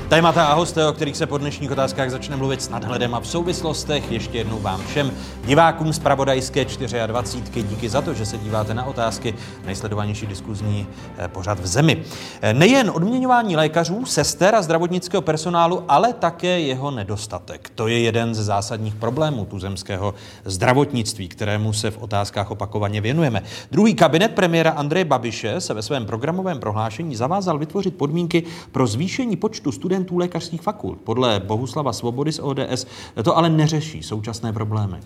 Máte 0.08 0.40
a 0.40 0.54
hosté, 0.54 0.86
o 0.86 0.92
kterých 0.92 1.16
se 1.16 1.26
po 1.26 1.38
dnešních 1.38 1.70
otázkách 1.70 2.10
začne 2.10 2.36
mluvit 2.36 2.62
s 2.62 2.68
nadhledem 2.68 3.14
a 3.14 3.20
v 3.20 3.26
souvislostech. 3.26 4.12
Ještě 4.12 4.38
jednou 4.38 4.58
vám 4.58 4.86
všem 4.86 5.12
divákům 5.44 5.92
z 5.92 5.98
Pravodajské 5.98 6.64
24. 7.06 7.68
Díky 7.68 7.88
za 7.88 8.02
to, 8.02 8.14
že 8.14 8.26
se 8.26 8.38
díváte 8.38 8.74
na 8.74 8.84
otázky 8.84 9.34
nejsledovanější 9.66 10.26
diskuzní 10.26 10.86
eh, 11.18 11.28
pořad 11.28 11.60
v 11.60 11.66
zemi. 11.66 12.02
Eh, 12.42 12.54
nejen 12.54 12.90
odměňování 12.90 13.56
lékařů, 13.56 14.04
sester 14.04 14.54
a 14.54 14.62
zdravotnického 14.62 15.22
personálu, 15.22 15.84
ale 15.88 16.12
také 16.12 16.60
jeho 16.60 16.90
nedostatek. 16.90 17.70
To 17.74 17.88
je 17.88 18.00
jeden 18.00 18.34
ze 18.34 18.44
zásadních 18.44 18.94
problémů 18.94 19.44
tuzemského 19.44 20.14
zdravotnictví, 20.44 21.28
kterému 21.28 21.72
se 21.72 21.90
v 21.90 22.02
otázkách 22.02 22.50
opakovaně 22.50 23.00
věnujeme. 23.00 23.42
Druhý 23.70 23.94
kabinet 23.94 24.34
premiéra 24.34 24.70
Andreje 24.70 25.04
Babiše 25.04 25.60
se 25.60 25.74
ve 25.74 25.82
svém 25.82 26.06
programovém 26.06 26.58
prohlášení 26.58 27.16
zavázal 27.16 27.58
vytvořit 27.58 27.96
podmínky 27.96 28.42
pro 28.72 28.86
zvýšení 28.86 29.36
počtu 29.36 29.72
studentů 29.72 29.97
studentů 29.98 30.18
lékařských 30.18 30.62
fakult. 30.62 31.00
Podle 31.00 31.40
Bohuslava 31.40 31.92
Svobody 31.92 32.32
z 32.32 32.40
ODS 32.42 32.86
to 33.24 33.36
ale 33.36 33.50
neřeší 33.50 34.02
současné 34.02 34.52
problémy. 34.52 35.00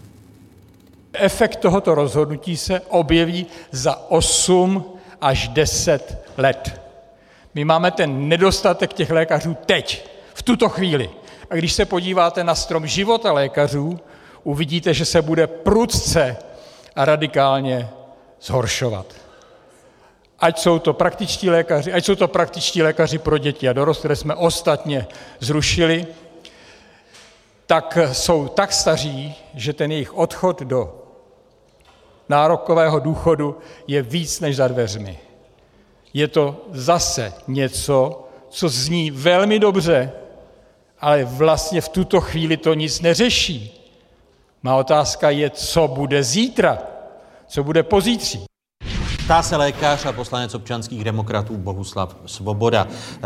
Efekt 1.12 1.56
tohoto 1.56 1.94
rozhodnutí 1.94 2.56
se 2.56 2.80
objeví 2.80 3.46
za 3.70 4.10
8 4.10 4.84
až 5.20 5.48
10 5.48 6.28
let. 6.36 6.80
My 7.54 7.64
máme 7.64 7.90
ten 7.90 8.28
nedostatek 8.28 8.92
těch 8.92 9.10
lékařů 9.10 9.56
teď, 9.66 10.08
v 10.34 10.42
tuto 10.42 10.68
chvíli. 10.68 11.10
A 11.50 11.54
když 11.54 11.72
se 11.72 11.84
podíváte 11.84 12.44
na 12.44 12.54
strom 12.54 12.86
života 12.86 13.32
lékařů, 13.32 13.98
uvidíte, 14.44 14.94
že 14.94 15.04
se 15.04 15.22
bude 15.22 15.46
prudce 15.46 16.36
a 16.96 17.04
radikálně 17.04 17.88
zhoršovat 18.40 19.21
ať 20.42 20.58
jsou 20.58 20.78
to 20.78 20.92
praktičtí 20.92 21.50
lékaři, 21.50 21.92
ať 21.92 22.04
jsou 22.04 22.14
to 22.14 22.28
praktičtí 22.28 22.82
lékaři 22.82 23.18
pro 23.18 23.38
děti 23.38 23.68
a 23.68 23.72
dorost, 23.72 23.98
které 23.98 24.16
jsme 24.16 24.34
ostatně 24.34 25.06
zrušili, 25.40 26.06
tak 27.66 27.98
jsou 28.12 28.48
tak 28.48 28.72
staří, 28.72 29.34
že 29.54 29.72
ten 29.72 29.92
jejich 29.92 30.14
odchod 30.14 30.62
do 30.62 30.94
nárokového 32.28 32.98
důchodu 33.00 33.58
je 33.86 34.02
víc 34.02 34.40
než 34.40 34.56
za 34.56 34.68
dveřmi. 34.68 35.18
Je 36.14 36.28
to 36.28 36.66
zase 36.70 37.32
něco, 37.48 38.24
co 38.48 38.68
zní 38.68 39.10
velmi 39.10 39.58
dobře, 39.58 40.12
ale 41.00 41.24
vlastně 41.24 41.80
v 41.80 41.88
tuto 41.88 42.20
chvíli 42.20 42.56
to 42.56 42.74
nic 42.74 43.00
neřeší. 43.00 43.88
Má 44.62 44.76
otázka 44.76 45.30
je, 45.30 45.50
co 45.50 45.88
bude 45.88 46.22
zítra, 46.22 46.78
co 47.46 47.64
bude 47.64 47.82
pozítří. 47.82 48.51
Ptá 49.24 49.42
se 49.42 49.56
lékař 49.56 50.06
a 50.06 50.12
poslanec 50.12 50.54
občanských 50.54 51.04
demokratů 51.04 51.56
Bohuslav 51.56 52.16
Svoboda. 52.26 52.86
Eh, 52.90 53.18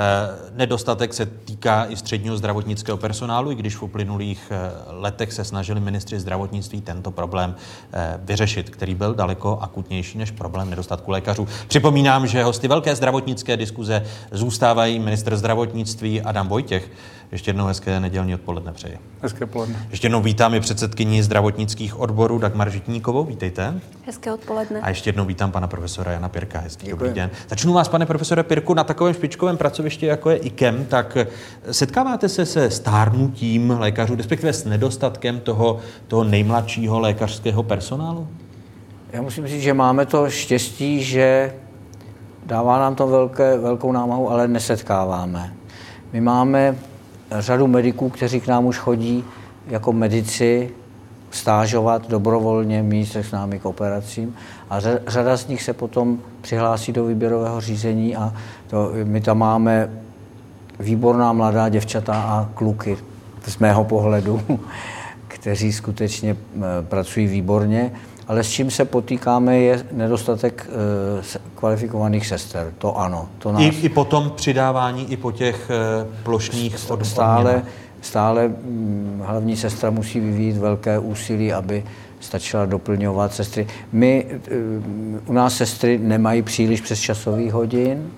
nedostatek 0.52 1.14
se 1.14 1.26
týká 1.26 1.86
i 1.88 1.96
středního 1.96 2.36
zdravotnického 2.36 2.98
personálu, 2.98 3.50
i 3.50 3.54
když 3.54 3.76
v 3.76 3.82
uplynulých 3.82 4.50
eh, 4.50 4.70
letech 4.86 5.32
se 5.32 5.44
snažili 5.44 5.80
ministři 5.80 6.20
zdravotnictví 6.20 6.80
tento 6.80 7.10
problém 7.10 7.54
eh, 7.92 8.20
vyřešit, 8.22 8.70
který 8.70 8.94
byl 8.94 9.14
daleko 9.14 9.58
akutnější 9.60 10.18
než 10.18 10.30
problém 10.30 10.70
nedostatku 10.70 11.10
lékařů. 11.10 11.48
Připomínám, 11.68 12.26
že 12.26 12.44
hosty 12.44 12.68
velké 12.68 12.94
zdravotnické 12.96 13.56
diskuze 13.56 14.02
zůstávají 14.30 14.98
ministr 14.98 15.36
zdravotnictví 15.36 16.22
Adam 16.22 16.48
Vojtěch, 16.48 16.90
ještě 17.32 17.48
jednou 17.48 17.66
hezké 17.66 18.00
nedělní 18.00 18.34
odpoledne 18.34 18.72
přeji. 18.72 18.98
Hezké 19.22 19.46
poledne. 19.46 19.86
Ještě 19.90 20.06
jednou 20.06 20.22
vítám 20.22 20.54
i 20.54 20.60
předsedkyni 20.60 21.22
zdravotnických 21.22 22.00
odborů 22.00 22.38
Dagmar 22.38 22.70
Žitníkovou. 22.70 23.24
Vítejte. 23.24 23.80
Hezké 24.06 24.32
odpoledne. 24.32 24.80
A 24.80 24.88
ještě 24.88 25.08
jednou 25.08 25.24
vítám 25.24 25.52
pana 25.52 25.66
profesora 25.66 26.12
Jana 26.12 26.28
Pirka. 26.28 26.60
Hezký 26.60 26.86
Děkuji. 26.86 26.98
dobrý 26.98 27.14
den. 27.14 27.30
Začnu 27.48 27.72
vás, 27.72 27.88
pane 27.88 28.06
profesore 28.06 28.42
Pirku, 28.42 28.74
na 28.74 28.84
takovém 28.84 29.14
špičkovém 29.14 29.56
pracovišti, 29.56 30.06
jako 30.06 30.30
je 30.30 30.36
IKEM, 30.36 30.84
tak 30.84 31.16
setkáváte 31.70 32.28
se 32.28 32.46
se 32.46 32.70
stárnutím 32.70 33.70
lékařů, 33.70 34.14
respektive 34.16 34.52
s 34.52 34.64
nedostatkem 34.64 35.40
toho, 35.40 35.78
toho 36.08 36.24
nejmladšího 36.24 37.00
lékařského 37.00 37.62
personálu? 37.62 38.28
Já 39.12 39.22
musím 39.22 39.46
říct, 39.46 39.62
že 39.62 39.74
máme 39.74 40.06
to 40.06 40.30
štěstí, 40.30 41.04
že 41.04 41.54
dává 42.46 42.78
nám 42.78 42.94
to 42.94 43.06
velké, 43.06 43.58
velkou 43.58 43.92
námahu, 43.92 44.30
ale 44.30 44.48
nesetkáváme. 44.48 45.54
My 46.12 46.20
máme 46.20 46.76
řadu 47.30 47.66
mediků, 47.66 48.08
kteří 48.08 48.40
k 48.40 48.46
nám 48.46 48.66
už 48.66 48.78
chodí 48.78 49.24
jako 49.68 49.92
medici 49.92 50.70
stážovat 51.30 52.08
dobrovolně, 52.08 52.82
mít 52.82 53.06
se 53.06 53.24
s 53.24 53.32
námi 53.32 53.58
k 53.58 53.66
operacím. 53.66 54.34
A 54.70 54.80
řada 55.06 55.36
z 55.36 55.46
nich 55.46 55.62
se 55.62 55.72
potom 55.72 56.18
přihlásí 56.40 56.92
do 56.92 57.04
výběrového 57.04 57.60
řízení 57.60 58.16
a 58.16 58.32
to, 58.66 58.92
my 59.04 59.20
tam 59.20 59.38
máme 59.38 59.90
výborná 60.80 61.32
mladá 61.32 61.68
děvčata 61.68 62.14
a 62.14 62.48
kluky 62.54 62.96
z 63.46 63.58
mého 63.58 63.84
pohledu, 63.84 64.40
kteří 65.28 65.72
skutečně 65.72 66.36
pracují 66.88 67.26
výborně 67.26 67.92
ale 68.28 68.44
s 68.44 68.50
čím 68.50 68.70
se 68.70 68.84
potýkáme 68.84 69.58
je 69.58 69.86
nedostatek 69.92 70.68
e, 71.20 71.38
kvalifikovaných 71.54 72.26
sester. 72.26 72.72
To 72.78 72.98
ano. 72.98 73.28
To 73.38 73.52
nás... 73.52 73.62
I, 73.62 73.66
I 73.66 73.88
po 73.88 74.04
tom 74.04 74.30
přidávání, 74.30 75.12
i 75.12 75.16
po 75.16 75.32
těch 75.32 75.70
e, 75.70 76.06
plošných 76.22 76.78
Stále, 77.02 77.62
stále 78.00 78.48
hm, 78.48 79.22
hlavní 79.26 79.56
sestra 79.56 79.90
musí 79.90 80.20
vyvíjet 80.20 80.56
velké 80.56 80.98
úsilí, 80.98 81.52
aby 81.52 81.84
stačila 82.20 82.66
doplňovat 82.66 83.34
sestry. 83.34 83.66
My, 83.92 84.26
e, 84.30 84.54
u 85.26 85.32
nás 85.32 85.56
sestry 85.56 85.98
nemají 85.98 86.42
příliš 86.42 86.80
přes 86.80 87.00
časových 87.00 87.52
hodin, 87.52 88.10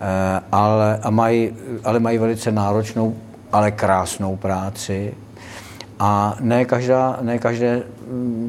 e, 0.00 0.40
ale, 0.52 0.98
a 1.02 1.10
mají, 1.10 1.50
ale 1.84 2.00
mají 2.00 2.18
velice 2.18 2.52
náročnou, 2.52 3.14
ale 3.52 3.70
krásnou 3.70 4.36
práci. 4.36 5.14
A 5.98 6.36
ne, 6.40 6.64
každá, 6.64 7.18
ne 7.22 7.38
každé 7.38 7.76
mm, 7.76 7.82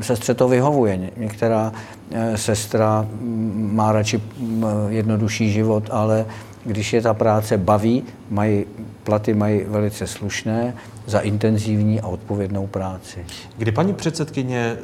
sestře 0.01 0.34
to 0.34 0.47
vyhovuje. 0.47 0.99
Některá 1.18 1.72
e, 2.12 2.38
sestra 2.38 3.01
mm, 3.01 3.70
má 3.74 3.91
radši 3.91 4.18
mm, 4.18 4.64
jednodušší 4.89 5.51
život, 5.51 5.84
ale 5.91 6.26
když 6.66 6.93
je 6.93 7.01
ta 7.01 7.14
práce 7.14 7.57
baví, 7.57 8.03
mají, 8.30 8.66
platy 9.03 9.34
mají 9.34 9.62
velice 9.68 10.07
slušné 10.07 10.74
za 11.05 11.20
intenzivní 11.20 12.01
a 12.01 12.07
odpovědnou 12.07 12.68
práci. 12.68 13.26
Kdy 13.57 13.72
paní 13.72 13.93
předsedkyně 13.93 14.78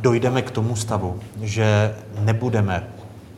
dojdeme 0.00 0.42
k 0.42 0.50
tomu 0.50 0.76
stavu, 0.76 1.20
že 1.42 1.94
nebudeme 2.20 2.88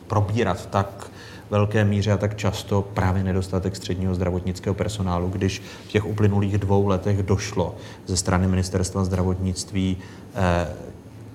probírat 0.07 0.65
tak 0.65 1.11
velké 1.49 1.85
míře 1.85 2.11
a 2.11 2.17
tak 2.17 2.35
často 2.35 2.81
právě 2.81 3.23
nedostatek 3.23 3.75
středního 3.75 4.15
zdravotnického 4.15 4.73
personálu, 4.73 5.29
když 5.29 5.61
v 5.87 5.91
těch 5.91 6.05
uplynulých 6.05 6.57
dvou 6.57 6.87
letech 6.87 7.23
došlo 7.23 7.75
ze 8.05 8.17
strany 8.17 8.47
ministerstva 8.47 9.03
zdravotnictví 9.03 9.97
eh, 10.35 10.67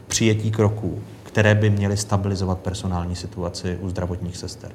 přijetí 0.07 0.51
kroků, 0.51 1.03
které 1.23 1.55
by 1.55 1.71
měly 1.71 1.97
stabilizovat 1.97 2.59
personální 2.59 3.17
situaci 3.17 3.79
u 3.81 3.89
zdravotních 3.89 4.37
sester? 4.37 4.73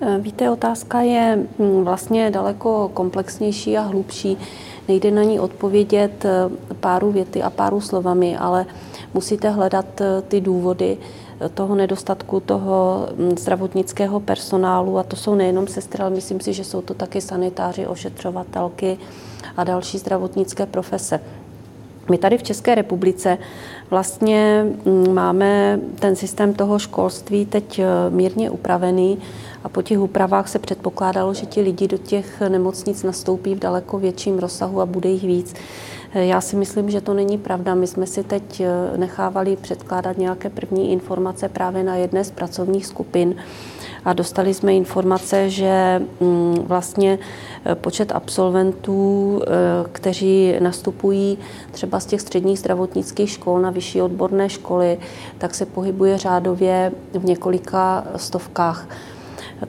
Eh, 0.00 0.18
víte, 0.18 0.50
otázka 0.50 1.00
je 1.00 1.38
hm, 1.58 1.84
vlastně 1.84 2.30
daleko 2.30 2.90
komplexnější 2.94 3.78
a 3.78 3.82
hlubší. 3.82 4.38
Nejde 4.88 5.10
na 5.10 5.22
ní 5.22 5.40
odpovědět 5.40 6.24
eh, 6.24 6.50
páru 6.80 7.12
věty 7.12 7.42
a 7.42 7.50
páru 7.50 7.80
slovami, 7.80 8.36
ale 8.36 8.66
musíte 9.14 9.50
hledat 9.50 10.00
eh, 10.00 10.22
ty 10.28 10.40
důvody 10.40 10.96
toho 11.54 11.74
nedostatku 11.74 12.40
toho 12.40 13.08
hm, 13.16 13.38
zdravotnického 13.38 14.20
personálu 14.20 14.98
a 14.98 15.02
to 15.02 15.16
jsou 15.16 15.34
nejenom 15.34 15.66
sestry, 15.66 16.02
ale 16.02 16.10
myslím 16.10 16.40
si, 16.40 16.52
že 16.52 16.64
jsou 16.64 16.82
to 16.82 16.94
taky 16.94 17.20
sanitáři, 17.20 17.86
ošetřovatelky 17.86 18.98
a 19.56 19.64
další 19.64 19.98
zdravotnické 19.98 20.66
profese. 20.66 21.20
My 22.10 22.18
tady 22.18 22.38
v 22.38 22.42
České 22.42 22.74
republice 22.74 23.38
vlastně 23.90 24.66
hm, 24.86 25.14
máme 25.14 25.80
ten 25.98 26.16
systém 26.16 26.54
toho 26.54 26.78
školství 26.78 27.46
teď 27.46 27.80
mírně 28.10 28.50
upravený 28.50 29.18
a 29.64 29.68
po 29.68 29.82
těch 29.82 29.98
úpravách 29.98 30.48
se 30.48 30.58
předpokládalo, 30.58 31.34
že 31.34 31.46
ti 31.46 31.60
lidi 31.60 31.88
do 31.88 31.98
těch 31.98 32.40
nemocnic 32.48 33.02
nastoupí 33.02 33.54
v 33.54 33.58
daleko 33.58 33.98
větším 33.98 34.38
rozsahu 34.38 34.80
a 34.80 34.86
bude 34.86 35.08
jich 35.08 35.24
víc. 35.24 35.54
Já 36.14 36.40
si 36.40 36.56
myslím, 36.56 36.90
že 36.90 37.00
to 37.00 37.14
není 37.14 37.38
pravda. 37.38 37.74
My 37.74 37.86
jsme 37.86 38.06
si 38.06 38.24
teď 38.24 38.60
eh, 38.60 38.98
nechávali 38.98 39.56
předkládat 39.56 40.18
nějaké 40.18 40.50
první 40.50 40.92
informace 40.92 41.48
právě 41.48 41.82
na 41.82 41.96
jedné 41.96 42.24
z 42.24 42.30
pracovních 42.30 42.86
skupin 42.86 43.34
a 44.04 44.12
dostali 44.12 44.54
jsme 44.54 44.74
informace, 44.74 45.50
že 45.50 46.02
mm, 46.20 46.54
vlastně 46.54 47.18
eh, 47.64 47.74
počet 47.74 48.12
absolventů, 48.12 49.42
eh, 49.42 49.48
kteří 49.92 50.54
nastupují 50.60 51.38
třeba 51.70 52.00
z 52.00 52.06
těch 52.06 52.20
středních 52.20 52.58
zdravotnických 52.58 53.30
škol 53.30 53.60
na 53.60 53.70
vyšší 53.70 54.02
odborné 54.02 54.48
školy, 54.48 54.98
tak 55.38 55.54
se 55.54 55.66
pohybuje 55.66 56.18
řádově 56.18 56.92
v 57.14 57.24
několika 57.24 58.04
stovkách. 58.16 58.88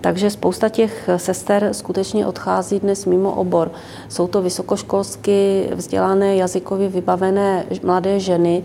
Takže 0.01 0.29
spousta 0.29 0.69
těch 0.69 1.09
sester 1.17 1.69
skutečně 1.71 2.27
odchází 2.27 2.79
dnes 2.79 3.05
mimo 3.05 3.31
obor. 3.31 3.71
Jsou 4.09 4.27
to 4.27 4.41
vysokoškolsky 4.41 5.69
vzdělané, 5.75 6.35
jazykově 6.35 6.89
vybavené 6.89 7.65
mladé 7.83 8.19
ženy, 8.19 8.63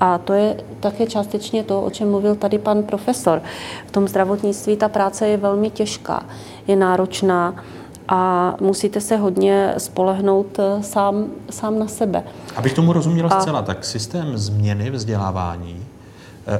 a 0.00 0.18
to 0.18 0.32
je 0.32 0.56
také 0.80 1.06
částečně 1.06 1.62
to, 1.62 1.82
o 1.82 1.90
čem 1.90 2.10
mluvil 2.10 2.34
tady 2.34 2.58
pan 2.58 2.82
profesor. 2.82 3.42
V 3.86 3.90
tom 3.90 4.08
zdravotnictví 4.08 4.76
ta 4.76 4.88
práce 4.88 5.28
je 5.28 5.36
velmi 5.36 5.70
těžká, 5.70 6.22
je 6.66 6.76
náročná 6.76 7.64
a 8.08 8.54
musíte 8.60 9.00
se 9.00 9.16
hodně 9.16 9.74
spolehnout 9.78 10.58
eh, 10.58 10.82
sám, 10.82 11.26
sám 11.50 11.78
na 11.78 11.88
sebe. 11.88 12.24
Abych 12.56 12.72
tomu 12.72 12.92
rozuměla 12.92 13.28
a... 13.28 13.40
zcela, 13.40 13.62
tak 13.62 13.84
systém 13.84 14.38
změny 14.38 14.90
vzdělávání 14.90 15.85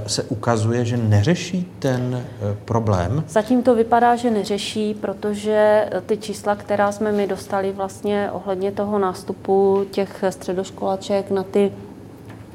se 0.06 0.22
ukazuje, 0.22 0.84
že 0.84 0.96
neřeší 0.96 1.72
ten 1.78 2.24
eh, 2.24 2.56
problém? 2.64 3.24
Zatím 3.28 3.62
to 3.62 3.74
vypadá, 3.74 4.16
že 4.16 4.30
neřeší, 4.30 4.94
protože 4.94 5.88
ty 6.06 6.16
čísla, 6.16 6.56
která 6.56 6.92
jsme 6.92 7.12
mi 7.12 7.26
dostali 7.26 7.72
vlastně 7.72 8.30
ohledně 8.32 8.72
toho 8.72 8.98
nástupu 8.98 9.86
těch 9.90 10.24
středoškolaček 10.30 11.30
na 11.30 11.42
ty 11.42 11.72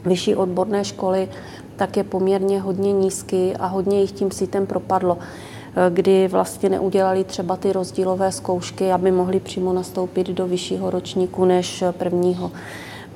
vyšší 0.05 0.35
odborné 0.35 0.85
školy, 0.85 1.29
tak 1.75 1.97
je 1.97 2.03
poměrně 2.03 2.59
hodně 2.59 2.93
nízký 2.93 3.53
a 3.53 3.65
hodně 3.65 4.01
jich 4.01 4.11
tím 4.11 4.31
sítem 4.31 4.67
propadlo 4.67 5.17
eh, 5.17 5.89
kdy 5.89 6.27
vlastně 6.27 6.69
neudělali 6.69 7.23
třeba 7.23 7.55
ty 7.55 7.73
rozdílové 7.73 8.31
zkoušky, 8.31 8.91
aby 8.91 9.11
mohli 9.11 9.39
přímo 9.39 9.73
nastoupit 9.73 10.27
do 10.27 10.47
vyššího 10.47 10.89
ročníku 10.89 11.45
než 11.45 11.83
prvního. 11.91 12.51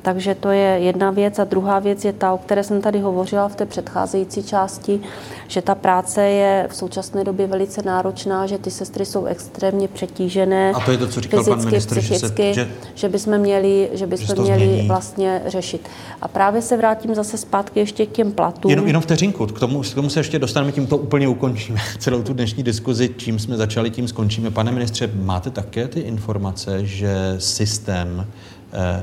Takže 0.06 0.36
to 0.36 0.50
je 0.50 0.78
jedna 0.80 1.12
věc. 1.12 1.40
A 1.40 1.44
druhá 1.44 1.80
věc 1.80 2.06
je 2.06 2.14
ta, 2.14 2.34
o 2.34 2.38
které 2.38 2.64
jsem 2.64 2.82
tady 2.82 3.00
hovořila 3.00 3.48
v 3.48 3.56
té 3.56 3.66
předcházející 3.66 4.44
části, 4.44 5.00
že 5.48 5.62
ta 5.62 5.76
práce 5.76 6.22
je 6.22 6.68
v 6.70 6.76
současné 6.76 7.24
době 7.24 7.48
velice 7.48 7.82
náročná, 7.82 8.48
že 8.48 8.58
ty 8.58 8.72
sestry 8.72 9.06
jsou 9.06 9.26
extrémně 9.26 9.88
přetížené. 9.88 10.72
A 10.72 10.80
to 10.80 10.92
je 10.92 10.98
to, 10.98 11.08
co 11.08 11.22
říkal 11.22 11.40
fyzicky, 11.40 11.62
pan 11.62 11.66
ministr, 11.66 12.00
psychicky, 12.00 12.54
že, 12.54 12.54
se, 12.54 12.70
že, 12.70 12.70
že 12.96 13.10
bychom 13.10 13.38
měli, 13.38 13.90
že 13.94 14.08
bychom 14.08 14.36
že 14.36 14.42
měli 14.42 14.66
změní. 14.66 14.88
vlastně 14.88 15.42
řešit. 15.46 15.90
A 16.22 16.28
právě 16.28 16.62
se 16.62 16.78
vrátím 16.78 17.16
zase 17.16 17.38
zpátky 17.38 17.80
ještě 17.80 18.06
k 18.06 18.12
těm 18.12 18.32
platům. 18.32 18.72
Jenom, 18.72 18.88
jenom 18.88 19.02
vteřinku, 19.02 19.46
k 19.46 19.60
tomu, 19.60 19.82
k 19.82 19.94
tomu 19.94 20.10
se 20.10 20.20
ještě 20.20 20.40
dostaneme, 20.40 20.72
tím 20.72 20.88
to 20.88 20.98
úplně 20.98 21.28
ukončíme. 21.28 21.80
Celou 22.00 22.24
tu 22.24 22.34
dnešní 22.34 22.64
diskuzi, 22.64 23.10
čím 23.18 23.40
jsme 23.40 23.58
začali, 23.58 23.90
tím 23.90 24.08
skončíme. 24.08 24.52
Pane 24.52 24.72
ministře, 24.72 25.10
máte 25.14 25.50
také 25.50 25.88
ty 25.88 26.00
informace, 26.00 26.86
že 26.86 27.36
systém 27.40 28.28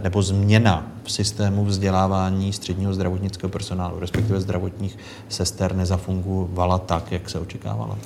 nebo 0.03 0.23
změna 0.23 0.87
v 1.05 1.13
systému 1.13 1.65
vzdělávání 1.65 2.53
středního 2.53 2.95
zdravotnického 2.95 3.51
personálu, 3.51 4.01
respektive 4.01 4.41
zdravotních 4.41 4.99
sester, 5.29 5.75
nezafungovala 5.75 6.79
tak, 6.79 7.13
jak 7.13 7.31
se 7.31 7.39
očekávalo? 7.39 7.99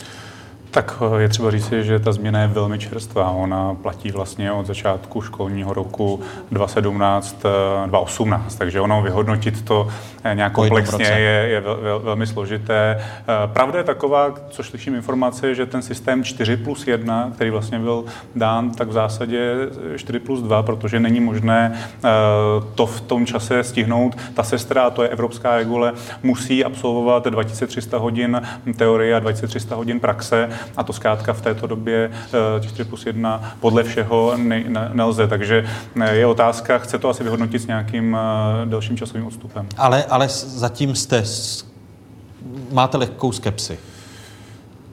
Tak 0.77 0.99
eh, 1.01 1.23
je 1.23 1.29
třeba 1.29 1.51
říci, 1.51 1.85
že 1.85 1.99
ta 1.99 2.13
změna 2.13 2.41
je 2.41 2.47
velmi 2.47 2.79
čerstvá. 2.79 3.31
Ona 3.31 3.75
platí 3.75 4.11
vlastně 4.11 4.53
od 4.53 4.67
začátku 4.67 5.23
školního 5.23 5.75
roku 5.75 6.21
2017, 6.51 7.43
2018, 7.87 8.55
eh, 8.55 8.59
takže 8.59 8.81
ono 8.81 9.03
vyhodnotit 9.03 9.63
to 9.63 9.89
eh, 10.25 10.35
nějak 10.35 10.53
komplexně 10.53 11.07
je, 11.07 11.49
je 11.49 11.61
vel, 11.61 11.79
vel, 11.83 12.01
velmi 12.01 12.27
složité. 12.27 13.01
Pravda 13.47 13.79
je 13.79 13.85
taková, 13.85 14.35
co 14.49 14.63
slyším 14.63 14.95
informace, 14.95 15.55
že 15.55 15.67
ten 15.67 15.83
systém 15.83 16.25
4 16.25 16.57
plus 16.57 16.87
1, 16.87 17.31
který 17.35 17.51
vlastně 17.51 17.79
byl 17.79 18.05
dán, 18.35 18.71
tak 18.71 18.89
v 18.89 18.93
zásadě 18.93 19.55
4 19.97 20.19
plus 20.19 20.43
2, 20.43 20.63
protože 20.63 21.01
není 21.01 21.21
možné 21.21 21.79
to 22.75 22.87
v 22.87 23.01
tom 23.01 23.27
čase 23.27 23.65
stihnout. 23.65 24.17
Ta 24.35 24.43
sestra, 24.43 24.91
to 24.91 25.03
je 25.03 25.09
evropská 25.09 25.57
regule, 25.57 25.93
musí 26.23 26.65
absolvovat 26.65 27.25
2300 27.27 27.99
hodin 27.99 28.43
teorie 28.77 29.17
a 29.17 29.19
2300 29.19 29.75
hodin 29.75 30.01
praxe 30.01 30.49
a 30.77 30.83
to 30.83 30.93
zkrátka 30.93 31.33
v 31.33 31.41
této 31.41 31.67
době 31.67 32.11
4 32.61 32.83
eh, 32.83 32.85
plus 32.85 33.07
1 33.07 33.55
podle 33.61 33.85
všeho 33.85 34.37
ne, 34.37 34.65
ne, 34.69 34.91
nelze. 34.93 35.27
Takže 35.27 35.65
eh, 36.01 36.15
je 36.15 36.27
otázka, 36.27 36.79
chce 36.79 36.99
to 36.99 37.09
asi 37.09 37.25
vyhodnotit 37.25 37.63
s 37.63 37.67
nějakým 37.67 38.17
eh, 38.17 38.67
delším 38.67 38.97
časovým 38.97 39.27
odstupem. 39.27 39.67
Ale, 39.77 40.05
ale 40.05 40.29
zatím 40.29 40.95
jste, 40.95 41.23
máte 42.73 42.97
lehkou 42.97 43.33
skepsi. 43.33 43.79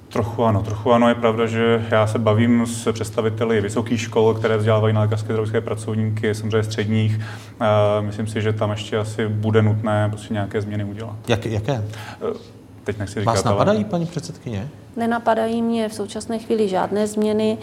Trochu 0.10 0.46
ano, 0.46 0.64
trochu 0.64 0.94
ano. 0.94 1.10
Je 1.10 1.16
pravda, 1.16 1.46
že 1.46 1.86
já 1.92 2.08
se 2.08 2.20
bavím 2.20 2.66
s 2.66 2.92
představiteli 2.92 3.62
vysokých 3.62 4.02
škol, 4.02 4.34
které 4.34 4.58
vzdělávají 4.58 4.94
na 4.94 5.02
lékařské 5.02 5.26
zdravotnické 5.26 5.62
pracovníky, 5.62 6.36
samozřejmě 6.36 6.64
středních. 6.64 7.20
Myslím 8.02 8.28
si, 8.28 8.42
že 8.42 8.54
tam 8.54 8.72
ještě 8.72 8.98
asi 8.98 9.28
bude 9.28 9.62
nutné 9.62 10.10
prostě 10.10 10.34
nějaké 10.34 10.62
změny 10.62 10.84
udělat. 10.84 11.16
Jak, 11.28 11.46
jaké? 11.46 11.84
Teď 12.84 12.98
nechci 12.98 13.20
říkat, 13.20 13.32
Vás 13.32 13.44
napadají, 13.44 13.78
ale... 13.78 13.90
paní 13.90 14.06
předsedkyně? 14.06 14.70
Nenapadají 14.96 15.62
mě 15.62 15.90
v 15.90 15.94
současné 15.94 16.40
chvíli 16.40 16.68
žádné 16.68 17.08
změny. 17.08 17.58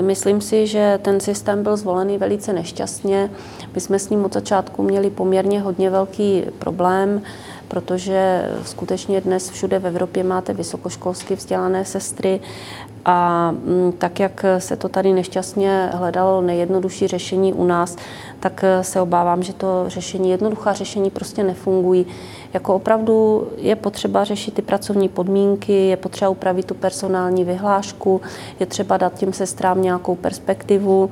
Myslím 0.00 0.40
si, 0.40 0.66
že 0.66 0.98
ten 1.02 1.20
systém 1.20 1.62
byl 1.62 1.76
zvolený 1.76 2.18
velice 2.18 2.52
nešťastně. 2.52 3.30
My 3.74 3.80
jsme 3.80 3.98
s 3.98 4.10
ním 4.10 4.24
od 4.24 4.34
začátku 4.34 4.82
měli 4.82 5.10
poměrně 5.10 5.60
hodně 5.60 5.90
velký 5.90 6.42
problém, 6.58 7.22
protože 7.68 8.50
skutečně 8.64 9.20
dnes 9.20 9.50
všude 9.50 9.78
v 9.78 9.86
Evropě 9.86 10.24
máte 10.24 10.52
vysokoškolsky 10.52 11.34
vzdělané 11.34 11.84
sestry 11.84 12.40
A 13.04 13.50
mm, 13.50 13.92
tak, 13.98 14.20
jak 14.20 14.44
se 14.58 14.76
to 14.76 14.88
tady 14.88 15.12
nešťastně 15.12 15.90
hledalo 15.94 16.40
nejjednodušší 16.40 17.06
řešení 17.06 17.52
u 17.52 17.64
nás, 17.66 17.96
tak 18.40 18.64
se 18.82 19.00
obávám, 19.00 19.42
že 19.42 19.52
to 19.52 19.84
řešení, 19.86 20.30
jednoduchá 20.30 20.72
řešení 20.72 21.10
prostě 21.10 21.42
nefungují. 21.42 22.06
Jako 22.52 22.74
opravdu 22.74 23.48
je 23.56 23.76
potřeba 23.76 24.24
řešit 24.24 24.54
ty 24.54 24.62
pracovní 24.62 25.08
podmínky, 25.08 25.72
je 25.86 25.96
potřeba 25.96 26.28
upravit 26.28 26.66
tu 26.66 26.74
personální 26.74 27.44
vyhlášku, 27.44 28.20
je 28.60 28.66
třeba 28.66 28.96
dát 28.96 29.14
těm 29.14 29.32
sestrám 29.32 29.82
nějakou 29.82 30.14
perspektivu 30.14 31.10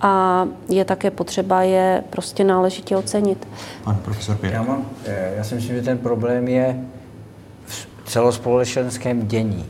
a 0.00 0.44
je 0.68 0.84
také 0.84 1.10
potřeba 1.10 1.62
je 1.62 2.04
prostě 2.10 2.44
náležitě 2.44 2.96
ocenit. 2.96 3.48
Pan 3.84 3.96
profesor 3.96 4.38
Já, 4.42 4.62
mám, 4.62 4.86
eh, 5.04 5.32
já 5.36 5.44
si 5.44 5.54
myslím, 5.54 5.76
že 5.76 5.82
ten 5.82 5.98
problém 5.98 6.48
je 6.48 6.84
v 7.66 7.88
celospolečenském 8.04 9.26
dění. 9.26 9.66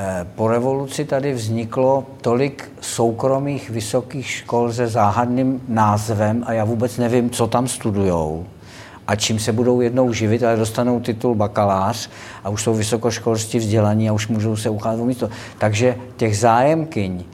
Eh, 0.00 0.26
po 0.34 0.48
revoluci 0.48 1.04
tady 1.04 1.32
vzniklo 1.32 2.06
tolik 2.20 2.72
soukromých 2.80 3.70
vysokých 3.70 4.30
škol 4.30 4.72
se 4.72 4.86
záhadným 4.86 5.62
názvem 5.68 6.44
a 6.46 6.52
já 6.52 6.64
vůbec 6.64 6.96
nevím, 6.96 7.30
co 7.30 7.46
tam 7.46 7.68
studujou 7.68 8.46
a 9.06 9.16
čím 9.16 9.38
se 9.38 9.52
budou 9.52 9.80
jednou 9.80 10.12
živit, 10.12 10.42
ale 10.42 10.56
dostanou 10.56 11.00
titul 11.00 11.34
bakalář 11.34 12.10
a 12.44 12.48
už 12.48 12.62
jsou 12.62 12.74
vysokoškolství 12.74 13.58
vzdělaní 13.58 14.08
a 14.08 14.12
už 14.12 14.28
můžou 14.28 14.56
se 14.56 14.70
ucházet 14.70 15.02
o 15.02 15.06
místo. 15.06 15.30
Takže 15.58 15.96
těch 16.16 16.38
zájemkyň 16.38 17.24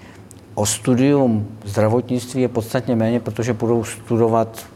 o 0.54 0.66
studium 0.66 1.48
zdravotnictví 1.64 2.42
je 2.42 2.48
podstatně 2.48 2.96
méně, 2.96 3.20
protože 3.20 3.52
budou 3.52 3.84
studovat 3.84 4.66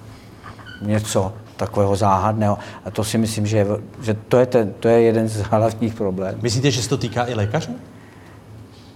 něco 0.82 1.32
takového 1.59 1.97
záhadného. 1.97 2.59
A 2.85 2.91
to 2.91 3.05
si 3.05 3.19
myslím, 3.19 3.47
že, 3.47 3.67
že 4.03 4.15
to, 4.29 4.39
je 4.39 4.47
ten, 4.47 4.73
to 4.81 4.89
je 4.89 5.03
jeden 5.03 5.29
z 5.29 5.41
hlavních 5.51 5.95
problémů. 5.95 6.39
Myslíte, 6.43 6.71
že 6.71 6.83
se 6.83 6.89
to 6.89 6.99
týká 6.99 7.27
i 7.27 7.35
lékařů? 7.35 7.77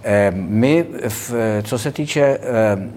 Eh, 0.03 0.31
my, 0.35 0.85
v, 1.07 1.33
co 1.63 1.79
se 1.79 1.91
týče 1.91 2.39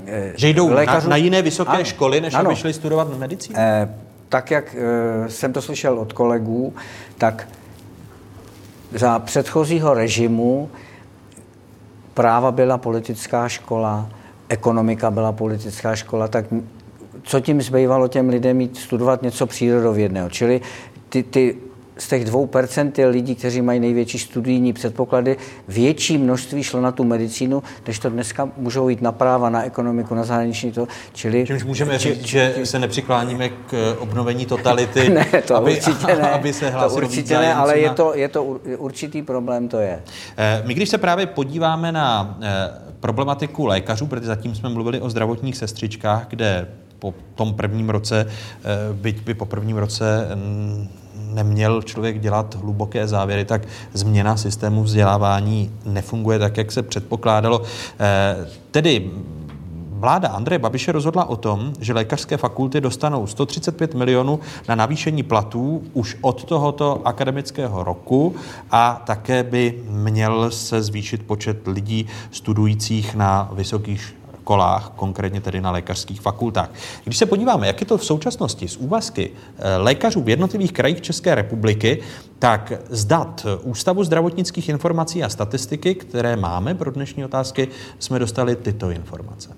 eh, 0.07 0.33
Že 0.37 0.49
jdou 0.49 0.71
lékařů, 0.71 1.09
na, 1.09 1.11
na 1.11 1.17
jiné 1.17 1.43
vysoké 1.43 1.71
ano, 1.71 1.85
školy, 1.85 2.21
než 2.21 2.35
ano, 2.35 2.51
aby 2.51 2.57
šli 2.57 2.73
studovat 2.73 3.19
medicínu? 3.19 3.59
Eh, 3.59 3.89
tak, 4.29 4.51
jak 4.51 4.77
jsem 5.29 5.53
to 5.53 5.63
slyšel 5.63 5.99
od 5.99 6.13
kolegů, 6.13 6.75
tak 7.19 7.49
za 8.95 9.19
předchozího 9.19 9.95
režimu 9.95 10.71
práva 12.15 12.53
byla 12.53 12.79
politická 12.79 13.49
škola, 13.49 14.09
ekonomika 14.49 15.11
byla 15.11 15.33
politická 15.33 15.97
škola, 15.97 16.29
tak 16.29 16.45
co 17.27 17.41
tím 17.41 17.63
zbývalo 17.63 18.09
těm 18.09 18.29
lidem 18.29 18.57
mít 18.57 18.77
studovat 18.77 19.23
něco 19.23 19.47
přírodovědného. 19.47 20.31
Čili 20.31 20.61
ty, 21.09 21.23
ty 21.23 21.57
z 21.99 22.09
těch 22.09 22.25
dvou 22.25 22.47
procent 22.47 22.99
lidí, 23.09 23.35
kteří 23.35 23.63
mají 23.63 23.81
největší 23.81 24.19
studijní 24.19 24.73
předpoklady, 24.73 25.37
větší 25.69 26.19
množství 26.19 26.63
šlo 26.63 26.81
na 26.81 26.93
tu 26.93 27.05
medicínu, 27.05 27.63
než 27.87 27.99
to 27.99 28.11
dneska 28.11 28.49
můžou 28.57 28.89
jít 28.89 29.03
na 29.03 29.13
práva, 29.13 29.51
na 29.51 29.65
ekonomiku, 29.65 30.15
na 30.15 30.25
zahraniční 30.25 30.73
to. 30.73 30.89
Čili, 31.13 31.47
Čímž 31.47 31.65
můžeme 31.65 31.99
či, 31.99 32.15
říct, 32.15 32.27
že 32.27 32.55
se 32.65 32.79
nepřikláníme 32.79 33.49
k 33.49 33.97
obnovení 33.99 34.47
totality, 34.47 35.09
ne, 35.33 35.43
to 35.47 35.57
aby, 35.57 35.71
určitě 35.71 36.07
ne, 36.07 36.31
aby 36.31 36.53
se 36.53 36.71
to 36.71 36.95
určitě 36.95 37.39
ne, 37.39 37.55
ale 37.55 37.79
je 37.79 37.91
to, 37.91 38.15
je 38.15 38.29
to 38.29 38.45
určitý 38.77 39.23
problém, 39.23 39.69
to 39.69 39.79
je. 39.79 40.03
Eh, 40.37 40.63
my 40.67 40.75
když 40.75 40.89
se 40.89 40.99
právě 40.99 41.27
podíváme 41.27 41.93
na 41.93 42.39
eh, 42.43 42.71
problematiku 43.01 43.67
lékařů, 43.67 44.07
protože 44.07 44.27
zatím 44.27 44.55
jsme 44.55 44.69
mluvili 44.69 45.01
o 45.01 45.11
zdravotních 45.11 45.57
sestřičkách, 45.57 46.27
kde 46.29 46.67
po 46.99 47.15
tom 47.35 47.55
prvním 47.55 47.91
roce, 47.91 48.27
eh, 48.27 48.67
byť 48.93 49.23
by 49.23 49.35
po 49.35 49.47
prvním 49.47 49.77
roce 49.77 50.29
neměl 51.15 51.83
člověk 51.83 52.21
dělat 52.21 52.55
hluboké 52.55 53.09
závěry, 53.09 53.45
tak 53.45 53.63
změna 53.93 54.37
systému 54.37 54.83
vzdělávání 54.83 55.71
nefunguje 55.85 56.39
tak, 56.39 56.57
jak 56.57 56.73
se 56.73 56.83
předpokládalo. 56.83 57.63
Eh, 58.01 58.47
tedy 58.71 59.11
Vláda 59.99 60.29
Andreje 60.29 60.59
Babiše 60.59 60.93
rozhodla 60.93 61.25
o 61.25 61.37
tom, 61.37 61.73
že 61.81 61.93
lékařské 61.93 62.37
fakulty 62.37 62.81
dostanou 62.81 63.27
135 63.27 63.95
milionů 63.95 64.41
na 64.69 64.75
navýšení 64.75 65.23
platů 65.23 65.83
už 65.93 66.17
od 66.21 66.45
tohoto 66.45 67.01
akademického 67.05 67.85
roku 67.85 68.35
a 68.71 69.03
také 69.07 69.43
by 69.43 69.83
měl 69.89 70.51
se 70.51 70.83
zvýšit 70.83 71.27
počet 71.27 71.67
lidí 71.67 72.07
studujících 72.31 73.15
na 73.15 73.51
vysokých 73.53 74.17
školách, 74.47 74.93
konkrétně 74.97 75.41
tedy 75.41 75.61
na 75.61 75.71
lékařských 75.71 76.21
fakultách. 76.21 76.71
Když 77.05 77.17
se 77.17 77.27
podíváme, 77.27 77.67
jak 77.67 77.81
je 77.81 77.87
to 77.87 77.99
v 77.99 78.05
současnosti 78.05 78.69
s 78.69 78.77
úvazky 78.77 79.31
eh, 79.31 79.77
lékařů 79.77 80.23
v 80.23 80.29
jednotlivých 80.29 80.73
krajích 80.73 81.01
České 81.01 81.35
republiky, 81.35 82.03
tak 82.39 82.73
z 82.89 83.05
dat 83.05 83.47
Ústavu 83.63 84.05
zdravotnických 84.05 84.69
informací 84.69 85.23
a 85.23 85.29
statistiky, 85.29 85.95
které 85.95 86.37
máme 86.37 86.75
pro 86.75 86.91
dnešní 86.91 87.25
otázky, 87.25 87.69
jsme 87.99 88.19
dostali 88.19 88.57
tyto 88.57 88.91
informace. 88.91 89.51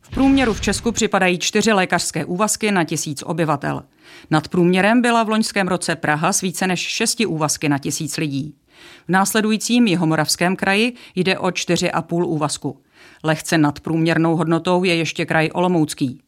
V 0.00 0.10
průměru 0.10 0.54
v 0.54 0.60
Česku 0.60 0.92
připadají 0.92 1.38
čtyři 1.38 1.72
lékařské 1.72 2.24
úvazky 2.24 2.72
na 2.72 2.84
tisíc 2.84 3.22
obyvatel. 3.22 3.82
Nad 4.30 4.48
průměrem 4.48 5.02
byla 5.02 5.22
v 5.22 5.28
loňském 5.28 5.68
roce 5.68 5.96
Praha 5.96 6.32
s 6.32 6.40
více 6.40 6.66
než 6.66 6.80
šesti 6.80 7.26
úvazky 7.26 7.68
na 7.68 7.78
tisíc 7.78 8.16
lidí. 8.16 8.54
V 9.06 9.08
následujícím 9.08 9.86
Jihomoravském 9.86 10.56
kraji 10.56 10.94
jde 11.14 11.38
o 11.38 11.46
4,5 11.46 12.24
úvazku. 12.26 12.85
Lehce 13.26 13.58
nad 13.58 13.80
průměrnou 13.80 14.36
hodnotou 14.36 14.84
je 14.84 14.96
ještě 14.96 15.26
kraj 15.26 15.50
Olomoucký. 15.52 16.20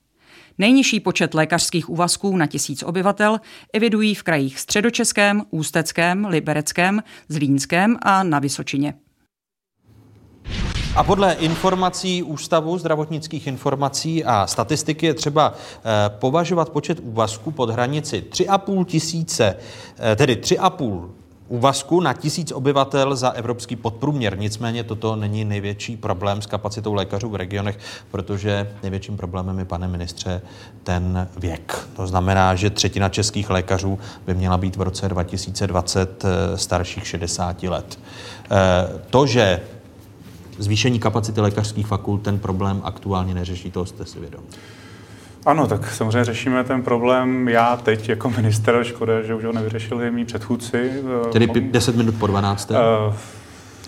Nejnižší 0.58 1.00
počet 1.00 1.34
lékařských 1.34 1.88
úvazků 1.90 2.36
na 2.36 2.46
tisíc 2.46 2.82
obyvatel 2.82 3.40
evidují 3.72 4.14
v 4.14 4.22
krajích 4.22 4.60
Středočeském, 4.60 5.42
Ústeckém, 5.50 6.24
Libereckém, 6.24 7.02
Zlínském 7.28 7.96
a 8.02 8.22
na 8.22 8.38
Vysočině. 8.38 8.94
A 10.96 11.04
podle 11.04 11.32
informací 11.32 12.22
Ústavu 12.22 12.78
zdravotnických 12.78 13.46
informací 13.46 14.24
a 14.24 14.46
statistiky 14.46 15.06
je 15.06 15.14
třeba 15.14 15.54
eh, 15.54 15.80
považovat 16.08 16.70
počet 16.70 16.98
úvazků 17.00 17.50
pod 17.50 17.70
hranici 17.70 18.24
3,5 18.30 18.84
tisíce, 18.84 19.56
eh, 19.98 20.16
tedy 20.16 20.36
3,5 20.36 21.10
úvazku 21.48 22.00
na 22.00 22.12
tisíc 22.12 22.52
obyvatel 22.52 23.16
za 23.16 23.30
evropský 23.30 23.76
podprůměr. 23.76 24.38
Nicméně 24.38 24.84
toto 24.84 25.16
není 25.16 25.44
největší 25.44 25.96
problém 25.96 26.42
s 26.42 26.46
kapacitou 26.46 26.94
lékařů 26.94 27.28
v 27.28 27.34
regionech, 27.34 27.78
protože 28.10 28.72
největším 28.82 29.16
problémem 29.16 29.58
je, 29.58 29.64
pane 29.64 29.88
ministře, 29.88 30.42
ten 30.82 31.28
věk. 31.36 31.88
To 31.96 32.06
znamená, 32.06 32.54
že 32.54 32.70
třetina 32.70 33.08
českých 33.08 33.50
lékařů 33.50 33.98
by 34.26 34.34
měla 34.34 34.58
být 34.58 34.76
v 34.76 34.82
roce 34.82 35.08
2020 35.08 36.24
eh, 36.24 36.58
starších 36.58 37.06
60 37.06 37.62
let. 37.62 37.98
Eh, 38.50 39.00
to, 39.10 39.26
že 39.26 39.60
zvýšení 40.58 40.98
kapacity 40.98 41.40
lékařských 41.40 41.86
fakult 41.86 42.22
ten 42.22 42.38
problém 42.38 42.80
aktuálně 42.84 43.34
neřeší, 43.34 43.70
toho 43.70 43.86
jste 43.86 44.04
si 44.04 44.20
vědom. 44.20 44.42
Ano, 45.46 45.66
tak 45.66 45.90
samozřejmě 45.90 46.24
řešíme 46.24 46.64
ten 46.64 46.82
problém 46.82 47.48
já 47.48 47.76
teď 47.76 48.08
jako 48.08 48.30
minister, 48.30 48.84
škoda, 48.84 49.22
že 49.22 49.34
už 49.34 49.44
ho 49.44 49.52
nevyřešili 49.52 50.10
mý 50.10 50.24
předchůdci. 50.24 50.92
Tedy 51.32 51.46
10 51.46 51.96
minut 51.96 52.14
po 52.18 52.26
12. 52.26 52.70
Uh, 52.70 53.14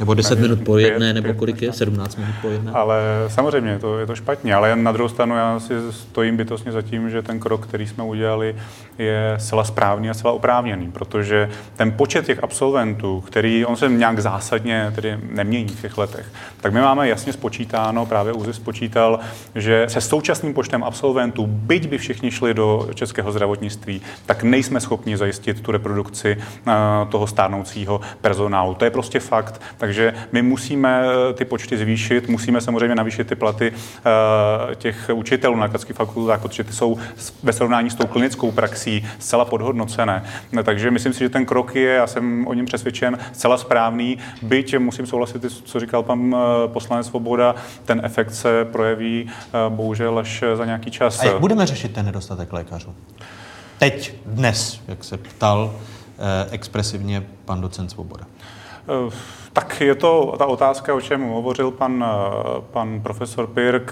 nebo 0.01 0.15
10 0.15 0.35
nevím, 0.35 0.51
minut 0.51 0.65
po 0.65 0.79
jedné, 0.79 0.99
pět, 0.99 1.15
nebo 1.15 1.25
pět, 1.25 1.37
kolik 1.37 1.63
je? 1.63 1.73
17 1.73 2.17
minut 2.17 2.35
po 2.43 2.49
jedné? 2.49 2.73
Ale 2.73 3.03
samozřejmě, 3.29 3.79
to, 3.79 3.99
je 3.99 4.07
to 4.07 4.15
špatně. 4.15 4.55
Ale 4.55 4.77
na 4.77 4.93
druhou 4.93 5.09
stranu 5.09 5.37
já 5.37 5.61
si 5.61 5.75
stojím 5.91 6.37
bytostně 6.37 6.73
za 6.73 6.83
tím, 6.83 7.11
že 7.11 7.23
ten 7.23 7.41
krok, 7.41 7.67
který 7.67 7.87
jsme 7.87 8.05
udělali, 8.05 8.57
je 8.99 9.35
zcela 9.39 9.65
správný 9.65 10.11
a 10.11 10.15
zcela 10.15 10.33
oprávněný, 10.33 10.93
protože 10.93 11.51
ten 11.77 11.93
počet 11.93 12.27
těch 12.27 12.45
absolventů, 12.45 13.21
který 13.21 13.65
on 13.65 13.77
se 13.77 13.89
nějak 13.89 14.21
zásadně 14.21 14.93
tedy 14.95 15.19
nemění 15.33 15.69
v 15.69 15.81
těch 15.81 15.99
letech, 15.99 16.27
tak 16.61 16.73
my 16.73 16.81
máme 16.81 17.09
jasně 17.09 17.33
spočítáno, 17.33 18.07
právě 18.07 18.33
ÚZIS 18.33 18.57
spočítal, 18.57 19.21
že 19.55 19.87
se 19.89 20.01
současným 20.01 20.55
počtem 20.55 20.85
absolventů, 20.85 21.47
byť 21.47 21.89
by 21.89 21.99
všichni 21.99 22.31
šli 22.31 22.55
do 22.55 22.89
českého 22.95 23.33
zdravotnictví, 23.33 24.03
tak 24.27 24.43
nejsme 24.43 24.81
schopni 24.81 25.17
zajistit 25.17 25.61
tu 25.61 25.73
reprodukci 25.73 26.37
uh, 26.37 26.73
toho 27.11 27.27
stárnoucího 27.27 28.01
personálu. 28.21 28.75
To 28.75 28.85
je 28.85 28.91
prostě 28.91 29.21
fakt. 29.21 29.63
Takže 29.79 30.15
my 30.33 30.43
musíme 30.43 31.03
eh, 31.05 31.35
ty 31.35 31.45
počty 31.45 31.77
zvýšit, 31.77 32.29
musíme 32.29 32.61
samozřejmě 32.61 32.95
navýšit 32.95 33.27
ty 33.27 33.35
platy 33.35 33.73
uh, 33.73 34.75
těch 34.75 35.11
učitelů 35.15 35.57
na 35.57 35.63
lékařských 35.63 35.97
fakultách, 35.97 36.41
protože 36.41 36.65
ty 36.65 36.73
jsou 36.73 36.99
ve 37.43 37.53
srovnání 37.53 37.91
s 37.91 37.95
tou 37.95 38.07
klinickou 38.07 38.53
praxí 38.53 38.80
zcela 39.19 39.45
podhodnocené. 39.45 40.25
Takže 40.63 40.91
myslím 40.91 41.13
si, 41.13 41.19
že 41.19 41.29
ten 41.29 41.47
krok 41.47 41.75
je, 41.75 41.95
já 41.95 42.07
jsem 42.07 42.47
o 42.47 42.55
něm 42.55 42.67
přesvědčen, 42.67 43.19
zcela 43.33 43.59
správný, 43.59 44.19
byť 44.43 44.79
musím 44.79 45.07
souhlasit, 45.07 45.45
co 45.65 45.81
říkal 45.81 46.03
pan 46.03 46.37
eh, 46.37 46.69
poslanec 46.69 47.07
Svoboda, 47.07 47.55
ten 47.85 48.01
efekt 48.05 48.35
se 48.35 48.65
projeví 48.65 49.31
bohužel 49.69 50.19
až 50.19 50.45
za 50.55 50.65
nějaký 50.65 50.91
čas. 50.91 51.21
A 51.21 51.25
jak 51.25 51.41
budeme 51.41 51.67
řešit 51.67 51.93
ten 51.93 52.07
nedostatek 52.07 52.53
lékařů? 52.53 52.95
Teď, 53.79 54.15
dnes, 54.27 54.81
jak 54.89 55.05
se 55.05 55.17
ptal 55.17 55.75
eh, 56.19 56.49
expresivně 56.51 57.23
pan 57.45 57.61
docent 57.61 57.91
Svoboda. 57.91 58.25
Tak 59.53 59.81
je 59.81 59.95
to 59.95 60.35
ta 60.39 60.47
otázka, 60.47 60.95
o 60.95 61.01
čem 61.01 61.23
hovořil 61.23 61.71
pan, 61.71 62.05
pan 62.73 63.01
profesor 63.01 63.47
Pirk, 63.47 63.91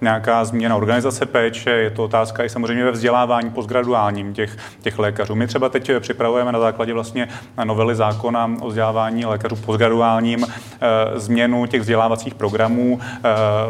nějaká 0.00 0.44
změna 0.44 0.76
organizace 0.76 1.26
péče, 1.26 1.70
je 1.70 1.90
to 1.90 2.04
otázka 2.04 2.44
i 2.44 2.48
samozřejmě 2.48 2.84
ve 2.84 2.90
vzdělávání 2.90 3.50
postgraduálním 3.50 4.34
těch, 4.34 4.56
těch 4.82 4.98
lékařů. 4.98 5.34
My 5.34 5.46
třeba 5.46 5.68
teď 5.68 5.90
připravujeme 6.00 6.52
na 6.52 6.60
základě 6.60 6.92
vlastně 6.92 7.28
novely 7.64 7.94
zákona 7.94 8.50
o 8.60 8.68
vzdělávání 8.68 9.24
lékařů 9.24 9.56
postgraduálním 9.56 10.44
eh, 10.44 11.20
změnu 11.20 11.66
těch 11.66 11.80
vzdělávacích 11.80 12.34
programů 12.34 13.00
eh, 13.02 13.20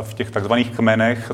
v 0.02 0.14
těch 0.14 0.30
takzvaných 0.30 0.70
kmenech, 0.70 1.32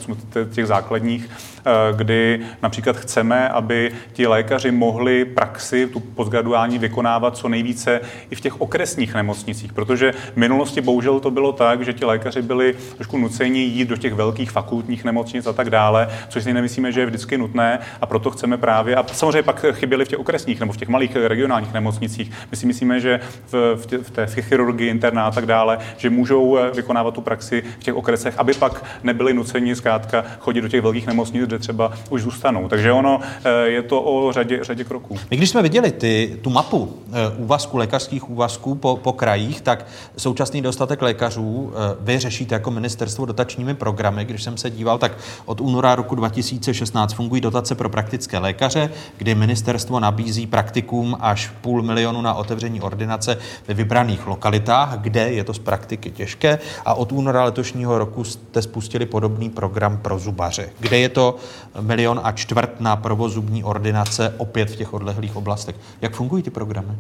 těch 0.51 0.67
základních, 0.67 1.31
eh, 1.31 1.71
kdy 1.97 2.41
například 2.63 2.97
chceme, 2.97 3.49
aby 3.49 3.93
ti 4.13 4.27
lékaři 4.27 4.71
mohli 4.71 5.25
praxi, 5.25 5.87
tu 5.87 6.01
postgraduální, 6.01 6.79
vykonávat 6.79 7.37
co 7.37 7.49
nejvíce 7.49 8.01
i 8.31 8.35
v 8.35 8.41
těch 8.41 8.61
okresních 8.61 9.15
nemocnicích, 9.15 9.73
protože 9.73 9.96
v 10.33 10.37
minulosti 10.37 10.81
bohužel 10.81 11.21
to 11.21 11.31
bylo 11.31 11.53
tak, 11.53 11.85
že 11.85 11.93
ti 11.93 12.05
lékaři 12.05 12.43
byli 12.43 12.75
trošku 12.95 13.19
nuceni 13.19 13.61
jít 13.61 13.89
do 13.89 13.97
těch 13.97 14.15
velkých 14.15 14.51
fakultních 14.51 15.05
nemocnic 15.05 15.47
a 15.47 15.53
tak 15.53 15.71
dále, 15.71 16.09
což 16.29 16.45
si 16.45 16.53
nemyslíme, 16.53 16.93
že 16.93 17.01
je 17.01 17.07
vždycky 17.07 17.39
nutné 17.39 17.79
a 18.01 18.07
proto 18.07 18.31
chceme 18.31 18.57
právě, 18.57 18.97
a 18.97 19.07
samozřejmě 19.13 19.43
pak 19.43 19.65
chyběli 19.73 20.05
v 20.05 20.09
těch 20.09 20.19
okresních 20.19 20.61
nebo 20.61 20.73
v 20.73 20.77
těch 20.77 20.89
malých 20.89 21.17
regionálních 21.17 21.73
nemocnicích. 21.73 22.31
My 22.51 22.57
si 22.57 22.67
myslíme, 22.67 23.01
že 23.01 23.21
v, 23.53 23.77
v, 23.77 23.87
tě, 23.87 23.99
v 23.99 24.11
té 24.11 24.27
chirurgii 24.27 24.91
interná 24.91 25.27
a 25.27 25.31
tak 25.31 25.47
dále, 25.47 25.79
že 25.97 26.11
můžou 26.11 26.59
eh, 26.59 26.71
vykonávat 26.71 27.15
tu 27.15 27.21
praxi 27.21 27.63
v 27.79 27.85
těch 27.85 27.95
okresech, 27.95 28.39
aby 28.39 28.55
pak 28.55 28.85
nebyli 29.03 29.35
nuceni 29.35 29.77
zkrátka 29.77 30.25
chodit 30.39 30.61
do 30.61 30.69
těch 30.69 30.83
velkých 30.83 31.07
nemocnic, 31.07 31.45
kde 31.45 31.59
třeba 31.59 31.93
už 32.11 32.23
zůstanou. 32.23 32.69
Takže 32.69 32.93
ono 32.93 33.21
eh, 33.45 33.69
je 33.69 33.83
to 33.83 34.03
o 34.03 34.33
řadě, 34.33 34.65
řadě 34.65 34.85
kroků. 34.85 35.19
My 35.31 35.37
když 35.37 35.51
jsme 35.51 35.63
viděli 35.63 35.91
ty, 35.91 36.39
tu 36.43 36.51
mapu 36.51 36.99
eh, 37.13 37.37
úvazku, 37.37 37.77
lékařských 37.77 38.31
úvazků 38.31 38.75
po, 38.75 38.97
po 38.97 39.13
krajích, 39.13 39.61
tak 39.61 39.86
současný 40.17 40.63
dostatek 40.63 41.03
lékařů 41.03 41.73
vy 42.01 42.19
řešíte 42.19 42.55
jako 42.55 42.71
ministerstvo 42.71 43.27
dotačními 43.27 43.75
programy. 43.75 44.25
Když 44.25 44.43
jsem 44.43 44.57
se 44.57 44.71
díval, 44.71 44.99
tak 44.99 45.13
od 45.45 45.61
února 45.61 45.95
roku 45.95 46.15
2016 46.15 47.13
fungují 47.13 47.41
dotace 47.41 47.75
pro 47.75 47.89
praktické 47.89 48.39
lékaře, 48.39 48.91
kdy 49.19 49.35
ministerstvo 49.35 50.01
nabízí 50.01 50.47
praktikům 50.47 51.17
až 51.21 51.53
půl 51.61 51.83
milionu 51.83 52.23
na 52.23 52.35
otevření 52.35 52.81
ordinace 52.81 53.39
ve 53.69 53.75
vybraných 53.75 54.27
lokalitách, 54.27 54.99
kde 54.99 55.33
je 55.33 55.45
to 55.45 55.55
z 55.55 55.59
praktiky 55.59 56.11
těžké. 56.11 56.59
A 56.85 56.95
od 56.95 57.13
února 57.13 57.45
letošního 57.45 57.99
roku 57.99 58.25
jste 58.25 58.63
spustili 58.63 59.07
podobný 59.07 59.51
program 59.51 59.97
pro 59.97 60.19
zubaře, 60.19 60.69
kde 60.79 60.99
je 60.99 61.09
to 61.09 61.37
milion 61.81 62.21
a 62.25 62.33
čtvrt 62.33 62.81
na 62.81 62.97
provozubní 62.97 63.65
ordinace 63.65 64.35
opět 64.39 64.71
v 64.71 64.77
těch 64.77 64.95
odlehlých 64.95 65.37
oblastech. 65.37 65.77
Jak 66.01 66.15
fungují 66.15 66.43
ty 66.43 66.51
programy? 66.51 66.97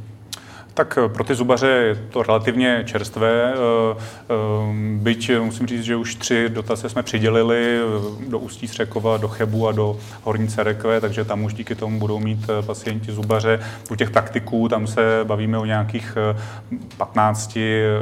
Tak 0.77 0.99
eh, 1.05 1.09
pro 1.09 1.25
ty 1.25 1.35
zubaře 1.35 1.67
je 1.67 1.95
to 1.95 2.23
relativně 2.23 2.83
čerstvé, 2.87 3.55
eh, 3.55 3.57
eh, 3.99 4.35
byť 4.97 5.31
musím 5.41 5.67
říct, 5.67 5.83
že 5.83 5.97
už 5.97 6.15
tři 6.15 6.49
dotace 6.49 6.89
jsme 6.89 7.03
přidělili 7.03 7.79
do 8.29 8.39
Ústí 8.39 8.69
Střekova, 8.69 9.17
do 9.17 9.29
Chebu 9.29 9.69
a 9.69 9.73
do 9.73 9.97
Hornice 10.23 10.63
Rekve, 10.63 11.01
takže 11.01 11.25
tam 11.25 11.45
už 11.45 11.55
díky 11.55 11.75
tomu 11.75 11.99
budou 11.99 12.19
mít 12.19 12.47
pacienti 12.67 13.13
zubaře. 13.13 13.61
U 13.91 13.95
těch 13.95 14.11
praktiků 14.11 14.69
tam 14.69 14.87
se 14.87 15.21
bavíme 15.25 15.59
o 15.59 15.65
nějakých 15.65 16.19
15 16.97 17.59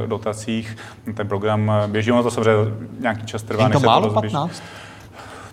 dotacích. 0.06 0.76
Ten 1.14 1.28
program 1.28 1.72
běží, 1.86 2.12
ono 2.12 2.22
to 2.22 2.30
samozřejmě 2.30 2.72
nějaký 3.00 3.26
čas 3.26 3.42
trvá. 3.42 3.64
Je 3.64 3.70
to 3.70 3.80
málo 3.80 4.10
15? 4.10 4.62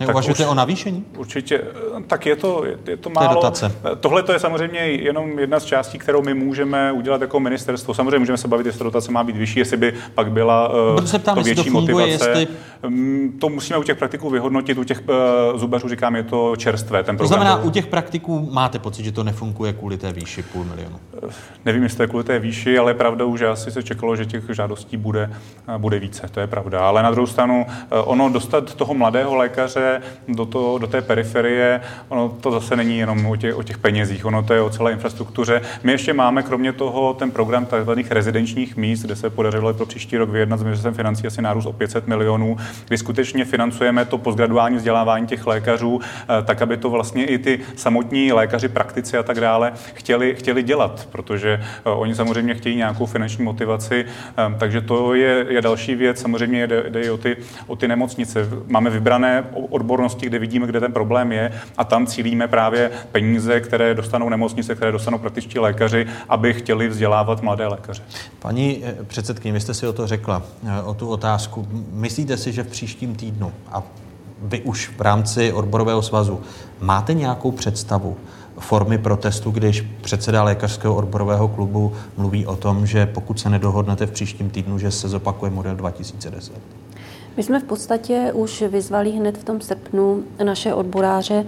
Neuvažujete 0.07 0.47
o 0.47 0.53
navýšení? 0.53 1.05
Určitě. 1.17 1.61
Tak 2.07 2.25
je 2.25 2.35
to, 2.35 2.63
je 2.87 2.97
to 2.97 3.09
málo. 3.09 3.51
To 3.51 3.65
je. 3.65 3.71
Tohle 3.99 4.23
to 4.23 4.33
je 4.33 4.39
samozřejmě 4.39 4.79
jenom 4.79 5.39
jedna 5.39 5.59
z 5.59 5.65
částí, 5.65 5.99
kterou 5.99 6.21
my 6.21 6.33
můžeme 6.33 6.91
udělat 6.91 7.21
jako 7.21 7.39
ministerstvo. 7.39 7.93
Samozřejmě 7.93 8.19
můžeme 8.19 8.37
se 8.37 8.47
bavit, 8.47 8.65
jestli 8.65 8.79
ta 8.79 8.83
dotace 8.83 9.11
má 9.11 9.23
být 9.23 9.35
vyšší, 9.35 9.59
jestli 9.59 9.77
by 9.77 9.93
pak 10.15 10.31
byla 10.31 10.69
uh, 10.69 11.05
se 11.05 11.19
ptám, 11.19 11.35
to 11.37 11.43
větší 11.43 11.63
to 11.63 11.71
funguje, 11.71 12.05
motivace. 12.05 12.29
Jestli... 12.29 12.47
Um, 12.83 13.33
to 13.39 13.49
musíme 13.49 13.79
u 13.79 13.83
těch 13.83 13.97
praktiků 13.97 14.29
vyhodnotit, 14.29 14.77
u 14.77 14.83
těch 14.83 15.01
uh, 15.07 15.59
zubařů 15.59 15.89
říkám, 15.89 16.15
je 16.15 16.23
to 16.23 16.55
čerstvé. 16.55 17.03
Ten 17.03 17.17
to 17.17 17.27
znamená, 17.27 17.63
u 17.63 17.69
těch 17.69 17.87
praktiků 17.87 18.49
máte 18.51 18.79
pocit, 18.79 19.03
že 19.03 19.11
to 19.11 19.23
nefunguje 19.23 19.73
kvůli 19.73 19.97
té 19.97 20.11
výši 20.11 20.43
půl 20.43 20.63
milionu? 20.63 20.99
Uh, 21.23 21.29
nevím, 21.65 21.83
jestli 21.83 21.97
to 21.97 22.03
je 22.03 22.07
kvůli 22.07 22.23
té 22.23 22.39
výši, 22.39 22.77
ale 22.77 22.91
je 22.91 22.95
pravdou, 22.95 23.37
že 23.37 23.47
asi 23.47 23.71
se 23.71 23.83
čekalo, 23.83 24.15
že 24.15 24.25
těch 24.25 24.43
žádostí 24.49 24.97
bude, 24.97 25.29
bude 25.77 25.99
více. 25.99 26.27
To 26.31 26.39
je 26.39 26.47
pravda. 26.47 26.87
Ale 26.87 27.03
na 27.03 27.11
druhou 27.11 27.27
stranu, 27.27 27.65
ono 27.89 28.29
dostat 28.29 28.75
toho 28.75 28.93
mladého 28.93 29.35
lékaře 29.35 29.90
do, 30.27 30.45
to, 30.45 30.77
do 30.77 30.87
té 30.87 31.01
periferie, 31.01 31.81
ono 32.09 32.29
to 32.29 32.51
zase 32.51 32.75
není 32.75 32.97
jenom 32.97 33.25
o 33.25 33.35
těch, 33.35 33.55
o 33.55 33.63
těch 33.63 33.77
penězích, 33.77 34.25
ono 34.25 34.43
to 34.43 34.53
je 34.53 34.61
o 34.61 34.69
celé 34.69 34.91
infrastruktuře. 34.91 35.61
My 35.83 35.91
ještě 35.91 36.13
máme 36.13 36.43
kromě 36.43 36.73
toho 36.73 37.13
ten 37.13 37.31
program 37.31 37.65
tzv. 37.65 37.91
rezidenčních 38.09 38.77
míst, 38.77 39.01
kde 39.01 39.15
se 39.15 39.29
podařilo 39.29 39.73
pro 39.73 39.85
příští 39.85 40.17
rok 40.17 40.29
vyjednat 40.29 40.59
s 40.59 40.63
ministerstvem 40.63 40.93
financí 40.93 41.27
asi 41.27 41.41
nárůst 41.41 41.65
o 41.65 41.73
500 41.73 42.07
milionů, 42.07 42.57
kdy 42.87 42.97
skutečně 42.97 43.45
financujeme 43.45 44.05
to 44.05 44.17
postgraduální 44.17 44.77
vzdělávání 44.77 45.27
těch 45.27 45.47
lékařů, 45.47 45.99
eh, 46.03 46.43
tak 46.43 46.61
aby 46.61 46.77
to 46.77 46.89
vlastně 46.89 47.25
i 47.25 47.37
ty 47.37 47.59
samotní 47.75 48.31
lékaři, 48.33 48.67
praktici 48.67 49.17
a 49.17 49.23
tak 49.23 49.39
dále 49.39 49.73
chtěli, 49.93 50.35
chtěli 50.35 50.63
dělat, 50.63 51.07
protože 51.11 51.59
eh, 51.61 51.89
oni 51.89 52.15
samozřejmě 52.15 52.53
chtějí 52.53 52.75
nějakou 52.75 53.05
finanční 53.05 53.43
motivaci, 53.43 54.05
eh, 54.05 54.55
takže 54.59 54.81
to 54.81 55.13
je, 55.13 55.45
je 55.49 55.61
další 55.61 55.95
věc. 55.95 56.21
Samozřejmě 56.21 56.67
jde, 56.67 56.83
jde 56.89 57.01
i 57.01 57.09
o 57.09 57.17
ty, 57.17 57.37
o 57.67 57.75
ty 57.75 57.87
nemocnice. 57.87 58.47
Máme 58.67 58.89
vybrané 58.89 59.43
odbornosti, 59.81 60.25
kde 60.25 60.39
vidíme, 60.39 60.67
kde 60.67 60.79
ten 60.79 60.93
problém 60.93 61.31
je 61.31 61.51
a 61.77 61.83
tam 61.83 62.05
cílíme 62.05 62.47
právě 62.47 62.91
peníze, 63.11 63.61
které 63.61 63.93
dostanou 63.93 64.29
nemocnice, 64.29 64.75
které 64.75 64.91
dostanou 64.91 65.17
praktičtí 65.17 65.59
lékaři, 65.59 66.07
aby 66.29 66.53
chtěli 66.53 66.87
vzdělávat 66.87 67.41
mladé 67.41 67.67
lékaře. 67.67 68.03
Paní 68.39 68.83
eh, 68.83 68.95
předsedkyně, 69.07 69.53
vy 69.53 69.59
jste 69.59 69.73
si 69.73 69.87
o 69.87 69.93
to 69.93 70.07
řekla, 70.07 70.41
eh, 70.67 70.81
o 70.81 70.93
tu 70.93 71.09
otázku. 71.09 71.67
Myslíte 71.91 72.37
si, 72.37 72.51
že 72.51 72.63
v 72.63 72.67
příštím 72.67 73.15
týdnu 73.15 73.51
a 73.71 73.83
vy 74.41 74.61
už 74.61 74.91
v 74.97 75.01
rámci 75.01 75.53
odborového 75.53 76.01
svazu 76.01 76.41
máte 76.81 77.13
nějakou 77.13 77.51
představu, 77.51 78.17
formy 78.59 78.97
protestu, 78.97 79.51
když 79.51 79.81
předseda 80.01 80.43
lékařského 80.43 80.95
odborového 80.95 81.47
klubu 81.47 81.93
mluví 82.17 82.45
o 82.45 82.55
tom, 82.55 82.85
že 82.85 83.05
pokud 83.05 83.39
se 83.39 83.49
nedohodnete 83.49 84.05
v 84.05 84.11
příštím 84.11 84.49
týdnu, 84.49 84.79
že 84.79 84.91
se 84.91 85.09
zopakuje 85.09 85.51
model 85.51 85.75
2010? 85.75 86.80
My 87.37 87.43
jsme 87.43 87.59
v 87.59 87.63
podstatě 87.63 88.31
už 88.33 88.61
vyzvali 88.61 89.11
hned 89.11 89.37
v 89.37 89.43
tom 89.43 89.61
srpnu 89.61 90.23
naše 90.43 90.73
odboráře, 90.73 91.45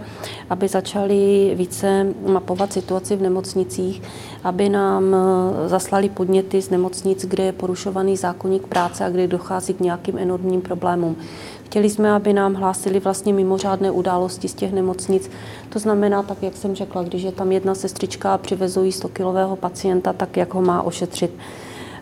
aby 0.49 0.67
začali 0.67 1.53
více 1.55 2.07
mapovat 2.27 2.73
situaci 2.73 3.15
v 3.15 3.21
nemocnicích, 3.21 4.01
aby 4.43 4.69
nám 4.69 5.15
eh, 5.15 5.69
zaslali 5.69 6.09
podněty 6.09 6.61
z 6.61 6.69
nemocnic, 6.69 7.25
kde 7.25 7.43
je 7.43 7.51
porušovaný 7.51 8.17
zákonník 8.17 8.67
práce 8.67 9.05
a 9.05 9.09
kde 9.09 9.27
dochází 9.27 9.73
k 9.73 9.79
nějakým 9.79 10.17
enormním 10.17 10.61
problémům. 10.61 11.15
Chtěli 11.65 11.89
jsme, 11.89 12.11
aby 12.11 12.33
nám 12.33 12.53
hlásili 12.53 12.99
vlastně 12.99 13.33
mimořádné 13.33 13.91
události 13.91 14.47
z 14.47 14.53
těch 14.53 14.73
nemocnic. 14.73 15.29
To 15.69 15.79
znamená, 15.79 16.23
tak 16.23 16.43
jak 16.43 16.57
jsem 16.57 16.75
řekla, 16.75 17.03
když 17.03 17.23
je 17.23 17.31
tam 17.31 17.51
jedna 17.51 17.75
sestřička 17.75 18.33
a 18.33 18.37
přivezují 18.37 18.91
100-kilového 18.91 19.55
pacienta, 19.55 20.13
tak 20.13 20.37
jak 20.37 20.53
ho 20.53 20.61
má 20.61 20.81
ošetřit. 20.81 21.31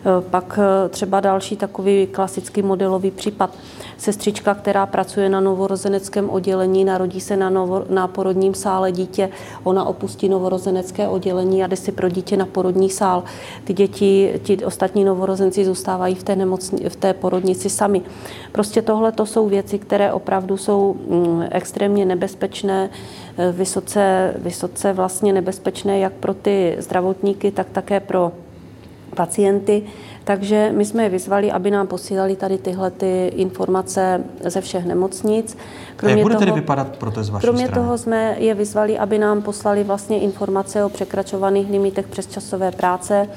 Eh, 0.04 0.20
pak 0.30 0.58
eh, 0.62 0.88
třeba 0.88 1.20
další 1.20 1.56
takový 1.56 2.06
klasický 2.06 2.62
modelový 2.62 3.10
případ. 3.10 3.50
Sestřička, 3.98 4.54
která 4.54 4.86
pracuje 4.86 5.28
na 5.28 5.40
novorozeneckém 5.40 6.30
oddělení, 6.30 6.84
narodí 6.84 7.20
se 7.20 7.36
na, 7.36 7.50
novo, 7.50 7.84
na 7.90 8.08
porodním 8.08 8.54
sále 8.54 8.92
dítě, 8.92 9.30
ona 9.64 9.84
opustí 9.84 10.28
novorozenecké 10.28 11.08
oddělení 11.08 11.64
a 11.64 11.66
jde 11.66 11.76
si 11.76 11.92
pro 11.92 12.08
dítě 12.08 12.36
na 12.36 12.46
porodní 12.46 12.90
sál. 12.90 13.24
Ty 13.64 13.72
děti, 13.72 14.40
ti 14.42 14.64
ostatní 14.64 15.04
novorozenci 15.04 15.64
zůstávají 15.64 16.14
v 16.14 16.22
té, 16.22 16.36
nemocni, 16.36 16.88
v 16.88 16.96
té 16.96 17.14
porodnici 17.14 17.70
sami. 17.70 18.02
Prostě 18.52 18.82
tohle 18.82 19.12
to 19.12 19.26
jsou 19.26 19.48
věci, 19.48 19.78
které 19.78 20.12
opravdu 20.12 20.56
jsou 20.56 20.96
mm, 21.08 21.44
extrémně 21.50 22.04
nebezpečné, 22.04 22.90
eh, 23.38 23.52
vysoce, 23.52 24.34
vysoce 24.38 24.92
vlastně 24.92 25.32
nebezpečné 25.32 25.98
jak 25.98 26.12
pro 26.12 26.34
ty 26.34 26.76
zdravotníky, 26.78 27.50
tak 27.50 27.66
také 27.70 28.00
pro 28.00 28.32
pacienty. 29.16 29.82
Takže 30.24 30.72
my 30.76 30.84
jsme 30.84 31.02
je 31.02 31.08
vyzvali, 31.08 31.50
aby 31.52 31.70
nám 31.70 31.86
posílali 31.86 32.36
tady 32.36 32.58
tyhle 32.58 32.90
ty 32.90 33.32
informace 33.36 34.24
ze 34.44 34.60
všech 34.60 34.84
nemocnic. 34.84 35.56
Kromě 35.96 36.14
A 36.14 36.16
jak 36.16 36.22
bude 36.22 36.34
toho, 36.34 36.46
tedy 36.46 36.52
vypadat 36.52 36.96
protest 36.96 37.30
vaší 37.30 37.42
Kromě 37.42 37.66
strany? 37.66 37.82
toho 37.82 37.98
jsme 37.98 38.36
je 38.38 38.54
vyzvali, 38.54 38.98
aby 38.98 39.18
nám 39.18 39.42
poslali 39.42 39.84
vlastně 39.84 40.20
informace 40.20 40.84
o 40.84 40.88
překračovaných 40.88 41.70
limitech 41.70 42.08
přesčasové 42.08 42.70
práce, 42.70 43.28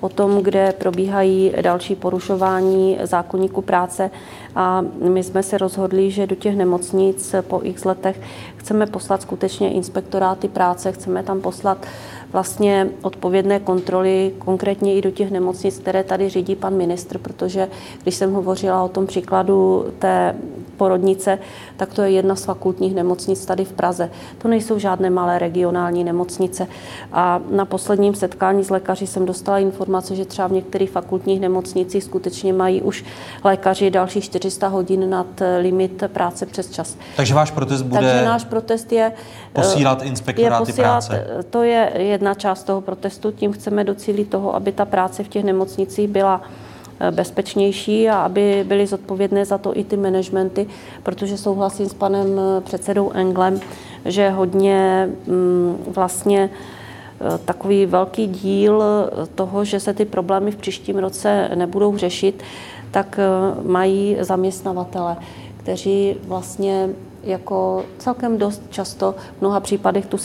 o 0.00 0.08
tom, 0.08 0.42
kde 0.42 0.72
probíhají 0.78 1.52
další 1.60 1.94
porušování 1.94 2.98
zákonníku 3.02 3.62
práce. 3.62 4.10
A 4.56 4.84
my 5.08 5.22
jsme 5.22 5.42
se 5.42 5.58
rozhodli, 5.58 6.10
že 6.10 6.26
do 6.26 6.34
těch 6.34 6.56
nemocnic 6.56 7.34
po 7.40 7.60
x 7.62 7.84
letech 7.84 8.20
chceme 8.56 8.86
poslat 8.86 9.22
skutečně 9.22 9.72
inspektoráty 9.72 10.48
práce, 10.48 10.92
chceme 10.92 11.22
tam 11.22 11.40
poslat 11.40 11.86
vlastně 12.32 12.88
odpovědné 13.02 13.60
kontroly, 13.60 14.32
konkrétně 14.38 14.94
i 14.94 15.02
do 15.02 15.10
těch 15.10 15.30
nemocnic, 15.30 15.78
které 15.78 16.04
tady 16.04 16.28
řídí 16.28 16.56
pan 16.56 16.74
ministr, 16.74 17.18
protože 17.18 17.68
když 18.02 18.14
jsem 18.14 18.32
hovořila 18.32 18.82
o 18.82 18.88
tom 18.88 19.06
příkladu 19.06 19.86
té 19.98 20.34
porodnice, 20.76 21.38
tak 21.76 21.94
to 21.94 22.02
je 22.02 22.10
jedna 22.10 22.36
z 22.36 22.44
fakultních 22.44 22.94
nemocnic 22.94 23.46
tady 23.46 23.64
v 23.64 23.72
Praze. 23.72 24.10
To 24.38 24.48
nejsou 24.48 24.78
žádné 24.78 25.10
malé 25.10 25.38
regionální 25.38 26.04
nemocnice. 26.04 26.66
A 27.12 27.40
na 27.50 27.64
posledním 27.64 28.14
setkání 28.14 28.64
s 28.64 28.70
lékaři 28.70 29.06
jsem 29.06 29.26
dostala 29.26 29.58
informace, 29.58 30.16
že 30.16 30.24
třeba 30.24 30.48
v 30.48 30.52
některých 30.52 30.90
fakultních 30.90 31.40
nemocnicích 31.40 32.04
skutečně 32.04 32.52
mají 32.52 32.82
už 32.82 33.04
lékaři 33.44 33.90
dalších 33.90 34.24
400 34.24 34.68
hodin 34.68 35.10
nad 35.10 35.26
limit 35.60 36.02
práce 36.06 36.46
přes 36.46 36.70
čas. 36.70 36.96
Takže 37.16 37.34
váš 37.34 37.50
protest 37.50 37.82
bude 37.82 38.00
Takže 38.00 38.24
náš 38.24 38.44
protest 38.44 38.92
je 38.92 39.12
posílat 39.52 40.02
inspektoráty 40.02 40.62
je 40.62 40.66
posílat, 40.66 41.08
práce. 41.08 41.26
To 41.50 41.62
je 41.62 42.17
jedna 42.18 42.34
část 42.34 42.64
toho 42.64 42.80
protestu. 42.80 43.30
Tím 43.30 43.52
chceme 43.52 43.84
docílit 43.84 44.30
toho, 44.30 44.54
aby 44.54 44.72
ta 44.72 44.84
práce 44.84 45.24
v 45.24 45.28
těch 45.28 45.44
nemocnicích 45.44 46.08
byla 46.08 46.42
eh, 46.42 47.10
bezpečnější 47.10 48.08
a 48.08 48.18
aby 48.18 48.64
byly 48.68 48.86
zodpovědné 48.86 49.44
za 49.44 49.58
to 49.58 49.78
i 49.78 49.84
ty 49.84 49.96
managementy, 49.96 50.66
protože 51.02 51.38
souhlasím 51.38 51.88
s 51.88 51.94
panem 51.94 52.26
eh, 52.38 52.60
předsedou 52.60 53.10
Englem, 53.10 53.60
že 54.04 54.30
hodně 54.30 55.08
mm, 55.26 55.76
vlastně 55.94 56.50
eh, 56.50 57.38
takový 57.44 57.86
velký 57.86 58.26
díl 58.26 58.82
toho, 59.34 59.64
že 59.64 59.80
se 59.80 59.94
ty 59.94 60.04
problémy 60.04 60.50
v 60.50 60.56
příštím 60.56 60.98
roce 60.98 61.50
nebudou 61.54 61.96
řešit, 61.96 62.42
tak 62.90 63.20
mají 63.62 64.16
zaměstnavatele, 64.20 65.16
kteří 65.62 66.16
vlastně 66.26 66.88
jako 67.22 67.84
celkem 67.98 68.38
dost 68.38 68.62
často 68.70 69.14
v 69.38 69.40
mnoha 69.40 69.60
případech 69.60 70.06
tu 70.06 70.18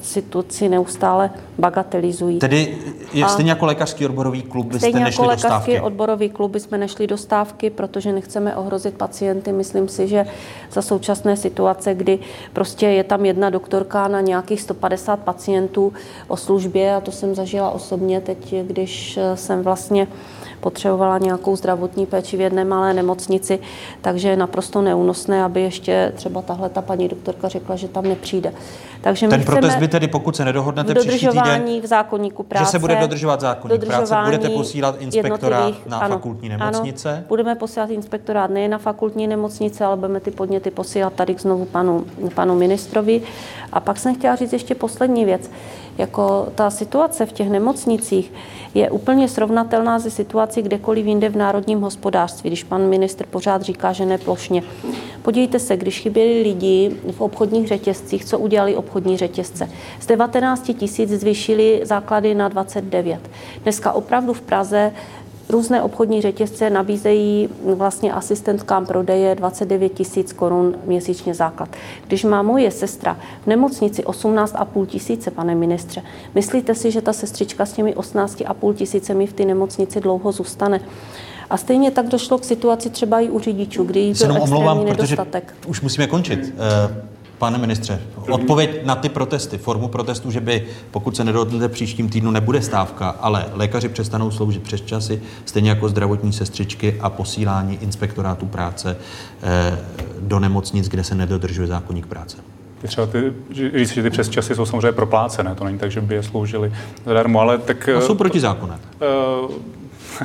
situaci 0.00 0.68
neustále 0.68 1.30
bagatelizují. 1.58 2.38
Tedy 2.38 2.78
je 3.12 3.24
a 3.24 3.28
stejně 3.28 3.50
jako 3.50 3.66
lékařský 3.66 4.06
odborový 4.06 4.42
klub 4.42 4.66
byste 4.66 4.78
stejně 4.78 5.04
nešli 5.04 5.22
jako 5.22 5.28
lékařský 5.28 5.80
odborový 5.80 6.30
klub 6.30 6.50
bychom 6.50 6.80
nešli 6.80 7.06
do 7.06 7.16
stávky, 7.16 7.70
protože 7.70 8.12
nechceme 8.12 8.56
ohrozit 8.56 8.94
pacienty. 8.94 9.52
Myslím 9.52 9.88
si, 9.88 10.08
že 10.08 10.26
za 10.72 10.82
současné 10.82 11.36
situace, 11.36 11.94
kdy 11.94 12.18
prostě 12.52 12.86
je 12.86 13.04
tam 13.04 13.26
jedna 13.26 13.50
doktorka 13.50 14.08
na 14.08 14.20
nějakých 14.20 14.60
150 14.60 15.20
pacientů 15.20 15.92
o 16.28 16.36
službě, 16.36 16.94
a 16.94 17.00
to 17.00 17.12
jsem 17.12 17.34
zažila 17.34 17.70
osobně 17.70 18.20
teď, 18.20 18.54
když 18.62 19.18
jsem 19.34 19.62
vlastně 19.62 20.08
potřebovala 20.60 21.18
nějakou 21.18 21.56
zdravotní 21.56 22.06
péči 22.06 22.36
v 22.36 22.40
jedné 22.40 22.64
malé 22.64 22.94
nemocnici, 22.94 23.58
takže 24.00 24.28
je 24.28 24.36
naprosto 24.36 24.82
neúnosné, 24.82 25.44
aby 25.44 25.60
ještě 25.62 26.12
třeba 26.16 26.42
tahle 26.42 26.68
ta 26.68 26.82
paní 26.82 27.08
doktorka 27.08 27.48
řekla, 27.48 27.76
že 27.76 27.88
tam 27.88 28.04
nepřijde. 28.04 28.52
Takže 29.00 29.28
Ten 29.28 29.44
protest 29.44 29.76
by 29.76 29.88
tedy, 29.88 30.08
pokud 30.08 30.36
se 30.36 30.44
nedohodnete 30.44 30.94
příští 30.94 31.28
týden, 31.28 31.80
v 31.82 31.86
zákonníku 31.86 32.42
práce, 32.42 32.64
že 32.64 32.70
se 32.70 32.78
bude 32.78 32.96
dodržovat 32.96 33.40
zákonník 33.40 33.84
práce, 33.84 34.14
budete 34.24 34.48
posílat 34.48 34.94
inspektorát 35.00 35.74
na 35.86 35.98
ano, 35.98 36.14
fakultní 36.14 36.48
nemocnice? 36.48 37.12
Ano, 37.12 37.22
budeme 37.28 37.54
posílat 37.54 37.90
inspektorát 37.90 38.50
nejen 38.50 38.70
na 38.70 38.78
fakultní 38.78 39.26
nemocnice, 39.26 39.84
ale 39.84 39.96
budeme 39.96 40.20
ty 40.20 40.30
podněty 40.30 40.70
posílat 40.70 41.12
tady 41.12 41.36
znovu 41.38 41.64
panu, 41.64 42.04
panu 42.34 42.54
ministrovi. 42.54 43.22
A 43.72 43.80
pak 43.80 43.98
jsem 43.98 44.14
chtěla 44.14 44.36
říct 44.36 44.52
ještě 44.52 44.74
poslední 44.74 45.24
věc. 45.24 45.50
Jako 45.98 46.48
ta 46.54 46.70
situace 46.70 47.26
v 47.26 47.32
těch 47.32 47.50
nemocnicích 47.50 48.32
je 48.74 48.90
úplně 48.90 49.28
srovnatelná 49.28 50.00
se 50.00 50.10
situací 50.10 50.62
kdekoliv 50.62 51.06
jinde 51.06 51.28
v 51.28 51.36
národním 51.36 51.80
hospodářství, 51.80 52.50
když 52.50 52.64
pan 52.64 52.88
ministr 52.88 53.26
pořád 53.26 53.62
říká, 53.62 53.92
že 53.92 54.06
neplošně. 54.06 54.62
Podívejte 55.22 55.58
se, 55.58 55.76
když 55.76 56.00
chyběli 56.00 56.42
lidi 56.42 56.96
v 57.12 57.20
obchodních 57.20 57.68
řetězcích, 57.68 58.24
co 58.24 58.38
udělali 58.38 58.76
obchodní 58.76 59.16
řetězce? 59.16 59.70
Z 60.00 60.06
19 60.06 60.70
tisíc 60.78 61.10
zvýšili 61.10 61.80
základy 61.84 62.34
na 62.34 62.48
29. 62.48 63.20
Dneska 63.62 63.92
opravdu 63.92 64.32
v 64.32 64.40
Praze 64.40 64.92
Různé 65.48 65.82
obchodní 65.82 66.22
řetězce 66.22 66.70
nabízejí 66.70 67.48
vlastně 67.74 68.12
asistentkám 68.12 68.86
prodeje 68.86 69.34
29 69.34 69.88
tisíc 69.88 70.32
korun 70.32 70.74
měsíčně 70.84 71.34
základ. 71.34 71.68
Když 72.06 72.24
má 72.24 72.42
moje 72.42 72.70
sestra 72.70 73.16
v 73.42 73.46
nemocnici 73.46 74.02
18,5 74.02 74.86
tisíce, 74.86 75.30
pane 75.30 75.54
ministře, 75.54 76.02
myslíte 76.34 76.74
si, 76.74 76.90
že 76.90 77.02
ta 77.02 77.12
sestřička 77.12 77.66
s 77.66 77.72
těmi 77.72 77.94
18,5 77.94 78.74
tisícemi 78.74 79.26
v 79.26 79.32
té 79.32 79.44
nemocnici 79.44 80.00
dlouho 80.00 80.32
zůstane? 80.32 80.80
A 81.50 81.56
stejně 81.56 81.90
tak 81.90 82.06
došlo 82.06 82.38
k 82.38 82.44
situaci 82.44 82.90
třeba 82.90 83.20
i 83.20 83.28
u 83.30 83.38
řidičů, 83.38 83.84
kdy 83.84 84.00
byl 84.00 84.10
extrémní 84.10 84.40
omlouvám, 84.40 84.84
nedostatek. 84.84 85.54
Už 85.66 85.80
musíme 85.80 86.06
končit. 86.06 86.54
Uh... 86.54 87.17
Pane 87.38 87.58
ministře, 87.58 88.00
odpověď 88.30 88.84
na 88.84 88.94
ty 88.94 89.08
protesty, 89.08 89.58
formu 89.58 89.88
protestů, 89.88 90.30
že 90.30 90.40
by, 90.40 90.66
pokud 90.90 91.16
se 91.16 91.24
nedohodnete 91.24 91.68
příštím 91.68 92.08
týdnu, 92.08 92.30
nebude 92.30 92.62
stávka, 92.62 93.08
ale 93.08 93.46
lékaři 93.52 93.88
přestanou 93.88 94.30
sloužit 94.30 94.62
přes 94.62 94.80
časy, 94.80 95.22
stejně 95.44 95.70
jako 95.70 95.88
zdravotní 95.88 96.32
sestřičky 96.32 96.96
a 97.00 97.10
posílání 97.10 97.78
inspektorátů 97.82 98.46
práce 98.46 98.96
eh, 99.42 99.78
do 100.20 100.38
nemocnic, 100.38 100.88
kde 100.88 101.04
se 101.04 101.14
nedodržuje 101.14 101.68
zákonník 101.68 102.06
práce. 102.06 102.36
Třeba 102.86 103.06
ty, 103.06 103.32
říct, 103.74 103.90
že 103.90 104.02
ty 104.02 104.10
přes 104.10 104.28
časy 104.28 104.54
jsou 104.54 104.66
samozřejmě 104.66 104.92
proplácené, 104.92 105.54
to 105.54 105.64
není 105.64 105.78
tak, 105.78 105.90
že 105.90 106.00
by 106.00 106.14
je 106.14 106.22
sloužili 106.22 106.72
zadarmo, 107.06 107.40
ale 107.40 107.58
tak... 107.58 107.88
A 107.88 108.00
jsou 108.00 108.14
protizákonné. 108.14 108.78
Uh, 109.44 109.54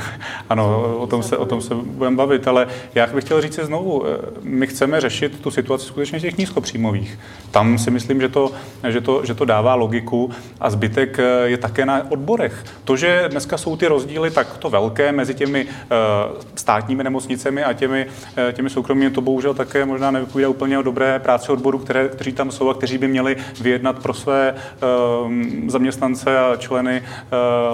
ano, 0.49 0.95
o 0.97 1.07
tom 1.07 1.23
se, 1.23 1.37
o 1.37 1.45
tom 1.45 1.61
se 1.61 1.75
budeme 1.75 2.15
bavit, 2.15 2.47
ale 2.47 2.67
já 2.95 3.07
bych 3.07 3.23
chtěl 3.23 3.41
říct 3.41 3.59
znovu, 3.59 4.05
eh, 4.07 4.17
my 4.41 4.67
chceme 4.67 5.01
řešit 5.01 5.39
tu 5.39 5.51
situaci 5.51 5.85
skutečně 5.85 6.19
těch 6.19 6.37
nízkopříjmových. 6.37 7.19
Tam 7.51 7.77
si 7.77 7.91
myslím, 7.91 8.21
že 8.21 8.29
to, 8.29 8.51
že, 8.87 9.01
to, 9.01 9.25
že 9.25 9.33
to 9.33 9.45
dává 9.45 9.75
logiku 9.75 10.31
a 10.59 10.69
zbytek 10.69 11.19
eh, 11.19 11.23
je 11.45 11.57
také 11.57 11.85
na 11.85 12.11
odborech. 12.11 12.63
To, 12.83 12.97
že 12.97 13.25
dneska 13.31 13.57
jsou 13.57 13.75
ty 13.75 13.87
rozdíly 13.87 14.31
takto 14.31 14.69
velké 14.69 15.11
mezi 15.11 15.33
těmi 15.33 15.65
eh, 15.69 15.95
státními 16.55 17.03
nemocnicemi 17.03 17.63
a 17.63 17.73
těmi, 17.73 18.05
těmi 18.53 18.69
soukromými, 18.69 19.11
to 19.11 19.21
bohužel 19.21 19.53
také 19.53 19.85
možná 19.85 20.11
nevypovídá 20.11 20.49
úplně 20.49 20.79
o 20.79 20.81
dobré 20.81 21.19
práci 21.19 21.51
odboru, 21.51 21.79
které, 21.79 22.07
kteří 22.07 22.31
tam 22.31 22.51
jsou 22.51 22.69
a 22.69 22.73
kteří 22.73 22.97
by 22.97 23.07
měli 23.07 23.37
vyjednat 23.61 23.99
pro 23.99 24.13
své 24.13 24.55
zaměstnance 25.67 26.39
a 26.39 26.55
členy 26.55 27.03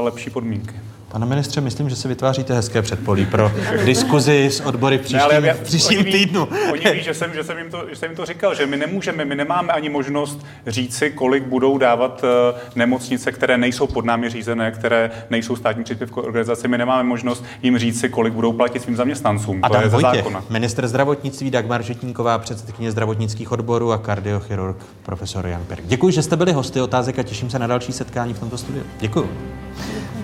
lepší 0.01 0.29
podmínky. 0.29 0.88
Pane 1.11 1.25
ministře, 1.25 1.61
myslím, 1.61 1.89
že 1.89 1.95
se 1.95 2.07
vytváříte 2.07 2.53
hezké 2.53 2.81
předpolí 2.81 3.25
pro 3.25 3.51
diskuzi 3.85 4.45
s 4.45 4.59
odbory 4.59 4.97
v 4.97 5.01
příštím, 5.01 5.41
ne, 5.41 5.53
v 5.53 5.61
příštím 5.61 5.99
oni 5.99 6.11
týdnu. 6.11 6.47
Oni 6.71 6.91
ví, 6.93 7.03
že 7.03 7.13
jsem, 7.13 7.33
že, 7.33 7.43
jsem 7.43 7.57
jim 7.57 7.71
to, 7.71 7.83
že 7.89 7.95
jsem 7.95 8.09
jim 8.09 8.17
to 8.17 8.25
říkal, 8.25 8.55
že 8.55 8.65
my 8.65 8.77
nemůžeme, 8.77 9.25
my 9.25 9.35
nemáme 9.35 9.73
ani 9.73 9.89
možnost 9.89 10.45
říci, 10.67 11.09
kolik 11.09 11.43
budou 11.43 11.77
dávat 11.77 12.23
uh, 12.23 12.29
nemocnice, 12.75 13.31
které 13.31 13.57
nejsou 13.57 13.87
pod 13.87 14.05
námi 14.05 14.29
řízené, 14.29 14.71
které 14.71 15.11
nejsou 15.29 15.55
státní 15.55 15.83
příspěvkové 15.83 16.27
organizace. 16.27 16.67
My 16.67 16.77
nemáme 16.77 17.03
možnost 17.03 17.45
jim 17.63 17.77
říci, 17.77 18.09
kolik 18.09 18.33
budou 18.33 18.53
platit 18.53 18.81
svým 18.81 18.95
zaměstnancům. 18.95 19.59
Adam 19.63 19.81
to 19.81 19.85
je 19.85 19.89
Vojtěch, 19.89 20.23
zákona. 20.23 20.43
minister 20.49 20.87
zdravotnictví 20.87 21.51
Dagmar 21.51 21.83
Žetníková, 21.83 22.37
předsedkyně 22.37 22.91
zdravotnických 22.91 23.51
odborů 23.51 23.91
a 23.91 23.97
kardiochirurg 23.97 24.77
profesor 25.03 25.47
Jan 25.47 25.63
Perk. 25.67 25.83
Děkuji, 25.85 26.13
že 26.13 26.23
jste 26.23 26.35
byli 26.35 26.51
hosty 26.51 26.81
otázek 26.81 27.19
a 27.19 27.23
těším 27.23 27.49
se 27.49 27.59
na 27.59 27.67
další 27.67 27.91
setkání 27.93 28.33
v 28.33 28.39
tomto 28.39 28.57
studiu. 28.57 28.83
Děkuji. 28.99 29.29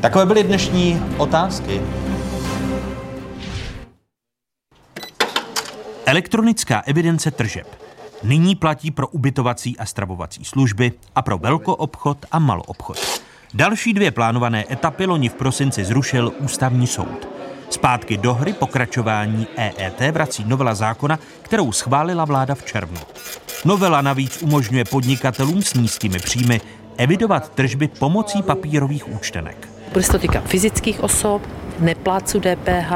Takové 0.06 0.26
byly 0.26 0.44
dnešní 0.44 1.02
otázky. 1.18 1.82
Elektronická 6.06 6.84
evidence 6.86 7.32
tržeb 7.32 7.68
nyní 8.24 8.56
platí 8.56 8.92
pro 8.92 9.08
ubytovací 9.08 9.78
a 9.78 9.86
stravovací 9.86 10.46
služby 10.46 10.92
a 11.16 11.22
pro 11.22 11.38
velkoobchod 11.38 12.26
a 12.32 12.40
maloobchod. 12.40 13.22
Další 13.54 13.94
dvě 13.94 14.12
plánované 14.12 14.66
etapy 14.72 15.06
loni 15.06 15.30
v 15.30 15.34
prosinci 15.34 15.86
zrušil 15.86 16.32
ústavní 16.40 16.88
soud. 16.88 17.28
Zpátky 17.70 18.18
do 18.18 18.34
hry 18.34 18.54
pokračování 18.54 19.48
EET 19.56 20.12
vrací 20.12 20.44
novela 20.48 20.76
zákona, 20.76 21.20
kterou 21.42 21.72
schválila 21.72 22.26
vláda 22.26 22.56
v 22.56 22.66
červnu. 22.66 23.00
Novela 23.66 24.02
navíc 24.02 24.42
umožňuje 24.42 24.86
podnikatelům 24.86 25.62
s 25.62 25.74
nízkými 25.74 26.20
příjmy 26.20 26.62
evidovat 26.98 27.50
tržby 27.50 27.88
pomocí 27.88 28.44
papírových 28.44 29.08
účtenek. 29.10 29.75
Bude 29.96 30.04
se 30.04 30.12
to 30.12 30.20
týkat 30.20 30.44
fyzických 30.44 31.04
osob, 31.04 31.42
nepláců 31.80 32.40
DPH, 32.40 32.92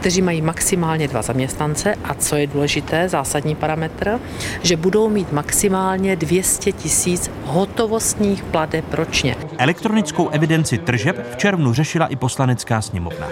kteří 0.00 0.22
mají 0.22 0.42
maximálně 0.42 1.08
dva 1.08 1.22
zaměstnance 1.22 1.94
a 2.04 2.14
co 2.14 2.36
je 2.36 2.46
důležité, 2.46 3.08
zásadní 3.08 3.54
parametr, 3.54 4.20
že 4.62 4.76
budou 4.76 5.08
mít 5.08 5.32
maximálně 5.32 6.16
200 6.16 6.72
tisíc 6.72 7.30
hotovostních 7.44 8.42
plateb 8.42 8.94
ročně. 8.94 9.36
Elektronickou 9.58 10.28
evidenci 10.28 10.78
tržeb 10.78 11.32
v 11.32 11.36
červnu 11.36 11.72
řešila 11.72 12.06
i 12.06 12.16
poslanecká 12.16 12.82
sněmovna. 12.82 13.28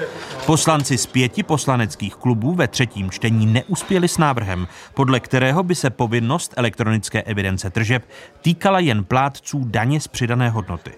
Poslanci 0.47 0.99
z 0.99 1.07
pěti 1.07 1.43
poslaneckých 1.43 2.15
klubů 2.15 2.55
ve 2.55 2.69
třetím 2.69 3.11
čtení 3.11 3.47
neuspěli 3.47 4.09
s 4.09 4.19
návrhem, 4.19 4.69
podle 4.95 5.21
kterého 5.21 5.63
by 5.63 5.75
se 5.75 5.91
povinnost 5.91 6.55
elektronické 6.57 7.23
evidence 7.23 7.71
tržeb 7.71 8.03
týkala 8.43 8.79
jen 8.79 9.05
plátců 9.05 9.63
daně 9.65 10.01
z 10.01 10.09
přidané 10.09 10.51
hodnoty. 10.51 10.91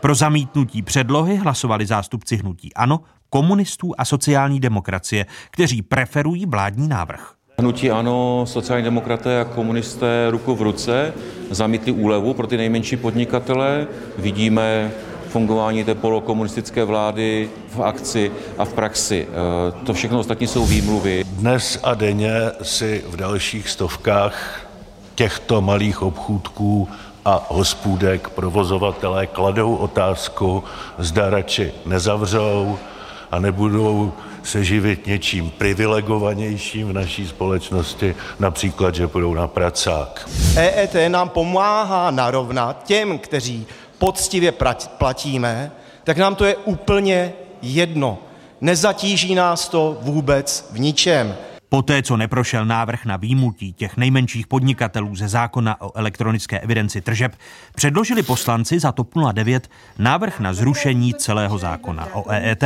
Pro 0.00 0.14
zamítnutí 0.14 0.82
předlohy 0.82 1.36
hlasovali 1.36 1.86
zástupci 1.86 2.36
hnutí 2.36 2.74
ANO, 2.74 3.00
komunistů 3.30 3.92
a 3.98 4.04
sociální 4.04 4.60
demokracie, 4.60 5.26
kteří 5.50 5.82
preferují 5.82 6.46
vládní 6.46 6.88
návrh. 6.88 7.32
Hnutí 7.58 7.90
ano, 7.90 8.44
sociální 8.46 8.84
demokraté 8.84 9.40
a 9.40 9.44
komunisté 9.44 10.26
ruku 10.30 10.54
v 10.54 10.62
ruce 10.62 11.12
zamítli 11.50 11.92
úlevu 11.92 12.34
pro 12.34 12.46
ty 12.46 12.56
nejmenší 12.56 12.96
podnikatele. 12.96 13.86
Vidíme 14.18 14.90
fungování 15.28 15.84
té 15.84 15.94
polokomunistické 15.94 16.84
vlády 16.84 17.50
v 17.68 17.80
akci 17.80 18.32
a 18.58 18.64
v 18.64 18.72
praxi. 18.72 19.28
E, 19.30 19.86
to 19.86 19.94
všechno 19.94 20.18
ostatní 20.18 20.46
jsou 20.46 20.66
výmluvy. 20.66 21.24
Dnes 21.24 21.80
a 21.82 21.94
denně 21.94 22.32
si 22.62 23.04
v 23.08 23.16
dalších 23.16 23.68
stovkách 23.68 24.66
těchto 25.14 25.60
malých 25.60 26.02
obchůdků 26.02 26.88
a 27.24 27.46
hospůdek 27.48 28.28
provozovatelé 28.28 29.26
kladou 29.26 29.74
otázku, 29.76 30.64
zda 30.98 31.30
radši 31.30 31.72
nezavřou 31.86 32.78
a 33.30 33.38
nebudou 33.38 34.12
se 34.42 34.64
živit 34.64 35.06
něčím 35.06 35.50
privilegovanějším 35.50 36.88
v 36.88 36.92
naší 36.92 37.28
společnosti, 37.28 38.14
například, 38.38 38.94
že 38.94 39.08
půjdou 39.08 39.34
na 39.34 39.46
pracák. 39.48 40.28
EET 40.56 40.94
nám 41.08 41.28
pomáhá 41.28 42.10
narovnat 42.10 42.84
těm, 42.84 43.18
kteří 43.18 43.66
poctivě 43.98 44.52
platíme, 44.98 45.72
tak 46.04 46.18
nám 46.18 46.34
to 46.34 46.44
je 46.44 46.56
úplně 46.56 47.32
jedno. 47.62 48.18
Nezatíží 48.60 49.34
nás 49.34 49.68
to 49.68 49.98
vůbec 50.00 50.68
v 50.72 50.80
ničem. 50.80 51.36
Poté, 51.70 52.02
co 52.02 52.16
neprošel 52.16 52.66
návrh 52.66 53.04
na 53.04 53.16
výjimutí 53.16 53.72
těch 53.72 53.96
nejmenších 53.96 54.46
podnikatelů 54.46 55.16
ze 55.16 55.28
zákona 55.28 55.80
o 55.80 55.98
elektronické 55.98 56.58
evidenci 56.58 57.00
tržeb, 57.00 57.32
předložili 57.74 58.22
poslanci 58.22 58.78
za 58.78 58.92
TOP 58.92 59.14
09 59.32 59.68
návrh 59.98 60.40
na 60.40 60.54
zrušení 60.54 61.14
celého 61.14 61.58
zákona 61.58 62.08
o 62.14 62.30
EET. 62.30 62.64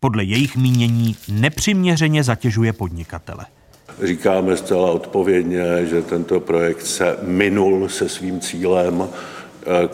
Podle 0.00 0.24
jejich 0.24 0.56
mínění 0.56 1.16
nepřiměřeně 1.28 2.24
zatěžuje 2.24 2.72
podnikatele. 2.72 3.46
Říkáme 4.02 4.56
zcela 4.56 4.90
odpovědně, 4.90 5.86
že 5.86 6.02
tento 6.02 6.40
projekt 6.40 6.86
se 6.86 7.16
minul 7.22 7.88
se 7.88 8.08
svým 8.08 8.40
cílem 8.40 9.08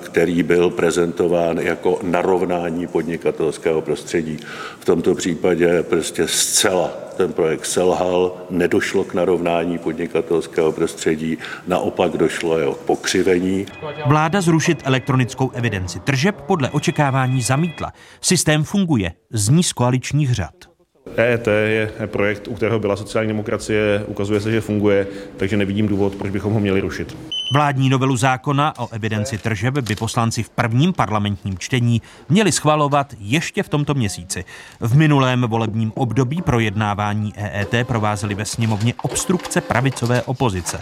který 0.03 0.43
byl 0.43 0.71
prezentován 0.71 1.59
jako 1.59 1.99
narovnání 2.03 2.87
podnikatelského 2.87 3.81
prostředí. 3.81 4.39
V 4.81 4.85
tomto 4.85 5.15
případě 5.15 5.83
prostě 5.83 6.29
zcela 6.29 6.91
ten 7.17 7.33
projekt 7.33 7.67
selhal, 7.67 8.37
nedošlo 8.51 9.05
k 9.05 9.15
narovnání 9.15 9.79
podnikatelského 9.79 10.73
prostředí, 10.73 11.39
naopak 11.67 12.13
došlo 12.13 12.59
jeho 12.59 12.75
k 12.75 12.79
pokřivení. 12.79 13.67
Vláda 14.07 14.41
zrušit 14.41 14.83
elektronickou 14.85 15.51
evidenci 15.51 16.01
tržeb 16.01 16.41
podle 16.41 16.71
očekávání 16.71 17.43
zamítla. 17.43 17.93
Systém 18.21 18.65
funguje, 18.65 19.13
zní 19.31 19.63
z 19.63 19.73
koaličních 19.73 20.35
řad. 20.35 20.72
EET 21.17 21.47
je 21.47 21.91
projekt, 22.07 22.49
u 22.49 22.55
kterého 22.55 22.79
byla 22.79 22.97
sociální 22.97 23.29
demokracie, 23.29 24.05
ukazuje 24.07 24.41
se, 24.41 24.53
že 24.53 24.61
funguje, 24.61 25.07
takže 25.37 25.57
nevidím 25.57 25.89
důvod, 25.89 26.15
proč 26.15 26.31
bychom 26.31 26.53
ho 26.53 26.61
měli 26.61 26.81
rušit. 26.81 27.17
Vládní 27.55 27.89
novelu 27.89 28.17
zákona 28.17 28.79
o 28.79 28.89
evidenci 28.93 29.39
tržeb 29.39 29.79
by 29.79 29.97
poslanci 29.97 30.43
v 30.43 30.51
prvním 30.51 30.93
parlamentním 30.93 31.59
čtení 31.59 32.03
měli 32.29 32.53
schvalovat 32.53 33.15
ještě 33.21 33.63
v 33.63 33.69
tomto 33.69 33.95
měsíci. 33.95 34.45
V 34.81 34.97
minulém 34.97 35.43
volebním 35.43 35.93
období 35.95 36.43
projednávání 36.43 37.33
EET 37.37 37.87
provázely 37.87 38.35
ve 38.35 38.45
sněmovně 38.45 38.95
obstrukce 39.03 39.61
pravicové 39.61 40.23
opozice. 40.23 40.81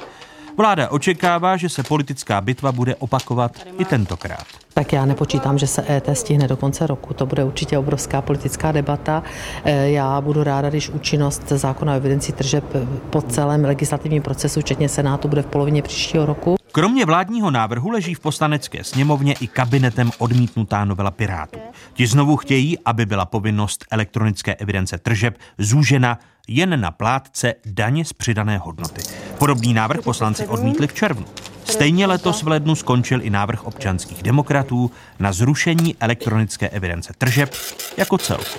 Vláda 0.57 0.89
očekává, 0.89 1.57
že 1.57 1.69
se 1.69 1.83
politická 1.83 2.41
bitva 2.41 2.73
bude 2.73 2.97
opakovat 2.97 3.53
i 3.79 3.85
tentokrát. 3.85 4.47
Tak 4.75 4.93
já 4.93 5.07
nepočítám, 5.07 5.59
že 5.59 5.67
se 5.67 5.85
ET 5.89 6.09
stihne 6.13 6.49
do 6.49 6.57
konce 6.57 6.87
roku. 6.87 7.15
To 7.15 7.27
bude 7.27 7.45
určitě 7.45 7.79
obrovská 7.79 8.23
politická 8.23 8.73
debata. 8.73 9.23
E, 9.65 9.91
já 9.91 10.21
budu 10.21 10.43
ráda, 10.43 10.69
když 10.69 10.89
účinnost 10.89 11.49
zákona 11.49 11.93
o 11.93 11.97
evidenci 11.97 12.33
tržeb 12.33 12.65
po 13.11 13.23
celém 13.23 13.65
legislativním 13.65 14.23
procesu, 14.23 14.61
včetně 14.61 14.89
Senátu, 14.89 15.29
bude 15.29 15.43
v 15.43 15.47
polovině 15.47 15.83
příštího 15.83 16.27
roku. 16.27 16.60
Kromě 16.73 17.05
vládního 17.05 17.51
návrhu 17.51 17.91
leží 17.91 18.15
v 18.15 18.21
poslanecké 18.21 18.85
sněmovně 18.85 19.35
i 19.41 19.47
kabinetem 19.47 20.11
odmítnutá 20.19 20.85
novela 20.85 21.11
Pirátů. 21.11 21.59
Ti 21.93 22.07
znovu 22.07 22.37
chtějí, 22.37 22.79
aby 22.85 23.07
byla 23.07 23.27
povinnost 23.27 23.85
elektronické 23.91 24.55
evidence 24.55 24.99
tržeb 24.99 25.39
zúžena 25.59 26.19
jen 26.49 26.81
na 26.81 26.91
plátce 26.91 27.55
daně 27.67 28.05
z 28.05 28.13
přidané 28.13 28.59
hodnoty. 28.59 29.03
Podobný 29.39 29.75
návrh 29.75 30.03
poslanci 30.03 30.47
odmítli 30.47 30.87
v 30.87 30.95
červnu. 30.95 31.27
Stejně 31.65 32.07
letos 32.07 32.43
v 32.43 32.49
lednu 32.49 32.75
skončil 32.75 33.23
i 33.23 33.31
návrh 33.31 33.65
občanských 33.65 34.23
demokratů 34.23 34.91
na 35.19 35.33
zrušení 35.33 35.97
elektronické 36.01 36.69
evidence 36.69 37.13
tržeb 37.19 37.51
jako 37.97 38.19
celku. 38.19 38.59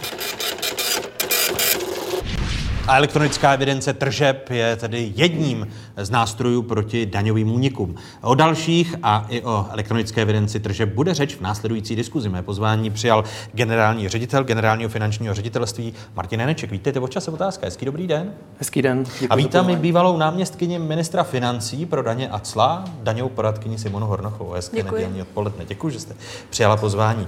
A 2.88 2.98
elektronická 2.98 3.54
evidence 3.54 3.94
tržeb 3.94 4.50
je 4.50 4.76
tedy 4.76 5.14
jedním 5.16 5.68
z 5.98 6.10
nástrojů 6.10 6.62
proti 6.62 7.06
daňovým 7.06 7.52
únikům. 7.52 7.96
O 8.22 8.36
dalších 8.36 8.96
a 9.04 9.26
i 9.30 9.42
o 9.42 9.68
elektronické 9.72 10.22
evidenci 10.22 10.60
tržeb 10.60 10.90
bude 10.90 11.14
řeč 11.14 11.36
v 11.36 11.42
následující 11.42 11.96
diskuzi. 11.96 12.30
Mé 12.30 12.44
pozvání 12.44 12.90
přijal 12.90 13.24
generální 13.54 14.10
ředitel 14.10 14.44
generálního 14.44 14.90
finančního 14.90 15.34
ředitelství 15.34 15.94
Martin 16.16 16.40
Neneček. 16.40 16.72
Vítejte 16.72 17.00
v 17.00 17.10
čase 17.10 17.32
otázka. 17.32 17.66
Hezký 17.68 17.86
dobrý 17.86 18.08
den. 18.08 18.34
Hezký 18.60 18.82
den. 18.82 19.04
a 19.30 19.36
vítám 19.36 19.70
i 19.70 19.76
bývalou 19.76 20.18
náměstkyni 20.18 20.80
ministra 20.80 21.24
financí 21.24 21.86
pro 21.86 22.04
daně 22.04 22.30
a 22.30 22.40
cla, 22.40 22.86
daňovou 23.04 23.30
poradkyni 23.30 23.78
Simonu 23.78 24.06
Hornochovou. 24.06 24.52
Hezké 24.52 24.84
nedělní 24.84 25.22
odpoledne. 25.22 25.66
Děkuji, 25.66 25.90
že 25.90 26.00
jste 26.00 26.16
přijala 26.50 26.78
pozvání. 26.78 27.28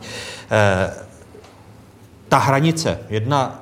Eh, 0.52 0.94
ta 2.30 2.38
hranice, 2.38 3.00
jedna, 3.10 3.60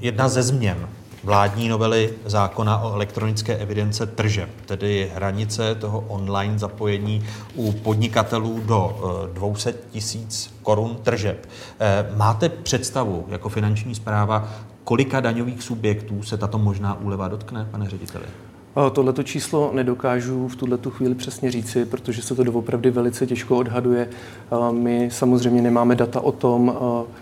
jedna 0.00 0.28
ze 0.28 0.42
změn 0.42 0.88
vládní 1.26 1.68
novely 1.68 2.14
zákona 2.24 2.82
o 2.82 2.94
elektronické 2.94 3.56
evidence 3.56 4.06
tržeb, 4.06 4.48
tedy 4.66 5.10
hranice 5.14 5.74
toho 5.74 6.04
online 6.08 6.58
zapojení 6.58 7.24
u 7.54 7.72
podnikatelů 7.72 8.60
do 8.66 9.00
200 9.32 9.70
eh, 9.70 9.74
tisíc 9.90 10.54
korun 10.62 10.96
tržeb. 11.02 11.48
Eh, 11.80 12.06
máte 12.16 12.48
představu 12.48 13.24
jako 13.28 13.48
finanční 13.48 13.94
zpráva, 13.94 14.48
kolika 14.84 15.20
daňových 15.20 15.62
subjektů 15.62 16.22
se 16.22 16.36
tato 16.36 16.58
možná 16.58 17.00
úleva 17.00 17.28
dotkne, 17.28 17.68
pane 17.70 17.90
řediteli? 17.90 18.24
Tohleto 18.92 19.22
číslo 19.22 19.70
nedokážu 19.74 20.48
v 20.48 20.56
tuhle 20.56 20.78
chvíli 20.90 21.14
přesně 21.14 21.50
říci, 21.50 21.84
protože 21.84 22.22
se 22.22 22.34
to 22.34 22.44
doopravdy 22.44 22.90
velice 22.90 23.26
těžko 23.26 23.56
odhaduje. 23.56 24.08
My 24.70 25.08
samozřejmě 25.12 25.62
nemáme 25.62 25.94
data 25.94 26.20
o 26.20 26.32
tom, 26.32 26.76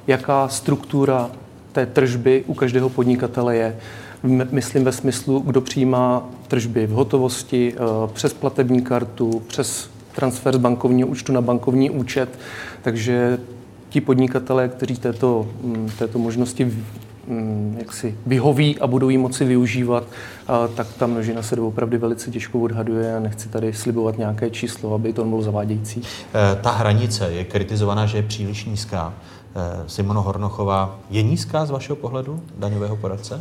jaká 0.07 0.49
struktura 0.49 1.31
té 1.75 1.87
tržby 1.87 2.45
u 2.47 2.55
každého 2.55 2.89
podnikatele 2.89 3.57
je. 3.57 3.77
Myslím 4.51 4.85
ve 4.85 4.93
smyslu, 4.93 5.41
kdo 5.41 5.61
přijímá 5.61 6.29
tržby 6.49 6.87
v 6.87 6.91
hotovosti, 6.91 7.75
eh, 7.77 7.79
přes 8.13 8.35
platební 8.35 8.83
kartu, 8.83 9.43
přes 9.47 9.91
transfer 10.15 10.55
z 10.55 10.59
bankovního 10.59 11.09
účtu 11.09 11.33
na 11.33 11.41
bankovní 11.41 11.91
účet. 11.91 12.39
Takže 12.83 13.39
ti 13.89 14.01
podnikatelé, 14.01 14.69
kteří 14.69 14.97
této, 14.97 15.49
mm, 15.63 15.91
této 15.99 16.19
možnosti 16.19 16.65
mm, 16.65 17.77
jak 17.79 17.93
si 17.93 18.15
vyhoví 18.27 18.79
a 18.79 18.87
budou 18.87 19.09
ji 19.09 19.19
moci 19.19 19.45
využívat, 19.45 20.05
tak 20.75 20.87
ta 20.99 21.07
množina 21.07 21.43
se 21.43 21.57
opravdu 21.57 21.99
velice 21.99 22.31
těžko 22.31 22.61
odhaduje 22.61 23.17
a 23.17 23.21
nechci 23.21 23.49
tady 23.49 23.73
slibovat 23.73 24.19
nějaké 24.19 24.51
číslo, 24.51 24.95
aby 24.95 25.13
to 25.13 25.25
bylo 25.25 25.43
zavádějící. 25.43 26.03
Eh, 26.03 26.59
ta 26.63 26.71
hranice 26.71 27.33
je 27.33 27.45
kritizovaná, 27.45 28.07
že 28.07 28.19
je 28.19 28.23
příliš 28.23 28.65
nízká. 28.65 29.15
Eh, 29.57 29.85
Simono 29.87 30.23
Hornochová, 30.23 30.99
je 31.11 31.23
nízká 31.23 31.67
z 31.67 31.71
vašeho 31.71 31.97
pohledu 31.97 32.43
daňového 32.59 32.97
poradce? 32.97 33.41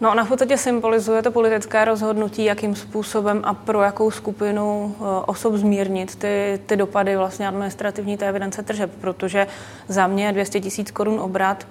No 0.00 0.10
ona 0.12 0.24
v 0.24 0.28
podstatě 0.28 0.58
symbolizuje 0.58 1.22
to 1.22 1.32
politické 1.32 1.84
rozhodnutí, 1.84 2.44
jakým 2.44 2.74
způsobem 2.74 3.40
a 3.44 3.54
pro 3.54 3.82
jakou 3.82 4.10
skupinu 4.10 4.94
eh, 4.98 5.04
osob 5.26 5.54
zmírnit 5.54 6.16
ty, 6.16 6.60
ty 6.66 6.76
dopady 6.76 7.16
vlastně 7.16 7.48
administrativní 7.48 8.16
té 8.16 8.28
evidence 8.28 8.62
tržeb, 8.62 8.90
protože 9.00 9.46
za 9.88 10.06
mě 10.06 10.32
200 10.32 10.60
tisíc 10.60 10.90
korun 10.90 11.20
obrat 11.20 11.66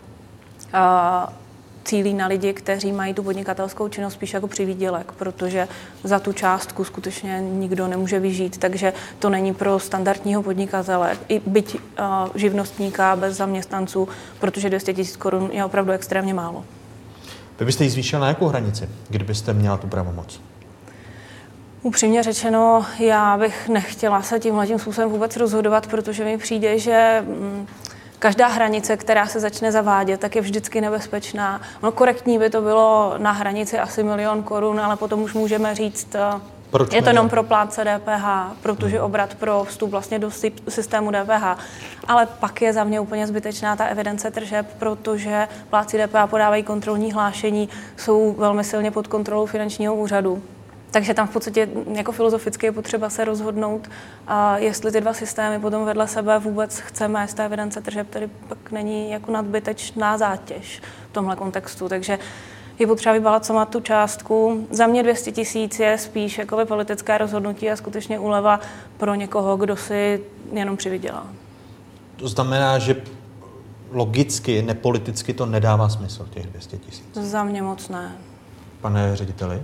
cílí 1.83 2.13
na 2.13 2.27
lidi, 2.27 2.53
kteří 2.53 2.91
mají 2.91 3.13
tu 3.13 3.23
podnikatelskou 3.23 3.87
činnost 3.87 4.13
spíš 4.13 4.33
jako 4.33 4.47
přivídělek, 4.47 5.11
protože 5.11 5.67
za 6.03 6.19
tu 6.19 6.33
částku 6.33 6.83
skutečně 6.83 7.41
nikdo 7.41 7.87
nemůže 7.87 8.19
vyžít, 8.19 8.57
takže 8.57 8.93
to 9.19 9.29
není 9.29 9.53
pro 9.53 9.79
standardního 9.79 10.43
podnikatele, 10.43 11.17
i 11.27 11.41
byť 11.45 11.75
uh, 11.75 11.79
živnostníka 12.35 13.15
bez 13.15 13.37
zaměstnanců, 13.37 14.07
protože 14.39 14.69
200 14.69 14.93
000 14.93 15.05
korun 15.17 15.49
je 15.53 15.65
opravdu 15.65 15.91
extrémně 15.91 16.33
málo. 16.33 16.65
Vy 17.59 17.65
byste 17.65 17.83
ji 17.83 17.89
zvýšil 17.89 18.19
na 18.19 18.27
jakou 18.27 18.47
hranici, 18.47 18.89
kdybyste 19.09 19.53
měla 19.53 19.77
tu 19.77 19.87
pravomoc? 19.87 20.41
Upřímně 21.81 22.23
řečeno, 22.23 22.85
já 22.99 23.37
bych 23.37 23.69
nechtěla 23.69 24.21
se 24.21 24.39
tímhle 24.39 24.67
tím 24.67 24.79
způsobem 24.79 25.09
vůbec 25.09 25.37
rozhodovat, 25.37 25.87
protože 25.87 26.25
mi 26.25 26.37
přijde, 26.37 26.79
že 26.79 27.23
mm, 27.27 27.67
každá 28.23 28.47
hranice, 28.47 28.97
která 28.97 29.27
se 29.27 29.39
začne 29.39 29.71
zavádět, 29.71 30.19
tak 30.19 30.35
je 30.35 30.41
vždycky 30.41 30.81
nebezpečná. 30.81 31.61
No 31.83 31.91
korektní 31.91 32.39
by 32.39 32.49
to 32.49 32.61
bylo 32.61 33.13
na 33.17 33.31
hranici 33.31 33.79
asi 33.79 34.03
milion 34.03 34.43
korun, 34.43 34.79
ale 34.79 34.95
potom 34.95 35.21
už 35.21 35.33
můžeme 35.33 35.75
říct, 35.75 36.15
eh, 36.15 36.41
Proč 36.71 36.93
je 36.93 37.01
to 37.01 37.09
jenom 37.09 37.29
pro 37.29 37.43
plátce 37.43 37.83
DPH, 37.85 38.55
protože 38.61 38.97
hmm. 38.97 39.05
obrat 39.05 39.35
pro 39.35 39.63
vstup 39.63 39.91
vlastně 39.91 40.19
do 40.19 40.31
systému 40.69 41.11
DPH. 41.11 41.57
Ale 42.07 42.25
pak 42.25 42.61
je 42.61 42.73
za 42.73 42.83
mě 42.83 42.99
úplně 42.99 43.27
zbytečná 43.27 43.75
ta 43.75 43.85
evidence 43.85 44.31
tržeb, 44.31 44.67
protože 44.79 45.47
plátci 45.69 45.97
DPH 45.97 46.29
podávají 46.29 46.63
kontrolní 46.63 47.13
hlášení, 47.13 47.69
jsou 47.97 48.35
velmi 48.37 48.63
silně 48.63 48.91
pod 48.91 49.07
kontrolou 49.07 49.45
finančního 49.45 49.95
úřadu. 49.95 50.43
Takže 50.93 51.13
tam 51.13 51.27
v 51.27 51.31
podstatě 51.31 51.69
jako 51.93 52.11
filozoficky 52.11 52.65
je 52.65 52.71
potřeba 52.71 53.09
se 53.09 53.25
rozhodnout, 53.25 53.89
a 54.27 54.57
jestli 54.57 54.91
ty 54.91 55.01
dva 55.01 55.13
systémy 55.13 55.59
potom 55.59 55.85
vedle 55.85 56.07
sebe 56.07 56.39
vůbec 56.39 56.79
chceme 56.79 57.27
z 57.27 57.33
té 57.33 57.45
evidence 57.45 57.81
tržeb, 57.81 58.09
tedy 58.09 58.29
pak 58.47 58.71
není 58.71 59.11
jako 59.11 59.31
nadbytečná 59.31 60.17
zátěž 60.17 60.81
v 61.09 61.13
tomhle 61.13 61.35
kontextu. 61.35 61.89
Takže 61.89 62.19
je 62.79 62.87
potřeba 62.87 63.13
vybalancovat 63.13 63.69
tu 63.69 63.79
částku. 63.79 64.67
Za 64.71 64.87
mě 64.87 65.03
200 65.03 65.31
tisíc 65.31 65.79
je 65.79 65.97
spíš 65.97 66.37
jako 66.37 66.65
politické 66.65 67.17
rozhodnutí 67.17 67.69
a 67.69 67.75
skutečně 67.75 68.19
úleva 68.19 68.59
pro 68.97 69.15
někoho, 69.15 69.57
kdo 69.57 69.75
si 69.75 70.21
jenom 70.51 70.77
přivydělá. 70.77 71.27
To 72.15 72.27
znamená, 72.27 72.79
že 72.79 72.95
logicky, 73.91 74.61
nepoliticky 74.61 75.33
to 75.33 75.45
nedává 75.45 75.89
smysl, 75.89 76.27
těch 76.29 76.47
200 76.47 76.77
tisíc. 76.77 77.05
Za 77.13 77.43
mě 77.43 77.61
moc 77.61 77.89
ne. 77.89 78.11
Pane 78.81 79.15
řediteli? 79.15 79.61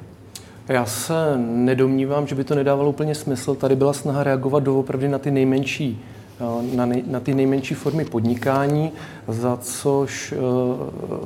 Já 0.69 0.85
se 0.85 1.37
nedomnívám, 1.37 2.27
že 2.27 2.35
by 2.35 2.43
to 2.43 2.55
nedávalo 2.55 2.89
úplně 2.89 3.15
smysl. 3.15 3.55
Tady 3.55 3.75
byla 3.75 3.93
snaha 3.93 4.23
reagovat 4.23 4.63
doopravdy 4.63 5.07
na 5.07 5.19
ty 5.19 5.31
nejmenší 5.31 6.05
eh, 6.41 6.75
na, 6.75 6.85
nej, 6.85 7.03
na 7.07 7.19
ty 7.19 7.33
nejmenší 7.33 7.75
formy 7.75 8.05
podnikání, 8.05 8.91
za 9.27 9.57
což 9.61 10.31
eh, 10.31 10.35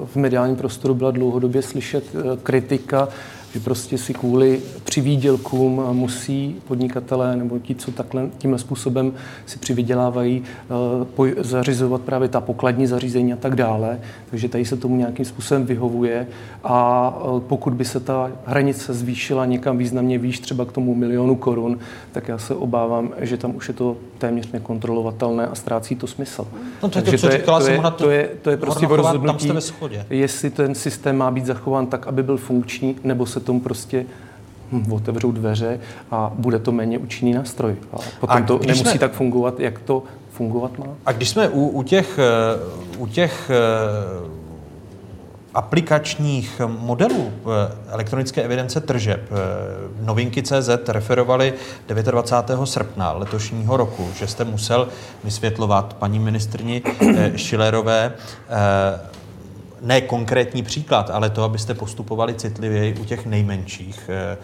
v 0.05 0.15
mediálním 0.15 0.55
prostoru 0.55 0.93
byla 0.93 1.11
dlouhodobě 1.11 1.61
slyšet 1.61 2.03
eh, 2.15 2.37
kritika 2.43 3.07
že 3.53 3.59
prostě 3.59 3.97
si 3.97 4.13
kvůli 4.13 4.61
přivídělkům 4.83 5.81
musí 5.91 6.55
podnikatelé 6.67 7.35
nebo 7.35 7.59
ti, 7.59 7.75
co 7.75 7.91
takhle 7.91 8.29
tímhle 8.37 8.59
způsobem 8.59 9.13
si 9.45 9.59
přivydělávají, 9.59 10.43
eh, 11.27 11.43
zařizovat 11.43 12.01
právě 12.01 12.29
ta 12.29 12.41
pokladní 12.41 12.87
zařízení 12.87 13.33
a 13.33 13.35
tak 13.35 13.55
dále. 13.55 13.99
Takže 14.29 14.49
tady 14.49 14.65
se 14.65 14.77
tomu 14.77 14.95
nějakým 14.95 15.25
způsobem 15.25 15.65
vyhovuje 15.65 16.27
a 16.63 17.13
eh, 17.17 17.41
pokud 17.47 17.73
by 17.73 17.85
se 17.85 17.99
ta 17.99 18.31
hranice 18.45 18.93
zvýšila 18.93 19.45
někam 19.45 19.77
významně 19.77 20.17
výš, 20.17 20.39
třeba 20.39 20.65
k 20.65 20.71
tomu 20.71 20.95
milionu 20.95 21.35
korun, 21.35 21.79
tak 22.11 22.27
já 22.27 22.37
se 22.37 22.55
obávám, 22.55 23.11
že 23.17 23.37
tam 23.37 23.55
už 23.55 23.67
je 23.67 23.73
to 23.73 23.97
téměř 24.23 24.51
nekontrolovatelné 24.51 25.47
a 25.47 25.55
ztrácí 25.55 25.95
to 25.95 26.07
smysl. 26.07 26.47
No 26.83 26.89
to, 26.89 27.01
Takže 27.01 27.17
to, 27.17 27.27
to, 27.27 27.33
je, 27.33 27.39
to, 27.39 27.59
je, 27.69 27.91
to, 27.91 28.09
je, 28.09 28.29
to 28.41 28.49
je 28.49 28.57
prostě 28.57 28.87
rozhodnutí, 28.89 29.51
jestli 30.09 30.49
ten 30.49 30.75
systém 30.75 31.17
má 31.17 31.31
být 31.31 31.45
zachován 31.45 31.87
tak, 31.87 32.07
aby 32.07 32.23
byl 32.23 32.37
funkční, 32.37 32.95
nebo 33.03 33.25
se 33.25 33.39
tomu 33.39 33.59
prostě 33.59 34.05
hm, 34.71 34.93
otevřou 34.93 35.31
dveře 35.31 35.79
a 36.11 36.31
bude 36.35 36.59
to 36.59 36.71
méně 36.71 36.97
účinný 36.97 37.33
nástroj. 37.33 37.75
A 37.93 37.97
potom 38.19 38.37
a 38.37 38.41
to 38.41 38.59
nemusí 38.59 38.89
jsme... 38.89 38.99
tak 38.99 39.11
fungovat, 39.11 39.59
jak 39.59 39.79
to 39.79 40.03
fungovat 40.31 40.77
má. 40.79 40.87
A 41.05 41.11
když 41.11 41.29
jsme 41.29 41.49
u, 41.49 41.67
u 41.67 41.83
těch, 41.83 42.19
eh, 42.19 42.97
u 42.97 43.07
těch 43.07 43.51
eh, 43.53 44.42
aplikačních 45.53 46.61
modelů 46.67 47.31
eh, 47.33 47.45
elektronické 47.89 48.41
evidence 48.41 48.81
tržeb 48.81 49.29
novinky 50.01 50.43
CZ 50.43 50.69
referovali 50.87 51.53
29. 51.87 52.67
srpna 52.67 53.11
letošního 53.11 53.77
roku, 53.77 54.09
že 54.15 54.27
jste 54.27 54.43
musel 54.43 54.87
vysvětlovat 55.23 55.93
paní 55.93 56.19
ministrni 56.19 56.81
Šilerové 57.35 58.13
ne 59.83 60.01
konkrétní 60.01 60.63
příklad, 60.63 61.09
ale 61.09 61.29
to, 61.29 61.43
abyste 61.43 61.73
postupovali 61.73 62.33
citlivěji 62.33 62.95
u 62.95 63.05
těch 63.05 63.25
nejmenších 63.25 64.09
eh, 64.09 64.13
eh, 64.13 64.37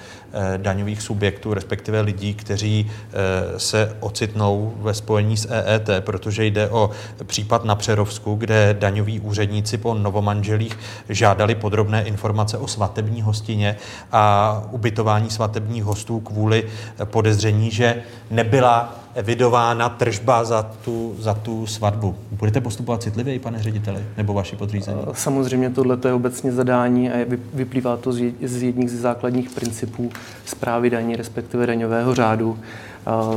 daňových 0.57 1.01
subjektů, 1.01 1.53
respektive 1.53 2.01
lidí, 2.01 2.33
kteří 2.33 2.91
eh, 2.91 3.59
se 3.59 3.95
ocitnou 3.99 4.73
ve 4.81 4.93
spojení 4.93 5.37
s 5.37 5.47
EET, 5.51 5.89
protože 5.99 6.45
jde 6.45 6.69
o 6.69 6.89
případ 7.25 7.65
na 7.65 7.75
Přerovsku, 7.75 8.35
kde 8.35 8.75
daňoví 8.79 9.19
úředníci 9.19 9.77
po 9.77 9.93
novomanželích 9.93 10.79
žádali 11.09 11.55
podrobné 11.55 12.03
informace 12.03 12.57
o 12.57 12.67
svatební 12.67 13.21
hostině 13.21 13.75
a 14.11 14.63
ubytování 14.71 15.29
svatebních 15.29 15.83
hostů 15.83 16.19
kvůli 16.19 16.63
podezření, 17.05 17.71
že 17.71 18.03
nebyla 18.31 18.95
evidována 19.15 19.89
tržba 19.89 20.43
za 20.43 20.63
tu, 20.63 21.15
za 21.19 21.33
tu 21.33 21.67
svatbu. 21.67 22.15
Budete 22.31 22.61
postupovat 22.61 23.03
citlivěji, 23.03 23.39
pane 23.39 23.63
řediteli, 23.63 24.03
nebo 24.17 24.33
vaši 24.33 24.55
podřízení? 24.55 25.01
Samozřejmě 25.13 25.69
tohle 25.69 25.97
je 26.05 26.13
obecně 26.13 26.51
zadání 26.51 27.11
a 27.11 27.25
vyplývá 27.53 27.97
to 27.97 28.13
z 28.13 28.63
jedních 28.63 28.91
z 28.91 28.99
základních 28.99 29.49
principů 29.49 30.11
zprávy 30.45 30.89
daní, 30.89 31.15
respektive 31.15 31.67
daňového 31.67 32.15
řádu. 32.15 32.59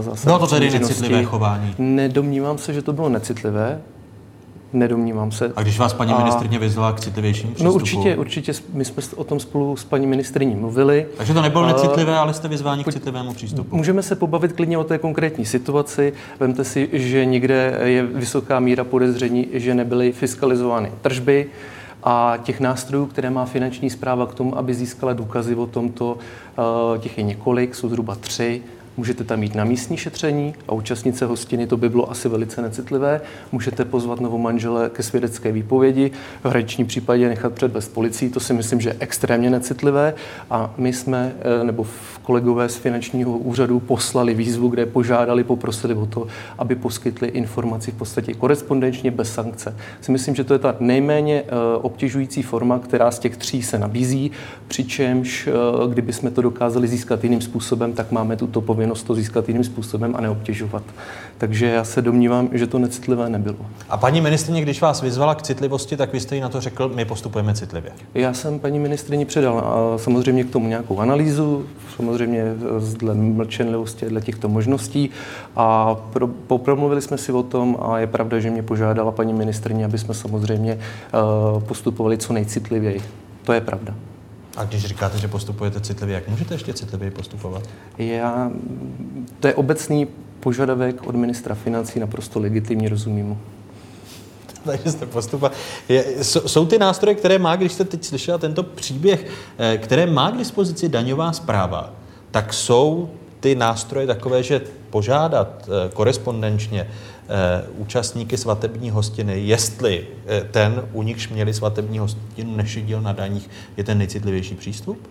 Zase 0.01 0.27
bylo 0.27 0.39
to 0.39 0.47
tedy 0.47 0.71
necitlivé 0.71 1.25
chování? 1.25 1.75
Nedomnívám 1.79 2.59
se, 2.59 2.73
že 2.73 2.83
to 2.83 2.93
bylo 2.93 3.09
necitlivé. 3.09 3.81
Nedomnívám 4.73 5.33
se. 5.33 5.53
A 5.57 5.63
když 5.63 5.79
vás 5.79 5.93
paní 5.93 6.15
ministrně 6.15 6.59
vyzvala 6.59 6.93
k 6.93 7.01
citlivějšímu 7.01 7.51
no, 7.51 7.55
přístupu? 7.55 7.73
No 7.73 7.75
určitě, 7.75 8.17
určitě. 8.17 8.53
My 8.73 8.85
jsme 8.85 9.03
o 9.17 9.25
tom 9.25 9.41
spolu 9.41 9.77
s 9.77 9.85
paní 9.85 10.07
ministriní 10.07 10.55
mluvili. 10.55 11.07
Takže 11.17 11.35
to 11.35 11.43
nebylo 11.43 11.67
necitlivé, 11.67 12.19
ale 12.19 12.35
jste 12.35 12.49
vyzváni 12.49 12.85
k 12.85 12.93
citlivému 12.93 13.35
přístupu. 13.35 13.77
Můžeme 13.77 14.03
se 14.03 14.17
pobavit 14.17 14.53
klidně 14.53 14.79
o 14.79 14.85
té 14.85 14.99
konkrétní 14.99 15.45
situaci. 15.45 16.13
Vemte 16.41 16.65
si, 16.65 16.89
že 16.93 17.25
někde 17.25 17.81
je 17.85 18.03
vysoká 18.03 18.61
míra 18.61 18.85
podezření, 18.85 19.47
že 19.53 19.75
nebyly 19.75 20.13
fiskalizovány 20.13 20.93
tržby 21.03 21.47
a 22.03 22.39
těch 22.43 22.61
nástrojů, 22.61 23.07
které 23.07 23.31
má 23.31 23.45
finanční 23.45 23.91
zpráva 23.91 24.27
k 24.27 24.35
tomu, 24.35 24.59
aby 24.59 24.75
získala 24.75 25.13
důkazy 25.13 25.55
o 25.55 25.67
tomto, 25.67 26.19
eh, 26.97 26.99
těch 26.99 27.19
je 27.19 27.25
několik, 27.25 27.75
jsou 27.75 27.89
zhruba 27.89 28.15
tři 28.15 28.63
Můžete 28.97 29.25
tam 29.25 29.41
mít 29.41 29.55
na 29.55 29.65
místní 29.65 29.97
šetření 29.97 30.55
a 30.69 30.73
účastnice 30.73 31.27
hostiny, 31.27 31.67
to 31.67 31.77
by 31.77 31.89
bylo 31.89 32.11
asi 32.11 32.29
velice 32.29 32.63
necitlivé. 32.63 33.21
Můžete 33.53 33.85
pozvat 33.85 34.21
novomanžele 34.21 34.91
ke 34.91 35.03
svědecké 35.03 35.53
výpovědi, 35.53 36.11
v 36.45 36.49
hraničním 36.49 36.87
případě 36.87 37.29
nechat 37.29 37.53
předvést 37.53 37.89
policii, 37.89 38.31
to 38.31 38.41
si 38.41 38.53
myslím, 38.53 38.81
že 38.81 38.89
je 38.89 38.97
extrémně 38.99 39.51
necitlivé. 39.51 40.15
A 40.51 40.75
my 40.77 40.93
jsme, 40.93 41.33
eh, 41.41 41.65
nebo 41.65 41.87
kolegové 42.23 42.69
z 42.69 42.77
finančního 42.77 43.39
úřadu 43.39 43.81
poslali 43.81 44.35
výzvu, 44.35 44.69
kde 44.69 44.87
požádali, 44.87 45.45
poprosili 45.45 45.95
o 45.95 46.07
to, 46.07 46.27
aby 46.59 46.75
poskytli 46.75 47.29
informaci 47.29 47.91
v 47.91 47.95
podstatě 47.95 48.35
korespondenčně 48.35 49.11
bez 49.11 49.35
sankce. 49.35 49.77
Si 50.01 50.13
myslím, 50.13 50.35
že 50.35 50.45
to 50.45 50.53
je 50.53 50.59
ta 50.59 50.77
nejméně 50.81 51.43
eh, 51.47 51.51
obtěžující 51.83 52.43
forma, 52.43 52.79
která 52.79 53.11
z 53.11 53.19
těch 53.19 53.37
tří 53.37 53.63
se 53.63 53.79
nabízí, 53.79 54.31
přičemž 54.69 55.49
eh, 55.49 55.53
kdyby 55.89 56.13
jsme 56.13 56.31
to 56.31 56.43
dokázali 56.43 56.89
získat 56.89 57.25
jiným 57.25 57.41
způsobem, 57.41 57.93
tak 57.93 58.13
máme 58.13 58.37
tuto 58.37 58.61
povinnost 58.61 58.82
povinnost 58.83 59.03
to 59.03 59.15
získat 59.15 59.49
jiným 59.49 59.65
způsobem 59.65 60.17
a 60.17 60.21
neobtěžovat. 60.21 60.83
Takže 61.39 61.67
já 61.67 61.85
se 61.85 62.03
domnívám, 62.03 62.49
že 62.53 62.67
to 62.67 62.79
necitlivé 62.79 63.29
nebylo. 63.29 63.57
A 63.89 63.97
paní 63.97 64.21
ministrině, 64.21 64.63
když 64.63 64.81
vás 64.81 65.03
vyzvala 65.03 65.35
k 65.35 65.43
citlivosti, 65.43 65.97
tak 65.97 66.13
vy 66.13 66.21
jste 66.21 66.35
jí 66.35 66.41
na 66.41 66.49
to 66.49 66.61
řekl, 66.61 66.93
my 66.95 67.05
postupujeme 67.05 67.55
citlivě. 67.55 67.93
Já 68.15 68.35
jsem 68.35 68.59
paní 68.59 68.79
ministrině 68.79 69.27
předal 69.27 69.59
a 69.59 69.99
samozřejmě 69.99 70.45
k 70.45 70.51
tomu 70.51 70.69
nějakou 70.69 70.99
analýzu, 70.99 71.67
samozřejmě 71.97 72.45
dle 72.99 73.15
mlčenlivosti, 73.15 74.07
dle 74.07 74.21
těchto 74.21 74.49
možností 74.49 75.11
a 75.57 75.95
pro, 75.95 76.27
popromluvili 76.27 77.03
jsme 77.03 77.19
si 77.19 77.33
o 77.33 77.43
tom 77.43 77.77
a 77.81 77.99
je 77.99 78.07
pravda, 78.07 78.39
že 78.41 78.51
mě 78.51 78.63
požádala 78.63 79.13
paní 79.13 79.33
ministrině, 79.33 79.85
aby 79.85 79.99
jsme 79.99 80.15
samozřejmě 80.15 80.79
uh, 81.55 81.63
postupovali 81.63 82.19
co 82.19 82.33
nejcitlivěji. 82.33 83.01
To 83.45 83.53
je 83.53 83.61
pravda. 83.61 83.95
A 84.57 84.65
když 84.65 84.85
říkáte, 84.85 85.19
že 85.19 85.29
postupujete 85.29 85.81
citlivě, 85.81 86.15
jak 86.15 86.29
můžete 86.29 86.55
ještě 86.55 86.73
citlivěji 86.73 87.11
postupovat? 87.11 87.63
Já, 87.99 88.51
to 89.41 89.47
je 89.47 89.55
obecný 89.55 90.07
požadavek 90.41 91.07
od 91.07 91.15
ministra 91.15 91.55
financí, 91.55 92.01
naprosto 92.01 92.41
legitimní, 92.41 92.89
rozumím 92.89 93.27
mu. 93.27 93.39
Takže 94.65 94.93
jste 94.93 95.07
postupovat. 95.07 95.53
jsou 96.27 96.67
ty 96.67 96.79
nástroje, 96.79 97.15
které 97.15 97.39
má, 97.39 97.57
když 97.57 97.73
jste 97.73 97.85
teď 97.85 98.05
slyšela 98.05 98.39
tento 98.39 98.63
příběh, 98.63 99.27
eh, 99.59 99.79
které 99.79 100.07
má 100.07 100.31
k 100.31 100.37
dispozici 100.37 100.89
daňová 100.89 101.33
zpráva, 101.33 101.93
tak 102.31 102.53
jsou 102.53 103.11
ty 103.41 103.55
nástroje 103.55 104.07
takové, 104.07 104.43
že 104.43 104.61
požádat 104.91 105.69
eh, 105.69 105.91
korespondenčně 105.93 106.91
účastníky 107.77 108.37
svatební 108.37 108.91
hostiny, 108.91 109.41
jestli 109.41 110.07
eh, 110.27 110.41
ten, 110.51 110.89
u 110.93 111.03
nichž 111.03 111.29
měli 111.29 111.55
svatební 111.55 111.99
hostinu, 111.99 112.57
nešidil 112.57 113.01
na 113.01 113.13
daních, 113.13 113.51
je 113.77 113.85
ten 113.85 113.99
nejcitlivější 113.99 114.55
přístup? 114.55 115.09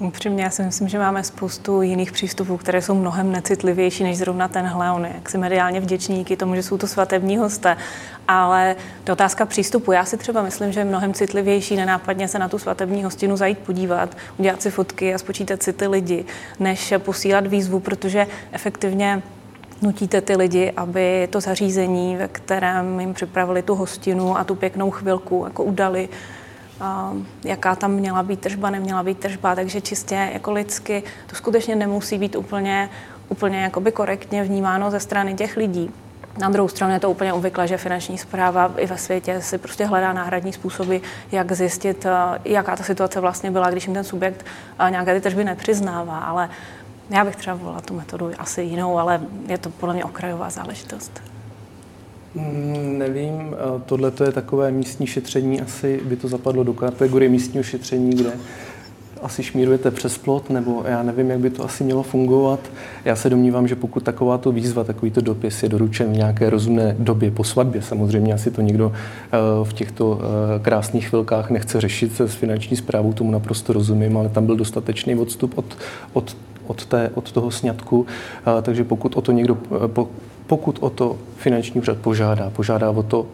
Upřímně, 0.00 0.44
já 0.44 0.50
si 0.50 0.62
myslím, 0.62 0.88
že 0.88 0.98
máme 0.98 1.24
spoustu 1.24 1.82
jiných 1.82 2.12
přístupů, 2.12 2.56
které 2.56 2.82
jsou 2.82 2.94
mnohem 2.94 3.32
necitlivější 3.32 4.04
než 4.04 4.18
zrovna 4.18 4.48
tenhle. 4.48 4.92
On 4.92 5.04
je 5.04 5.12
jaksi 5.14 5.38
mediálně 5.38 5.80
vděčný 5.80 6.18
díky 6.18 6.36
tomu, 6.36 6.54
že 6.54 6.62
jsou 6.62 6.78
to 6.78 6.86
svatební 6.86 7.36
hosté. 7.36 7.76
Ale 8.28 8.76
to 9.04 9.12
otázka 9.12 9.46
přístupu. 9.46 9.92
Já 9.92 10.04
si 10.04 10.16
třeba 10.16 10.42
myslím, 10.42 10.72
že 10.72 10.80
je 10.80 10.84
mnohem 10.84 11.14
citlivější 11.14 11.76
nenápadně 11.76 12.28
se 12.28 12.38
na 12.38 12.48
tu 12.48 12.58
svatební 12.58 13.04
hostinu 13.04 13.36
zajít 13.36 13.58
podívat, 13.58 14.16
udělat 14.36 14.62
si 14.62 14.70
fotky 14.70 15.14
a 15.14 15.18
spočítat 15.18 15.62
si 15.62 15.72
ty 15.72 15.86
lidi, 15.86 16.24
než 16.60 16.94
posílat 16.98 17.46
výzvu, 17.46 17.80
protože 17.80 18.26
efektivně 18.52 19.22
nutíte 19.82 20.20
ty 20.20 20.36
lidi, 20.36 20.72
aby 20.76 21.28
to 21.30 21.40
zařízení, 21.40 22.16
ve 22.16 22.28
kterém 22.28 23.00
jim 23.00 23.14
připravili 23.14 23.62
tu 23.62 23.74
hostinu 23.74 24.38
a 24.38 24.44
tu 24.44 24.54
pěknou 24.54 24.90
chvilku, 24.90 25.44
jako 25.44 25.64
udali, 25.64 26.08
jaká 27.44 27.76
tam 27.76 27.92
měla 27.92 28.22
být 28.22 28.40
tržba, 28.40 28.70
neměla 28.70 29.02
být 29.02 29.18
tržba, 29.18 29.54
takže 29.54 29.80
čistě 29.80 30.30
jako 30.32 30.52
lidsky 30.52 31.02
to 31.26 31.36
skutečně 31.36 31.76
nemusí 31.76 32.18
být 32.18 32.36
úplně, 32.36 32.90
úplně 33.28 33.58
jakoby 33.58 33.92
korektně 33.92 34.44
vnímáno 34.44 34.90
ze 34.90 35.00
strany 35.00 35.34
těch 35.34 35.56
lidí. 35.56 35.90
Na 36.38 36.48
druhou 36.48 36.68
stranu 36.68 36.92
je 36.92 37.00
to 37.00 37.10
úplně 37.10 37.32
obvykle, 37.32 37.68
že 37.68 37.76
finanční 37.76 38.18
zpráva 38.18 38.72
i 38.76 38.86
ve 38.86 38.98
světě 38.98 39.40
si 39.40 39.58
prostě 39.58 39.84
hledá 39.86 40.12
náhradní 40.12 40.52
způsoby, 40.52 40.96
jak 41.32 41.52
zjistit, 41.52 42.06
jaká 42.44 42.76
ta 42.76 42.82
situace 42.82 43.20
vlastně 43.20 43.50
byla, 43.50 43.70
když 43.70 43.86
jim 43.86 43.94
ten 43.94 44.04
subjekt 44.04 44.46
nějaké 44.90 45.14
ty 45.14 45.20
tržby 45.20 45.44
nepřiznává. 45.44 46.18
Ale 46.18 46.48
já 47.10 47.24
bych 47.24 47.36
třeba 47.36 47.56
volila 47.56 47.80
tu 47.80 47.94
metodu 47.94 48.30
asi 48.38 48.62
jinou, 48.62 48.98
ale 48.98 49.20
je 49.48 49.58
to 49.58 49.70
podle 49.70 49.94
mě 49.94 50.04
okrajová 50.04 50.50
záležitost. 50.50 51.22
Mm, 52.34 52.98
nevím, 52.98 53.54
tohle 53.86 54.12
je 54.24 54.32
takové 54.32 54.70
místní 54.70 55.06
šetření, 55.06 55.60
asi 55.60 56.00
by 56.04 56.16
to 56.16 56.28
zapadlo 56.28 56.64
do 56.64 56.72
kategorie 56.72 57.28
místního 57.28 57.62
šetření, 57.62 58.10
kde 58.10 58.32
asi 59.22 59.42
šmírujete 59.42 59.90
přes 59.90 60.18
plot, 60.18 60.50
nebo 60.50 60.82
já 60.86 61.02
nevím, 61.02 61.30
jak 61.30 61.40
by 61.40 61.50
to 61.50 61.64
asi 61.64 61.84
mělo 61.84 62.02
fungovat. 62.02 62.60
Já 63.04 63.16
se 63.16 63.30
domnívám, 63.30 63.68
že 63.68 63.76
pokud 63.76 64.02
takováto 64.02 64.52
výzva, 64.52 64.84
takovýto 64.84 65.20
dopis 65.20 65.62
je 65.62 65.68
doručen 65.68 66.12
v 66.12 66.16
nějaké 66.16 66.50
rozumné 66.50 66.96
době 66.98 67.30
po 67.30 67.44
svatbě, 67.44 67.82
samozřejmě 67.82 68.34
asi 68.34 68.50
to 68.50 68.60
někdo 68.60 68.92
eh, 68.92 69.38
v 69.64 69.72
těchto 69.72 70.20
eh, 70.20 70.58
krásných 70.58 71.08
chvilkách 71.08 71.50
nechce 71.50 71.80
řešit 71.80 72.16
se 72.16 72.28
s 72.28 72.34
finanční 72.34 72.76
zprávou, 72.76 73.12
tomu 73.12 73.30
naprosto 73.30 73.72
rozumím, 73.72 74.16
ale 74.16 74.28
tam 74.28 74.46
byl 74.46 74.56
dostatečný 74.56 75.14
odstup 75.14 75.58
od, 75.58 75.76
od, 76.12 76.36
od, 76.68 76.86
té, 76.86 77.10
od 77.14 77.32
toho 77.32 77.50
sňatku, 77.50 78.06
takže 78.62 78.84
pokud 78.84 79.16
o 79.16 79.20
to 79.20 79.32
někdo, 79.32 79.58
pokud 80.46 80.78
o 80.80 80.90
to 80.90 81.16
finanční 81.36 81.80
úřad 81.80 81.98
požádá, 81.98 82.50
požádá 82.50 82.90
o 82.90 83.02
to, 83.02 83.26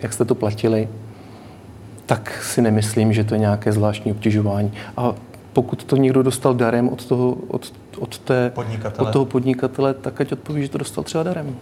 jak 0.00 0.12
jste 0.12 0.24
to 0.24 0.34
platili, 0.34 0.88
tak 2.06 2.42
si 2.42 2.62
nemyslím, 2.62 3.12
že 3.12 3.24
to 3.24 3.34
je 3.34 3.40
nějaké 3.40 3.72
zvláštní 3.72 4.12
obtěžování. 4.12 4.72
A 4.96 5.14
pokud 5.52 5.84
to 5.84 5.96
někdo 5.96 6.22
dostal 6.22 6.54
darem 6.54 6.88
od 6.88 7.06
toho, 7.06 7.36
od, 7.48 7.72
od, 7.98 8.18
té, 8.18 8.50
podnikatele. 8.54 9.08
od 9.08 9.12
toho 9.12 9.24
podnikatele, 9.24 9.94
tak 9.94 10.20
ať 10.20 10.32
odpoví, 10.32 10.62
že 10.62 10.68
to 10.68 10.78
dostal 10.78 11.04
třeba 11.04 11.24
darem. 11.24 11.56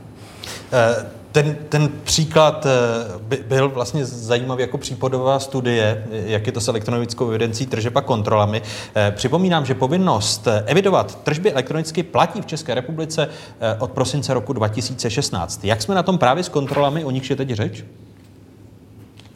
Eh, 0.72 1.06
ten, 1.32 1.56
ten 1.68 1.88
příklad 2.04 2.66
eh, 2.66 2.70
by, 3.18 3.44
byl 3.48 3.68
vlastně 3.68 4.04
zajímavý 4.04 4.60
jako 4.60 4.78
případová 4.78 5.40
studie, 5.40 6.04
jak 6.10 6.46
je 6.46 6.52
to 6.52 6.60
s 6.60 6.68
elektronickou 6.68 7.28
evidencí 7.28 7.66
tržeb 7.66 7.96
a 7.96 8.00
kontrolami. 8.00 8.62
Eh, 8.94 9.12
připomínám, 9.16 9.66
že 9.66 9.74
povinnost 9.74 10.48
evidovat 10.66 11.22
tržby 11.22 11.52
elektronicky 11.52 12.02
platí 12.02 12.42
v 12.42 12.46
České 12.46 12.74
republice 12.74 13.28
od 13.78 13.90
prosince 13.90 14.34
roku 14.34 14.52
2016. 14.52 15.64
Jak 15.64 15.82
jsme 15.82 15.94
na 15.94 16.02
tom 16.02 16.18
právě 16.18 16.44
s 16.44 16.48
kontrolami, 16.48 17.04
o 17.04 17.10
nich 17.10 17.30
je 17.30 17.36
teď 17.36 17.50
řeč? 17.50 17.84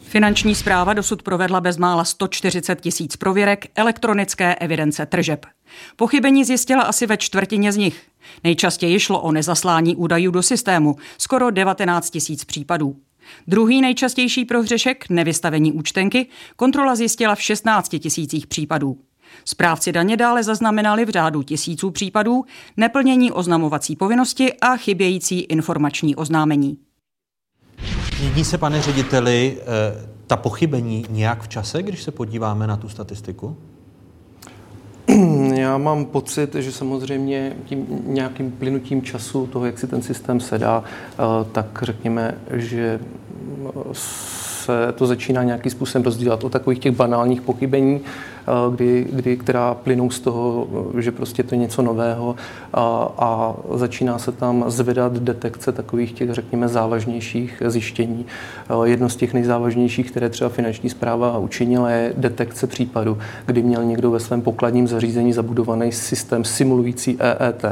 Finanční 0.01 0.55
zpráva 0.55 0.93
dosud 0.93 1.23
provedla 1.23 1.61
bezmála 1.61 2.03
140 2.03 2.81
tisíc 2.81 3.15
prověrek 3.15 3.65
elektronické 3.75 4.55
evidence 4.55 5.05
tržeb. 5.05 5.45
Pochybení 5.95 6.45
zjistila 6.45 6.83
asi 6.83 7.05
ve 7.05 7.17
čtvrtině 7.17 7.71
z 7.71 7.77
nich. 7.77 8.01
Nejčastěji 8.43 8.99
šlo 8.99 9.21
o 9.21 9.31
nezaslání 9.31 9.95
údajů 9.95 10.31
do 10.31 10.43
systému, 10.43 10.95
skoro 11.17 11.49
19 11.49 12.09
tisíc 12.09 12.45
případů. 12.45 12.95
Druhý 13.47 13.81
nejčastější 13.81 14.45
prohřešek, 14.45 15.09
nevystavení 15.09 15.71
účtenky, 15.71 16.27
kontrola 16.55 16.95
zjistila 16.95 17.35
v 17.35 17.41
16 17.41 17.95
tisících 17.99 18.47
případů. 18.47 18.97
Správci 19.45 19.91
daně 19.91 20.17
dále 20.17 20.43
zaznamenali 20.43 21.05
v 21.05 21.09
řádu 21.09 21.43
tisíců 21.43 21.91
případů 21.91 22.45
neplnění 22.77 23.31
oznamovací 23.31 23.95
povinnosti 23.95 24.53
a 24.53 24.77
chybějící 24.77 25.39
informační 25.39 26.15
oznámení. 26.15 26.77
Mění 28.19 28.45
se, 28.45 28.57
pane 28.57 28.81
řediteli, 28.81 29.57
eh, 29.61 29.65
ta 30.27 30.37
pochybení 30.37 31.05
nějak 31.09 31.43
v 31.43 31.47
čase, 31.47 31.83
když 31.83 32.03
se 32.03 32.11
podíváme 32.11 32.67
na 32.67 32.77
tu 32.77 32.89
statistiku? 32.89 33.57
Já 35.55 35.77
mám 35.77 36.05
pocit, 36.05 36.55
že 36.55 36.71
samozřejmě 36.71 37.53
tím 37.65 37.85
nějakým 38.05 38.51
plynutím 38.51 39.01
času 39.01 39.47
toho, 39.47 39.65
jak 39.65 39.79
si 39.79 39.87
ten 39.87 40.01
systém 40.01 40.39
sedá, 40.39 40.83
eh, 40.83 41.15
tak 41.51 41.79
řekněme, 41.81 42.37
že 42.51 42.99
se 44.65 44.93
to 44.95 45.07
začíná 45.07 45.43
nějakým 45.43 45.71
způsobem 45.71 46.03
rozdílat 46.03 46.43
od 46.43 46.51
takových 46.51 46.79
těch 46.79 46.95
banálních 46.95 47.41
pochybení, 47.41 48.01
eh, 48.01 48.51
kdy, 48.75 49.07
kdy, 49.11 49.37
která 49.37 49.73
plynou 49.73 50.09
z 50.09 50.19
toho, 50.19 50.67
eh, 50.97 51.01
že 51.01 51.11
prostě 51.11 51.43
to 51.43 51.55
je 51.55 51.59
něco 51.59 51.81
nového 51.81 52.35
a, 52.73 53.09
a 53.17 53.55
začíná 53.73 54.19
se 54.19 54.31
tam 54.31 54.65
zvedat 54.67 55.13
detekce 55.13 55.71
takových 55.71 56.11
těch, 56.11 56.33
řekněme, 56.33 56.67
závažnějších 56.67 57.63
zjištění. 57.65 58.25
Eh, 58.69 58.89
jedno 58.89 59.09
z 59.09 59.15
těch 59.15 59.33
nejzávažnějších, 59.33 60.11
které 60.11 60.29
třeba 60.29 60.49
finanční 60.49 60.89
zpráva 60.89 61.37
učinila, 61.37 61.89
je 61.89 62.13
detekce 62.17 62.67
případu, 62.67 63.17
kdy 63.45 63.63
měl 63.63 63.83
někdo 63.83 64.11
ve 64.11 64.19
svém 64.19 64.41
pokladním 64.41 64.87
zařízení 64.87 65.33
zabudovaný 65.33 65.91
systém 65.91 66.43
simulující 66.43 67.17
EET. 67.19 67.65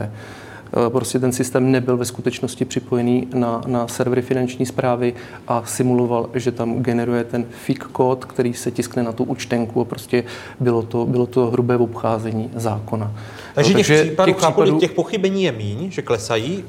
Eh, 0.74 0.90
prostě 0.90 1.20
ten 1.20 1.32
systém 1.32 1.72
nebyl 1.72 1.98
ve 1.98 2.06
skutečnosti 2.06 2.66
připojený 2.66 3.28
na, 3.34 3.62
na 3.68 3.88
servery 3.88 4.22
finanční 4.22 4.66
zprávy 4.66 5.14
a 5.48 5.64
simuloval, 5.66 6.30
že 6.34 6.52
tam 6.52 6.84
generuje 6.84 7.24
ten 7.24 7.46
FIK 7.52 7.84
kód, 7.84 8.26
který 8.26 8.54
se 8.54 8.72
tiskne 8.72 9.04
na 9.04 9.12
tu 9.12 9.24
účtenku 9.24 9.82
a 9.82 9.86
prostě 9.86 10.24
bylo 10.60 10.82
to, 10.82 11.06
bylo 11.06 11.26
to 11.26 11.48
hrubé 11.48 11.78
obcházení 11.78 12.52
zákona. 12.56 13.12
Takže, 13.56 13.74
no, 13.74 13.80
těch, 13.80 13.88
takže 13.88 14.04
případů, 14.04 14.32
těch, 14.32 14.38
případů, 14.38 14.80
těch 14.80 14.92
pochybení 14.92 15.44
je 15.44 15.52
míň, 15.52 15.92
že 15.92 16.02
klesají 16.02 16.64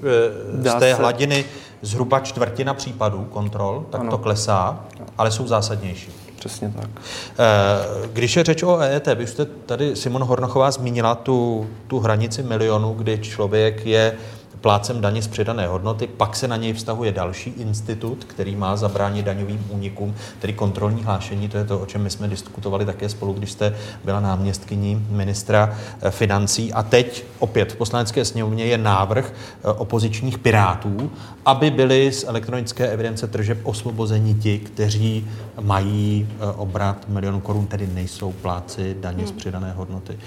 e, 0.64 0.70
z 0.70 0.74
té 0.74 0.90
se... 0.90 0.94
hladiny 0.94 1.44
zhruba 1.82 2.20
čtvrtina 2.20 2.74
případů 2.74 3.26
kontrol, 3.30 3.86
tak 3.90 4.00
ano. 4.00 4.10
to 4.10 4.18
klesá, 4.18 4.84
ale 5.18 5.30
jsou 5.30 5.46
zásadnější. 5.46 6.23
Přesně 6.44 6.72
tak. 6.80 6.90
Eh, 6.94 8.08
když 8.12 8.36
je 8.36 8.44
řeč 8.44 8.62
o 8.62 8.78
EET, 8.78 9.08
vy 9.14 9.26
jste 9.26 9.44
tady 9.44 9.96
Simon 9.96 10.22
Hornochová 10.24 10.70
zmínila 10.70 11.14
tu, 11.14 11.66
tu 11.86 11.98
hranici 11.98 12.42
milionu, 12.42 12.92
kdy 12.92 13.18
člověk 13.18 13.86
je 13.86 14.16
plácem 14.64 15.00
daně 15.00 15.22
z 15.22 15.28
přidané 15.28 15.66
hodnoty, 15.66 16.06
pak 16.06 16.36
se 16.36 16.48
na 16.48 16.56
něj 16.56 16.72
vztahuje 16.72 17.12
další 17.12 17.50
institut, 17.50 18.24
který 18.24 18.56
má 18.56 18.76
zabránit 18.76 19.26
daňovým 19.26 19.66
únikům, 19.70 20.14
tedy 20.38 20.52
kontrolní 20.52 21.04
hlášení, 21.04 21.48
to 21.48 21.58
je 21.58 21.64
to, 21.64 21.80
o 21.80 21.86
čem 21.86 22.02
my 22.02 22.10
jsme 22.10 22.28
diskutovali 22.28 22.84
také 22.84 23.08
spolu, 23.08 23.32
když 23.32 23.52
jste 23.52 23.76
byla 24.04 24.20
náměstkyní 24.20 25.06
ministra 25.10 25.76
eh, 26.02 26.10
financí. 26.10 26.72
A 26.72 26.82
teď 26.82 27.24
opět 27.38 27.72
v 27.72 27.76
poslanecké 27.76 28.24
sněmovně 28.24 28.64
je 28.64 28.78
návrh 28.78 29.32
eh, 29.34 29.72
opozičních 29.72 30.38
pirátů, 30.38 31.10
aby 31.46 31.70
byli 31.70 32.12
z 32.12 32.24
elektronické 32.24 32.88
evidence 32.88 33.26
tržeb 33.26 33.58
osvobozeni 33.62 34.34
ti, 34.34 34.58
kteří 34.58 35.28
mají 35.60 36.28
eh, 36.28 36.46
obrat 36.56 37.08
milionu 37.08 37.40
korun, 37.40 37.66
tedy 37.66 37.86
nejsou 37.86 38.32
pláci 38.32 38.96
daně 39.00 39.26
z 39.26 39.30
hmm. 39.30 39.38
přidané 39.38 39.72
hodnoty. 39.72 40.18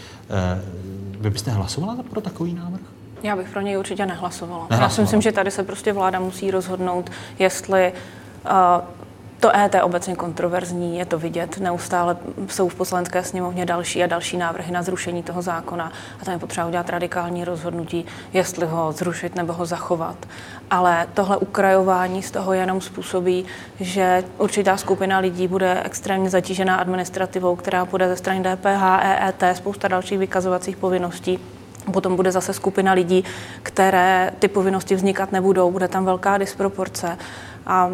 Vy 1.20 1.30
byste 1.30 1.52
hlasovala 1.52 1.98
pro 2.10 2.22
takový 2.22 2.54
návrh? 2.54 2.97
Já 3.24 3.36
bych 3.36 3.50
pro 3.50 3.62
něj 3.62 3.78
určitě 3.78 4.06
nehlasovala. 4.06 4.68
nehlasovala. 4.70 4.84
Já 4.84 4.90
si 4.90 5.02
myslím, 5.02 5.22
že 5.22 5.32
tady 5.32 5.52
se 5.52 5.64
prostě 5.64 5.94
vláda 5.94 6.20
musí 6.20 6.52
rozhodnout, 6.52 7.10
jestli 7.40 7.94
uh, 8.46 8.52
to 9.40 9.56
ET 9.56 9.76
je 9.76 9.84
obecně 9.84 10.16
kontroverzní, 10.16 10.98
je 10.98 11.06
to 11.06 11.20
vidět. 11.20 11.58
Neustále 11.58 12.18
jsou 12.48 12.70
v 12.70 12.76
poslanecké 12.76 13.24
sněmovně 13.24 13.66
další 13.66 14.04
a 14.04 14.08
další 14.08 14.38
návrhy 14.38 14.72
na 14.72 14.84
zrušení 14.84 15.24
toho 15.24 15.42
zákona 15.42 15.92
a 16.22 16.26
tam 16.26 16.34
je 16.34 16.40
potřeba 16.40 16.68
udělat 16.68 16.90
radikální 16.90 17.46
rozhodnutí, 17.46 18.06
jestli 18.34 18.66
ho 18.66 18.92
zrušit 18.92 19.36
nebo 19.36 19.54
ho 19.54 19.66
zachovat. 19.66 20.18
Ale 20.72 21.08
tohle 21.14 21.38
ukrajování 21.38 22.24
z 22.24 22.32
toho 22.32 22.54
jenom 22.54 22.82
způsobí, 22.82 23.46
že 23.80 24.24
určitá 24.38 24.78
skupina 24.78 25.20
lidí 25.20 25.48
bude 25.48 25.84
extrémně 25.84 26.30
zatížená 26.30 26.76
administrativou, 26.76 27.56
která 27.56 27.86
bude 27.86 28.08
ze 28.08 28.16
strany 28.16 28.44
DPH, 28.44 28.84
EET, 29.02 29.44
spousta 29.58 29.88
dalších 29.88 30.20
vykazovacích 30.20 30.78
povinností 30.78 31.40
Potom 31.94 32.16
bude 32.16 32.32
zase 32.32 32.54
skupina 32.54 32.94
lidí, 32.94 33.24
které 33.64 34.32
ty 34.40 34.48
povinnosti 34.48 34.96
vznikat 34.96 35.32
nebudou, 35.32 35.72
bude 35.72 35.88
tam 35.88 36.06
velká 36.06 36.38
disproporce. 36.38 37.18
A 37.66 37.90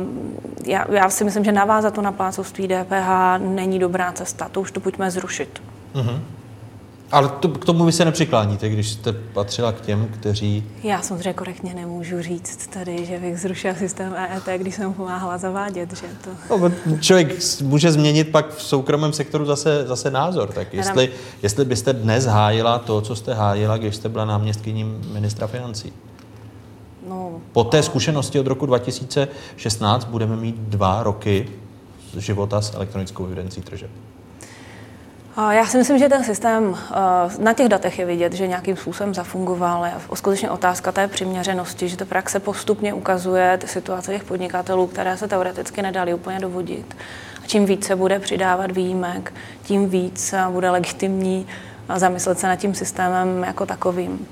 já, 0.65 0.85
já 0.91 1.09
si 1.09 1.23
myslím, 1.23 1.43
že 1.43 1.51
navázat 1.51 1.93
to 1.93 2.01
na 2.01 2.11
plácovství 2.11 2.67
DPH 2.67 3.09
není 3.39 3.79
dobrá 3.79 4.11
cesta. 4.11 4.49
To 4.49 4.61
už 4.61 4.71
to 4.71 4.79
pojďme 4.79 5.11
zrušit. 5.11 5.61
Mm-hmm. 5.95 6.19
Ale 7.13 7.29
to, 7.29 7.47
k 7.49 7.65
tomu 7.65 7.85
vy 7.85 7.91
se 7.91 8.05
nepřikláníte, 8.05 8.69
když 8.69 8.89
jste 8.89 9.13
patřila 9.13 9.71
k 9.71 9.81
těm, 9.81 10.07
kteří... 10.07 10.63
Já 10.83 11.01
samozřejmě 11.01 11.33
korektně 11.33 11.73
nemůžu 11.73 12.21
říct 12.21 12.67
tady, 12.67 13.05
že 13.05 13.19
bych 13.19 13.39
zrušila 13.39 13.75
systém 13.75 14.13
EET, 14.15 14.61
když 14.61 14.75
jsem 14.75 14.93
pomáhala 14.93 15.37
zavádět, 15.37 15.97
že 15.99 16.07
to... 16.23 16.57
No, 16.57 16.97
člověk 16.99 17.39
může 17.61 17.91
změnit 17.91 18.23
pak 18.23 18.55
v 18.55 18.61
soukromém 18.61 19.13
sektoru 19.13 19.45
zase, 19.45 19.87
zase 19.87 20.11
názor. 20.11 20.51
Tak 20.51 20.73
jestli, 20.73 21.09
jestli 21.43 21.65
byste 21.65 21.93
dnes 21.93 22.25
hájila 22.25 22.79
to, 22.79 23.01
co 23.01 23.15
jste 23.15 23.33
hájila, 23.33 23.77
když 23.77 23.95
jste 23.95 24.09
byla 24.09 24.25
náměstkyním 24.25 25.01
ministra 25.11 25.47
financí? 25.47 25.93
No, 27.09 27.31
po 27.51 27.63
té 27.63 27.83
zkušenosti 27.83 28.39
od 28.39 28.47
roku 28.47 28.65
2016 28.65 30.05
budeme 30.05 30.35
mít 30.35 30.55
dva 30.55 31.03
roky 31.03 31.49
života 32.17 32.61
s 32.61 32.73
elektronickou 32.73 33.25
evidencí 33.25 33.61
tržeb. 33.61 33.89
Já 35.37 35.65
si 35.65 35.77
myslím, 35.77 35.97
že 35.97 36.09
ten 36.09 36.23
systém 36.23 36.77
na 37.39 37.53
těch 37.53 37.69
datech 37.69 37.99
je 37.99 38.05
vidět, 38.05 38.33
že 38.33 38.47
nějakým 38.47 38.77
způsobem 38.77 39.13
zafungoval. 39.13 39.85
Je 39.85 39.93
skutečně 40.13 40.49
otázka 40.49 40.91
té 40.91 41.07
přiměřenosti, 41.07 41.89
že 41.89 41.97
to 41.97 42.05
praxe 42.05 42.39
postupně 42.39 42.93
ukazuje 42.93 43.57
ty 43.57 43.67
situace 43.67 44.11
těch 44.11 44.23
podnikatelů, 44.23 44.87
které 44.87 45.17
se 45.17 45.27
teoreticky 45.27 45.81
nedali 45.81 46.13
úplně 46.13 46.39
dovodit. 46.39 46.97
A 47.43 47.47
čím 47.47 47.65
více 47.65 47.95
bude 47.95 48.19
přidávat 48.19 48.71
výjimek, 48.71 49.33
tím 49.63 49.89
víc 49.89 50.33
bude 50.49 50.69
legitimní 50.69 51.47
zamyslet 51.95 52.39
se 52.39 52.47
nad 52.47 52.55
tím 52.55 52.75
systémem 52.75 53.43
jako 53.43 53.65
takovým. 53.65 54.27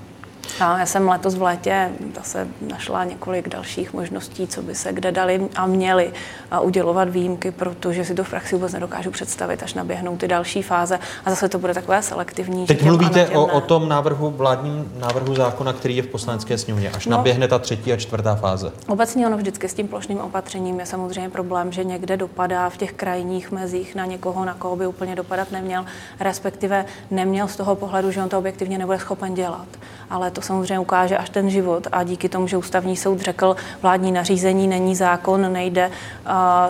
A 0.60 0.80
já 0.80 0.86
jsem 0.86 1.10
letos 1.10 1.36
v 1.36 1.42
létě 1.42 1.90
zase 2.16 2.48
našla 2.62 3.04
několik 3.04 3.50
dalších 3.50 3.94
možností, 3.94 4.48
co 4.48 4.62
by 4.62 4.76
se 4.76 4.94
kde 4.94 5.12
dali 5.12 5.50
a 5.56 5.66
měli 5.66 6.14
a 6.52 6.60
udělovat 6.60 7.10
výjimky, 7.10 7.52
protože 7.52 8.06
si 8.06 8.16
to 8.16 8.24
v 8.24 8.30
praxi 8.30 8.56
vůbec 8.56 8.74
nedokážu 8.74 9.12
představit, 9.12 9.64
až 9.64 9.74
naběhnou 9.74 10.18
ty 10.18 10.28
další 10.28 10.62
fáze. 10.62 11.00
A 11.26 11.30
zase 11.30 11.50
to 11.50 11.60
bude 11.60 11.74
takové 11.74 12.02
selektivní. 12.02 12.66
Teď 12.66 12.84
mluvíte 12.84 13.28
o, 13.30 13.46
o 13.46 13.62
tom 13.62 13.90
návrhu, 13.90 14.30
vládním 14.30 14.92
návrhu 15.00 15.36
zákona, 15.36 15.74
který 15.74 15.96
je 15.98 16.04
v 16.04 16.08
poslanecké 16.08 16.58
sněmovně, 16.58 16.90
až 16.92 17.06
no, 17.06 17.18
naběhne 17.18 17.48
ta 17.48 17.60
třetí 17.60 17.94
a 17.94 17.98
čtvrtá 17.98 18.36
fáze. 18.36 18.72
Obecně 18.88 19.28
ono 19.28 19.38
vždycky 19.38 19.70
s 19.70 19.74
tím 19.74 19.88
plošným 19.88 20.20
opatřením 20.20 20.80
je 20.80 20.86
samozřejmě 20.86 21.30
problém, 21.30 21.72
že 21.72 21.84
někde 21.84 22.18
dopadá 22.18 22.70
v 22.70 22.78
těch 22.78 22.94
krajních 22.94 23.52
mezích 23.52 23.96
na 23.96 24.06
někoho, 24.06 24.46
na 24.46 24.54
koho 24.54 24.76
by 24.76 24.88
úplně 24.88 25.16
dopadat 25.16 25.52
neměl, 25.52 25.86
respektive 26.20 26.86
neměl 27.12 27.48
z 27.48 27.56
toho 27.56 27.76
pohledu, 27.76 28.12
že 28.12 28.24
on 28.24 28.30
to 28.30 28.38
objektivně 28.40 28.78
nebude 28.78 29.00
schopen 29.00 29.34
dělat. 29.34 29.68
Ale 30.12 30.32
to 30.32 30.42
samozřejmě 30.42 30.80
ukáže 30.80 31.18
až 31.18 31.30
ten 31.30 31.50
život. 31.50 31.88
A 31.92 32.04
díky 32.04 32.30
tomu, 32.30 32.48
že 32.48 32.58
ústavní 32.58 32.98
soud 32.98 33.22
řekl, 33.22 33.56
vládní 33.82 34.12
nařízení 34.12 34.68
není 34.68 34.96
zákon, 34.96 35.54
nejde 35.54 35.92
a, 36.26 36.70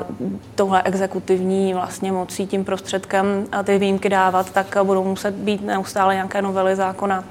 tohle 0.55 0.84
exekutivní 0.84 1.73
vlastně 1.73 2.11
mocí 2.11 2.47
tím 2.47 2.65
prostředkem 2.65 3.47
a 3.51 3.63
ty 3.63 3.77
výjimky 3.77 4.09
dávat, 4.09 4.51
tak 4.51 4.77
budou 4.84 5.03
muset 5.03 5.34
být 5.35 5.61
neustále 5.61 6.13
nějaké 6.13 6.41
novely 6.41 6.76
zákona 6.76 7.23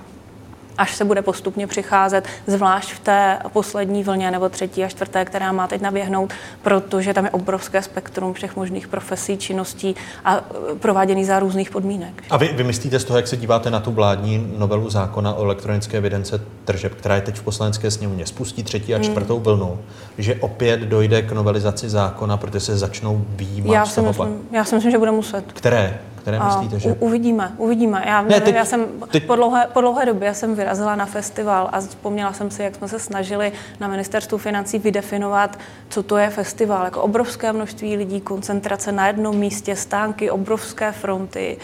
až 0.80 0.96
se 0.96 1.04
bude 1.04 1.22
postupně 1.22 1.66
přicházet, 1.66 2.28
zvlášť 2.46 2.92
v 2.92 2.98
té 2.98 3.38
poslední 3.52 4.04
vlně 4.04 4.30
nebo 4.30 4.48
třetí 4.48 4.84
a 4.84 4.88
čtvrté, 4.88 5.24
která 5.24 5.52
má 5.52 5.66
teď 5.66 5.80
naběhnout, 5.80 6.32
protože 6.62 7.14
tam 7.14 7.24
je 7.24 7.30
obrovské 7.30 7.82
spektrum 7.82 8.34
všech 8.34 8.56
možných 8.56 8.88
profesí, 8.88 9.36
činností 9.36 9.96
a 10.24 10.36
e, 10.36 10.40
prováděný 10.74 11.24
za 11.24 11.38
různých 11.38 11.70
podmínek. 11.70 12.22
A 12.30 12.36
vy, 12.36 12.48
vy 12.48 12.64
myslíte 12.64 12.98
z 12.98 13.04
toho, 13.04 13.16
jak 13.16 13.28
se 13.28 13.36
díváte 13.36 13.70
na 13.70 13.80
tu 13.80 13.92
vládní 13.92 14.54
novelu 14.58 14.90
zákona 14.90 15.34
o 15.34 15.44
elektronické 15.44 15.96
evidence 15.98 16.40
tržeb, 16.64 16.94
která 16.94 17.14
je 17.14 17.20
teď 17.20 17.36
v 17.36 17.42
poslanecké 17.42 17.90
sněmovně, 17.90 18.26
spustí 18.26 18.62
třetí 18.62 18.94
a 18.94 18.96
hmm. 18.96 19.04
čtvrtou 19.04 19.34
hmm. 19.34 19.44
vlnu, 19.44 19.78
že 20.18 20.34
opět 20.34 20.80
dojde 20.80 21.22
k 21.22 21.32
novelizaci 21.32 21.88
zákona, 21.88 22.36
protože 22.36 22.60
se 22.60 22.78
začnou 22.78 23.24
výjímat 23.28 23.74
já 23.74 23.86
si, 23.86 24.02
myslím, 24.02 24.38
já 24.52 24.64
si 24.64 24.74
myslím, 24.74 24.90
že 24.92 24.98
bude 24.98 25.10
muset. 25.10 25.52
Které? 25.52 25.98
Které 26.20 26.40
myslíte, 26.44 26.78
že... 26.78 26.96
uvidíme, 27.00 27.52
uvidíme. 27.56 28.02
Já, 28.06 28.22
ne, 28.22 28.28
nevím, 28.28 28.44
teď, 28.44 28.54
já 28.54 28.64
jsem 28.64 28.86
teď... 29.10 29.26
po, 29.26 29.36
dlouhé, 29.36 29.66
po 29.72 29.80
dlouhé 29.80 30.06
době 30.06 30.34
jsem 30.34 30.54
vyrazila 30.54 30.96
na 30.96 31.06
festival 31.06 31.68
a 31.72 31.80
vzpomněla 31.80 32.32
jsem 32.32 32.50
si, 32.50 32.62
jak 32.62 32.74
jsme 32.74 32.88
se 32.88 32.98
snažili 32.98 33.52
na 33.80 33.88
ministerstvu 33.88 34.38
financí 34.38 34.78
vydefinovat, 34.78 35.58
co 35.88 36.02
to 36.02 36.16
je 36.16 36.30
festival. 36.30 36.84
Jako 36.84 37.02
obrovské 37.02 37.52
množství 37.52 37.96
lidí, 37.96 38.20
koncentrace 38.20 38.92
na 38.92 39.06
jednom 39.06 39.36
místě, 39.36 39.76
stánky, 39.76 40.30
obrovské 40.30 40.92
fronty. 40.92 41.56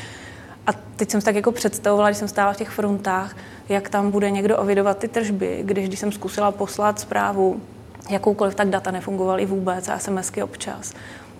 A 0.67 0.71
teď 0.97 1.11
jsem 1.11 1.21
si 1.21 1.25
tak 1.25 1.35
jako 1.35 1.53
představovala, 1.53 2.09
když 2.09 2.19
jsem 2.19 2.29
stála 2.29 2.53
v 2.53 2.57
těch 2.57 2.69
frontách, 2.69 3.37
jak 3.69 3.89
tam 3.89 4.11
bude 4.11 4.31
někdo 4.31 4.59
ovidovat 4.59 4.99
ty 4.99 5.09
tržby, 5.09 5.61
když, 5.63 5.89
když 5.89 5.99
jsem 5.99 6.13
zkusila 6.13 6.53
poslat 6.53 7.01
zprávu, 7.01 7.61
jakoukoliv, 8.11 8.55
tak 8.55 8.69
data 8.69 8.91
nefungovaly 8.91 9.47
vůbec 9.47 9.89
a 9.89 9.99
SMSky 9.99 10.43
občas. 10.43 10.95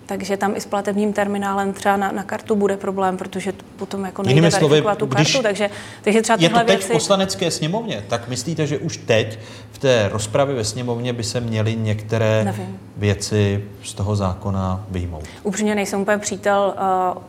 Takže 0.07 0.37
tam 0.37 0.57
i 0.57 0.61
s 0.61 0.67
platebním 0.67 1.13
terminálem 1.13 1.73
třeba 1.73 1.97
na, 1.97 2.13
na 2.13 2.23
kartu 2.23 2.57
bude 2.57 2.77
problém, 2.77 3.17
protože 3.17 3.53
potom 3.77 4.05
jako 4.05 4.23
nejde 4.23 4.39
Jinými 4.39 4.51
verifikovat 4.51 4.99
tu 4.99 5.07
kartu, 5.07 5.43
takže, 5.43 5.71
takže 6.03 6.23
třeba 6.23 6.39
je 6.41 6.49
to 6.49 6.59
teď 6.59 6.69
věci... 6.69 6.89
v 6.89 6.93
poslanecké 6.93 7.51
sněmovně, 7.51 8.05
tak 8.09 8.29
myslíte, 8.29 8.67
že 8.67 8.79
už 8.79 8.97
teď 8.97 9.39
v 9.73 9.79
té 9.79 10.09
rozpravě 10.13 10.55
ve 10.55 10.65
sněmovně 10.65 11.13
by 11.13 11.25
se 11.25 11.41
měly 11.41 11.77
některé 11.77 12.45
Nevím. 12.45 12.79
věci 12.97 13.65
z 13.83 13.95
toho 13.95 14.17
zákona 14.17 14.85
vyjmout? 14.91 15.25
Upřímně 15.43 15.75
nejsem 15.75 16.01
úplně 16.01 16.19
přítel 16.19 16.75
uh, 17.17 17.23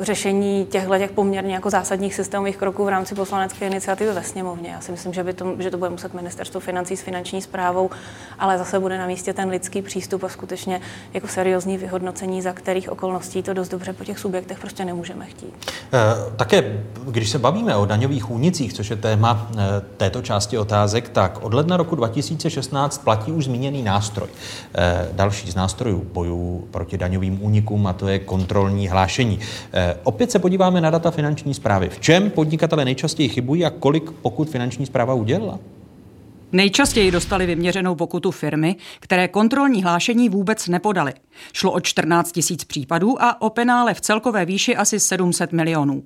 řešení 0.00 0.66
těchto 0.70 0.98
těch 0.98 1.10
poměrně 1.10 1.54
jako 1.54 1.70
zásadních 1.70 2.14
systémových 2.14 2.56
kroků 2.56 2.84
v 2.84 2.88
rámci 2.88 3.14
poslanecké 3.14 3.66
iniciativy 3.66 4.12
ve 4.12 4.22
sněmovně. 4.22 4.70
Já 4.70 4.80
si 4.80 4.92
myslím, 4.92 5.12
že, 5.12 5.24
by 5.24 5.32
to, 5.32 5.54
že 5.58 5.70
to 5.70 5.78
bude 5.78 5.90
muset 5.90 6.14
ministerstvo 6.14 6.60
financí 6.60 6.96
s 6.96 7.02
finanční 7.02 7.42
zprávou, 7.42 7.90
ale 8.38 8.58
zase 8.58 8.80
bude 8.80 8.98
na 8.98 9.06
místě 9.06 9.32
ten 9.32 9.48
lidský 9.48 9.82
přístup 9.82 10.24
a 10.24 10.28
skutečně 10.28 10.80
jako 11.14 11.28
seriózní 11.28 11.78
vyhodnocení, 11.78 12.42
za 12.42 12.52
kterých 12.52 12.92
okolností 12.92 13.42
to 13.42 13.54
dost 13.54 13.68
dobře 13.68 13.92
po 13.92 14.04
těch 14.04 14.18
subjektech 14.18 14.58
prostě 14.58 14.84
nemůžeme 14.84 15.26
chtít. 15.26 15.54
E, 15.92 16.36
také, 16.36 16.82
když 17.04 17.30
se 17.30 17.38
bavíme 17.38 17.76
o 17.76 17.86
daňových 17.86 18.30
únicích, 18.30 18.72
což 18.72 18.90
je 18.90 18.96
téma 18.96 19.50
e, 19.52 19.80
této 19.96 20.22
části 20.22 20.58
otázek, 20.58 21.08
tak 21.08 21.42
od 21.42 21.54
ledna 21.54 21.76
roku 21.76 21.94
2016 21.94 22.98
platí 22.98 23.32
už 23.32 23.44
zmíněný 23.44 23.82
nástroj. 23.82 24.28
E, 24.74 25.08
další 25.12 25.50
z 25.50 25.54
nástrojů 25.54 26.06
bojů 26.12 26.68
proti 26.70 26.98
daňovým 26.98 27.44
únikům 27.44 27.86
a 27.86 27.92
to 27.92 28.08
je 28.08 28.18
kontrolní 28.18 28.88
hlášení. 28.88 29.29
Eh, 29.72 29.96
opět 30.04 30.30
se 30.30 30.38
podíváme 30.38 30.80
na 30.80 30.90
data 30.90 31.10
finanční 31.10 31.54
zprávy. 31.54 31.88
V 31.88 32.00
čem 32.00 32.30
podnikatele 32.30 32.84
nejčastěji 32.84 33.28
chybují 33.28 33.64
a 33.64 33.70
kolik 33.70 34.10
pokud 34.10 34.50
finanční 34.50 34.86
zpráva 34.86 35.14
udělala? 35.14 35.58
Nejčastěji 36.52 37.10
dostali 37.10 37.46
vyměřenou 37.46 37.94
pokutu 37.94 38.30
firmy, 38.30 38.76
které 39.00 39.28
kontrolní 39.28 39.82
hlášení 39.82 40.28
vůbec 40.28 40.68
nepodali. 40.68 41.12
Šlo 41.52 41.72
o 41.72 41.80
14 41.80 42.32
tisíc 42.32 42.64
případů 42.64 43.22
a 43.22 43.42
o 43.42 43.50
penále 43.50 43.94
v 43.94 44.00
celkové 44.00 44.44
výši 44.44 44.76
asi 44.76 45.00
700 45.00 45.52
milionů. 45.52 46.02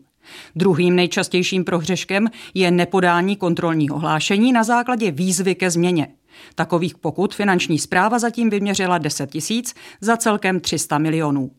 Druhým 0.57 0.97
nejčastějším 0.97 1.65
prohřeškem 1.65 2.29
je 2.55 2.71
nepodání 2.71 3.37
kontrolního 3.37 3.99
hlášení 3.99 4.53
na 4.53 4.65
základě 4.65 5.11
výzvy 5.11 5.55
ke 5.55 5.71
změně. 5.71 6.09
Takových 6.55 6.99
pokut 6.99 7.35
finanční 7.35 7.79
zpráva 7.79 8.19
zatím 8.19 8.51
vyměřila 8.51 8.99
10 8.99 9.31
tisíc 9.31 9.75
za 10.01 10.17
celkem 10.17 10.61
300 10.61 10.99
milionů. 10.99 11.51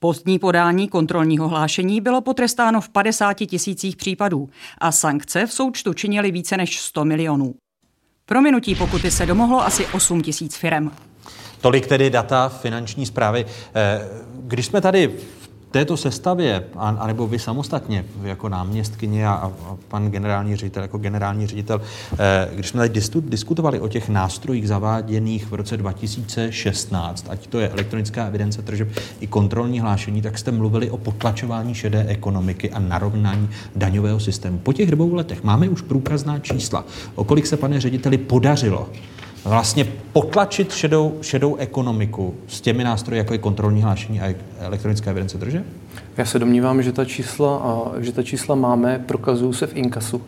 Pozdní 0.00 0.38
podání 0.38 0.88
kontrolního 0.88 1.48
hlášení 1.48 2.00
bylo 2.00 2.20
potrestáno 2.20 2.80
v 2.80 2.88
50 2.88 3.34
tisících 3.34 3.96
případů 3.96 4.48
a 4.78 4.92
sankce 4.92 5.46
v 5.46 5.52
součtu 5.52 5.94
činily 5.94 6.30
více 6.30 6.56
než 6.56 6.80
100 6.80 7.04
milionů. 7.04 7.54
Prominutí 8.26 8.74
pokuty 8.74 9.10
se 9.10 9.26
domohlo 9.26 9.66
asi 9.66 9.86
8 9.86 10.22
tisíc 10.22 10.56
firem. 10.56 10.90
Tolik 11.60 11.86
tedy 11.86 12.10
data 12.10 12.48
finanční 12.48 13.06
zprávy. 13.06 13.46
Eh, 13.74 14.08
když 14.34 14.66
jsme 14.66 14.80
tady 14.80 15.14
této 15.70 15.96
sestavě, 15.96 16.64
anebo 16.76 17.26
vy 17.26 17.38
samostatně 17.38 18.04
jako 18.22 18.48
náměstkyně 18.48 19.26
a, 19.26 19.32
a 19.32 19.76
pan 19.88 20.10
generální 20.10 20.56
ředitel 20.56 20.82
jako 20.82 20.98
generální 20.98 21.46
ředitel, 21.46 21.80
eh, 22.18 22.48
když 22.54 22.68
jsme 22.68 22.88
tady 22.88 23.00
diskutovali 23.20 23.80
o 23.80 23.88
těch 23.88 24.08
nástrojích 24.08 24.68
zaváděných 24.68 25.46
v 25.46 25.54
roce 25.54 25.76
2016, 25.76 27.26
ať 27.30 27.46
to 27.46 27.60
je 27.60 27.68
elektronická 27.68 28.26
evidence 28.26 28.62
tržeb 28.62 28.88
i 29.20 29.26
kontrolní 29.26 29.80
hlášení, 29.80 30.22
tak 30.22 30.38
jste 30.38 30.50
mluvili 30.50 30.90
o 30.90 30.96
potlačování 30.96 31.74
šedé 31.74 32.04
ekonomiky 32.08 32.70
a 32.70 32.78
narovnání 32.78 33.48
daňového 33.76 34.20
systému. 34.20 34.58
Po 34.58 34.72
těch 34.72 34.90
dvou 34.90 35.14
letech 35.14 35.42
máme 35.42 35.68
už 35.68 35.82
průkazná 35.82 36.38
čísla. 36.38 36.84
O 37.14 37.24
kolik 37.24 37.46
se, 37.46 37.56
pane 37.56 37.80
řediteli, 37.80 38.18
podařilo 38.18 38.88
vlastně 39.44 39.84
potlačit 40.12 40.72
šedou, 40.72 41.18
šedou 41.22 41.56
ekonomiku 41.56 42.34
s 42.48 42.60
těmi 42.60 42.84
nástroji, 42.84 43.18
jako 43.18 43.32
je 43.32 43.38
kontrolní 43.38 43.82
hlášení 43.82 44.20
a 44.20 44.34
elektronická 44.58 45.10
evidence 45.10 45.38
tržeb? 45.38 45.64
Já 46.16 46.24
se 46.24 46.38
domnívám, 46.38 46.82
že 46.82 46.92
ta 46.92 47.04
čísla, 47.04 47.92
že 47.98 48.12
ta 48.12 48.22
čísla 48.22 48.54
máme, 48.54 49.04
prokazují 49.06 49.54
se 49.54 49.66
v 49.66 49.76
inkasu. 49.76 50.22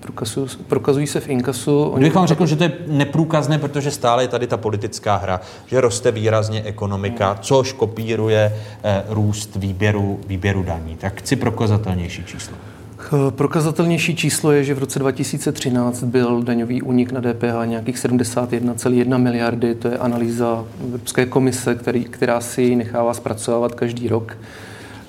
Prokazují, 0.00 0.48
prokazují 0.66 1.06
se 1.06 1.20
v 1.20 1.28
inkasu. 1.28 1.92
Kdybych 1.94 2.14
vám 2.14 2.26
řekl, 2.26 2.46
že 2.46 2.56
to 2.56 2.64
je 2.64 2.72
neprůkazné, 2.86 3.58
protože 3.58 3.90
stále 3.90 4.24
je 4.24 4.28
tady 4.28 4.46
ta 4.46 4.56
politická 4.56 5.16
hra, 5.16 5.40
že 5.66 5.80
roste 5.80 6.10
výrazně 6.10 6.62
ekonomika, 6.62 7.38
což 7.40 7.72
kopíruje 7.72 8.56
eh, 8.84 9.02
růst 9.08 9.56
výběru, 9.56 10.20
výběru 10.26 10.62
daní. 10.62 10.96
Tak 10.96 11.18
chci 11.18 11.36
prokazatelnější 11.36 12.24
číslo. 12.24 12.56
Prokazatelnější 13.30 14.16
číslo 14.16 14.52
je, 14.52 14.64
že 14.64 14.74
v 14.74 14.78
roce 14.78 14.98
2013 14.98 16.02
byl 16.02 16.42
daňový 16.42 16.82
únik 16.82 17.12
na 17.12 17.20
DPH 17.20 17.64
nějakých 17.64 17.96
71,1 17.96 19.18
miliardy. 19.18 19.74
To 19.74 19.88
je 19.88 19.98
analýza 19.98 20.64
Evropské 20.84 21.26
komise, 21.26 21.74
který, 21.74 22.04
která 22.04 22.40
si 22.40 22.62
ji 22.62 22.76
nechává 22.76 23.14
zpracovávat 23.14 23.74
každý 23.74 24.08
rok. 24.08 24.36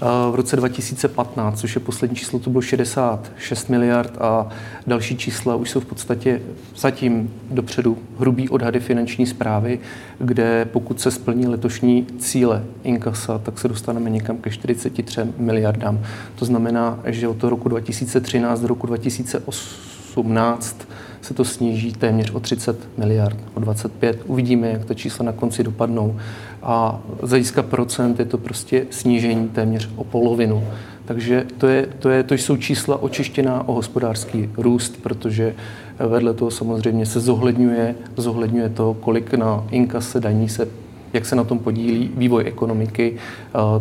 V 0.01 0.35
roce 0.35 0.55
2015, 0.55 1.59
což 1.59 1.75
je 1.75 1.81
poslední 1.81 2.15
číslo, 2.15 2.39
to 2.39 2.49
bylo 2.49 2.61
66 2.61 3.69
miliard 3.69 4.17
a 4.21 4.49
další 4.87 5.17
čísla 5.17 5.55
už 5.55 5.69
jsou 5.69 5.79
v 5.79 5.85
podstatě 5.85 6.41
zatím 6.75 7.33
dopředu 7.51 7.97
hrubý 8.19 8.49
odhady 8.49 8.79
finanční 8.79 9.25
zprávy, 9.25 9.79
kde 10.19 10.65
pokud 10.65 11.01
se 11.01 11.11
splní 11.11 11.47
letošní 11.47 12.07
cíle 12.19 12.63
inkasa, 12.83 13.37
tak 13.37 13.59
se 13.59 13.67
dostaneme 13.67 14.09
někam 14.09 14.37
ke 14.37 14.49
43 14.49 15.21
miliardám. 15.37 15.99
To 16.35 16.45
znamená, 16.45 16.99
že 17.05 17.27
od 17.27 17.37
toho 17.37 17.49
roku 17.49 17.69
2013 17.69 18.59
do 18.59 18.67
roku 18.67 18.87
2018 18.87 20.87
se 21.21 21.33
to 21.33 21.45
sníží 21.45 21.93
téměř 21.93 22.31
o 22.31 22.39
30 22.39 22.97
miliard, 22.97 23.37
o 23.53 23.59
25. 23.59 24.21
Uvidíme, 24.25 24.69
jak 24.69 24.85
ta 24.85 24.93
čísla 24.93 25.25
na 25.25 25.31
konci 25.31 25.63
dopadnou. 25.63 26.19
A 26.63 26.99
z 27.21 27.29
hlediska 27.29 27.63
procent 27.63 28.19
je 28.19 28.25
to 28.25 28.38
prostě 28.38 28.85
snížení 28.89 29.49
téměř 29.49 29.89
o 29.95 30.03
polovinu. 30.03 30.63
Takže 31.05 31.45
to, 31.57 31.67
je, 31.67 31.88
to, 31.99 32.09
je, 32.09 32.23
to 32.23 32.34
jsou 32.34 32.57
čísla 32.57 33.01
očištěná 33.01 33.67
o 33.67 33.73
hospodářský 33.73 34.49
růst, 34.57 35.03
protože 35.03 35.55
vedle 35.99 36.34
toho 36.34 36.51
samozřejmě 36.51 37.05
se 37.05 37.19
zohledňuje, 37.19 37.95
zohledňuje 38.17 38.69
to, 38.69 38.93
kolik 38.93 39.34
na 39.34 39.63
inkase 39.71 40.19
daní 40.19 40.49
se 40.49 40.67
jak 41.13 41.25
se 41.25 41.35
na 41.35 41.43
tom 41.43 41.59
podílí 41.59 42.11
vývoj 42.15 42.43
ekonomiky, 42.47 43.17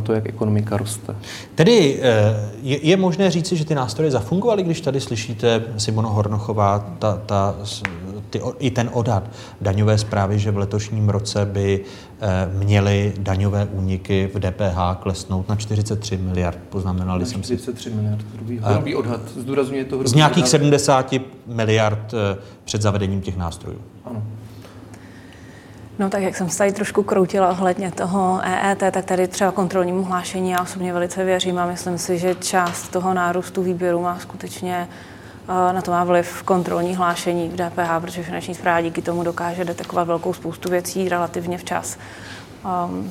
to, 0.03 0.12
jak 0.12 0.28
ekonomika 0.28 0.77
roste. 0.77 1.16
Tedy 1.55 2.01
je, 2.62 2.86
je 2.86 2.97
možné 2.97 3.31
říci, 3.31 3.57
že 3.57 3.65
ty 3.65 3.74
nástroje 3.74 4.11
zafungovaly, 4.11 4.62
když 4.62 4.81
tady 4.81 5.01
slyšíte 5.01 5.62
Simona 5.77 6.09
Hornochová, 6.09 6.94
ta, 6.98 7.23
ta, 7.27 7.55
ty, 8.31 8.40
i 8.59 8.70
ten 8.70 8.90
odhad 8.93 9.31
daňové 9.61 9.98
zprávy, 9.98 10.39
že 10.39 10.51
v 10.51 10.59
letošním 10.59 11.09
roce 11.09 11.44
by 11.44 11.85
měly 12.53 13.15
daňové 13.19 13.65
úniky 13.65 14.31
v 14.35 14.40
DPH 14.40 15.03
klesnout 15.03 15.48
na 15.48 15.57
43 15.57 16.16
miliard. 16.16 16.59
Poznamenali 16.69 17.20
na 17.20 17.27
jsem 17.27 17.43
43 17.43 17.90
si. 17.90 17.97
miliard, 17.97 18.24
hrubý, 18.35 18.61
hrubý 18.62 18.94
odhad. 18.94 19.20
Zdůrazňuje 19.36 19.85
to 19.85 19.97
hrubý 19.97 20.11
Z 20.11 20.15
nějakých 20.15 20.44
odhad. 20.44 20.51
70 20.51 21.15
miliard 21.47 22.15
před 22.65 22.82
zavedením 22.82 23.20
těch 23.20 23.36
nástrojů. 23.36 23.78
Ano. 24.05 24.23
No 25.98 26.11
tak 26.11 26.23
jak 26.23 26.36
jsem 26.36 26.51
se 26.51 26.59
tady 26.59 26.73
trošku 26.73 27.03
kroutila 27.03 27.51
ohledně 27.51 27.90
toho 27.90 28.40
EET, 28.43 28.78
tak 28.78 29.05
tady 29.05 29.28
třeba 29.28 29.53
kontrolnímu 29.53 30.05
hlášení 30.05 30.51
já 30.51 30.62
osobně 30.62 30.93
velice 30.93 31.24
věřím 31.24 31.59
a 31.59 31.66
myslím 31.66 31.98
si, 31.98 32.19
že 32.19 32.35
část 32.35 32.89
toho 32.89 33.15
nárůstu 33.15 33.62
výběru 33.62 34.03
má 34.03 34.19
skutečně 34.19 34.89
na 35.48 35.82
to 35.82 35.90
má 35.90 36.05
vliv 36.05 36.43
kontrolní 36.43 36.97
hlášení 36.97 37.48
v 37.48 37.52
DPH, 37.52 38.01
protože 38.01 38.23
finanční 38.23 38.55
zpráva 38.55 38.81
díky 38.81 39.02
tomu 39.02 39.23
dokáže 39.23 39.64
detekovat 39.64 40.05
velkou 40.05 40.32
spoustu 40.32 40.70
věcí 40.70 41.09
relativně 41.09 41.59
včas. 41.59 41.98
Um, 42.86 43.10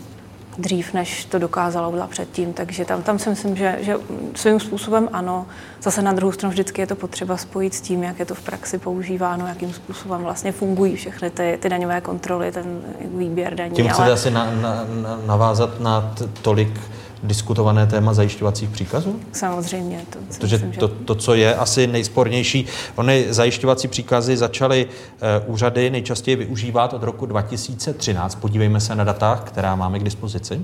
dřív, 0.57 0.93
než 0.93 1.25
to 1.25 1.39
dokázalo 1.39 1.89
udělat 1.89 2.09
předtím. 2.09 2.53
Takže 2.53 2.85
tam, 2.85 3.03
tam 3.03 3.19
si 3.19 3.29
myslím, 3.29 3.55
že, 3.55 3.77
že 3.81 3.95
svým 4.35 4.59
způsobem 4.59 5.09
ano. 5.13 5.45
Zase 5.81 6.01
na 6.01 6.13
druhou 6.13 6.31
stranu 6.31 6.51
vždycky 6.51 6.81
je 6.81 6.87
to 6.87 6.95
potřeba 6.95 7.37
spojit 7.37 7.73
s 7.73 7.81
tím, 7.81 8.03
jak 8.03 8.19
je 8.19 8.25
to 8.25 8.35
v 8.35 8.41
praxi 8.41 8.77
používáno, 8.77 9.47
jakým 9.47 9.73
způsobem 9.73 10.21
vlastně 10.21 10.51
fungují 10.51 10.95
všechny 10.95 11.29
ty, 11.29 11.57
ty 11.61 11.69
daňové 11.69 12.01
kontroly, 12.01 12.51
ten 12.51 12.81
výběr 13.17 13.55
daní. 13.55 13.75
Tím 13.75 13.87
chcete 13.87 14.03
ale... 14.03 14.13
asi 14.13 14.31
na, 14.31 14.45
na, 14.45 14.85
na, 15.01 15.19
navázat 15.25 15.79
na 15.79 16.01
t- 16.01 16.27
tolik 16.41 16.79
diskutované 17.23 17.87
téma 17.87 18.13
zajišťovacích 18.13 18.69
příkazů? 18.69 19.19
Samozřejmě. 19.31 20.05
To, 20.09 20.19
Protože 20.27 20.55
myslím, 20.57 20.71
to, 20.71 20.87
to, 20.87 21.15
co 21.15 21.33
je 21.33 21.55
asi 21.55 21.87
nejspornější, 21.87 22.65
ony 22.95 23.25
zajišťovací 23.29 23.87
příkazy 23.87 24.37
začaly 24.37 24.85
uh, 24.85 25.53
úřady 25.53 25.89
nejčastěji 25.89 26.35
využívat 26.35 26.93
od 26.93 27.03
roku 27.03 27.25
2013. 27.25 28.35
Podívejme 28.35 28.81
se 28.81 28.95
na 28.95 29.03
data, 29.03 29.43
která 29.45 29.75
máme 29.75 29.99
k 29.99 30.03
dispozici. 30.03 30.61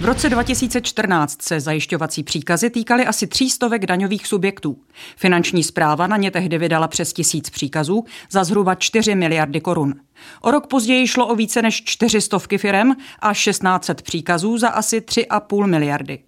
V 0.00 0.04
roce 0.04 0.30
2014 0.30 1.42
se 1.42 1.60
zajišťovací 1.60 2.22
příkazy 2.22 2.70
týkaly 2.70 3.06
asi 3.06 3.26
třístovek 3.26 3.86
daňových 3.86 4.26
subjektů. 4.26 4.76
Finanční 5.16 5.62
zpráva 5.62 6.06
na 6.06 6.16
ně 6.16 6.30
tehdy 6.30 6.58
vydala 6.58 6.88
přes 6.88 7.12
tisíc 7.12 7.50
příkazů 7.50 8.04
za 8.30 8.44
zhruba 8.44 8.74
4 8.74 9.14
miliardy 9.14 9.60
korun. 9.60 9.94
O 10.40 10.50
rok 10.50 10.66
později 10.66 11.06
šlo 11.06 11.26
o 11.26 11.34
více 11.34 11.62
než 11.62 11.84
400 11.84 12.38
firem 12.58 12.96
a 13.18 13.34
1600 13.34 14.02
příkazů 14.02 14.58
za 14.58 14.68
asi 14.68 15.00
3,5 15.00 15.66
miliardy. 15.66 16.18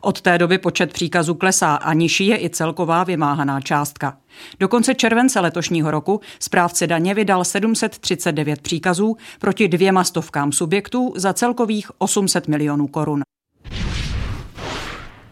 Od 0.00 0.20
té 0.20 0.38
doby 0.38 0.58
počet 0.58 0.92
příkazů 0.92 1.34
klesá 1.34 1.74
a 1.74 1.92
nižší 1.92 2.26
je 2.26 2.44
i 2.44 2.50
celková 2.50 3.04
vymáhaná 3.04 3.60
částka. 3.60 4.18
Do 4.60 4.68
konce 4.68 4.94
července 4.94 5.40
letošního 5.40 5.90
roku 5.90 6.20
správce 6.40 6.86
daně 6.86 7.14
vydal 7.14 7.44
739 7.44 8.60
příkazů 8.60 9.16
proti 9.38 9.68
dvěma 9.68 10.04
stovkám 10.04 10.52
subjektů 10.52 11.12
za 11.16 11.32
celkových 11.32 11.90
800 11.98 12.48
milionů 12.48 12.86
korun. 12.86 13.22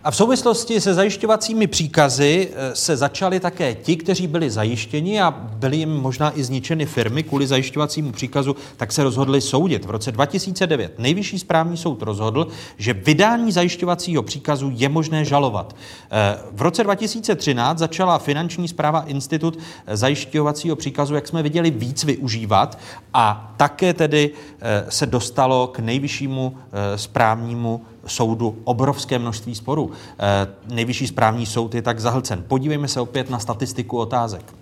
A 0.05 0.11
v 0.11 0.17
souvislosti 0.17 0.81
se 0.81 0.95
zajišťovacími 0.95 1.67
příkazy 1.67 2.49
eh, 2.53 2.77
se 2.77 2.97
začali 2.97 3.41
také 3.41 3.75
ti, 3.75 3.97
kteří 3.97 4.27
byli 4.27 4.51
zajištěni 4.51 5.21
a 5.21 5.31
byly 5.31 5.77
jim 5.77 5.91
možná 5.91 6.39
i 6.39 6.45
zničeny 6.45 6.87
firmy 6.87 7.23
kvůli 7.23 7.47
zajišťovacímu 7.47 8.13
příkazu, 8.13 8.57
tak 8.77 8.93
se 8.93 9.05
rozhodli 9.05 9.41
soudit. 9.41 9.85
V 9.85 9.91
roce 9.91 10.13
2009 10.13 10.99
nejvyšší 10.99 11.39
správní 11.39 11.77
soud 11.77 12.03
rozhodl, 12.03 12.49
že 12.79 12.93
vydání 12.93 13.53
zajišťovacího 13.53 14.23
příkazu 14.23 14.73
je 14.75 14.89
možné 14.89 15.25
žalovat. 15.25 15.77
Eh, 16.11 16.39
v 16.53 16.63
roce 16.63 16.85
2013 16.85 17.79
začala 17.79 18.19
finanční 18.19 18.69
zpráva 18.69 19.01
institut 19.01 19.59
zajišťovacího 19.93 20.77
příkazu, 20.77 21.15
jak 21.15 21.29
jsme 21.29 21.43
viděli, 21.43 21.71
víc 21.71 22.05
využívat 22.05 22.79
a 23.15 23.55
také 23.57 23.95
tedy 23.95 24.31
eh, 24.61 24.87
se 24.89 25.07
dostalo 25.07 25.67
k 25.67 25.79
nejvyššímu 25.79 26.57
správnímu 26.97 27.81
soudu 28.07 28.59
obrovské 28.65 29.19
množství 29.19 29.55
sporů. 29.55 29.91
E, 30.19 30.47
nejvyšší 30.75 31.07
správní 31.07 31.47
soud 31.47 31.75
je 31.75 31.83
tak 31.83 32.01
zahlcen. 32.01 32.45
Podívejme 32.49 32.89
se 32.89 33.01
opět 33.01 33.31
na 33.31 33.39
statistiku 33.39 33.99
otázek. 33.99 34.55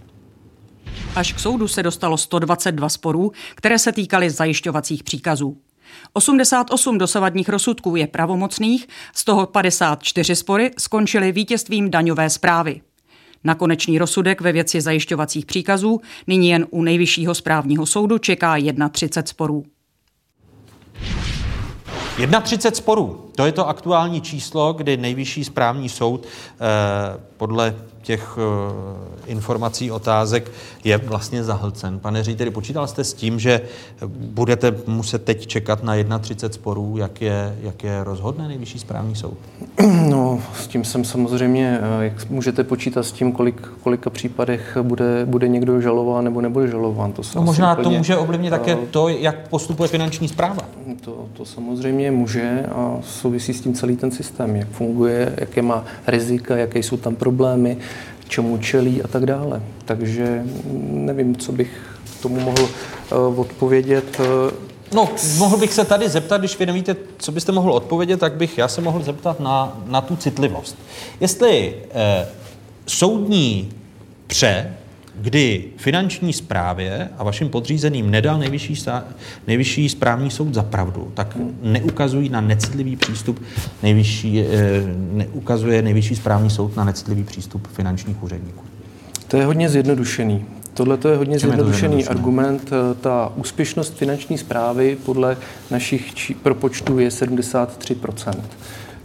Až 1.17 1.33
k 1.33 1.39
soudu 1.39 1.69
se 1.69 1.83
dostalo 1.83 2.17
122 2.17 2.89
sporů, 2.89 3.33
které 3.55 3.79
se 3.79 3.93
týkaly 3.93 4.31
zajišťovacích 4.31 5.05
příkazů. 5.05 5.57
88 6.13 6.99
dosavadních 6.99 7.49
rozsudků 7.49 7.97
je 7.97 8.07
pravomocných, 8.07 8.87
z 9.15 9.25
toho 9.25 9.47
54 9.47 10.37
spory 10.37 10.71
skončily 10.79 11.33
vítězstvím 11.33 11.91
daňové 11.91 12.31
zprávy. 12.31 12.81
Na 13.45 13.55
konečný 13.55 13.99
rozsudek 13.99 14.41
ve 14.41 14.53
věci 14.53 14.81
zajišťovacích 14.81 15.47
příkazů 15.47 16.01
nyní 16.27 16.49
jen 16.49 16.67
u 16.71 16.83
nejvyššího 16.83 17.35
správního 17.35 17.87
soudu 17.87 18.19
čeká 18.19 18.57
31 18.91 19.27
sporů. 19.27 19.65
31 22.43 22.77
sporů. 22.77 23.30
To 23.37 23.47
je 23.47 23.53
to 23.53 23.69
aktuální 23.69 24.21
číslo, 24.21 24.73
kdy 24.73 24.97
nejvyšší 24.97 25.45
správní 25.45 25.89
soud 25.89 26.27
eh, 26.27 27.21
podle 27.37 27.75
těch 28.03 28.39
uh, 28.39 28.43
informací, 29.27 29.91
otázek 29.91 30.53
je 30.85 30.99
vlastně 30.99 31.45
zahlcen. 31.45 31.99
Pane 31.99 32.23
řediteli, 32.23 32.51
počítal 32.51 32.87
jste 32.87 33.05
s 33.05 33.15
tím, 33.15 33.39
že 33.39 33.61
budete 34.07 34.75
muset 34.87 35.25
teď 35.25 35.47
čekat 35.47 35.83
na 35.83 36.19
31 36.19 36.55
sporů, 36.55 36.97
jak 36.99 37.23
je, 37.23 37.57
jak 37.63 37.85
je 37.85 38.05
rozhodne 38.05 38.49
nejvyšší 38.49 38.79
správní 38.79 39.15
soud? 39.15 39.39
No, 40.09 40.43
s 40.55 40.67
tím 40.67 40.85
jsem 40.85 41.05
samozřejmě, 41.05 41.81
eh, 41.83 42.05
jak 42.05 42.31
můžete 42.31 42.65
počítat 42.65 43.03
s 43.03 43.13
tím, 43.13 43.33
kolik, 43.33 43.69
kolika 43.83 44.11
případech 44.11 44.77
bude, 44.83 45.27
bude 45.27 45.49
někdo 45.49 45.81
žalován 45.81 46.25
nebo 46.25 46.41
nebude 46.41 46.69
žalován. 46.69 47.13
To 47.13 47.23
no, 47.37 47.43
možná 47.43 47.73
úplně, 47.73 47.85
to 47.85 47.91
může 47.91 48.17
ovlivnit 48.17 48.51
také 48.51 48.77
to, 48.77 49.09
jak 49.09 49.49
postupuje 49.49 49.89
finanční 49.89 50.29
zpráva. 50.29 50.63
To, 51.05 51.27
to 51.33 51.45
samozřejmě 51.45 52.11
může 52.11 52.67
a 52.75 52.99
souvisí 53.31 53.55
s 53.55 53.61
tím 53.61 53.75
celý 53.75 53.97
ten 53.97 54.11
systém, 54.11 54.57
jak 54.57 54.69
funguje, 54.69 55.35
jaké 55.37 55.63
má 55.63 55.85
rizika, 56.07 56.57
jaké 56.57 56.79
jsou 56.79 56.97
tam 56.97 57.17
problémy, 57.17 57.77
čemu 58.29 58.59
čelí 58.59 59.03
a 59.03 59.09
tak 59.09 59.27
dále. 59.27 59.63
Takže 59.85 60.43
nevím, 60.91 61.37
co 61.37 61.53
bych 61.53 61.71
tomu 62.23 62.41
mohl 62.41 62.63
uh, 62.63 63.41
odpovědět. 63.41 64.21
No, 64.95 65.09
mohl 65.39 65.57
bych 65.57 65.73
se 65.73 65.85
tady 65.85 66.09
zeptat, 66.09 66.39
když 66.39 66.59
vy 66.59 66.67
nevíte, 66.67 66.97
co 67.19 67.33
byste 67.33 67.53
mohl 67.53 67.73
odpovědět, 67.73 68.21
tak 68.21 68.35
bych 68.35 68.59
já 68.59 68.69
se 68.69 68.81
mohl 68.81 69.03
zeptat 69.03 69.41
na, 69.41 69.83
na 69.87 70.01
tu 70.01 70.17
citlivost. 70.17 70.77
Jestli 71.21 71.75
eh, 71.95 72.29
soudní 72.87 73.71
pře 74.27 74.75
kdy 75.21 75.65
finanční 75.77 76.33
správě 76.33 77.09
a 77.19 77.25
vašim 77.25 77.49
podřízeným 77.49 78.11
nedal 78.11 78.39
nejvyšší, 78.39 78.85
nejvyšší 79.47 79.89
správní 79.89 80.31
soud 80.31 80.55
za 80.55 80.63
pravdu, 80.63 81.13
tak 81.15 81.37
neukazují 81.63 82.29
na 82.29 82.41
necitlivý 82.41 82.97
přístup 82.97 83.43
nejvyšší, 83.83 84.41
eh, 84.41 84.47
neukazuje 85.13 85.83
nejvyšší 85.83 86.17
správní 86.17 86.51
soud 86.51 86.77
na 86.77 86.85
necitlivý 86.85 87.25
přístup 87.25 87.69
finančních 87.73 88.23
úředníků. 88.23 88.65
To 89.29 89.37
je 89.37 89.45
hodně 89.45 89.69
zjednodušený. 89.69 90.45
Tohle 90.75 90.99
je 91.09 91.17
hodně 91.17 91.39
Čem 91.39 91.51
zjednodušený 91.51 92.01
je 92.01 92.09
argument. 92.09 92.71
Eh, 92.73 92.95
ta 92.95 93.33
úspěšnost 93.37 93.97
finanční 93.97 94.39
zprávy 94.39 94.99
podle 95.05 95.37
našich 95.71 96.15
či, 96.15 96.35
propočtů 96.35 96.99
je 96.99 97.11
73 97.11 97.95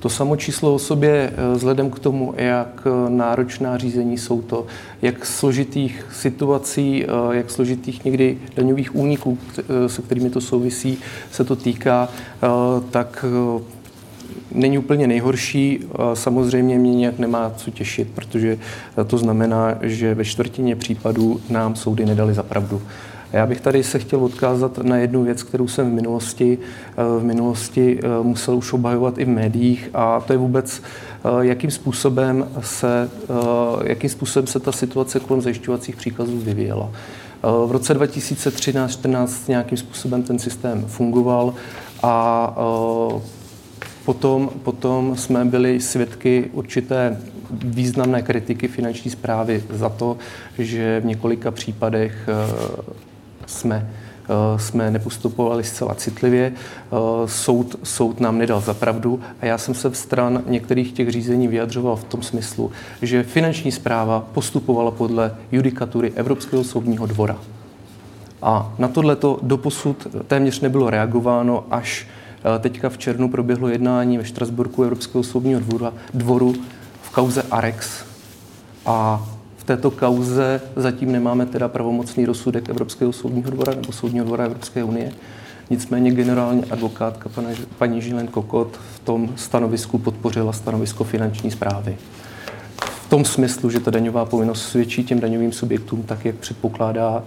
to 0.06 0.10
samo 0.10 0.36
číslo 0.36 0.74
o 0.74 0.80
sobě, 0.80 1.34
eh, 1.34 1.56
vzhledem 1.56 1.90
k 1.90 2.00
tomu, 2.00 2.34
jak 2.38 2.88
eh, 2.88 3.10
náročná 3.10 3.78
řízení 3.78 4.18
jsou 4.18 4.42
to, 4.42 4.66
jak 5.02 5.26
složitých 5.26 6.06
situací, 6.14 7.06
eh, 7.06 7.08
jak 7.32 7.52
složitých 7.52 8.06
někdy 8.06 8.38
daňových 8.56 8.96
úniků, 8.96 9.38
se 9.88 10.02
kterými 10.02 10.30
to 10.30 10.42
souvisí, 10.42 10.98
se 11.32 11.44
to 11.44 11.56
týká, 11.56 12.10
tak 12.92 13.26
není 14.52 14.78
úplně 14.78 15.08
nejhorší. 15.08 15.80
Samozřejmě 16.14 16.78
mě 16.78 16.96
nějak 16.96 17.20
nemá 17.20 17.52
co 17.58 17.72
těšit, 17.72 18.08
protože 18.16 18.58
to 19.08 19.18
znamená, 19.18 19.78
že 19.82 20.16
ve 20.16 20.26
čtvrtině 20.26 20.76
případů 20.76 21.42
nám 21.50 21.76
soudy 21.76 22.06
nedali 22.06 22.34
za 22.34 22.44
pravdu. 22.44 22.82
Já 23.36 23.46
bych 23.46 23.62
tady 23.62 23.84
se 23.84 24.00
chtěl 24.00 24.24
odkázat 24.24 24.78
na 24.78 24.98
jednu 24.98 25.24
věc, 25.24 25.44
kterou 25.44 25.68
jsem 25.68 25.92
v 25.92 25.94
minulosti, 25.94 26.58
eh, 26.92 27.20
v 27.20 27.24
minulosti 27.24 28.00
eh, 28.04 28.24
musel 28.24 28.56
už 28.56 28.74
obhajovat 28.74 29.18
i 29.18 29.26
v 29.26 29.30
médiích 29.30 29.90
a 29.94 30.20
to 30.20 30.34
je 30.34 30.38
vůbec, 30.38 30.82
eh, 30.82 31.30
jakým 31.40 31.72
způsobem 31.72 32.48
se, 32.62 33.10
jakým 33.84 34.10
způsobem 34.10 34.48
se 34.48 34.60
ta 34.60 34.72
situace 34.72 35.20
kolem 35.20 35.42
zajišťovacích 35.42 35.96
příkazů 35.96 36.38
vyvíjela. 36.38 36.92
V 37.66 37.72
roce 37.72 37.94
2013-14 37.94 39.48
nějakým 39.48 39.78
způsobem 39.78 40.24
ten 40.24 40.40
systém 40.40 40.86
fungoval 40.88 41.54
a 42.04 42.56
potom, 44.06 44.50
potom 44.64 45.16
jsme 45.16 45.46
byli 45.46 45.82
svědky 45.82 46.50
určité 46.54 47.22
významné 47.52 48.22
kritiky 48.22 48.68
finanční 48.68 49.12
zprávy 49.12 49.64
za 49.70 49.90
to, 49.90 50.18
že 50.58 51.00
v 51.00 51.06
několika 51.06 51.52
případech 51.52 52.30
jsme 53.46 53.90
jsme 54.58 54.92
nepostupovali 54.92 55.64
zcela 55.64 55.96
citlivě. 55.96 56.52
Soud, 57.26 57.76
soud 57.84 58.20
nám 58.20 58.38
nedal 58.38 58.62
za 58.62 58.74
pravdu 58.74 59.20
a 59.42 59.46
já 59.46 59.58
jsem 59.58 59.74
se 59.74 59.90
v 59.90 59.98
stran 59.98 60.44
některých 60.48 60.92
těch 60.92 61.10
řízení 61.10 61.48
vyjadřoval 61.48 61.96
v 61.96 62.04
tom 62.04 62.22
smyslu, 62.22 62.72
že 63.02 63.24
finanční 63.24 63.72
zpráva 63.72 64.28
postupovala 64.34 64.92
podle 64.92 65.36
judikatury 65.52 66.14
Evropského 66.16 66.64
soudního 66.64 67.06
dvora. 67.06 67.38
A 68.42 68.74
na 68.78 68.88
tohleto 68.88 69.40
doposud 69.42 70.08
téměř 70.28 70.60
nebylo 70.60 70.90
reagováno, 70.90 71.66
až 71.72 72.08
teďka 72.60 72.90
v 72.90 72.98
červnu 72.98 73.30
proběhlo 73.30 73.68
jednání 73.68 74.18
ve 74.18 74.26
Štrasburku 74.26 74.84
Evropského 74.84 75.24
soudního 75.24 75.60
dvora, 75.60 75.94
dvoru 76.14 76.56
v 77.02 77.10
kauze 77.10 77.44
Arex. 77.52 78.04
A 78.86 79.28
této 79.66 79.92
kauze 79.92 80.62
zatím 80.76 81.12
nemáme 81.12 81.46
teda 81.46 81.68
pravomocný 81.68 82.26
rozsudek 82.26 82.70
Evropského 82.70 83.14
soudního 83.14 83.52
dvora 83.52 83.74
nebo 83.74 83.92
Soudního 83.92 84.26
dvora 84.26 84.46
Evropské 84.46 84.84
unie. 84.84 85.12
Nicméně 85.70 86.12
generální 86.12 86.66
advokátka 86.66 87.30
paní 87.78 88.02
Žilen 88.02 88.28
Kokot 88.28 88.80
v 88.96 89.00
tom 89.00 89.30
stanovisku 89.36 89.98
podpořila 89.98 90.54
stanovisko 90.54 91.04
finanční 91.04 91.52
zprávy. 91.52 91.98
V 93.06 93.10
tom 93.10 93.26
smyslu, 93.26 93.70
že 93.70 93.80
ta 93.80 93.92
daňová 93.92 94.26
povinnost 94.26 94.70
svědčí 94.70 95.04
těm 95.04 95.20
daňovým 95.20 95.52
subjektům 95.52 96.04
tak, 96.04 96.26
jak 96.26 96.36
předpokládá 96.36 97.24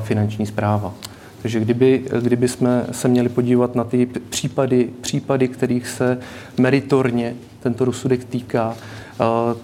finanční 0.00 0.46
zpráva. 0.46 0.94
Takže 1.42 1.60
kdyby, 1.60 2.04
kdyby 2.20 2.48
jsme 2.48 2.86
se 2.92 3.08
měli 3.08 3.28
podívat 3.28 3.74
na 3.74 3.84
ty 3.84 4.06
případy, 4.06 4.88
případy, 5.00 5.48
kterých 5.48 5.88
se 5.88 6.18
meritorně 6.58 7.34
tento 7.60 7.84
rozsudek 7.84 8.24
týká, 8.24 8.76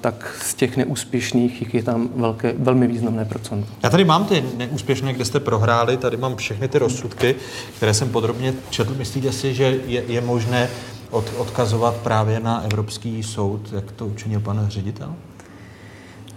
tak 0.00 0.36
z 0.42 0.54
těch 0.54 0.76
neúspěšných 0.76 1.74
je 1.74 1.82
tam 1.82 2.08
velké, 2.16 2.54
velmi 2.58 2.86
významné 2.86 3.24
procento. 3.24 3.68
Já 3.82 3.90
tady 3.90 4.04
mám 4.04 4.24
ty 4.24 4.44
neúspěšné, 4.56 5.12
kde 5.12 5.24
jste 5.24 5.40
prohráli, 5.40 5.96
tady 5.96 6.16
mám 6.16 6.36
všechny 6.36 6.68
ty 6.68 6.78
rozsudky, 6.78 7.34
které 7.76 7.94
jsem 7.94 8.08
podrobně 8.08 8.54
četl. 8.70 8.94
Myslíte 8.94 9.32
si, 9.32 9.54
že 9.54 9.64
je, 9.86 10.02
je 10.06 10.20
možné 10.20 10.68
od, 11.10 11.24
odkazovat 11.36 11.96
právě 11.96 12.40
na 12.40 12.62
Evropský 12.62 13.22
soud, 13.22 13.72
jak 13.72 13.92
to 13.92 14.06
učinil 14.06 14.40
pan 14.40 14.66
ředitel? 14.68 15.14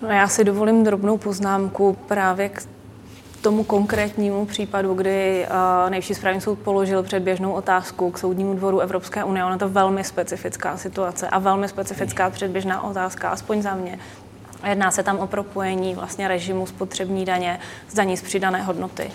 No 0.02 0.10
já 0.10 0.28
si 0.28 0.44
dovolím 0.44 0.84
drobnou 0.84 1.18
poznámku 1.18 1.98
právě 2.08 2.50
k 2.50 2.62
tomu 3.42 3.64
konkrétnímu 3.64 4.46
případu, 4.46 4.94
kdy 4.94 5.48
uh, 5.50 5.90
Nejvyšší 5.90 6.16
správní 6.16 6.42
soud 6.42 6.60
položil 6.60 7.04
předběžnou 7.04 7.52
otázku 7.52 8.12
k 8.12 8.18
Soudnímu 8.18 8.54
dvoru 8.54 8.80
Evropské 8.80 9.24
unie. 9.24 9.46
Ona 9.46 9.58
to 9.58 9.70
velmi 9.70 10.04
specifická 10.04 10.78
situace 10.78 11.30
a 11.30 11.40
velmi 11.40 11.68
specifická 11.68 12.30
předběžná 12.30 12.84
otázka, 12.84 13.30
aspoň 13.30 13.62
za 13.62 13.76
mě. 13.76 14.00
Jedná 14.70 14.92
se 14.92 15.04
tam 15.04 15.20
o 15.20 15.28
propojení 15.28 15.96
vlastně 15.96 16.28
režimu 16.28 16.66
spotřební 16.66 17.26
daně 17.26 17.60
z 17.90 17.94
daní 17.94 18.18
z 18.18 18.22
přidané 18.22 18.62
hodnoty. 18.62 19.12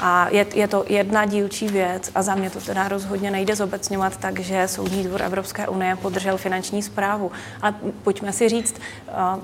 A 0.00 0.28
je, 0.28 0.46
je 0.54 0.68
to 0.68 0.84
jedna 0.88 1.26
dílčí 1.26 1.68
věc 1.68 2.10
a 2.14 2.22
za 2.22 2.34
mě 2.34 2.50
to 2.50 2.60
teda 2.60 2.88
rozhodně 2.88 3.30
nejde 3.30 3.56
zobecňovat 3.56 4.16
tak, 4.16 4.40
že 4.40 4.68
Soudní 4.68 5.04
dvor 5.04 5.22
Evropské 5.22 5.68
unie 5.68 5.96
podržel 5.96 6.36
finanční 6.36 6.82
zprávu. 6.82 7.32
Ale 7.62 7.74
pojďme 8.02 8.32
si 8.32 8.48
říct, 8.48 8.80
uh, 9.08 9.42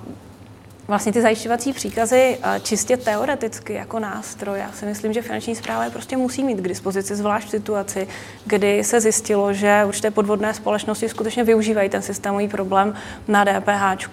vlastně 0.92 1.12
ty 1.12 1.22
zajišťovací 1.22 1.72
příkazy 1.72 2.38
eh, 2.42 2.60
čistě 2.60 2.96
teoreticky 2.96 3.72
jako 3.72 3.98
nástroj. 3.98 4.58
Já 4.58 4.72
si 4.72 4.86
myslím, 4.86 5.12
že 5.12 5.22
finanční 5.22 5.56
zpráva 5.56 5.84
je 5.84 5.90
prostě 5.90 6.16
musí 6.16 6.44
mít 6.44 6.58
k 6.58 6.68
dispozici, 6.68 7.16
zvlášť 7.16 7.46
v 7.46 7.50
situaci, 7.50 8.08
kdy 8.44 8.84
se 8.84 9.00
zjistilo, 9.00 9.52
že 9.52 9.82
určité 9.86 10.10
podvodné 10.10 10.54
společnosti 10.54 11.08
skutečně 11.08 11.44
využívají 11.44 11.88
ten 11.88 12.02
systémový 12.02 12.48
problém 12.48 12.94
na 13.28 13.44
DPH 13.44 14.08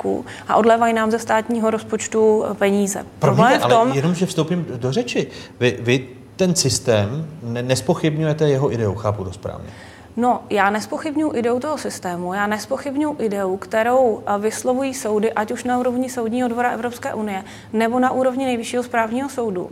a 0.47 0.56
odlévají 0.56 0.93
nám 0.93 1.11
ze 1.11 1.19
státního 1.19 1.69
rozpočtu 1.69 2.45
peníze. 2.53 3.06
Problém 3.19 3.51
je 3.51 3.60
v 3.60 3.61
tom, 3.61 3.88
ale 3.88 3.95
jenom, 3.95 4.15
že 4.15 4.26
vstoupím 4.26 4.65
do 4.76 4.91
řeči. 4.91 5.27
Vy, 5.60 5.77
vy 5.81 6.07
ten 6.35 6.56
systém 6.56 7.27
nespochybňujete 7.43 8.49
jeho 8.49 8.73
ideu, 8.73 8.95
chápu 8.95 9.23
to 9.23 9.34
správně. 9.34 9.69
No, 10.18 10.44
já 10.49 10.69
nespochybnuju 10.69 11.36
ideu 11.36 11.60
toho 11.60 11.77
systému, 11.77 12.34
já 12.34 12.48
nespochybnuju 12.48 13.15
ideu, 13.19 13.57
kterou 13.57 14.23
eh, 14.26 14.40
vyslovují 14.40 14.94
soudy, 14.94 15.34
ať 15.34 15.52
už 15.52 15.64
na 15.64 15.77
úrovni 15.77 16.10
Soudního 16.10 16.48
dvora 16.48 16.69
Evropské 16.72 17.14
unie, 17.14 17.44
nebo 17.73 17.99
na 17.99 18.11
úrovni 18.11 18.45
Nejvyššího 18.45 18.84
správního 18.84 19.30
soudu. 19.30 19.69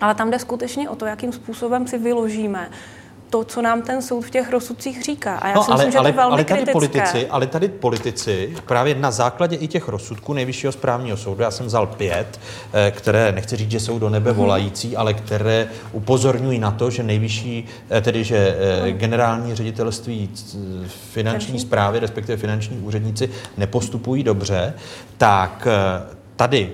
Ale 0.00 0.14
tam 0.14 0.30
jde 0.30 0.38
skutečně 0.38 0.90
o 0.90 0.96
to, 0.96 1.06
jakým 1.06 1.32
způsobem 1.32 1.86
si 1.86 1.98
vyložíme 1.98 2.70
to, 3.30 3.44
co 3.44 3.62
nám 3.62 3.82
ten 3.82 4.02
soud 4.02 4.20
v 4.20 4.30
těch 4.30 4.50
rozsudcích 4.50 5.02
říká. 5.02 5.36
A 5.36 5.48
já 5.48 5.54
no, 5.54 5.62
si 5.64 5.70
ale, 5.70 5.76
myslím, 5.76 5.92
že 5.92 5.98
ale, 5.98 6.12
to 6.12 6.14
je 6.14 6.16
velmi 6.16 6.32
ale 6.32 6.44
tady 6.44 6.56
kritické. 6.56 6.72
politici, 6.72 7.26
ale 7.30 7.46
tady 7.46 7.68
politici 7.68 8.56
právě 8.66 8.94
na 8.94 9.10
základě 9.10 9.56
i 9.56 9.68
těch 9.68 9.88
rozsudků 9.88 10.32
Nejvyššího 10.32 10.72
správního 10.72 11.16
soudu, 11.16 11.42
já 11.42 11.50
jsem 11.50 11.66
vzal 11.66 11.86
pět, 11.86 12.40
eh, 12.72 12.90
které, 12.90 13.32
nechci 13.32 13.56
říct, 13.56 13.70
že 13.70 13.80
jsou 13.80 13.98
do 13.98 14.10
nebe 14.10 14.30
mhm. 14.30 14.38
volající, 14.40 14.96
ale 14.96 15.14
které 15.14 15.68
upozorňují 15.92 16.58
na 16.58 16.70
to, 16.70 16.90
že 16.90 17.02
nejvyšší, 17.02 17.64
eh, 17.90 18.00
tedy 18.00 18.24
že 18.24 18.56
eh, 18.58 18.90
mhm. 18.90 18.98
generální 18.98 19.54
ředitelství 19.54 20.30
finanční 21.12 21.60
zprávy, 21.60 21.98
respektive 21.98 22.36
finanční 22.36 22.78
úředníci 22.78 23.30
nepostupují 23.56 24.22
dobře, 24.22 24.74
tak 25.18 25.68
tady 26.36 26.72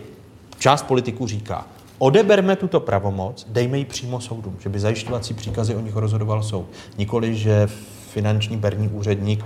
část 0.59 0.83
politiků 0.83 1.27
říká, 1.27 1.67
odeberme 2.05 2.57
tuto 2.57 2.81
pravomoc, 2.81 3.47
dejme 3.49 3.79
ji 3.79 3.85
přímo 3.85 4.21
soudům, 4.21 4.57
že 4.59 4.69
by 4.69 4.81
zajišťovací 4.81 5.35
příkazy 5.35 5.75
o 5.75 5.81
nich 5.81 5.97
rozhodoval 5.97 6.43
soud. 6.43 6.67
Nikoli, 6.99 7.37
že 7.37 7.69
finanční 8.13 8.57
berní 8.57 8.89
úředník 8.89 9.45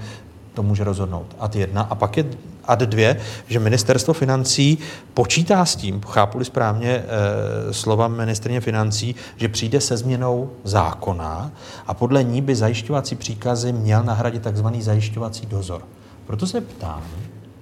to 0.54 0.62
může 0.62 0.84
rozhodnout. 0.84 1.36
Ad 1.38 1.56
jedna. 1.56 1.82
A 1.82 1.94
pak 1.94 2.16
je 2.16 2.24
ad 2.64 2.78
dvě, 2.78 3.20
že 3.48 3.58
ministerstvo 3.58 4.14
financí 4.14 4.78
počítá 5.14 5.64
s 5.64 5.76
tím, 5.76 6.00
chápu-li 6.00 6.44
správně 6.44 6.90
e, 6.90 7.04
slova 7.72 8.08
ministrně 8.08 8.60
financí, 8.60 9.14
že 9.36 9.48
přijde 9.48 9.80
se 9.80 9.96
změnou 9.96 10.50
zákona 10.64 11.52
a 11.86 11.94
podle 11.94 12.24
ní 12.24 12.42
by 12.42 12.54
zajišťovací 12.54 13.16
příkazy 13.16 13.72
měl 13.72 14.02
nahradit 14.02 14.42
takzvaný 14.42 14.82
zajišťovací 14.82 15.46
dozor. 15.46 15.82
Proto 16.26 16.46
se 16.46 16.60
ptám, 16.60 17.02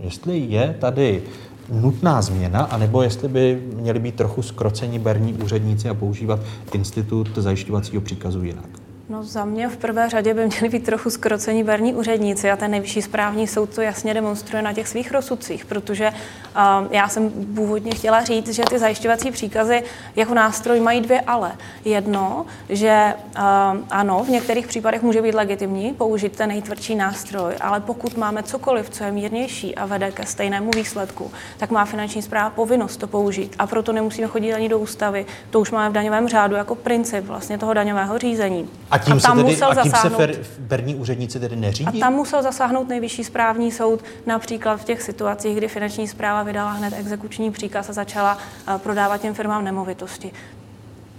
jestli 0.00 0.38
je 0.38 0.76
tady 0.80 1.22
nutná 1.72 2.22
změna, 2.22 2.60
anebo 2.60 3.02
jestli 3.02 3.28
by 3.28 3.62
měli 3.74 3.98
být 3.98 4.14
trochu 4.14 4.42
skrocení 4.42 4.98
berní 4.98 5.34
úředníci 5.34 5.88
a 5.88 5.94
používat 5.94 6.40
institut 6.72 7.38
zajišťovacího 7.38 8.02
příkazu 8.02 8.42
jinak. 8.42 8.85
No 9.08 9.22
za 9.22 9.44
mě 9.44 9.68
v 9.68 9.76
prvé 9.76 10.08
řadě 10.08 10.34
by 10.34 10.46
měli 10.46 10.68
být 10.68 10.84
trochu 10.84 11.10
skrocení 11.10 11.64
berní 11.64 11.94
úředníci 11.94 12.50
a 12.50 12.56
ten 12.56 12.70
nejvyšší 12.70 13.02
správní 13.02 13.46
soud 13.46 13.74
to 13.74 13.80
jasně 13.80 14.14
demonstruje 14.14 14.62
na 14.62 14.72
těch 14.72 14.88
svých 14.88 15.12
rozsudcích, 15.12 15.64
protože 15.64 16.08
uh, 16.08 16.86
já 16.90 17.08
jsem 17.08 17.30
původně 17.54 17.94
chtěla 17.94 18.24
říct, 18.24 18.48
že 18.48 18.62
ty 18.70 18.78
zajišťovací 18.78 19.30
příkazy 19.30 19.82
jako 20.16 20.34
nástroj 20.34 20.80
mají 20.80 21.00
dvě 21.00 21.20
ale. 21.20 21.52
Jedno, 21.84 22.46
že 22.68 23.14
uh, 23.36 23.42
ano, 23.90 24.24
v 24.24 24.28
některých 24.28 24.66
případech 24.66 25.02
může 25.02 25.22
být 25.22 25.34
legitimní 25.34 25.92
použít 25.92 26.36
ten 26.36 26.48
nejtvrdší 26.48 26.94
nástroj, 26.94 27.54
ale 27.60 27.80
pokud 27.80 28.16
máme 28.16 28.42
cokoliv, 28.42 28.90
co 28.90 29.04
je 29.04 29.12
mírnější 29.12 29.74
a 29.74 29.86
vede 29.86 30.10
ke 30.10 30.26
stejnému 30.26 30.70
výsledku, 30.70 31.30
tak 31.56 31.70
má 31.70 31.84
finanční 31.84 32.22
zpráva 32.22 32.50
povinnost 32.50 32.96
to 32.96 33.06
použít 33.06 33.54
a 33.58 33.66
proto 33.66 33.92
nemusíme 33.92 34.26
chodit 34.26 34.54
ani 34.54 34.68
do 34.68 34.78
ústavy. 34.78 35.26
To 35.50 35.60
už 35.60 35.70
máme 35.70 35.90
v 35.90 35.92
daňovém 35.92 36.28
řádu 36.28 36.56
jako 36.56 36.74
princip 36.74 37.24
vlastně 37.24 37.58
toho 37.58 37.74
daňového 37.74 38.18
řízení. 38.18 38.68
A 38.96 39.04
tím, 39.04 39.16
a 39.16 39.20
tam 39.20 39.38
se, 39.38 39.42
tedy, 39.42 39.54
musel 39.54 39.70
a 39.70 39.82
tím 39.82 39.92
se 39.92 40.10
fer, 40.10 40.34
berní 40.58 40.94
úředníci 40.94 41.40
tedy 41.40 41.56
neřídí? 41.56 42.02
A 42.02 42.06
tam 42.06 42.12
musel 42.12 42.42
zasáhnout 42.42 42.88
nejvyšší 42.88 43.24
správní 43.24 43.72
soud, 43.72 44.00
například 44.26 44.76
v 44.76 44.84
těch 44.84 45.02
situacích, 45.02 45.56
kdy 45.56 45.68
finanční 45.68 46.08
zpráva 46.08 46.42
vydala 46.42 46.70
hned 46.70 46.94
exekuční 46.96 47.50
příkaz 47.50 47.90
a 47.90 47.92
začala 47.92 48.38
eh, 48.68 48.78
prodávat 48.78 49.20
těm 49.20 49.34
firmám 49.34 49.64
nemovitosti. 49.64 50.32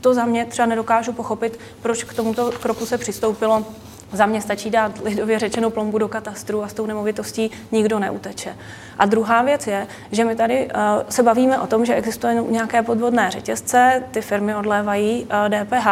To 0.01 0.13
za 0.13 0.25
mě 0.25 0.45
třeba 0.45 0.65
nedokážu 0.65 1.13
pochopit, 1.13 1.59
proč 1.81 2.03
k 2.03 2.13
tomuto 2.13 2.51
kroku 2.61 2.85
se 2.85 2.97
přistoupilo 2.97 3.65
za 4.11 4.25
mě 4.25 4.41
stačí 4.41 4.69
dát 4.69 5.01
lidově 5.03 5.39
řečenou 5.39 5.69
plombu 5.69 5.97
do 5.97 6.07
katastru 6.07 6.63
a 6.63 6.67
s 6.67 6.73
tou 6.73 6.85
nemovitostí 6.85 7.51
nikdo 7.71 7.99
neuteče. 7.99 8.55
A 8.99 9.05
druhá 9.05 9.41
věc 9.41 9.67
je, 9.67 9.87
že 10.11 10.25
my 10.25 10.35
tady 10.35 10.65
uh, 10.65 10.81
se 11.09 11.23
bavíme 11.23 11.59
o 11.59 11.67
tom, 11.67 11.85
že 11.85 11.95
existuje 11.95 12.43
nějaké 12.49 12.83
podvodné 12.83 13.31
řetězce, 13.31 14.03
ty 14.11 14.21
firmy 14.21 14.55
odlévají 14.55 15.23
uh, 15.23 15.55
eh, 15.55 15.65
DPH, 15.65 15.87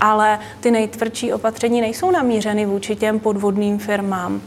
ale 0.00 0.38
ty 0.60 0.70
nejtvrdší 0.70 1.32
opatření 1.32 1.80
nejsou 1.80 2.10
namířeny 2.10 2.66
vůči 2.66 2.96
těm 2.96 3.20
podvodným 3.20 3.78
firmám 3.78 4.42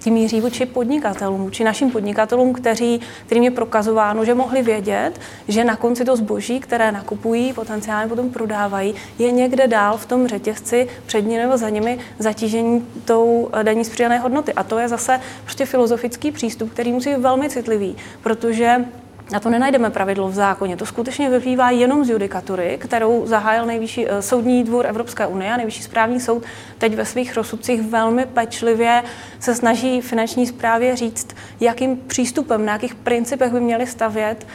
tím 0.00 0.14
míří 0.14 0.40
vůči 0.40 0.66
podnikatelům, 0.66 1.40
vůči 1.40 1.64
našim 1.64 1.90
podnikatelům, 1.90 2.52
kteří, 2.52 3.00
kterým 3.26 3.44
je 3.44 3.50
prokazováno, 3.50 4.24
že 4.24 4.34
mohli 4.34 4.62
vědět, 4.62 5.20
že 5.48 5.64
na 5.64 5.76
konci 5.76 6.04
to 6.04 6.16
zboží, 6.16 6.60
které 6.60 6.92
nakupují, 6.92 7.52
potenciálně 7.52 8.08
potom 8.08 8.30
prodávají, 8.30 8.94
je 9.18 9.30
někde 9.30 9.66
dál 9.66 9.98
v 9.98 10.06
tom 10.06 10.28
řetězci 10.28 10.88
před 11.06 11.22
nimi 11.22 11.42
nebo 11.42 11.56
za 11.56 11.68
nimi 11.68 11.98
zatížení 12.18 12.86
tou 13.04 13.48
eh, 13.52 13.64
daní 13.64 13.84
z 13.84 13.88
přidané 13.88 14.18
hodnoty. 14.18 14.52
A 14.52 14.62
to 14.62 14.78
je 14.78 14.88
zase 14.88 15.20
prostě 15.44 15.66
filozofický 15.66 16.32
přístup, 16.32 16.72
který 16.72 16.92
musí 16.92 17.10
být 17.10 17.20
velmi 17.20 17.50
citlivý, 17.50 17.96
protože 18.22 18.84
na 19.32 19.40
to 19.40 19.50
nenajdeme 19.50 19.90
pravidlo 19.90 20.28
v 20.28 20.34
zákoně. 20.34 20.76
To 20.76 20.86
skutečně 20.86 21.30
vyplývá 21.30 21.70
jenom 21.70 22.04
z 22.04 22.10
judikatury, 22.10 22.78
kterou 22.80 23.26
zahájil 23.26 23.66
nejvyšší 23.66 24.08
eh, 24.08 24.22
soudní 24.22 24.64
dvůr 24.64 24.86
Evropské 24.86 25.26
unie 25.26 25.52
a 25.52 25.56
nejvyšší 25.56 25.82
správní 25.82 26.20
soud 26.20 26.42
teď 26.78 26.94
ve 26.94 27.04
svých 27.04 27.36
rozsudcích 27.36 27.82
velmi 27.82 28.26
pečlivě 28.26 29.02
se 29.40 29.54
snaží 29.54 30.00
finanční 30.00 30.46
správě 30.46 30.96
říct, 30.96 31.36
jakým 31.60 31.96
přístupem, 31.96 32.66
na 32.66 32.72
jakých 32.72 32.94
principech 32.94 33.52
by 33.52 33.60
měli 33.60 33.86
stavět 33.86 34.46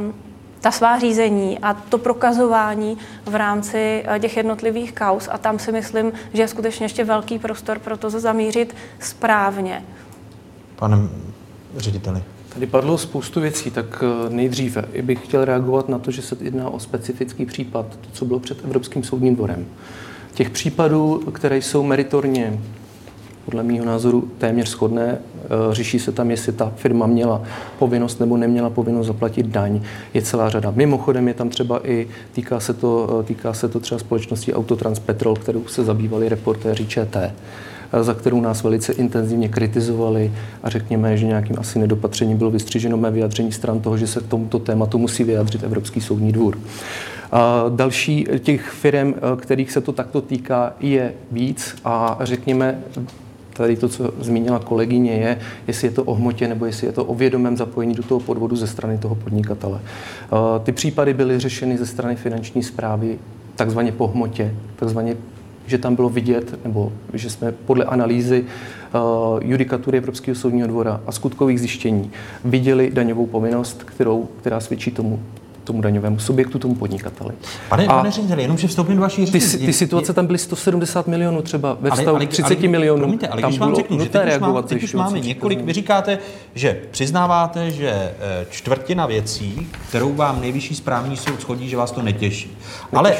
um, 0.00 0.14
ta 0.60 0.70
svá 0.70 0.98
řízení 0.98 1.58
a 1.58 1.74
to 1.74 1.98
prokazování 1.98 2.98
v 3.24 3.34
rámci 3.34 4.04
eh, 4.06 4.18
těch 4.20 4.36
jednotlivých 4.36 4.92
kaus 4.92 5.28
a 5.32 5.38
tam 5.38 5.58
si 5.58 5.72
myslím, 5.72 6.12
že 6.32 6.42
je 6.42 6.48
skutečně 6.48 6.84
ještě 6.84 7.04
velký 7.04 7.38
prostor 7.38 7.78
pro 7.78 7.96
to 7.96 8.10
zamířit 8.10 8.76
správně. 9.00 9.84
Pane 10.76 10.96
řediteli. 11.76 12.33
Tady 12.54 12.66
padlo 12.66 12.98
spoustu 12.98 13.40
věcí, 13.40 13.70
tak 13.70 14.04
eh, 14.04 14.30
nejdříve 14.30 14.84
bych 15.02 15.24
chtěl 15.24 15.44
reagovat 15.44 15.88
na 15.88 15.98
to, 15.98 16.10
že 16.10 16.22
se 16.22 16.36
jedná 16.40 16.70
o 16.70 16.78
specifický 16.78 17.46
případ, 17.46 17.86
to, 17.86 18.08
co 18.12 18.24
bylo 18.24 18.40
před 18.40 18.64
Evropským 18.64 19.02
soudním 19.02 19.36
dvorem. 19.36 19.66
Těch 20.34 20.50
případů, 20.50 21.18
které 21.32 21.58
jsou 21.58 21.82
meritorně 21.82 22.60
podle 23.44 23.62
mého 23.62 23.84
názoru 23.84 24.30
téměř 24.38 24.68
shodné. 24.68 25.18
Eh, 25.44 25.48
řeší 25.70 25.98
se 25.98 26.12
tam, 26.12 26.30
jestli 26.30 26.52
ta 26.52 26.72
firma 26.76 27.06
měla 27.06 27.42
povinnost 27.78 28.20
nebo 28.20 28.36
neměla 28.36 28.70
povinnost 28.70 29.06
zaplatit 29.06 29.46
daň. 29.46 29.80
Je 30.14 30.22
celá 30.22 30.48
řada. 30.50 30.72
Mimochodem 30.76 31.28
je 31.28 31.34
tam 31.34 31.48
třeba 31.48 31.88
i, 31.88 32.08
týká 32.32 32.60
se 32.60 32.74
to, 32.74 33.20
eh, 33.20 33.24
týká 33.24 33.52
se 33.52 33.68
to 33.68 33.80
třeba 33.80 33.98
společnosti 33.98 34.54
Autotrans 34.54 34.98
Petrol, 34.98 35.36
kterou 35.36 35.66
se 35.66 35.84
zabývali 35.84 36.28
reportéři 36.28 36.86
ČT 36.86 37.32
za 38.00 38.14
kterou 38.14 38.40
nás 38.40 38.62
velice 38.62 38.92
intenzivně 38.92 39.48
kritizovali 39.48 40.32
a 40.62 40.70
řekněme, 40.70 41.16
že 41.16 41.26
nějakým 41.26 41.56
asi 41.58 41.78
nedopatřením 41.78 42.38
bylo 42.38 42.50
vystřiženo 42.50 42.96
mé 42.96 43.10
vyjádření 43.10 43.52
stran 43.52 43.80
toho, 43.80 43.96
že 43.96 44.06
se 44.06 44.20
k 44.20 44.26
tomuto 44.26 44.58
tématu 44.58 44.98
musí 44.98 45.24
vyjádřit 45.24 45.62
Evropský 45.62 46.00
soudní 46.00 46.32
dvůr. 46.32 46.58
A 47.32 47.64
další 47.68 48.26
těch 48.38 48.70
firm, 48.70 49.14
kterých 49.36 49.72
se 49.72 49.80
to 49.80 49.92
takto 49.92 50.20
týká, 50.20 50.72
je 50.80 51.12
víc 51.32 51.76
a 51.84 52.18
řekněme, 52.20 52.78
tady 53.52 53.76
to, 53.76 53.88
co 53.88 54.12
zmínila 54.20 54.58
kolegyně, 54.58 55.12
je, 55.12 55.38
jestli 55.66 55.88
je 55.88 55.92
to 55.92 56.04
o 56.04 56.14
hmotě 56.14 56.48
nebo 56.48 56.66
jestli 56.66 56.86
je 56.86 56.92
to 56.92 57.04
o 57.04 57.14
vědomém 57.14 57.56
zapojení 57.56 57.94
do 57.94 58.02
toho 58.02 58.20
podvodu 58.20 58.56
ze 58.56 58.66
strany 58.66 58.98
toho 58.98 59.14
podnikatele. 59.14 59.80
Ty 60.62 60.72
případy 60.72 61.14
byly 61.14 61.38
řešeny 61.38 61.78
ze 61.78 61.86
strany 61.86 62.16
finanční 62.16 62.62
zprávy 62.62 63.18
takzvaně 63.56 63.92
po 63.92 64.06
hmotě, 64.06 64.54
takzvaně 64.76 65.16
že 65.66 65.78
tam 65.78 65.94
bylo 65.94 66.08
vidět, 66.08 66.64
nebo 66.64 66.92
že 67.12 67.30
jsme 67.30 67.52
podle 67.52 67.84
analýzy 67.84 68.44
uh, 68.44 69.00
judikatury 69.42 69.98
Evropského 69.98 70.34
soudního 70.34 70.68
dvora 70.68 71.00
a 71.06 71.12
skutkových 71.12 71.60
zjištění 71.60 72.10
viděli 72.44 72.90
daňovou 72.94 73.26
povinnost, 73.26 73.82
kterou, 73.84 74.28
která 74.40 74.60
svědčí 74.60 74.90
tomu, 74.90 75.20
tomu 75.64 75.80
daňovému 75.80 76.18
subjektu, 76.18 76.58
tomu 76.58 76.74
podnikateli. 76.74 77.34
Pane, 77.68 77.86
a 77.86 77.96
pane 77.96 78.10
řediteli, 78.10 78.42
jenom 78.42 78.58
že 78.58 78.68
vstoupím 78.68 78.96
do 78.96 79.02
vaší 79.02 79.26
ty, 79.26 79.40
ty 79.40 79.72
situace 79.72 80.12
tam 80.12 80.26
byly 80.26 80.38
170 80.38 81.06
milionů 81.06 81.42
třeba 81.42 81.76
ve 81.80 81.90
vztahu 81.90 82.18
k 82.18 82.28
30 82.28 82.58
ale, 82.58 82.68
milionů. 82.68 82.98
Promiňte, 82.98 83.28
ale 83.28 83.40
tam 83.40 83.50
když 83.50 83.60
vám 83.60 83.74
řeknu, 83.74 84.00
že 84.00 84.08
teď 84.08 84.34
už, 84.34 84.40
máme, 84.40 84.62
teď 84.62 84.82
už 84.82 84.94
máme 84.94 85.20
několik, 85.20 85.60
vy 85.60 85.72
říkáte, 85.72 86.18
že 86.54 86.80
přiznáváte, 86.90 87.70
že 87.70 87.90
eh, 87.90 88.46
čtvrtina 88.50 89.06
věcí, 89.06 89.68
kterou 89.88 90.14
vám 90.14 90.40
nejvyšší 90.40 90.74
správní 90.74 91.16
soud 91.16 91.40
schodí, 91.40 91.68
že 91.68 91.76
vás 91.76 91.90
to 91.90 92.02
netěší. 92.02 92.48
netěší. 92.48 92.56
Ale 92.92 93.14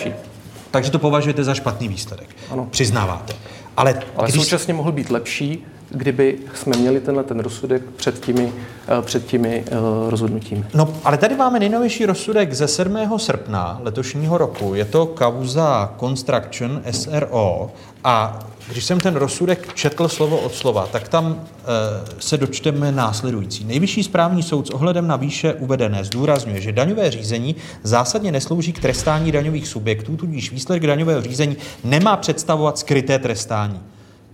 takže 0.74 0.90
to 0.90 0.98
považujete 0.98 1.44
za 1.44 1.54
špatný 1.54 1.88
výsledek. 1.88 2.28
Ano. 2.50 2.66
Přiznáváte. 2.70 3.32
Ale, 3.76 4.02
Ale 4.16 4.28
když... 4.28 4.42
současně 4.42 4.74
mohl 4.74 4.92
být 4.92 5.10
lepší, 5.10 5.64
kdyby 5.90 6.38
jsme 6.54 6.76
měli 6.76 7.00
tenhle 7.00 7.24
ten 7.24 7.40
rozsudek 7.40 7.82
před 7.96 8.20
těmi, 8.20 8.52
eh, 8.98 9.02
před 9.02 9.26
těmi 9.26 9.64
uh, 9.70 10.10
rozhodnutími. 10.10 10.64
No, 10.74 10.94
ale 11.04 11.18
tady 11.18 11.36
máme 11.36 11.58
nejnovější 11.58 12.06
rozsudek 12.06 12.52
ze 12.52 12.68
7. 12.68 13.18
srpna 13.18 13.80
letošního 13.82 14.38
roku. 14.38 14.74
Je 14.74 14.84
to 14.84 15.06
kauza 15.06 15.94
Construction 16.00 16.82
SRO 16.90 17.70
a 18.04 18.38
když 18.68 18.84
jsem 18.84 19.00
ten 19.00 19.16
rozsudek 19.16 19.74
četl 19.74 20.08
slovo 20.08 20.38
od 20.38 20.54
slova, 20.54 20.86
tak 20.86 21.08
tam 21.08 21.40
e, 21.40 22.20
se 22.20 22.36
dočteme 22.36 22.92
následující. 22.92 23.64
Nejvyšší 23.64 24.02
správní 24.02 24.42
soud 24.42 24.66
s 24.66 24.70
ohledem 24.70 25.06
na 25.06 25.16
výše 25.16 25.54
uvedené 25.54 26.04
zdůrazňuje, 26.04 26.60
že 26.60 26.72
daňové 26.72 27.10
řízení 27.10 27.56
zásadně 27.82 28.32
neslouží 28.32 28.72
k 28.72 28.80
trestání 28.80 29.32
daňových 29.32 29.68
subjektů, 29.68 30.16
tudíž 30.16 30.52
výsledek 30.52 30.86
daňového 30.86 31.22
řízení 31.22 31.56
nemá 31.84 32.16
představovat 32.16 32.78
skryté 32.78 33.18
trestání. 33.18 33.80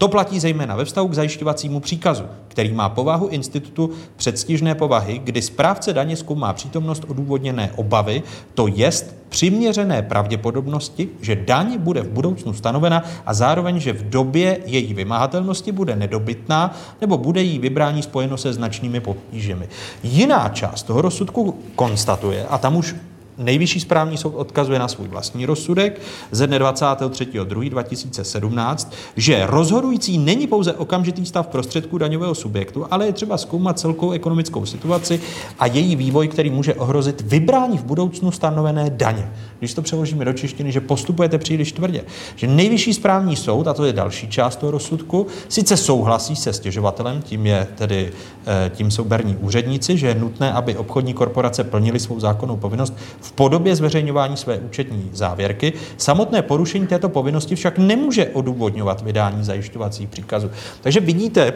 To 0.00 0.08
platí 0.08 0.40
zejména 0.40 0.76
ve 0.76 0.84
vztahu 0.84 1.08
k 1.08 1.14
zajišťovacímu 1.14 1.80
příkazu, 1.80 2.24
který 2.48 2.72
má 2.72 2.88
povahu 2.88 3.26
institutu 3.26 3.90
předstižné 4.16 4.74
povahy, 4.74 5.18
kdy 5.18 5.42
správce 5.42 5.92
daně 5.92 6.16
zkoumá 6.16 6.52
přítomnost 6.52 7.04
odůvodněné 7.08 7.72
obavy, 7.76 8.22
to 8.54 8.66
jest 8.66 9.16
přiměřené 9.28 10.02
pravděpodobnosti, 10.02 11.08
že 11.20 11.36
daň 11.36 11.78
bude 11.78 12.00
v 12.00 12.08
budoucnu 12.08 12.52
stanovena 12.52 13.04
a 13.26 13.34
zároveň, 13.34 13.80
že 13.80 13.92
v 13.92 14.10
době 14.10 14.58
její 14.64 14.94
vymahatelnosti 14.94 15.72
bude 15.72 15.96
nedobytná 15.96 16.76
nebo 17.00 17.18
bude 17.18 17.42
jí 17.42 17.58
vybrání 17.58 18.02
spojeno 18.02 18.36
se 18.36 18.52
značnými 18.52 19.00
potížemi. 19.00 19.68
Jiná 20.02 20.48
část 20.48 20.82
toho 20.82 21.02
rozsudku 21.02 21.58
konstatuje, 21.74 22.46
a 22.46 22.58
tam 22.58 22.76
už 22.76 22.94
Nejvyšší 23.40 23.80
správní 23.80 24.16
soud 24.16 24.34
odkazuje 24.36 24.78
na 24.78 24.88
svůj 24.88 25.08
vlastní 25.08 25.46
rozsudek 25.46 26.00
ze 26.30 26.46
dne 26.46 26.58
23.2.2017, 26.58 28.88
že 29.16 29.46
rozhodující 29.46 30.18
není 30.18 30.46
pouze 30.46 30.72
okamžitý 30.72 31.26
stav 31.26 31.46
prostředků 31.46 31.98
daňového 31.98 32.34
subjektu, 32.34 32.86
ale 32.90 33.06
je 33.06 33.12
třeba 33.12 33.38
zkoumat 33.38 33.78
celkovou 33.78 34.12
ekonomickou 34.12 34.66
situaci 34.66 35.20
a 35.58 35.66
její 35.66 35.96
vývoj, 35.96 36.28
který 36.28 36.50
může 36.50 36.74
ohrozit 36.74 37.20
vybrání 37.20 37.78
v 37.78 37.84
budoucnu 37.84 38.30
stanovené 38.30 38.90
daně. 38.90 39.32
Když 39.58 39.74
to 39.74 39.82
přeložíme 39.82 40.24
do 40.24 40.32
češtiny, 40.32 40.72
že 40.72 40.80
postupujete 40.80 41.38
příliš 41.38 41.72
tvrdě. 41.72 42.04
Že 42.36 42.46
nejvyšší 42.46 42.94
správní 42.94 43.36
soud, 43.36 43.68
a 43.68 43.74
to 43.74 43.84
je 43.84 43.92
další 43.92 44.28
část 44.28 44.56
toho 44.56 44.70
rozsudku, 44.70 45.26
sice 45.48 45.76
souhlasí 45.76 46.36
se 46.36 46.52
stěžovatelem, 46.52 47.22
tím, 47.22 47.46
je 47.46 47.68
tedy, 47.74 48.12
eh, 48.46 48.70
tím 48.74 48.90
jsou 48.90 49.04
berní 49.04 49.36
úředníci, 49.36 49.98
že 49.98 50.06
je 50.06 50.14
nutné, 50.14 50.52
aby 50.52 50.76
obchodní 50.76 51.14
korporace 51.14 51.64
plnily 51.64 52.00
svou 52.00 52.20
zákonnou 52.20 52.56
povinnost 52.56 52.94
v 53.20 53.29
v 53.30 53.32
podobě 53.32 53.76
zveřejňování 53.76 54.36
své 54.36 54.58
účetní 54.58 55.10
závěrky. 55.12 55.72
Samotné 55.96 56.42
porušení 56.42 56.86
této 56.86 57.08
povinnosti 57.08 57.54
však 57.54 57.78
nemůže 57.78 58.26
odůvodňovat 58.26 59.02
vydání 59.02 59.44
zajišťovacích 59.44 60.08
příkazů. 60.08 60.50
Takže 60.80 61.00
vidíte, 61.00 61.52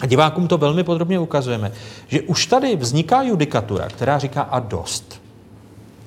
a 0.00 0.06
divákům 0.06 0.48
to 0.48 0.58
velmi 0.58 0.84
podrobně 0.84 1.18
ukazujeme, 1.18 1.72
že 2.08 2.20
už 2.22 2.46
tady 2.46 2.76
vzniká 2.76 3.22
judikatura, 3.22 3.88
která 3.88 4.18
říká 4.18 4.42
a 4.42 4.58
dost 4.58 5.20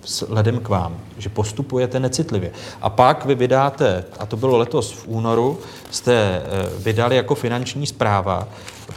vzhledem 0.03 0.59
k 0.59 0.69
vám, 0.69 0.97
že 1.17 1.29
postupujete 1.29 1.99
necitlivě. 1.99 2.51
A 2.81 2.89
pak 2.89 3.25
vy 3.25 3.35
vydáte, 3.35 4.05
a 4.19 4.25
to 4.25 4.37
bylo 4.37 4.57
letos 4.57 4.91
v 4.91 5.07
únoru, 5.07 5.59
jste 5.91 6.13
eh, 6.13 6.41
vydali 6.77 7.15
jako 7.15 7.35
finanční 7.35 7.87
zpráva 7.87 8.47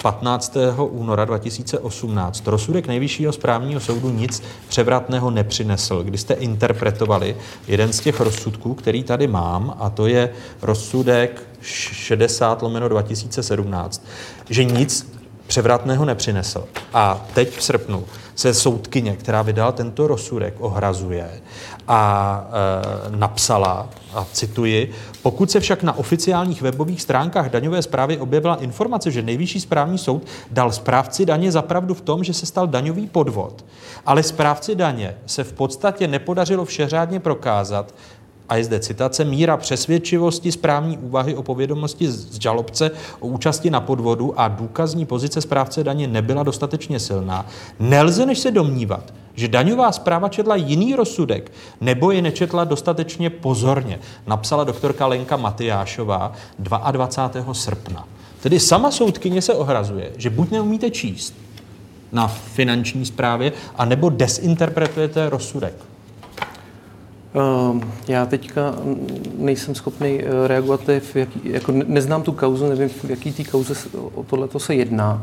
15. 0.02 0.56
února 0.78 1.24
2018 1.24 2.46
rozsudek 2.46 2.86
Nejvyššího 2.86 3.32
správního 3.32 3.80
soudu 3.80 4.10
nic 4.10 4.42
převratného 4.68 5.30
nepřinesl, 5.30 6.02
kdy 6.02 6.18
jste 6.18 6.34
interpretovali 6.34 7.36
jeden 7.66 7.92
z 7.92 8.00
těch 8.00 8.20
rozsudků, 8.20 8.74
který 8.74 9.02
tady 9.02 9.26
mám, 9.26 9.76
a 9.78 9.90
to 9.90 10.06
je 10.06 10.30
rozsudek 10.62 11.42
60 11.60 12.62
lomeno 12.62 12.88
2017, 12.88 14.06
že 14.50 14.64
nic 14.64 15.14
převratného 15.46 16.04
nepřinesl. 16.04 16.64
A 16.92 17.26
teď 17.34 17.56
v 17.58 17.62
srpnu 17.62 18.04
se 18.34 18.54
soudkyně, 18.54 19.16
která 19.16 19.42
vydala 19.42 19.72
tento 19.72 20.06
rozsudek, 20.06 20.54
ohrazuje 20.58 21.30
a 21.88 22.44
e, 23.08 23.16
napsala, 23.16 23.88
a 24.14 24.26
cituji, 24.32 24.92
pokud 25.22 25.50
se 25.50 25.60
však 25.60 25.82
na 25.82 25.98
oficiálních 25.98 26.62
webových 26.62 27.02
stránkách 27.02 27.50
daňové 27.50 27.82
zprávy 27.82 28.18
objevila 28.18 28.54
informace, 28.54 29.10
že 29.10 29.22
nejvyšší 29.22 29.60
správní 29.60 29.98
soud 29.98 30.22
dal 30.50 30.72
správci 30.72 31.26
daně 31.26 31.52
zapravdu 31.52 31.94
v 31.94 32.00
tom, 32.00 32.24
že 32.24 32.34
se 32.34 32.46
stal 32.46 32.66
daňový 32.66 33.06
podvod, 33.06 33.64
ale 34.06 34.22
správci 34.22 34.74
daně 34.74 35.14
se 35.26 35.44
v 35.44 35.52
podstatě 35.52 36.08
nepodařilo 36.08 36.64
všeřádně 36.64 37.20
prokázat, 37.20 37.94
a 38.48 38.56
je 38.56 38.64
zde 38.64 38.80
citace, 38.80 39.24
míra 39.24 39.56
přesvědčivosti 39.56 40.52
správní 40.52 40.98
úvahy 40.98 41.34
o 41.34 41.42
povědomosti 41.42 42.10
z 42.10 42.40
žalobce 42.40 42.90
o 43.20 43.26
účasti 43.26 43.70
na 43.70 43.80
podvodu 43.80 44.40
a 44.40 44.48
důkazní 44.48 45.06
pozice 45.06 45.40
správce 45.40 45.84
daně 45.84 46.08
nebyla 46.08 46.42
dostatečně 46.42 47.00
silná, 47.00 47.46
nelze 47.80 48.26
než 48.26 48.38
se 48.38 48.50
domnívat, 48.50 49.12
že 49.34 49.48
daňová 49.48 49.92
zpráva 49.92 50.28
četla 50.28 50.56
jiný 50.56 50.94
rozsudek 50.94 51.52
nebo 51.80 52.10
je 52.10 52.22
nečetla 52.22 52.64
dostatečně 52.64 53.30
pozorně, 53.30 53.98
napsala 54.26 54.64
doktorka 54.64 55.06
Lenka 55.06 55.36
Matyášová 55.36 56.32
22. 56.58 57.54
srpna. 57.54 58.08
Tedy 58.40 58.60
sama 58.60 58.90
soudkyně 58.90 59.42
se 59.42 59.54
ohrazuje, 59.54 60.12
že 60.16 60.30
buď 60.30 60.50
neumíte 60.50 60.90
číst 60.90 61.34
na 62.12 62.28
finanční 62.28 63.06
správě, 63.06 63.52
anebo 63.76 64.08
desinterpretujete 64.08 65.30
rozsudek. 65.30 65.74
Ehm, 67.34 67.92
já 68.08 68.26
teďka 68.26 68.74
nejsem 69.38 69.74
schopný 69.74 70.20
eh, 70.20 70.48
reagovat, 70.48 70.80
v 71.00 71.16
jaký, 71.16 71.40
jako 71.44 71.72
neznám 71.72 72.22
tu 72.22 72.32
kauzu, 72.32 72.68
nevím, 72.68 72.88
v 72.88 73.10
jaký 73.10 73.32
té 73.32 73.44
kauze 73.44 73.74
o 74.14 74.22
tohle 74.22 74.48
se 74.58 74.74
jedná. 74.74 75.22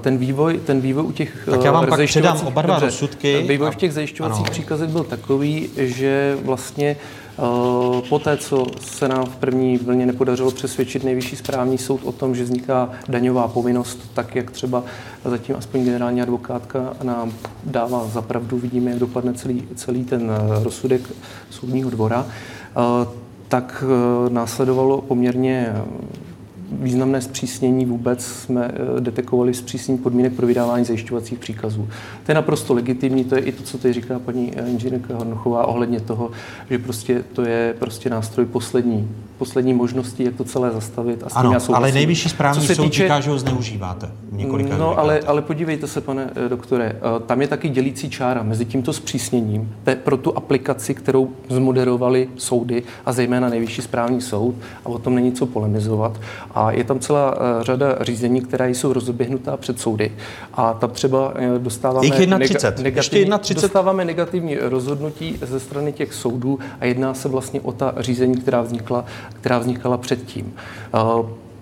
Ten 0.00 0.18
vývoj, 0.18 0.60
ten 0.66 0.80
vývoj 0.80 1.04
u 1.04 1.12
těch 1.12 1.48
Tak 1.50 1.64
já 1.64 1.72
vám 1.72 1.86
pak 1.86 2.04
předám 2.04 2.40
oba 2.46 2.62
dva 2.62 2.78
rozsudky. 2.78 3.44
Vývoj 3.48 3.70
v 3.70 3.76
těch 3.76 3.92
zajišťovacích 3.92 4.50
příkazech 4.50 4.88
byl 4.88 5.04
takový, 5.04 5.70
že 5.76 6.38
vlastně 6.42 6.96
Poté, 8.08 8.36
co 8.36 8.66
se 8.80 9.08
nám 9.08 9.26
v 9.26 9.36
první 9.36 9.78
vlně 9.78 10.06
nepodařilo 10.06 10.50
přesvědčit 10.50 11.04
nejvyšší 11.04 11.36
správní 11.36 11.78
soud 11.78 12.00
o 12.04 12.12
tom, 12.12 12.34
že 12.34 12.44
vzniká 12.44 12.90
daňová 13.08 13.48
povinnost, 13.48 13.98
tak 14.14 14.36
jak 14.36 14.50
třeba 14.50 14.84
zatím 15.24 15.56
aspoň 15.56 15.84
generální 15.84 16.22
advokátka 16.22 16.94
nám 17.02 17.32
dává 17.64 18.06
zapravdu, 18.06 18.58
vidíme, 18.58 18.90
jak 18.90 19.00
dopadne 19.00 19.34
celý, 19.34 19.68
celý 19.74 20.04
ten 20.04 20.32
rozsudek 20.62 21.12
soudního 21.50 21.90
dvora, 21.90 22.26
tak 23.48 23.84
následovalo 24.28 25.00
poměrně 25.00 25.74
významné 26.80 27.20
zpřísnění 27.20 27.86
vůbec 27.86 28.24
jsme 28.24 28.70
eh, 28.74 29.00
detekovali 29.00 29.54
zpřísnění 29.54 29.98
podmínek 29.98 30.32
pro 30.32 30.46
vydávání 30.46 30.84
zajišťovacích 30.84 31.38
příkazů. 31.38 31.88
To 32.26 32.30
je 32.30 32.34
naprosto 32.34 32.74
legitimní, 32.74 33.24
to 33.24 33.34
je 33.34 33.40
i 33.40 33.52
to, 33.52 33.62
co 33.62 33.78
teď 33.78 33.94
říká 33.94 34.18
paní 34.18 34.52
eh, 34.56 34.70
inženýrka 34.70 35.16
Hornochová 35.16 35.66
ohledně 35.66 36.00
toho, 36.00 36.30
že 36.70 36.78
prostě 36.78 37.24
to 37.32 37.42
je 37.42 37.74
prostě 37.78 38.10
nástroj 38.10 38.46
poslední, 38.46 39.10
poslední 39.38 39.74
možnosti, 39.74 40.24
jak 40.24 40.34
to 40.34 40.44
celé 40.44 40.70
zastavit. 40.70 41.22
A 41.22 41.28
s 41.28 41.32
tím 41.32 41.40
ano, 41.40 41.52
já 41.52 41.76
ale 41.76 41.92
nejvyšší 41.92 42.28
správní 42.28 42.66
soud 42.66 42.84
týče... 42.84 43.02
říká, 43.02 43.20
že 43.20 43.30
ho 43.30 43.38
zneužíváte. 43.38 44.10
Několika 44.32 44.76
no, 44.76 44.98
ale, 44.98 45.20
ale 45.20 45.42
podívejte 45.42 45.86
se, 45.86 46.00
pane 46.00 46.30
eh, 46.46 46.48
doktore, 46.48 46.96
tam 47.26 47.40
je 47.40 47.48
taky 47.48 47.68
dělící 47.68 48.10
čára 48.10 48.42
mezi 48.42 48.64
tímto 48.64 48.92
zpřísněním 48.92 49.74
pro 49.94 50.16
tu 50.16 50.36
aplikaci, 50.36 50.94
kterou 50.94 51.30
zmoderovali 51.48 52.28
soudy 52.36 52.82
a 53.06 53.12
zejména 53.12 53.48
nejvyšší 53.48 53.82
správní 53.82 54.20
soud 54.20 54.54
a 54.84 54.88
o 54.88 54.98
tom 54.98 55.14
není 55.14 55.32
co 55.32 55.46
polemizovat. 55.46 56.20
A 56.54 56.63
je 56.70 56.84
tam 56.84 56.98
celá 56.98 57.34
eh, 57.34 57.64
řada 57.64 57.96
řízení, 58.00 58.40
která 58.40 58.66
jsou 58.66 58.92
rozběhnutá 58.92 59.56
před 59.56 59.80
soudy. 59.80 60.12
A 60.54 60.72
tam 60.74 60.90
třeba 60.90 61.32
eh, 61.36 61.58
dostáváme, 61.58 62.08
nega, 62.26 62.72
negativní, 62.82 63.30
dostáváme 63.54 64.04
negativní 64.04 64.56
rozhodnutí 64.56 65.38
ze 65.42 65.60
strany 65.60 65.92
těch 65.92 66.14
soudů 66.14 66.58
a 66.80 66.84
jedná 66.84 67.14
se 67.14 67.28
vlastně 67.28 67.60
o 67.60 67.72
ta 67.72 67.94
řízení, 67.96 68.36
která 68.36 68.62
vznikla, 68.62 69.04
která 69.40 69.58
vznikala 69.58 69.96
předtím. 69.96 70.54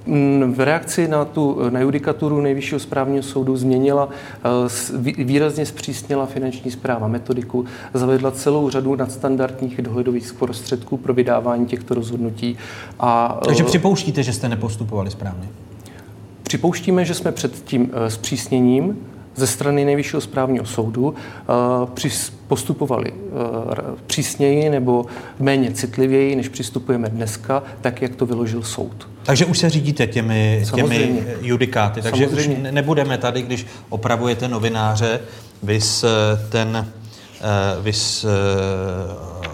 Eh, 0.06 0.46
v 0.46 0.60
reakci 0.60 1.08
na 1.08 1.24
tu 1.24 1.58
na 1.70 1.80
judikaturu 1.80 2.40
Nejvyššího 2.40 2.80
správního 2.80 3.22
soudu 3.22 3.56
změnila, 3.56 4.08
výrazně 5.18 5.66
zpřísnila 5.66 6.26
finanční 6.26 6.70
zpráva 6.70 7.08
metodiku, 7.08 7.64
zavedla 7.94 8.30
celou 8.30 8.70
řadu 8.70 8.96
nadstandardních 8.96 9.82
dohledových 9.82 10.32
prostředků 10.32 10.96
pro 10.96 11.14
vydávání 11.14 11.66
těchto 11.66 11.94
rozhodnutí. 11.94 12.56
A, 13.00 13.40
Takže 13.44 13.64
připouštíte, 13.64 14.22
že 14.22 14.32
jste 14.32 14.48
nepostupovali 14.48 15.10
správně? 15.10 15.48
Připouštíme, 16.42 17.04
že 17.04 17.14
jsme 17.14 17.32
před 17.32 17.64
tím 17.64 17.90
zpřísněním 18.08 18.98
ze 19.36 19.46
strany 19.46 19.84
Nejvyššího 19.84 20.20
správního 20.20 20.64
soudu 20.64 21.14
postupovali 22.48 23.12
přísněji 24.06 24.70
nebo 24.70 25.06
méně 25.40 25.72
citlivěji, 25.72 26.36
než 26.36 26.48
přistupujeme 26.48 27.08
dneska, 27.08 27.62
tak, 27.80 28.02
jak 28.02 28.16
to 28.16 28.26
vyložil 28.26 28.62
soud. 28.62 29.11
Takže 29.22 29.46
už 29.46 29.58
se 29.58 29.70
řídíte 29.70 30.06
těmi, 30.06 30.64
těmi 30.74 31.24
judikáty, 31.40 32.02
takže 32.02 32.24
Samozřejmě. 32.24 32.56
už 32.56 32.72
nebudeme 32.72 33.18
tady, 33.18 33.42
když 33.42 33.66
opravujete 33.88 34.48
novináře, 34.48 35.20
vys 35.62 36.04
ten 36.48 36.92
eh, 37.40 37.80
vys 37.80 38.24
eh, 38.24 38.28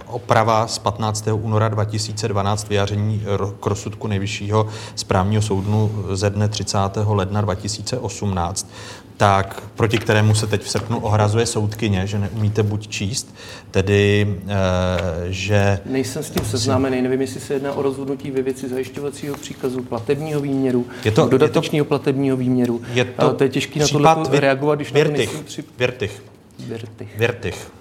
oprava 0.07 0.67
z 0.67 0.79
15. 0.79 1.29
února 1.33 1.69
2012 1.69 2.69
vyjaření 2.69 3.23
k 3.61 3.67
rozsudku 3.67 4.07
nejvyššího 4.07 4.69
správního 4.95 5.43
soudu 5.43 6.07
ze 6.13 6.31
dne 6.31 6.49
30. 6.49 6.79
ledna 6.97 7.41
2018 7.41 8.71
tak 9.19 9.63
proti 9.77 9.99
kterému 9.99 10.35
se 10.35 10.47
teď 10.47 10.63
v 10.63 10.71
srpnu 10.71 10.99
ohrazuje 10.99 11.47
soudkyně, 11.47 12.07
že 12.07 12.19
neumíte 12.19 12.63
buď 12.63 12.89
číst, 12.89 13.35
tedy, 13.71 14.37
e, 14.49 15.33
že... 15.33 15.79
Nejsem 15.87 16.23
s 16.23 16.31
tím 16.31 16.45
seznámený, 16.45 17.03
nevím, 17.03 17.21
jestli 17.21 17.41
se 17.41 17.55
jedná 17.55 17.73
o 17.73 17.83
rozhodnutí 17.83 18.31
ve 18.31 18.43
věci 18.43 18.69
zajišťovacího 18.69 19.37
příkazu, 19.37 19.83
platebního 19.83 20.41
výměru, 20.41 20.87
je 21.05 21.11
to, 21.11 21.29
dodatečního 21.29 21.83
je 21.83 21.87
to, 21.87 21.89
platebního 21.89 22.37
výměru. 22.37 22.83
Je 22.93 23.05
to, 23.05 23.35
to 23.35 23.45
je 23.45 23.51
těžké 23.51 23.81
na 23.81 24.15
to 24.15 24.41
reagovat, 24.41 24.75
když 24.75 24.93
na 24.93 25.05
to 25.05 25.11
nejsem... 25.11 25.41
Virtych. 25.79 26.23
Virtych. 26.67 27.17
Virtych. 27.17 27.78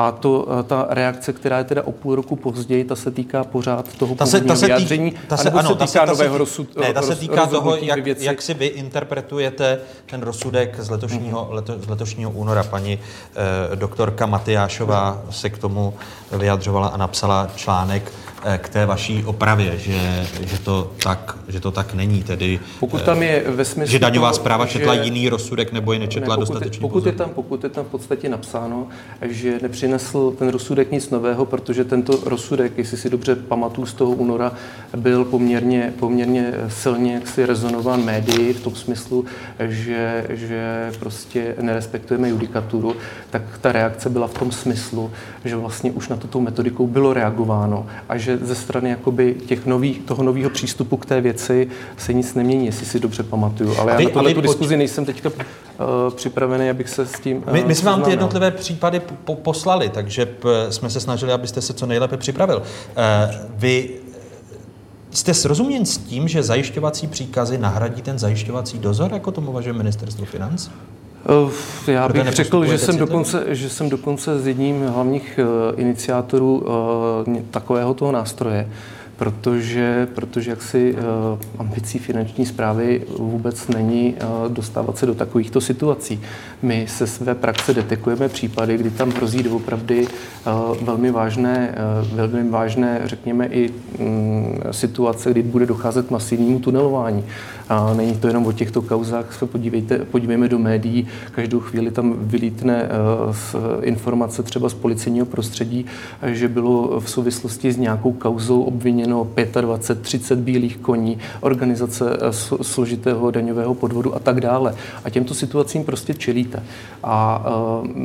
A 0.00 0.12
to, 0.12 0.46
ta 0.66 0.86
reakce, 0.90 1.32
která 1.32 1.58
je 1.58 1.64
teda 1.64 1.82
o 1.82 1.92
půl 1.92 2.14
roku 2.14 2.36
později, 2.36 2.84
ta 2.84 2.96
se 2.96 3.10
týká 3.10 3.44
pořád 3.44 3.96
toho 3.96 4.14
ta 4.14 4.26
se, 4.26 4.40
ta 4.40 4.56
se 4.56 4.66
vyjádření, 4.66 5.14
ta 5.28 5.36
se, 5.36 5.50
ano, 5.50 5.68
se 5.68 5.74
týká 5.74 6.00
ta 6.00 6.06
se, 6.06 6.12
nového 6.12 6.38
rozsud, 6.38 6.76
ne, 6.76 6.92
ta 6.92 7.02
se 7.02 7.16
týká 7.16 7.46
toho, 7.46 7.76
jak, 7.76 8.06
jak 8.06 8.42
si 8.42 8.54
vy 8.54 8.66
interpretujete 8.66 9.78
ten 10.06 10.22
rozsudek 10.22 10.80
z 10.80 10.90
letošního, 10.90 11.44
mm-hmm. 11.44 11.54
leto, 11.54 11.78
z 11.78 11.88
letošního 11.88 12.30
února. 12.30 12.62
Paní 12.62 12.98
eh, 13.72 13.76
doktorka 13.76 14.26
Matyášová 14.26 15.22
se 15.30 15.50
k 15.50 15.58
tomu 15.58 15.94
vyjadřovala 16.32 16.88
a 16.88 16.96
napsala 16.96 17.50
článek 17.56 18.12
Eh, 18.39 18.39
k 18.58 18.68
té 18.68 18.86
vaší 18.86 19.24
opravě, 19.24 19.78
že, 19.78 20.26
že, 20.40 20.58
to, 20.58 20.92
tak, 21.02 21.38
že 21.48 21.60
to 21.60 21.70
tak 21.70 21.94
není. 21.94 22.22
Tedy, 22.22 22.60
pokud 22.80 23.02
tam 23.02 23.22
je 23.22 23.44
ve 23.46 23.64
smyslu 23.64 23.92
že 23.92 23.98
daňová 23.98 24.32
zpráva 24.32 24.66
že, 24.66 24.72
četla 24.72 24.94
jiný 24.94 25.28
rozsudek 25.28 25.72
nebo 25.72 25.92
je 25.92 25.98
nečetla 25.98 26.36
ne, 26.36 26.40
pokud, 26.40 26.52
dostatečně 26.52 26.80
pokud 26.80 27.06
je, 27.06 27.12
tam, 27.12 27.30
pokud 27.30 27.64
je 27.64 27.70
tam 27.70 27.84
v 27.84 27.88
podstatě 27.88 28.28
napsáno, 28.28 28.88
že 29.22 29.58
nepřinesl 29.62 30.30
ten 30.38 30.48
rozsudek 30.48 30.90
nic 30.92 31.10
nového, 31.10 31.46
protože 31.46 31.84
tento 31.84 32.18
rozsudek, 32.24 32.78
jestli 32.78 32.96
si 32.96 33.10
dobře 33.10 33.36
pamatuju 33.36 33.86
z 33.86 33.94
toho 33.94 34.10
února, 34.10 34.52
byl 34.96 35.24
poměrně, 35.24 35.92
poměrně 35.98 36.52
silně 36.68 37.14
jaksi 37.14 37.46
rezonován 37.46 38.04
médií 38.04 38.52
v 38.52 38.60
tom 38.60 38.74
smyslu, 38.74 39.24
že, 39.60 40.26
že 40.30 40.92
prostě 40.98 41.54
nerespektujeme 41.60 42.28
judikaturu, 42.28 42.96
tak 43.30 43.42
ta 43.60 43.72
reakce 43.72 44.08
byla 44.10 44.26
v 44.26 44.38
tom 44.38 44.52
smyslu, 44.52 45.10
že 45.44 45.56
vlastně 45.56 45.92
už 45.92 46.08
na 46.08 46.16
tuto 46.16 46.40
metodikou 46.40 46.86
bylo 46.86 47.12
reagováno 47.12 47.86
a 48.08 48.16
že 48.16 48.29
že 48.30 48.46
ze 48.46 48.54
strany 48.54 48.90
jakoby 48.90 49.36
těch 49.46 49.66
nových, 49.66 50.00
toho 50.00 50.22
nového 50.22 50.50
přístupu 50.50 50.96
k 50.96 51.06
té 51.06 51.20
věci 51.20 51.68
se 51.96 52.12
nic 52.12 52.34
nemění, 52.34 52.66
jestli 52.66 52.86
si 52.86 53.00
dobře 53.00 53.22
pamatuju. 53.22 53.78
Ale 53.78 53.96
vy, 53.96 54.04
já 54.14 54.22
na 54.22 54.34
tu 54.34 54.40
diskuzi 54.40 54.76
nejsem 54.76 55.04
teďka 55.04 55.28
uh, 55.28 55.34
připravený, 56.14 56.70
abych 56.70 56.88
se 56.88 57.06
s 57.06 57.20
tím 57.20 57.36
uh, 57.36 57.52
My, 57.52 57.64
my 57.64 57.74
jsme 57.74 57.90
vám 57.90 58.02
ty 58.02 58.10
jednotlivé 58.10 58.50
případy 58.50 59.00
po, 59.24 59.34
poslali, 59.34 59.88
takže 59.88 60.26
p, 60.26 60.72
jsme 60.72 60.90
se 60.90 61.00
snažili, 61.00 61.32
abyste 61.32 61.60
se 61.60 61.72
co 61.72 61.86
nejlépe 61.86 62.16
připravil. 62.16 62.56
Uh, 62.56 62.64
vy 63.56 63.90
Jste 65.12 65.34
srozuměn 65.34 65.86
s 65.86 65.98
tím, 65.98 66.28
že 66.28 66.42
zajišťovací 66.42 67.06
příkazy 67.06 67.58
nahradí 67.58 68.02
ten 68.02 68.18
zajišťovací 68.18 68.78
dozor, 68.78 69.12
jako 69.12 69.32
tomu 69.32 69.50
uvažuje 69.50 69.72
ministerstvo 69.72 70.24
financí? 70.24 70.70
Já 71.86 72.08
bych 72.08 72.28
řekl, 72.28 72.64
že 72.64 72.78
jsem, 72.78 72.96
dokonce, 72.96 73.44
že 73.48 73.70
jsem 73.70 73.88
dokonce 73.88 74.38
s 74.38 74.46
jedním 74.46 74.86
hlavních 74.86 75.40
iniciátorů 75.76 76.58
uh, 77.26 77.36
takového 77.50 77.94
toho 77.94 78.12
nástroje 78.12 78.68
protože, 79.20 80.08
protože 80.14 80.50
jaksi 80.50 80.96
ambicí 81.58 81.98
finanční 81.98 82.46
zprávy 82.46 83.02
vůbec 83.18 83.68
není 83.68 84.14
dostávat 84.48 84.98
se 84.98 85.06
do 85.06 85.14
takovýchto 85.14 85.60
situací. 85.60 86.20
My 86.62 86.86
se 86.88 87.06
své 87.06 87.34
praxe 87.34 87.74
detekujeme 87.74 88.28
případy, 88.28 88.76
kdy 88.76 88.90
tam 88.90 89.10
hrozí 89.10 89.42
doopravdy 89.42 90.08
velmi 90.82 91.10
vážné, 91.10 91.74
velmi 92.12 92.50
vážné, 92.50 93.00
řekněme, 93.04 93.46
i 93.46 93.70
um, 93.98 94.60
situace, 94.70 95.30
kdy 95.30 95.42
bude 95.42 95.66
docházet 95.66 96.06
k 96.06 96.10
masivnímu 96.10 96.60
tunelování. 96.60 97.24
A 97.70 97.94
není 97.94 98.16
to 98.16 98.26
jenom 98.26 98.46
o 98.46 98.52
těchto 98.52 98.82
kauzách, 98.82 99.34
se 99.34 99.46
podívejte, 99.46 99.98
podívejme 99.98 100.48
do 100.48 100.58
médií, 100.58 101.06
každou 101.32 101.60
chvíli 101.60 101.90
tam 101.90 102.14
vylítne 102.18 102.88
uh, 103.28 103.34
informace 103.82 104.42
třeba 104.42 104.68
z 104.68 104.74
policejního 104.74 105.26
prostředí, 105.26 105.86
že 106.26 106.48
bylo 106.48 107.00
v 107.00 107.10
souvislosti 107.10 107.72
s 107.72 107.76
nějakou 107.76 108.12
kauzou 108.12 108.62
obviněno 108.62 108.90
obviněno 108.90 109.26
25, 109.60 110.02
30 110.02 110.38
bílých 110.38 110.76
koní, 110.76 111.18
organizace 111.40 112.16
eh, 112.20 112.32
složitého 112.62 113.30
daňového 113.30 113.74
podvodu 113.74 114.14
a 114.14 114.18
tak 114.18 114.40
dále. 114.40 114.74
A 115.04 115.10
těmto 115.10 115.34
situacím 115.34 115.84
prostě 115.84 116.14
čelíte. 116.14 116.62
A, 117.04 117.44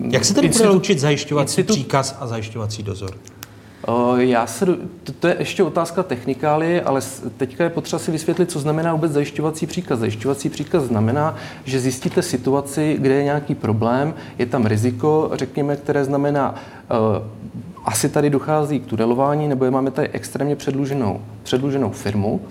Jak 0.10 0.26
se 0.26 0.34
tedy 0.34 0.50
bude 0.50 0.68
loučit 0.68 1.00
zajišťovací 1.00 1.62
institut, 1.62 1.74
příkaz 1.74 2.18
a 2.20 2.28
zajišťovací 2.28 2.84
dozor? 2.84 3.12
Eh, 3.88 4.24
já 4.24 4.48
se, 4.48 4.66
to 5.20 5.28
je 5.28 5.36
ještě 5.40 5.64
otázka 5.64 6.04
technikálie, 6.04 6.82
ale 6.82 7.02
teďka 7.38 7.64
je 7.64 7.70
potřeba 7.70 8.00
si 8.00 8.12
vysvětlit, 8.12 8.52
co 8.52 8.60
znamená 8.60 8.94
vůbec 8.94 9.12
zajišťovací 9.12 9.68
příkaz. 9.68 10.00
Zajišťovací 10.00 10.50
příkaz 10.50 10.84
znamená, 10.84 11.36
že 11.66 11.80
zjistíte 11.80 12.22
situaci, 12.22 12.98
kde 13.00 13.14
je 13.14 13.24
nějaký 13.24 13.56
problém, 13.56 14.14
je 14.38 14.46
tam 14.46 14.66
riziko, 14.66 15.30
řekněme, 15.34 15.76
které 15.76 16.06
znamená 16.06 16.56
asi 17.86 18.10
tady 18.10 18.30
dochází 18.30 18.80
k 18.80 18.86
tunelování, 18.86 19.48
nebo 19.48 19.66
je 19.66 19.72
máme 19.72 19.92
tady 19.92 20.10
extrémně 20.10 20.56
předluženou, 20.56 21.22
předluženou 21.44 21.92
firmu. 21.92 22.42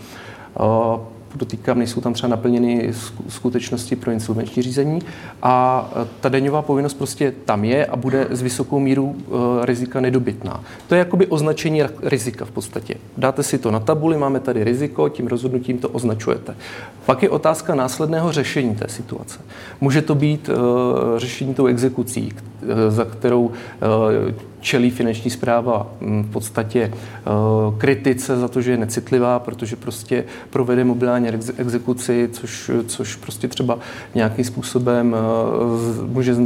Uh, 1.35 1.39
dotýkám, 1.39 1.79
nejsou 1.79 2.01
tam 2.01 2.13
třeba 2.13 2.31
naplněny 2.31 2.93
skutečnosti 3.29 3.97
pro 3.97 4.11
insolvenční 4.11 4.63
řízení 4.63 5.03
a 5.43 5.89
ta 6.21 6.29
daňová 6.29 6.63
povinnost 6.63 6.95
prostě 6.95 7.33
tam 7.45 7.65
je 7.65 7.87
a 7.87 7.97
bude 7.97 8.27
s 8.31 8.43
vysokou 8.43 8.81
mírou 8.81 9.05
uh, 9.05 9.15
rizika 9.65 10.01
nedobytná. 10.01 10.61
To 10.89 10.95
je 10.95 10.99
jakoby 10.99 11.27
označení 11.27 11.83
rizika 12.03 12.45
v 12.45 12.51
podstatě. 12.51 12.95
Dáte 13.17 13.43
si 13.43 13.59
to 13.59 13.71
na 13.71 13.81
tabuli, 13.81 14.17
máme 14.17 14.41
tady 14.41 14.65
riziko, 14.65 15.09
tím 15.09 15.27
rozhodnutím 15.27 15.79
to 15.79 15.89
označujete. 15.89 16.57
Pak 17.07 17.23
je 17.23 17.31
otázka 17.31 17.75
následného 17.75 18.33
řešení 18.33 18.77
té 18.77 18.89
situace. 18.89 19.39
Může 19.81 20.03
to 20.03 20.15
být 20.15 20.49
uh, 20.49 20.55
řešení 21.19 21.55
tou 21.55 21.67
exekucí, 21.67 22.33
za 22.89 23.05
kterou 23.05 23.53
čelí 24.65 24.91
finanční 24.91 25.31
zpráva 25.31 25.87
mm, 26.01 26.23
v 26.23 26.33
podstatě 26.33 26.93
kritice 27.79 28.37
za 28.37 28.49
to, 28.49 28.61
že 28.61 28.71
je 28.71 28.77
necitlivá, 28.77 29.39
protože 29.39 29.77
prostě 29.77 30.25
provede 30.51 30.85
mobilální 30.85 31.29
exekuci, 31.57 32.29
což, 32.33 32.71
což 32.87 33.17
prostě 33.17 33.49
třeba 33.49 33.79
nějakým 34.15 34.45
způsobem 34.45 35.17
může 36.07 36.37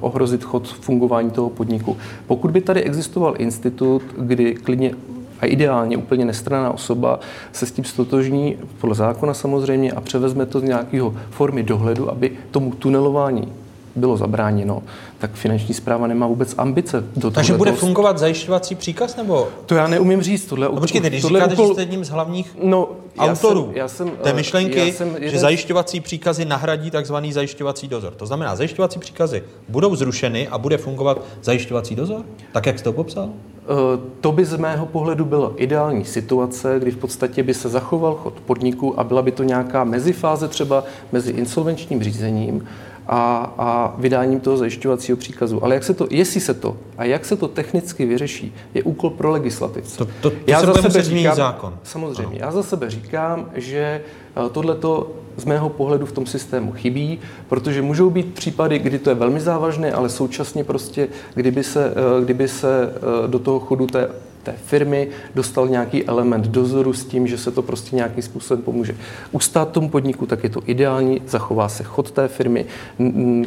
ohrozit 0.00 0.44
chod 0.44 0.68
fungování 0.68 1.30
toho 1.30 1.50
podniku. 1.50 1.96
Pokud 2.26 2.50
by 2.50 2.60
tady 2.60 2.82
existoval 2.82 3.34
institut, 3.38 4.02
kdy 4.18 4.54
klidně 4.54 4.94
a 5.40 5.46
ideálně 5.46 5.96
úplně 5.96 6.24
nestraná 6.24 6.70
osoba 6.70 7.20
se 7.52 7.66
s 7.66 7.72
tím 7.72 7.84
stotožní, 7.84 8.56
podle 8.80 8.94
zákona 8.94 9.34
samozřejmě, 9.34 9.92
a 9.92 10.00
převezme 10.00 10.46
to 10.46 10.60
z 10.60 10.62
nějakého 10.62 11.14
formy 11.30 11.62
dohledu, 11.62 12.10
aby 12.10 12.32
tomu 12.50 12.72
tunelování 12.72 13.52
bylo 13.96 14.16
zabráněno, 14.16 14.82
tak 15.18 15.30
finanční 15.34 15.74
zpráva 15.74 16.06
nemá 16.06 16.26
vůbec 16.26 16.54
ambice 16.58 17.04
do 17.16 17.30
Takže 17.30 17.52
bude 17.52 17.72
fungovat 17.72 18.18
zajišťovací 18.18 18.74
příkaz, 18.74 19.16
nebo? 19.16 19.48
To 19.66 19.74
já 19.74 19.86
neumím 19.86 20.22
říct. 20.22 20.46
Tohle, 20.46 20.66
no, 20.66 20.80
počkejte, 20.80 21.10
když 21.10 21.22
tohle 21.22 21.40
říkáte, 21.40 21.54
úkol... 21.54 21.66
že 21.66 21.72
jste 21.72 21.82
jedním 21.82 22.04
z 22.04 22.08
hlavních 22.08 22.56
no, 22.62 22.88
autorů 23.18 23.72
já 23.74 23.88
jsem, 23.88 24.06
já 24.06 24.14
jsem, 24.14 24.22
té 24.22 24.32
myšlenky, 24.32 24.78
já 24.78 24.84
jsem 24.86 25.14
jeden... 25.14 25.30
že 25.30 25.38
zajišťovací 25.38 26.00
příkazy 26.00 26.44
nahradí 26.44 26.90
takzvaný 26.90 27.32
zajišťovací 27.32 27.88
dozor. 27.88 28.12
To 28.14 28.26
znamená, 28.26 28.56
zajišťovací 28.56 28.98
příkazy 28.98 29.42
budou 29.68 29.96
zrušeny 29.96 30.48
a 30.48 30.58
bude 30.58 30.78
fungovat 30.78 31.20
zajišťovací 31.42 31.94
dozor? 31.94 32.24
Tak, 32.52 32.66
jak 32.66 32.78
jste 32.78 32.84
to 32.84 32.92
popsal? 32.92 33.28
Eh, 33.70 34.00
to 34.20 34.32
by 34.32 34.44
z 34.44 34.56
mého 34.56 34.86
pohledu 34.86 35.24
byla 35.24 35.52
ideální 35.56 36.04
situace, 36.04 36.78
kdy 36.78 36.90
v 36.90 36.96
podstatě 36.96 37.42
by 37.42 37.54
se 37.54 37.68
zachoval 37.68 38.14
chod 38.14 38.34
podniku 38.40 39.00
a 39.00 39.04
byla 39.04 39.22
by 39.22 39.32
to 39.32 39.42
nějaká 39.42 39.84
mezifáze 39.84 40.48
třeba 40.48 40.84
mezi 41.12 41.32
insolvenčním 41.32 42.02
řízením 42.02 42.68
a, 43.12 43.52
a 43.58 43.94
vydáním 43.98 44.40
toho 44.40 44.56
zajišťovacího 44.56 45.16
příkazu. 45.16 45.64
Ale 45.64 45.74
jak 45.74 45.84
se 45.84 45.94
to, 45.94 46.06
jestli 46.10 46.40
se 46.40 46.54
to 46.54 46.76
a 46.98 47.04
jak 47.04 47.24
se 47.24 47.36
to 47.36 47.48
technicky 47.48 48.06
vyřeší, 48.06 48.54
je 48.74 48.82
úkol 48.82 49.10
pro 49.10 49.30
legislativce. 49.30 49.98
To, 49.98 50.04
to, 50.20 50.30
to 50.30 50.36
já 50.46 50.60
za 50.60 50.74
sebe 50.74 51.02
říkám, 51.02 51.36
zákon. 51.36 51.78
Samozřejmě, 51.82 52.26
ano. 52.26 52.46
já 52.46 52.50
za 52.50 52.62
sebe 52.62 52.90
říkám, 52.90 53.50
že 53.54 54.02
eh, 54.46 54.50
tohleto 54.50 55.10
z 55.36 55.44
mého 55.44 55.68
pohledu 55.68 56.06
v 56.06 56.12
tom 56.12 56.26
systému 56.26 56.72
chybí, 56.72 57.18
protože 57.48 57.82
můžou 57.82 58.10
být 58.10 58.34
případy, 58.34 58.78
kdy 58.78 58.98
to 58.98 59.10
je 59.10 59.14
velmi 59.14 59.40
závažné, 59.40 59.92
ale 59.92 60.08
současně 60.08 60.64
prostě, 60.64 61.08
kdyby 61.34 61.64
se, 61.64 61.90
eh, 61.90 62.24
kdyby 62.24 62.48
se 62.48 62.92
eh, 62.94 63.28
do 63.28 63.38
toho 63.38 63.60
chodu 63.60 63.86
té 63.86 64.08
té 64.42 64.54
firmy 64.64 65.08
dostal 65.34 65.68
nějaký 65.68 66.04
element 66.04 66.46
dozoru 66.46 66.92
s 66.92 67.04
tím, 67.04 67.26
že 67.26 67.38
se 67.38 67.50
to 67.50 67.62
prostě 67.62 67.96
nějakým 67.96 68.22
způsobem 68.22 68.62
pomůže 68.62 68.96
ustát 69.32 69.70
tomu 69.70 69.88
podniku, 69.88 70.26
tak 70.26 70.44
je 70.44 70.50
to 70.50 70.62
ideální, 70.66 71.22
zachová 71.26 71.68
se 71.68 71.82
chod 71.82 72.10
té 72.10 72.28
firmy, 72.28 72.66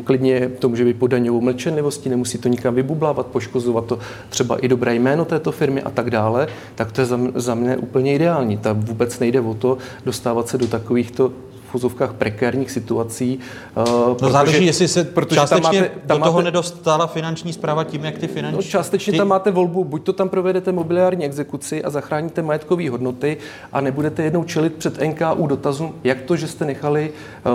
klidně 0.04 0.50
to 0.60 0.70
může 0.70 0.86
být 0.86 1.00
podaňovou 1.00 1.42
mlčenlivostí, 1.42 2.10
nemusí 2.10 2.38
to 2.38 2.50
nikam 2.50 2.76
vybublávat, 2.76 3.28
poškozovat 3.28 3.86
to 3.86 4.00
třeba 4.30 4.58
i 4.58 4.68
dobré 4.68 4.96
jméno 4.96 5.26
této 5.26 5.52
firmy 5.52 5.82
a 5.82 5.90
tak 5.90 6.10
dále, 6.10 6.48
tak 6.76 6.92
to 6.92 7.02
je 7.02 7.08
za, 7.36 7.56
mě 7.56 7.78
úplně 7.78 8.16
ideální. 8.16 8.58
Ta 8.58 8.74
vůbec 8.74 9.20
nejde 9.20 9.42
o 9.42 9.54
to 9.54 9.78
dostávat 10.06 10.48
se 10.48 10.58
do 10.58 10.68
takovýchto 10.68 11.32
uvozovkách 11.74 12.14
prekérních 12.14 12.72
situací. 12.72 13.40
Uh, 13.78 13.84
no 13.86 14.16
protože, 14.16 14.32
záleží, 14.32 14.66
jestli 14.66 14.88
se 14.88 15.04
protože 15.04 15.36
částečně 15.36 15.82
tam 15.82 15.90
máte, 15.90 16.08
tam 16.08 16.18
do 16.18 16.24
toho 16.24 16.38
máte, 16.38 16.46
nedostala 16.46 17.08
finanční 17.08 17.54
zpráva 17.54 17.84
tím, 17.84 18.06
jak 18.06 18.18
ty 18.18 18.28
finanční... 18.28 18.58
No, 18.58 18.64
částečně 18.64 19.12
ty... 19.12 19.18
tam 19.18 19.28
máte 19.28 19.52
volbu, 19.52 19.84
buď 19.84 20.04
to 20.04 20.14
tam 20.14 20.30
provedete 20.30 20.72
mobiliární 20.72 21.26
exekuci 21.26 21.84
a 21.84 21.90
zachráníte 21.90 22.42
majetkové 22.42 22.90
hodnoty 22.90 23.38
a 23.74 23.82
nebudete 23.82 24.24
jednou 24.24 24.44
čelit 24.44 24.74
před 24.74 25.02
NKU 25.02 25.48
dotazům, 25.48 25.96
jak 26.04 26.22
to, 26.22 26.36
že 26.36 26.48
jste 26.48 26.66
nechali 26.66 27.12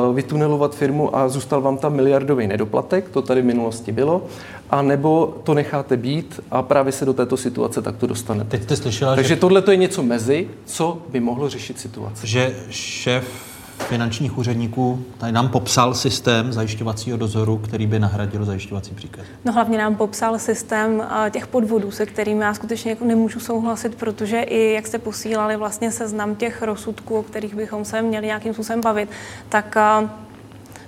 uh, 0.08 0.14
vytunelovat 0.14 0.74
firmu 0.74 1.16
a 1.16 1.28
zůstal 1.28 1.60
vám 1.60 1.78
tam 1.78 1.94
miliardový 1.94 2.46
nedoplatek, 2.46 3.08
to 3.08 3.22
tady 3.22 3.42
v 3.42 3.44
minulosti 3.44 3.92
bylo, 3.92 4.22
a 4.70 4.82
nebo 4.82 5.34
to 5.44 5.54
necháte 5.54 5.96
být 5.96 6.40
a 6.50 6.62
právě 6.62 6.92
se 6.92 7.04
do 7.04 7.14
této 7.14 7.36
situace 7.36 7.82
takto 7.82 8.06
dostanete. 8.06 8.50
Teď 8.50 8.62
jste 8.62 8.76
slyšela, 8.76 9.14
Takže 9.14 9.34
že... 9.34 9.40
tohle 9.40 9.62
to 9.62 9.70
je 9.70 9.76
něco 9.76 10.02
mezi, 10.02 10.48
co 10.64 10.98
by 11.08 11.20
mohlo 11.20 11.48
řešit 11.48 11.80
situaci. 11.80 12.26
Že 12.26 12.56
šéf 12.70 13.47
finančních 13.82 14.38
úředníků 14.38 15.04
tady 15.18 15.32
nám 15.32 15.48
popsal 15.48 15.94
systém 15.94 16.52
zajišťovacího 16.52 17.16
dozoru, 17.16 17.56
který 17.56 17.86
by 17.86 17.98
nahradil 17.98 18.44
zajišťovací 18.44 18.94
příkaz. 18.94 19.24
No 19.44 19.52
hlavně 19.52 19.78
nám 19.78 19.96
popsal 19.96 20.38
systém 20.38 21.02
eh, 21.26 21.30
těch 21.30 21.46
podvodů, 21.46 21.90
se 21.90 22.06
kterými 22.06 22.44
já 22.44 22.54
skutečně 22.54 22.90
jako 22.90 23.04
nemůžu 23.04 23.40
souhlasit, 23.40 23.94
protože 23.94 24.40
i 24.40 24.72
jak 24.72 24.86
jste 24.86 24.98
posílali 24.98 25.56
vlastně 25.56 25.92
seznam 25.92 26.34
těch 26.34 26.62
rozsudků, 26.62 27.18
o 27.18 27.22
kterých 27.22 27.54
bychom 27.54 27.84
se 27.84 28.02
měli 28.02 28.26
nějakým 28.26 28.54
způsobem 28.54 28.80
bavit, 28.80 29.08
tak 29.48 29.76
eh, 29.76 30.08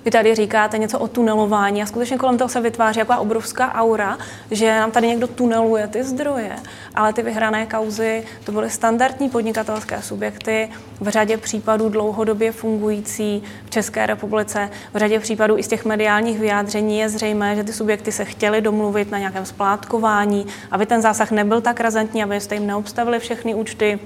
vy 0.04 0.10
tady 0.10 0.34
říkáte 0.34 0.78
něco 0.78 0.98
o 0.98 1.08
tunelování 1.08 1.82
a 1.82 1.86
skutečně 1.86 2.18
kolem 2.18 2.38
toho 2.38 2.48
se 2.48 2.60
vytváří 2.60 2.98
jako 2.98 3.16
obrovská 3.18 3.74
aura, 3.74 4.18
že 4.50 4.74
nám 4.74 4.90
tady 4.90 5.08
někdo 5.08 5.26
tuneluje 5.26 5.86
ty 5.86 6.04
zdroje, 6.04 6.56
ale 6.94 7.12
ty 7.12 7.22
vyhrané 7.22 7.66
kauzy, 7.66 8.24
to 8.44 8.52
byly 8.52 8.70
standardní 8.70 9.28
podnikatelské 9.28 10.02
subjekty, 10.02 10.70
v 11.00 11.08
řadě 11.08 11.36
případů 11.36 11.88
dlouhodobě 11.88 12.52
fungující 12.52 13.42
v 13.64 13.70
České 13.70 14.06
republice, 14.06 14.70
v 14.94 14.98
řadě 14.98 15.20
případů 15.20 15.58
i 15.58 15.62
z 15.62 15.68
těch 15.68 15.84
mediálních 15.84 16.38
vyjádření 16.38 16.98
je 16.98 17.08
zřejmé, 17.08 17.56
že 17.56 17.64
ty 17.64 17.72
subjekty 17.72 18.12
se 18.12 18.24
chtěly 18.24 18.60
domluvit 18.60 19.10
na 19.10 19.18
nějakém 19.18 19.44
splátkování, 19.46 20.46
aby 20.70 20.86
ten 20.86 21.02
zásah 21.02 21.30
nebyl 21.30 21.60
tak 21.60 21.80
razantní, 21.80 22.22
aby 22.22 22.40
jste 22.40 22.54
jim 22.54 22.66
neobstavili 22.66 23.18
všechny 23.18 23.54
účty, 23.54 23.98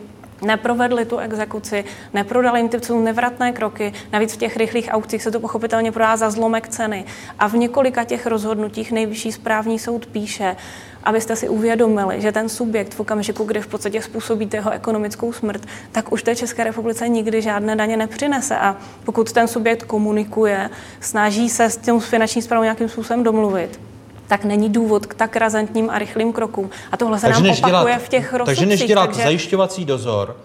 neprovedli 0.43 1.05
tu 1.05 1.19
exekuci, 1.19 1.85
neprodali 2.15 2.61
jim 2.61 2.69
ty 2.69 2.79
nevratné 2.95 3.53
kroky. 3.53 3.93
Navíc 4.13 4.33
v 4.33 4.37
těch 4.37 4.57
rychlých 4.57 4.89
aukcích 4.93 5.23
se 5.23 5.31
to 5.31 5.41
pochopitelně 5.41 5.93
prodá 5.93 6.17
za 6.17 6.31
zlomek 6.31 6.69
ceny. 6.69 7.05
A 7.39 7.49
v 7.49 7.55
několika 7.55 8.05
těch 8.05 8.27
rozhodnutích 8.27 8.93
nejvyšší 8.93 9.33
správní 9.33 9.79
soud 9.79 10.07
píše, 10.07 10.57
abyste 11.05 11.37
si 11.37 11.49
uvědomili, 11.49 12.21
že 12.21 12.33
ten 12.33 12.49
subjekt 12.49 12.95
v 12.95 13.01
okamžiku, 13.01 13.45
kdy 13.45 13.61
v 13.61 13.67
podstatě 13.67 14.03
způsobíte 14.03 14.57
jeho 14.57 14.71
ekonomickou 14.71 15.33
smrt, 15.33 15.67
tak 15.93 16.13
už 16.13 16.23
té 16.23 16.37
České 16.37 16.65
republice 16.65 17.09
nikdy 17.09 17.43
žádné 17.43 17.77
daně 17.77 17.97
nepřinese. 17.97 18.57
A 18.57 18.77
pokud 19.05 19.33
ten 19.33 19.49
subjekt 19.49 19.83
komunikuje, 19.83 20.71
snaží 21.01 21.49
se 21.49 21.71
s 21.71 21.77
tím 21.77 22.01
finanční 22.01 22.43
správou 22.43 22.63
nějakým 22.63 22.89
způsobem 22.89 23.23
domluvit, 23.23 23.81
tak 24.29 24.45
není 24.45 24.69
důvod 24.69 25.07
k 25.07 25.15
tak 25.15 25.37
razantním 25.37 25.91
a 25.91 25.99
rychlým 25.99 26.33
krokům. 26.33 26.71
A 26.93 26.97
tohle 26.97 27.19
se 27.19 27.27
takže 27.27 27.43
nám 27.43 27.53
opakuje 27.53 27.71
dělat, 27.71 28.03
v 28.03 28.09
těch 28.09 28.33
rozsudcích. 28.33 28.47
Takže 28.47 28.67
než 28.67 28.89
dělat 28.89 29.07
takže... 29.07 29.23
zajišťovací 29.23 29.85
dozor, 29.85 30.37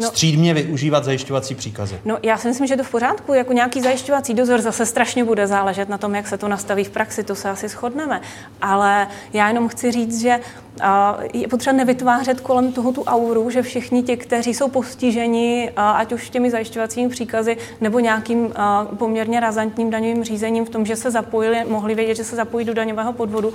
No, 0.00 0.08
střídmě 0.08 0.54
využívat 0.54 1.04
zajišťovací 1.04 1.54
příkazy. 1.54 2.00
No, 2.04 2.18
já 2.22 2.38
si 2.38 2.48
myslím, 2.48 2.66
že 2.66 2.76
to 2.76 2.84
v 2.84 2.90
pořádku. 2.90 3.34
Jako 3.34 3.52
nějaký 3.52 3.80
zajišťovací 3.80 4.34
dozor 4.34 4.60
zase 4.60 4.86
strašně 4.86 5.24
bude 5.24 5.46
záležet 5.46 5.88
na 5.88 5.98
tom, 5.98 6.14
jak 6.14 6.28
se 6.28 6.38
to 6.38 6.48
nastaví 6.48 6.84
v 6.84 6.90
praxi, 6.90 7.22
to 7.22 7.34
se 7.34 7.50
asi 7.50 7.68
shodneme. 7.68 8.20
Ale 8.62 9.08
já 9.32 9.48
jenom 9.48 9.68
chci 9.68 9.92
říct, 9.92 10.20
že 10.20 10.40
je 11.32 11.48
potřeba 11.48 11.76
nevytvářet 11.76 12.40
kolem 12.40 12.72
toho 12.72 12.92
tu 12.92 13.04
auru, 13.04 13.50
že 13.50 13.62
všichni 13.62 14.02
ti, 14.02 14.16
kteří 14.16 14.54
jsou 14.54 14.68
postiženi, 14.68 15.70
ať 15.76 16.12
už 16.12 16.30
těmi 16.30 16.50
zajišťovacími 16.50 17.08
příkazy 17.08 17.56
nebo 17.80 17.98
nějakým 17.98 18.54
poměrně 18.98 19.40
razantním 19.40 19.90
daňovým 19.90 20.24
řízením 20.24 20.64
v 20.64 20.70
tom, 20.70 20.86
že 20.86 20.96
se 20.96 21.10
zapojili, 21.10 21.64
mohli 21.68 21.94
vědět, 21.94 22.14
že 22.14 22.24
se 22.24 22.36
zapojí 22.36 22.66
do 22.66 22.74
daňového 22.74 23.12
podvodu, 23.12 23.54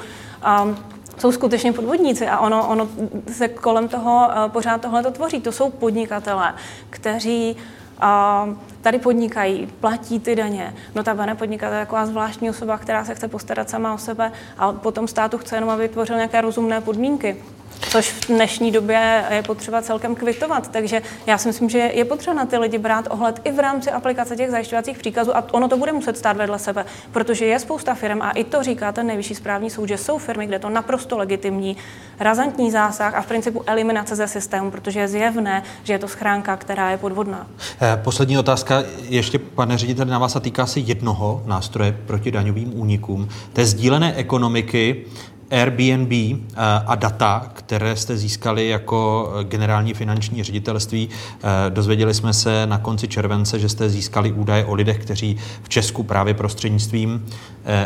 jsou 1.17 1.31
skutečně 1.31 1.73
podvodníci 1.73 2.27
a 2.27 2.39
ono, 2.39 2.67
ono 2.67 2.87
se 3.31 3.47
kolem 3.47 3.87
toho 3.87 4.29
eh, 4.31 4.49
pořád 4.49 4.81
tohle 4.81 5.03
to 5.03 5.11
tvoří. 5.11 5.41
To 5.41 5.51
jsou 5.51 5.69
podnikatelé, 5.69 6.53
kteří 6.89 7.57
a 7.99 8.45
eh, 8.51 8.55
tady 8.81 8.99
podnikají, 8.99 9.67
platí 9.79 10.19
ty 10.19 10.35
daně. 10.35 10.75
No 10.95 11.03
ta 11.03 11.13
bene 11.13 11.35
podnikatel 11.35 11.79
je 11.79 11.85
taková 11.85 12.05
zvláštní 12.05 12.49
osoba, 12.49 12.77
která 12.77 13.05
se 13.05 13.15
chce 13.15 13.27
postarat 13.27 13.69
sama 13.69 13.93
o 13.93 13.97
sebe 13.97 14.31
a 14.57 14.71
potom 14.71 15.07
státu 15.07 15.37
chce 15.37 15.55
jenom, 15.55 15.69
aby 15.69 15.81
vytvořil 15.81 16.15
nějaké 16.15 16.41
rozumné 16.41 16.81
podmínky 16.81 17.37
což 17.81 18.11
v 18.11 18.27
dnešní 18.27 18.71
době 18.71 19.25
je 19.29 19.43
potřeba 19.43 19.81
celkem 19.81 20.15
kvitovat. 20.15 20.67
Takže 20.67 21.01
já 21.25 21.37
si 21.37 21.47
myslím, 21.47 21.69
že 21.69 21.77
je 21.77 22.05
potřeba 22.05 22.33
na 22.33 22.45
ty 22.45 22.57
lidi 22.57 22.77
brát 22.77 23.07
ohled 23.09 23.41
i 23.43 23.51
v 23.51 23.59
rámci 23.59 23.91
aplikace 23.91 24.35
těch 24.35 24.51
zajišťovacích 24.51 24.97
příkazů 24.97 25.37
a 25.37 25.43
ono 25.51 25.67
to 25.67 25.77
bude 25.77 25.93
muset 25.93 26.17
stát 26.17 26.37
vedle 26.37 26.59
sebe, 26.59 26.85
protože 27.11 27.45
je 27.45 27.59
spousta 27.59 27.93
firm 27.93 28.21
a 28.21 28.31
i 28.31 28.43
to 28.43 28.63
říká 28.63 28.91
ten 28.91 29.07
nejvyšší 29.07 29.35
správní 29.35 29.69
soud, 29.69 29.85
že 29.85 29.97
jsou 29.97 30.17
firmy, 30.17 30.47
kde 30.47 30.59
to 30.59 30.69
naprosto 30.69 31.17
legitimní, 31.17 31.77
razantní 32.19 32.71
zásah 32.71 33.15
a 33.15 33.21
v 33.21 33.27
principu 33.27 33.63
eliminace 33.67 34.15
ze 34.15 34.27
systému, 34.27 34.71
protože 34.71 34.99
je 34.99 35.07
zjevné, 35.07 35.63
že 35.83 35.93
je 35.93 35.99
to 35.99 36.07
schránka, 36.07 36.57
která 36.57 36.91
je 36.91 36.97
podvodná. 36.97 37.47
Eh, 37.81 37.99
poslední 38.03 38.37
otázka 38.37 38.83
ještě, 39.09 39.39
pane 39.39 39.77
ředitel, 39.77 40.05
na 40.05 40.19
vás 40.19 40.35
a 40.35 40.39
týká 40.39 40.65
se 40.65 40.79
jednoho 40.79 41.43
nástroje 41.45 41.97
proti 42.05 42.31
daňovým 42.31 42.79
únikům, 42.79 43.29
té 43.53 43.65
sdílené 43.65 44.15
ekonomiky, 44.15 45.05
Airbnb 45.51 46.11
eh, 46.11 46.37
a 46.85 46.95
data, 46.95 47.51
které 47.53 47.95
jste 47.95 48.17
získali 48.17 48.67
jako 48.67 49.31
eh, 49.39 49.43
generální 49.43 49.93
finanční 49.93 50.43
ředitelství. 50.43 51.09
Eh, 51.09 51.69
dozvěděli 51.69 52.13
jsme 52.13 52.33
se 52.33 52.65
na 52.65 52.77
konci 52.77 53.07
července, 53.07 53.59
že 53.59 53.69
jste 53.69 53.89
získali 53.89 54.31
údaje 54.31 54.65
o 54.65 54.73
lidech, 54.73 54.97
kteří 54.99 55.37
v 55.63 55.69
Česku 55.69 56.03
právě 56.03 56.33
prostřednictvím 56.33 57.25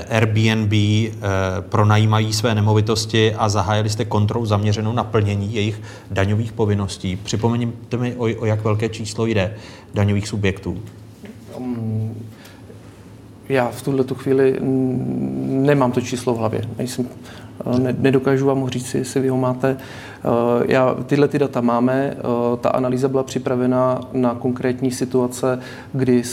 Airbnb 0.10 0.73
pronajímají 1.69 2.34
své 2.34 2.56
nemovitosti 2.56 3.36
a 3.36 3.49
zahájili 3.49 3.90
jste 3.90 4.06
kontrolu 4.06 4.45
zaměřenou 4.45 4.94
na 4.94 5.03
plnění 5.03 5.53
jejich 5.53 5.81
daňových 6.11 6.52
povinností. 6.52 7.15
Připomeňte 7.15 7.98
mi, 7.98 8.15
o, 8.15 8.45
jak 8.45 8.64
velké 8.64 8.90
číslo 8.90 9.26
jde 9.26 9.56
daňových 9.94 10.27
subjektů. 10.27 10.81
Um 11.56 12.15
já 13.49 13.69
v 13.69 13.81
tuhle 13.81 14.03
tu 14.03 14.15
chvíli 14.15 14.59
nemám 15.47 15.91
to 15.91 16.01
číslo 16.01 16.34
v 16.34 16.38
hlavě. 16.38 16.61
Nejsem, 16.77 17.07
ne, 17.80 17.95
nedokážu 17.99 18.45
vám 18.45 18.59
ho 18.59 18.69
říct, 18.69 18.95
jestli 18.95 19.21
vy 19.21 19.30
ho 19.30 19.38
máte. 19.38 19.77
Já, 20.65 20.95
tyhle 21.05 21.27
ty 21.27 21.39
data 21.39 21.61
máme. 21.61 22.17
Ta 22.61 22.69
analýza 22.69 23.07
byla 23.07 23.23
připravena 23.23 24.01
na 24.13 24.35
konkrétní 24.35 24.91
situace, 24.91 25.59
kdy 25.93 26.23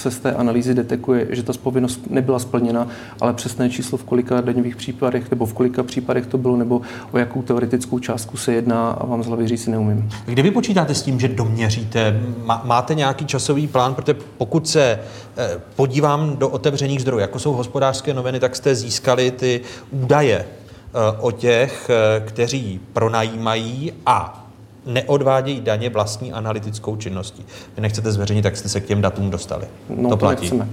se 0.00 0.10
z 0.10 0.18
té 0.18 0.32
analýzy 0.32 0.74
detekuje, 0.74 1.26
že 1.30 1.42
ta 1.42 1.52
povinnost 1.62 2.00
nebyla 2.10 2.38
splněna, 2.38 2.88
ale 3.20 3.32
přesné 3.32 3.70
číslo 3.70 3.98
v 3.98 4.04
kolika 4.04 4.40
daňových 4.40 4.76
případech 4.76 5.30
nebo 5.30 5.46
v 5.46 5.52
kolika 5.52 5.82
případech 5.82 6.26
to 6.26 6.38
bylo, 6.38 6.56
nebo 6.56 6.80
o 7.12 7.18
jakou 7.18 7.42
teoretickou 7.42 7.98
částku 7.98 8.36
se 8.36 8.52
jedná 8.52 8.90
a 8.90 9.06
vám 9.06 9.22
z 9.22 9.26
hlavy 9.26 9.48
říct 9.48 9.62
si 9.62 9.70
neumím. 9.70 10.08
Kdy 10.24 10.42
vy 10.42 10.50
počítáte 10.50 10.94
s 10.94 11.02
tím, 11.02 11.20
že 11.20 11.28
doměříte? 11.28 12.20
Máte 12.64 12.94
nějaký 12.94 13.26
časový 13.26 13.66
plán? 13.66 13.94
Protože 13.94 14.16
pokud 14.38 14.68
se 14.68 14.98
eh, 15.36 15.60
podívám 15.76 16.36
do 16.36 16.48
otevřených 16.48 17.00
zdrojů, 17.00 17.20
jako 17.20 17.38
jsou 17.38 17.52
hospodářské 17.52 18.14
noviny, 18.14 18.40
tak 18.40 18.56
jste 18.56 18.74
získali 18.74 19.30
ty 19.30 19.60
údaje 19.90 20.38
eh, 20.44 21.18
o 21.20 21.30
těch, 21.30 21.90
eh, 21.90 22.20
kteří 22.20 22.80
pronajímají 22.92 23.92
a 24.06 24.46
neodvádějí 24.86 25.60
daně 25.60 25.90
vlastní 25.90 26.32
analytickou 26.32 26.96
činností. 26.96 27.44
Vy 27.76 27.82
nechcete 27.82 28.12
zveřejnit, 28.12 28.42
tak 28.42 28.56
jste 28.56 28.68
se 28.68 28.80
k 28.80 28.86
těm 28.86 29.00
datům 29.00 29.30
dostali. 29.30 29.66
No, 29.96 30.08
to, 30.08 30.16
platí. 30.16 30.40
Nechceme. 30.40 30.68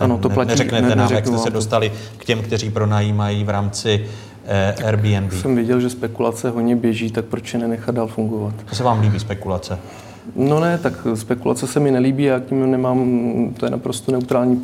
Ano, 0.00 0.18
to 0.18 0.28
platí. 0.30 0.48
Neřeknete 0.48 0.88
ne, 0.88 0.96
nám, 0.96 1.12
jak 1.12 1.26
jste 1.26 1.38
se 1.38 1.50
dostali 1.50 1.92
k 2.16 2.24
těm, 2.24 2.42
kteří 2.42 2.70
pronajímají 2.70 3.44
v 3.44 3.48
rámci 3.48 4.06
eh, 4.44 4.74
Airbnb. 4.84 5.32
Jsem 5.32 5.56
viděl, 5.56 5.80
že 5.80 5.90
spekulace 5.90 6.50
hodně 6.50 6.76
běží, 6.76 7.10
tak 7.10 7.24
proč 7.24 7.54
je 7.54 7.60
nenechat 7.60 7.94
dál 7.94 8.06
fungovat? 8.06 8.54
To 8.68 8.74
se 8.74 8.82
vám 8.82 9.00
líbí 9.00 9.20
spekulace? 9.20 9.78
No 10.36 10.60
ne, 10.60 10.78
tak 10.78 10.92
spekulace 11.14 11.66
se 11.66 11.80
mi 11.80 11.90
nelíbí, 11.90 12.24
já 12.24 12.40
k 12.40 12.50
ním 12.50 12.70
nemám, 12.70 13.54
to 13.56 13.66
je 13.66 13.70
naprosto 13.70 14.12
neutrální 14.12 14.62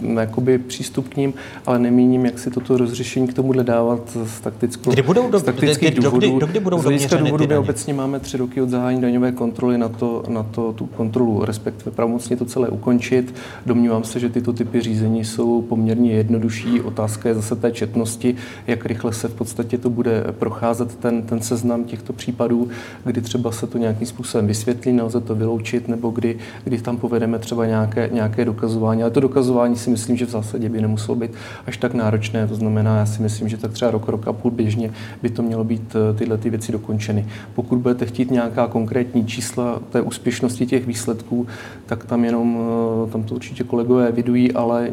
jakoby 0.00 0.58
přístup 0.58 1.08
k 1.08 1.16
ním, 1.16 1.34
ale 1.66 1.78
nemíním, 1.78 2.24
jak 2.24 2.38
si 2.38 2.50
toto 2.50 2.76
rozřešení 2.76 3.26
k 3.26 3.34
tomu 3.34 3.52
dávat 3.52 4.16
z, 4.24 4.40
taktickou, 4.40 4.90
kdy 4.90 5.02
budou 5.02 5.30
do, 5.30 5.38
z 5.38 5.42
taktických 5.42 5.90
kdy, 5.90 6.02
důvodů. 6.02 6.36
Kdy, 6.36 6.46
kdy 6.46 6.60
budou 6.60 6.78
z 6.78 6.82
hlediska 6.82 7.16
důvodu 7.16 7.46
my 7.48 7.56
obecně 7.56 7.94
máme 7.94 8.20
tři 8.20 8.36
roky 8.36 8.62
od 8.62 8.68
zahájení 8.68 9.02
daňové 9.02 9.32
kontroly 9.32 9.78
na 9.78 9.88
to, 9.88 10.24
na 10.28 10.42
to 10.42 10.72
tu 10.72 10.86
kontrolu, 10.86 11.44
respektive 11.44 11.90
pravomocně 11.90 12.36
to 12.36 12.44
celé 12.44 12.68
ukončit. 12.68 13.34
Domnívám 13.66 14.04
se, 14.04 14.20
že 14.20 14.28
tyto 14.28 14.52
typy 14.52 14.80
řízení 14.80 15.24
jsou 15.24 15.62
poměrně 15.62 16.12
jednodušší. 16.12 16.80
Otázka 16.80 17.28
je 17.28 17.34
zase 17.34 17.56
té 17.56 17.72
četnosti, 17.72 18.36
jak 18.66 18.86
rychle 18.86 19.12
se 19.12 19.28
v 19.28 19.34
podstatě 19.34 19.78
to 19.78 19.90
bude 19.90 20.24
procházet 20.38 20.96
ten, 20.96 21.22
ten 21.22 21.40
seznam 21.40 21.84
těchto 21.84 22.12
případů, 22.12 22.68
kdy 23.04 23.20
třeba 23.20 23.52
se 23.52 23.66
to 23.66 23.78
nějakým 23.78 24.06
způsobem 24.06 24.46
vysvětlí, 24.46 24.92
nelze 24.92 25.20
to 25.20 25.34
vyloučit, 25.34 25.88
nebo 25.88 26.10
kdy, 26.10 26.38
kdy 26.64 26.78
tam 26.78 26.96
povedeme 26.96 27.38
třeba 27.38 27.66
nějaké, 27.66 28.10
nějaké 28.12 28.44
dokazování. 28.44 29.02
Ale 29.02 29.10
to 29.10 29.20
dokazování 29.20 29.76
si 29.86 29.90
myslím, 29.90 30.16
že 30.16 30.26
v 30.26 30.30
zásadě 30.30 30.68
by 30.68 30.80
nemuselo 30.82 31.14
být 31.14 31.30
až 31.66 31.76
tak 31.76 31.94
náročné. 31.94 32.46
To 32.46 32.54
znamená, 32.54 32.98
já 32.98 33.06
si 33.06 33.22
myslím, 33.22 33.48
že 33.48 33.56
tak 33.56 33.72
třeba 33.72 33.90
rok, 33.90 34.08
rok 34.08 34.28
a 34.28 34.32
půl 34.32 34.50
běžně 34.50 34.90
by 35.22 35.30
to 35.30 35.42
mělo 35.42 35.64
být 35.64 35.94
eh, 35.96 36.18
tyhle 36.18 36.38
ty 36.38 36.50
věci 36.50 36.72
dokončeny. 36.72 37.26
Pokud 37.54 37.78
budete 37.78 38.06
chtít 38.06 38.30
nějaká 38.30 38.66
konkrétní 38.66 39.26
čísla 39.26 39.80
té 39.90 40.00
úspěšnosti 40.00 40.66
těch 40.66 40.86
výsledků, 40.86 41.46
tak 41.86 42.04
tam 42.04 42.24
jenom, 42.24 42.58
eh, 42.58 43.10
tam 43.10 43.22
to 43.22 43.34
určitě 43.34 43.64
kolegové 43.64 44.12
vidují, 44.12 44.52
ale 44.52 44.90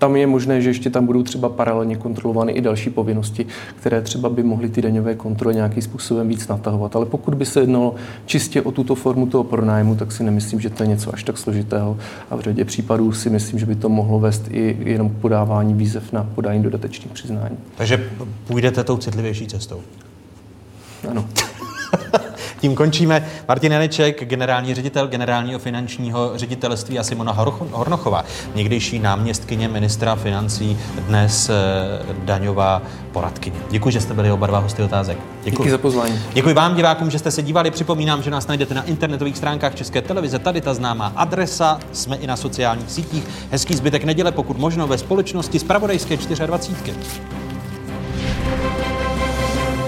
tam 0.00 0.16
je 0.16 0.26
možné, 0.26 0.60
že 0.60 0.70
ještě 0.70 0.90
tam 0.90 1.06
budou 1.06 1.22
třeba 1.22 1.48
paralelně 1.48 1.96
kontrolovány 1.96 2.52
i 2.52 2.60
další 2.60 2.90
povinnosti, 2.90 3.46
které 3.76 4.02
třeba 4.02 4.28
by 4.28 4.42
mohly 4.42 4.68
ty 4.68 4.82
daňové 4.82 5.14
kontroly 5.14 5.54
nějakým 5.54 5.82
způsobem 5.82 6.28
víc 6.28 6.48
natahovat. 6.48 6.96
Ale 6.96 7.06
pokud 7.06 7.34
by 7.34 7.46
se 7.46 7.60
jednalo 7.60 7.94
čistě 8.26 8.62
o 8.62 8.70
tuto 8.70 8.94
formu 8.94 9.26
toho 9.26 9.44
pronájmu, 9.44 9.96
tak 9.96 10.12
si 10.12 10.24
nemyslím, 10.24 10.60
že 10.60 10.70
to 10.70 10.82
je 10.82 10.88
něco 10.88 11.14
až 11.14 11.24
tak 11.24 11.38
složitého. 11.38 11.96
A 12.30 12.36
v 12.36 12.40
řadě 12.40 12.64
případů 12.64 13.12
si 13.12 13.30
myslím, 13.30 13.58
že 13.58 13.66
by 13.66 13.74
to 13.74 13.88
mohlo 13.88 14.20
vést 14.20 14.48
i 14.50 14.76
jenom 14.84 15.10
k 15.10 15.12
podávání 15.12 15.74
výzev 15.74 16.12
na 16.12 16.24
podání 16.34 16.62
dodatečných 16.62 17.12
přiznání. 17.12 17.56
Takže 17.76 18.10
půjdete 18.46 18.84
tou 18.84 18.96
citlivější 18.96 19.46
cestou. 19.46 19.80
Ano. 21.10 21.24
Tím 22.60 22.74
končíme. 22.74 23.26
Martin 23.48 23.72
Janeček, 23.72 24.24
generální 24.24 24.74
ředitel 24.74 25.06
generálního 25.06 25.58
finančního 25.58 26.32
ředitelství 26.34 26.98
a 26.98 27.02
Simona 27.02 27.32
Hornochová, 27.72 28.24
někdejší 28.54 28.98
náměstkyně 28.98 29.68
ministra 29.68 30.16
financí, 30.16 30.78
dnes 31.06 31.50
eh, 31.50 31.54
daňová 32.24 32.82
poradkyně. 33.12 33.56
Děkuji, 33.70 33.90
že 33.90 34.00
jste 34.00 34.14
byli 34.14 34.32
oba 34.32 34.46
dva 34.46 34.58
hosty 34.58 34.82
otázek. 34.82 35.18
Děkuji. 35.44 35.62
Díky 35.62 35.70
za 35.70 35.78
pozvání. 35.78 36.20
Děkuji 36.32 36.54
vám, 36.54 36.74
divákům, 36.74 37.10
že 37.10 37.18
jste 37.18 37.30
se 37.30 37.42
dívali. 37.42 37.70
Připomínám, 37.70 38.22
že 38.22 38.30
nás 38.30 38.46
najdete 38.46 38.74
na 38.74 38.82
internetových 38.82 39.36
stránkách 39.36 39.74
České 39.74 40.02
televize. 40.02 40.38
Tady 40.38 40.60
ta 40.60 40.74
známá 40.74 41.12
adresa. 41.16 41.80
Jsme 41.92 42.16
i 42.16 42.26
na 42.26 42.36
sociálních 42.36 42.90
sítích. 42.90 43.24
Hezký 43.50 43.74
zbytek 43.74 44.04
neděle, 44.04 44.32
pokud 44.32 44.58
možno 44.58 44.86
ve 44.86 44.98
společnosti 44.98 45.58
z 45.58 45.64
Pravodejské 45.64 46.16
24. 46.16 47.00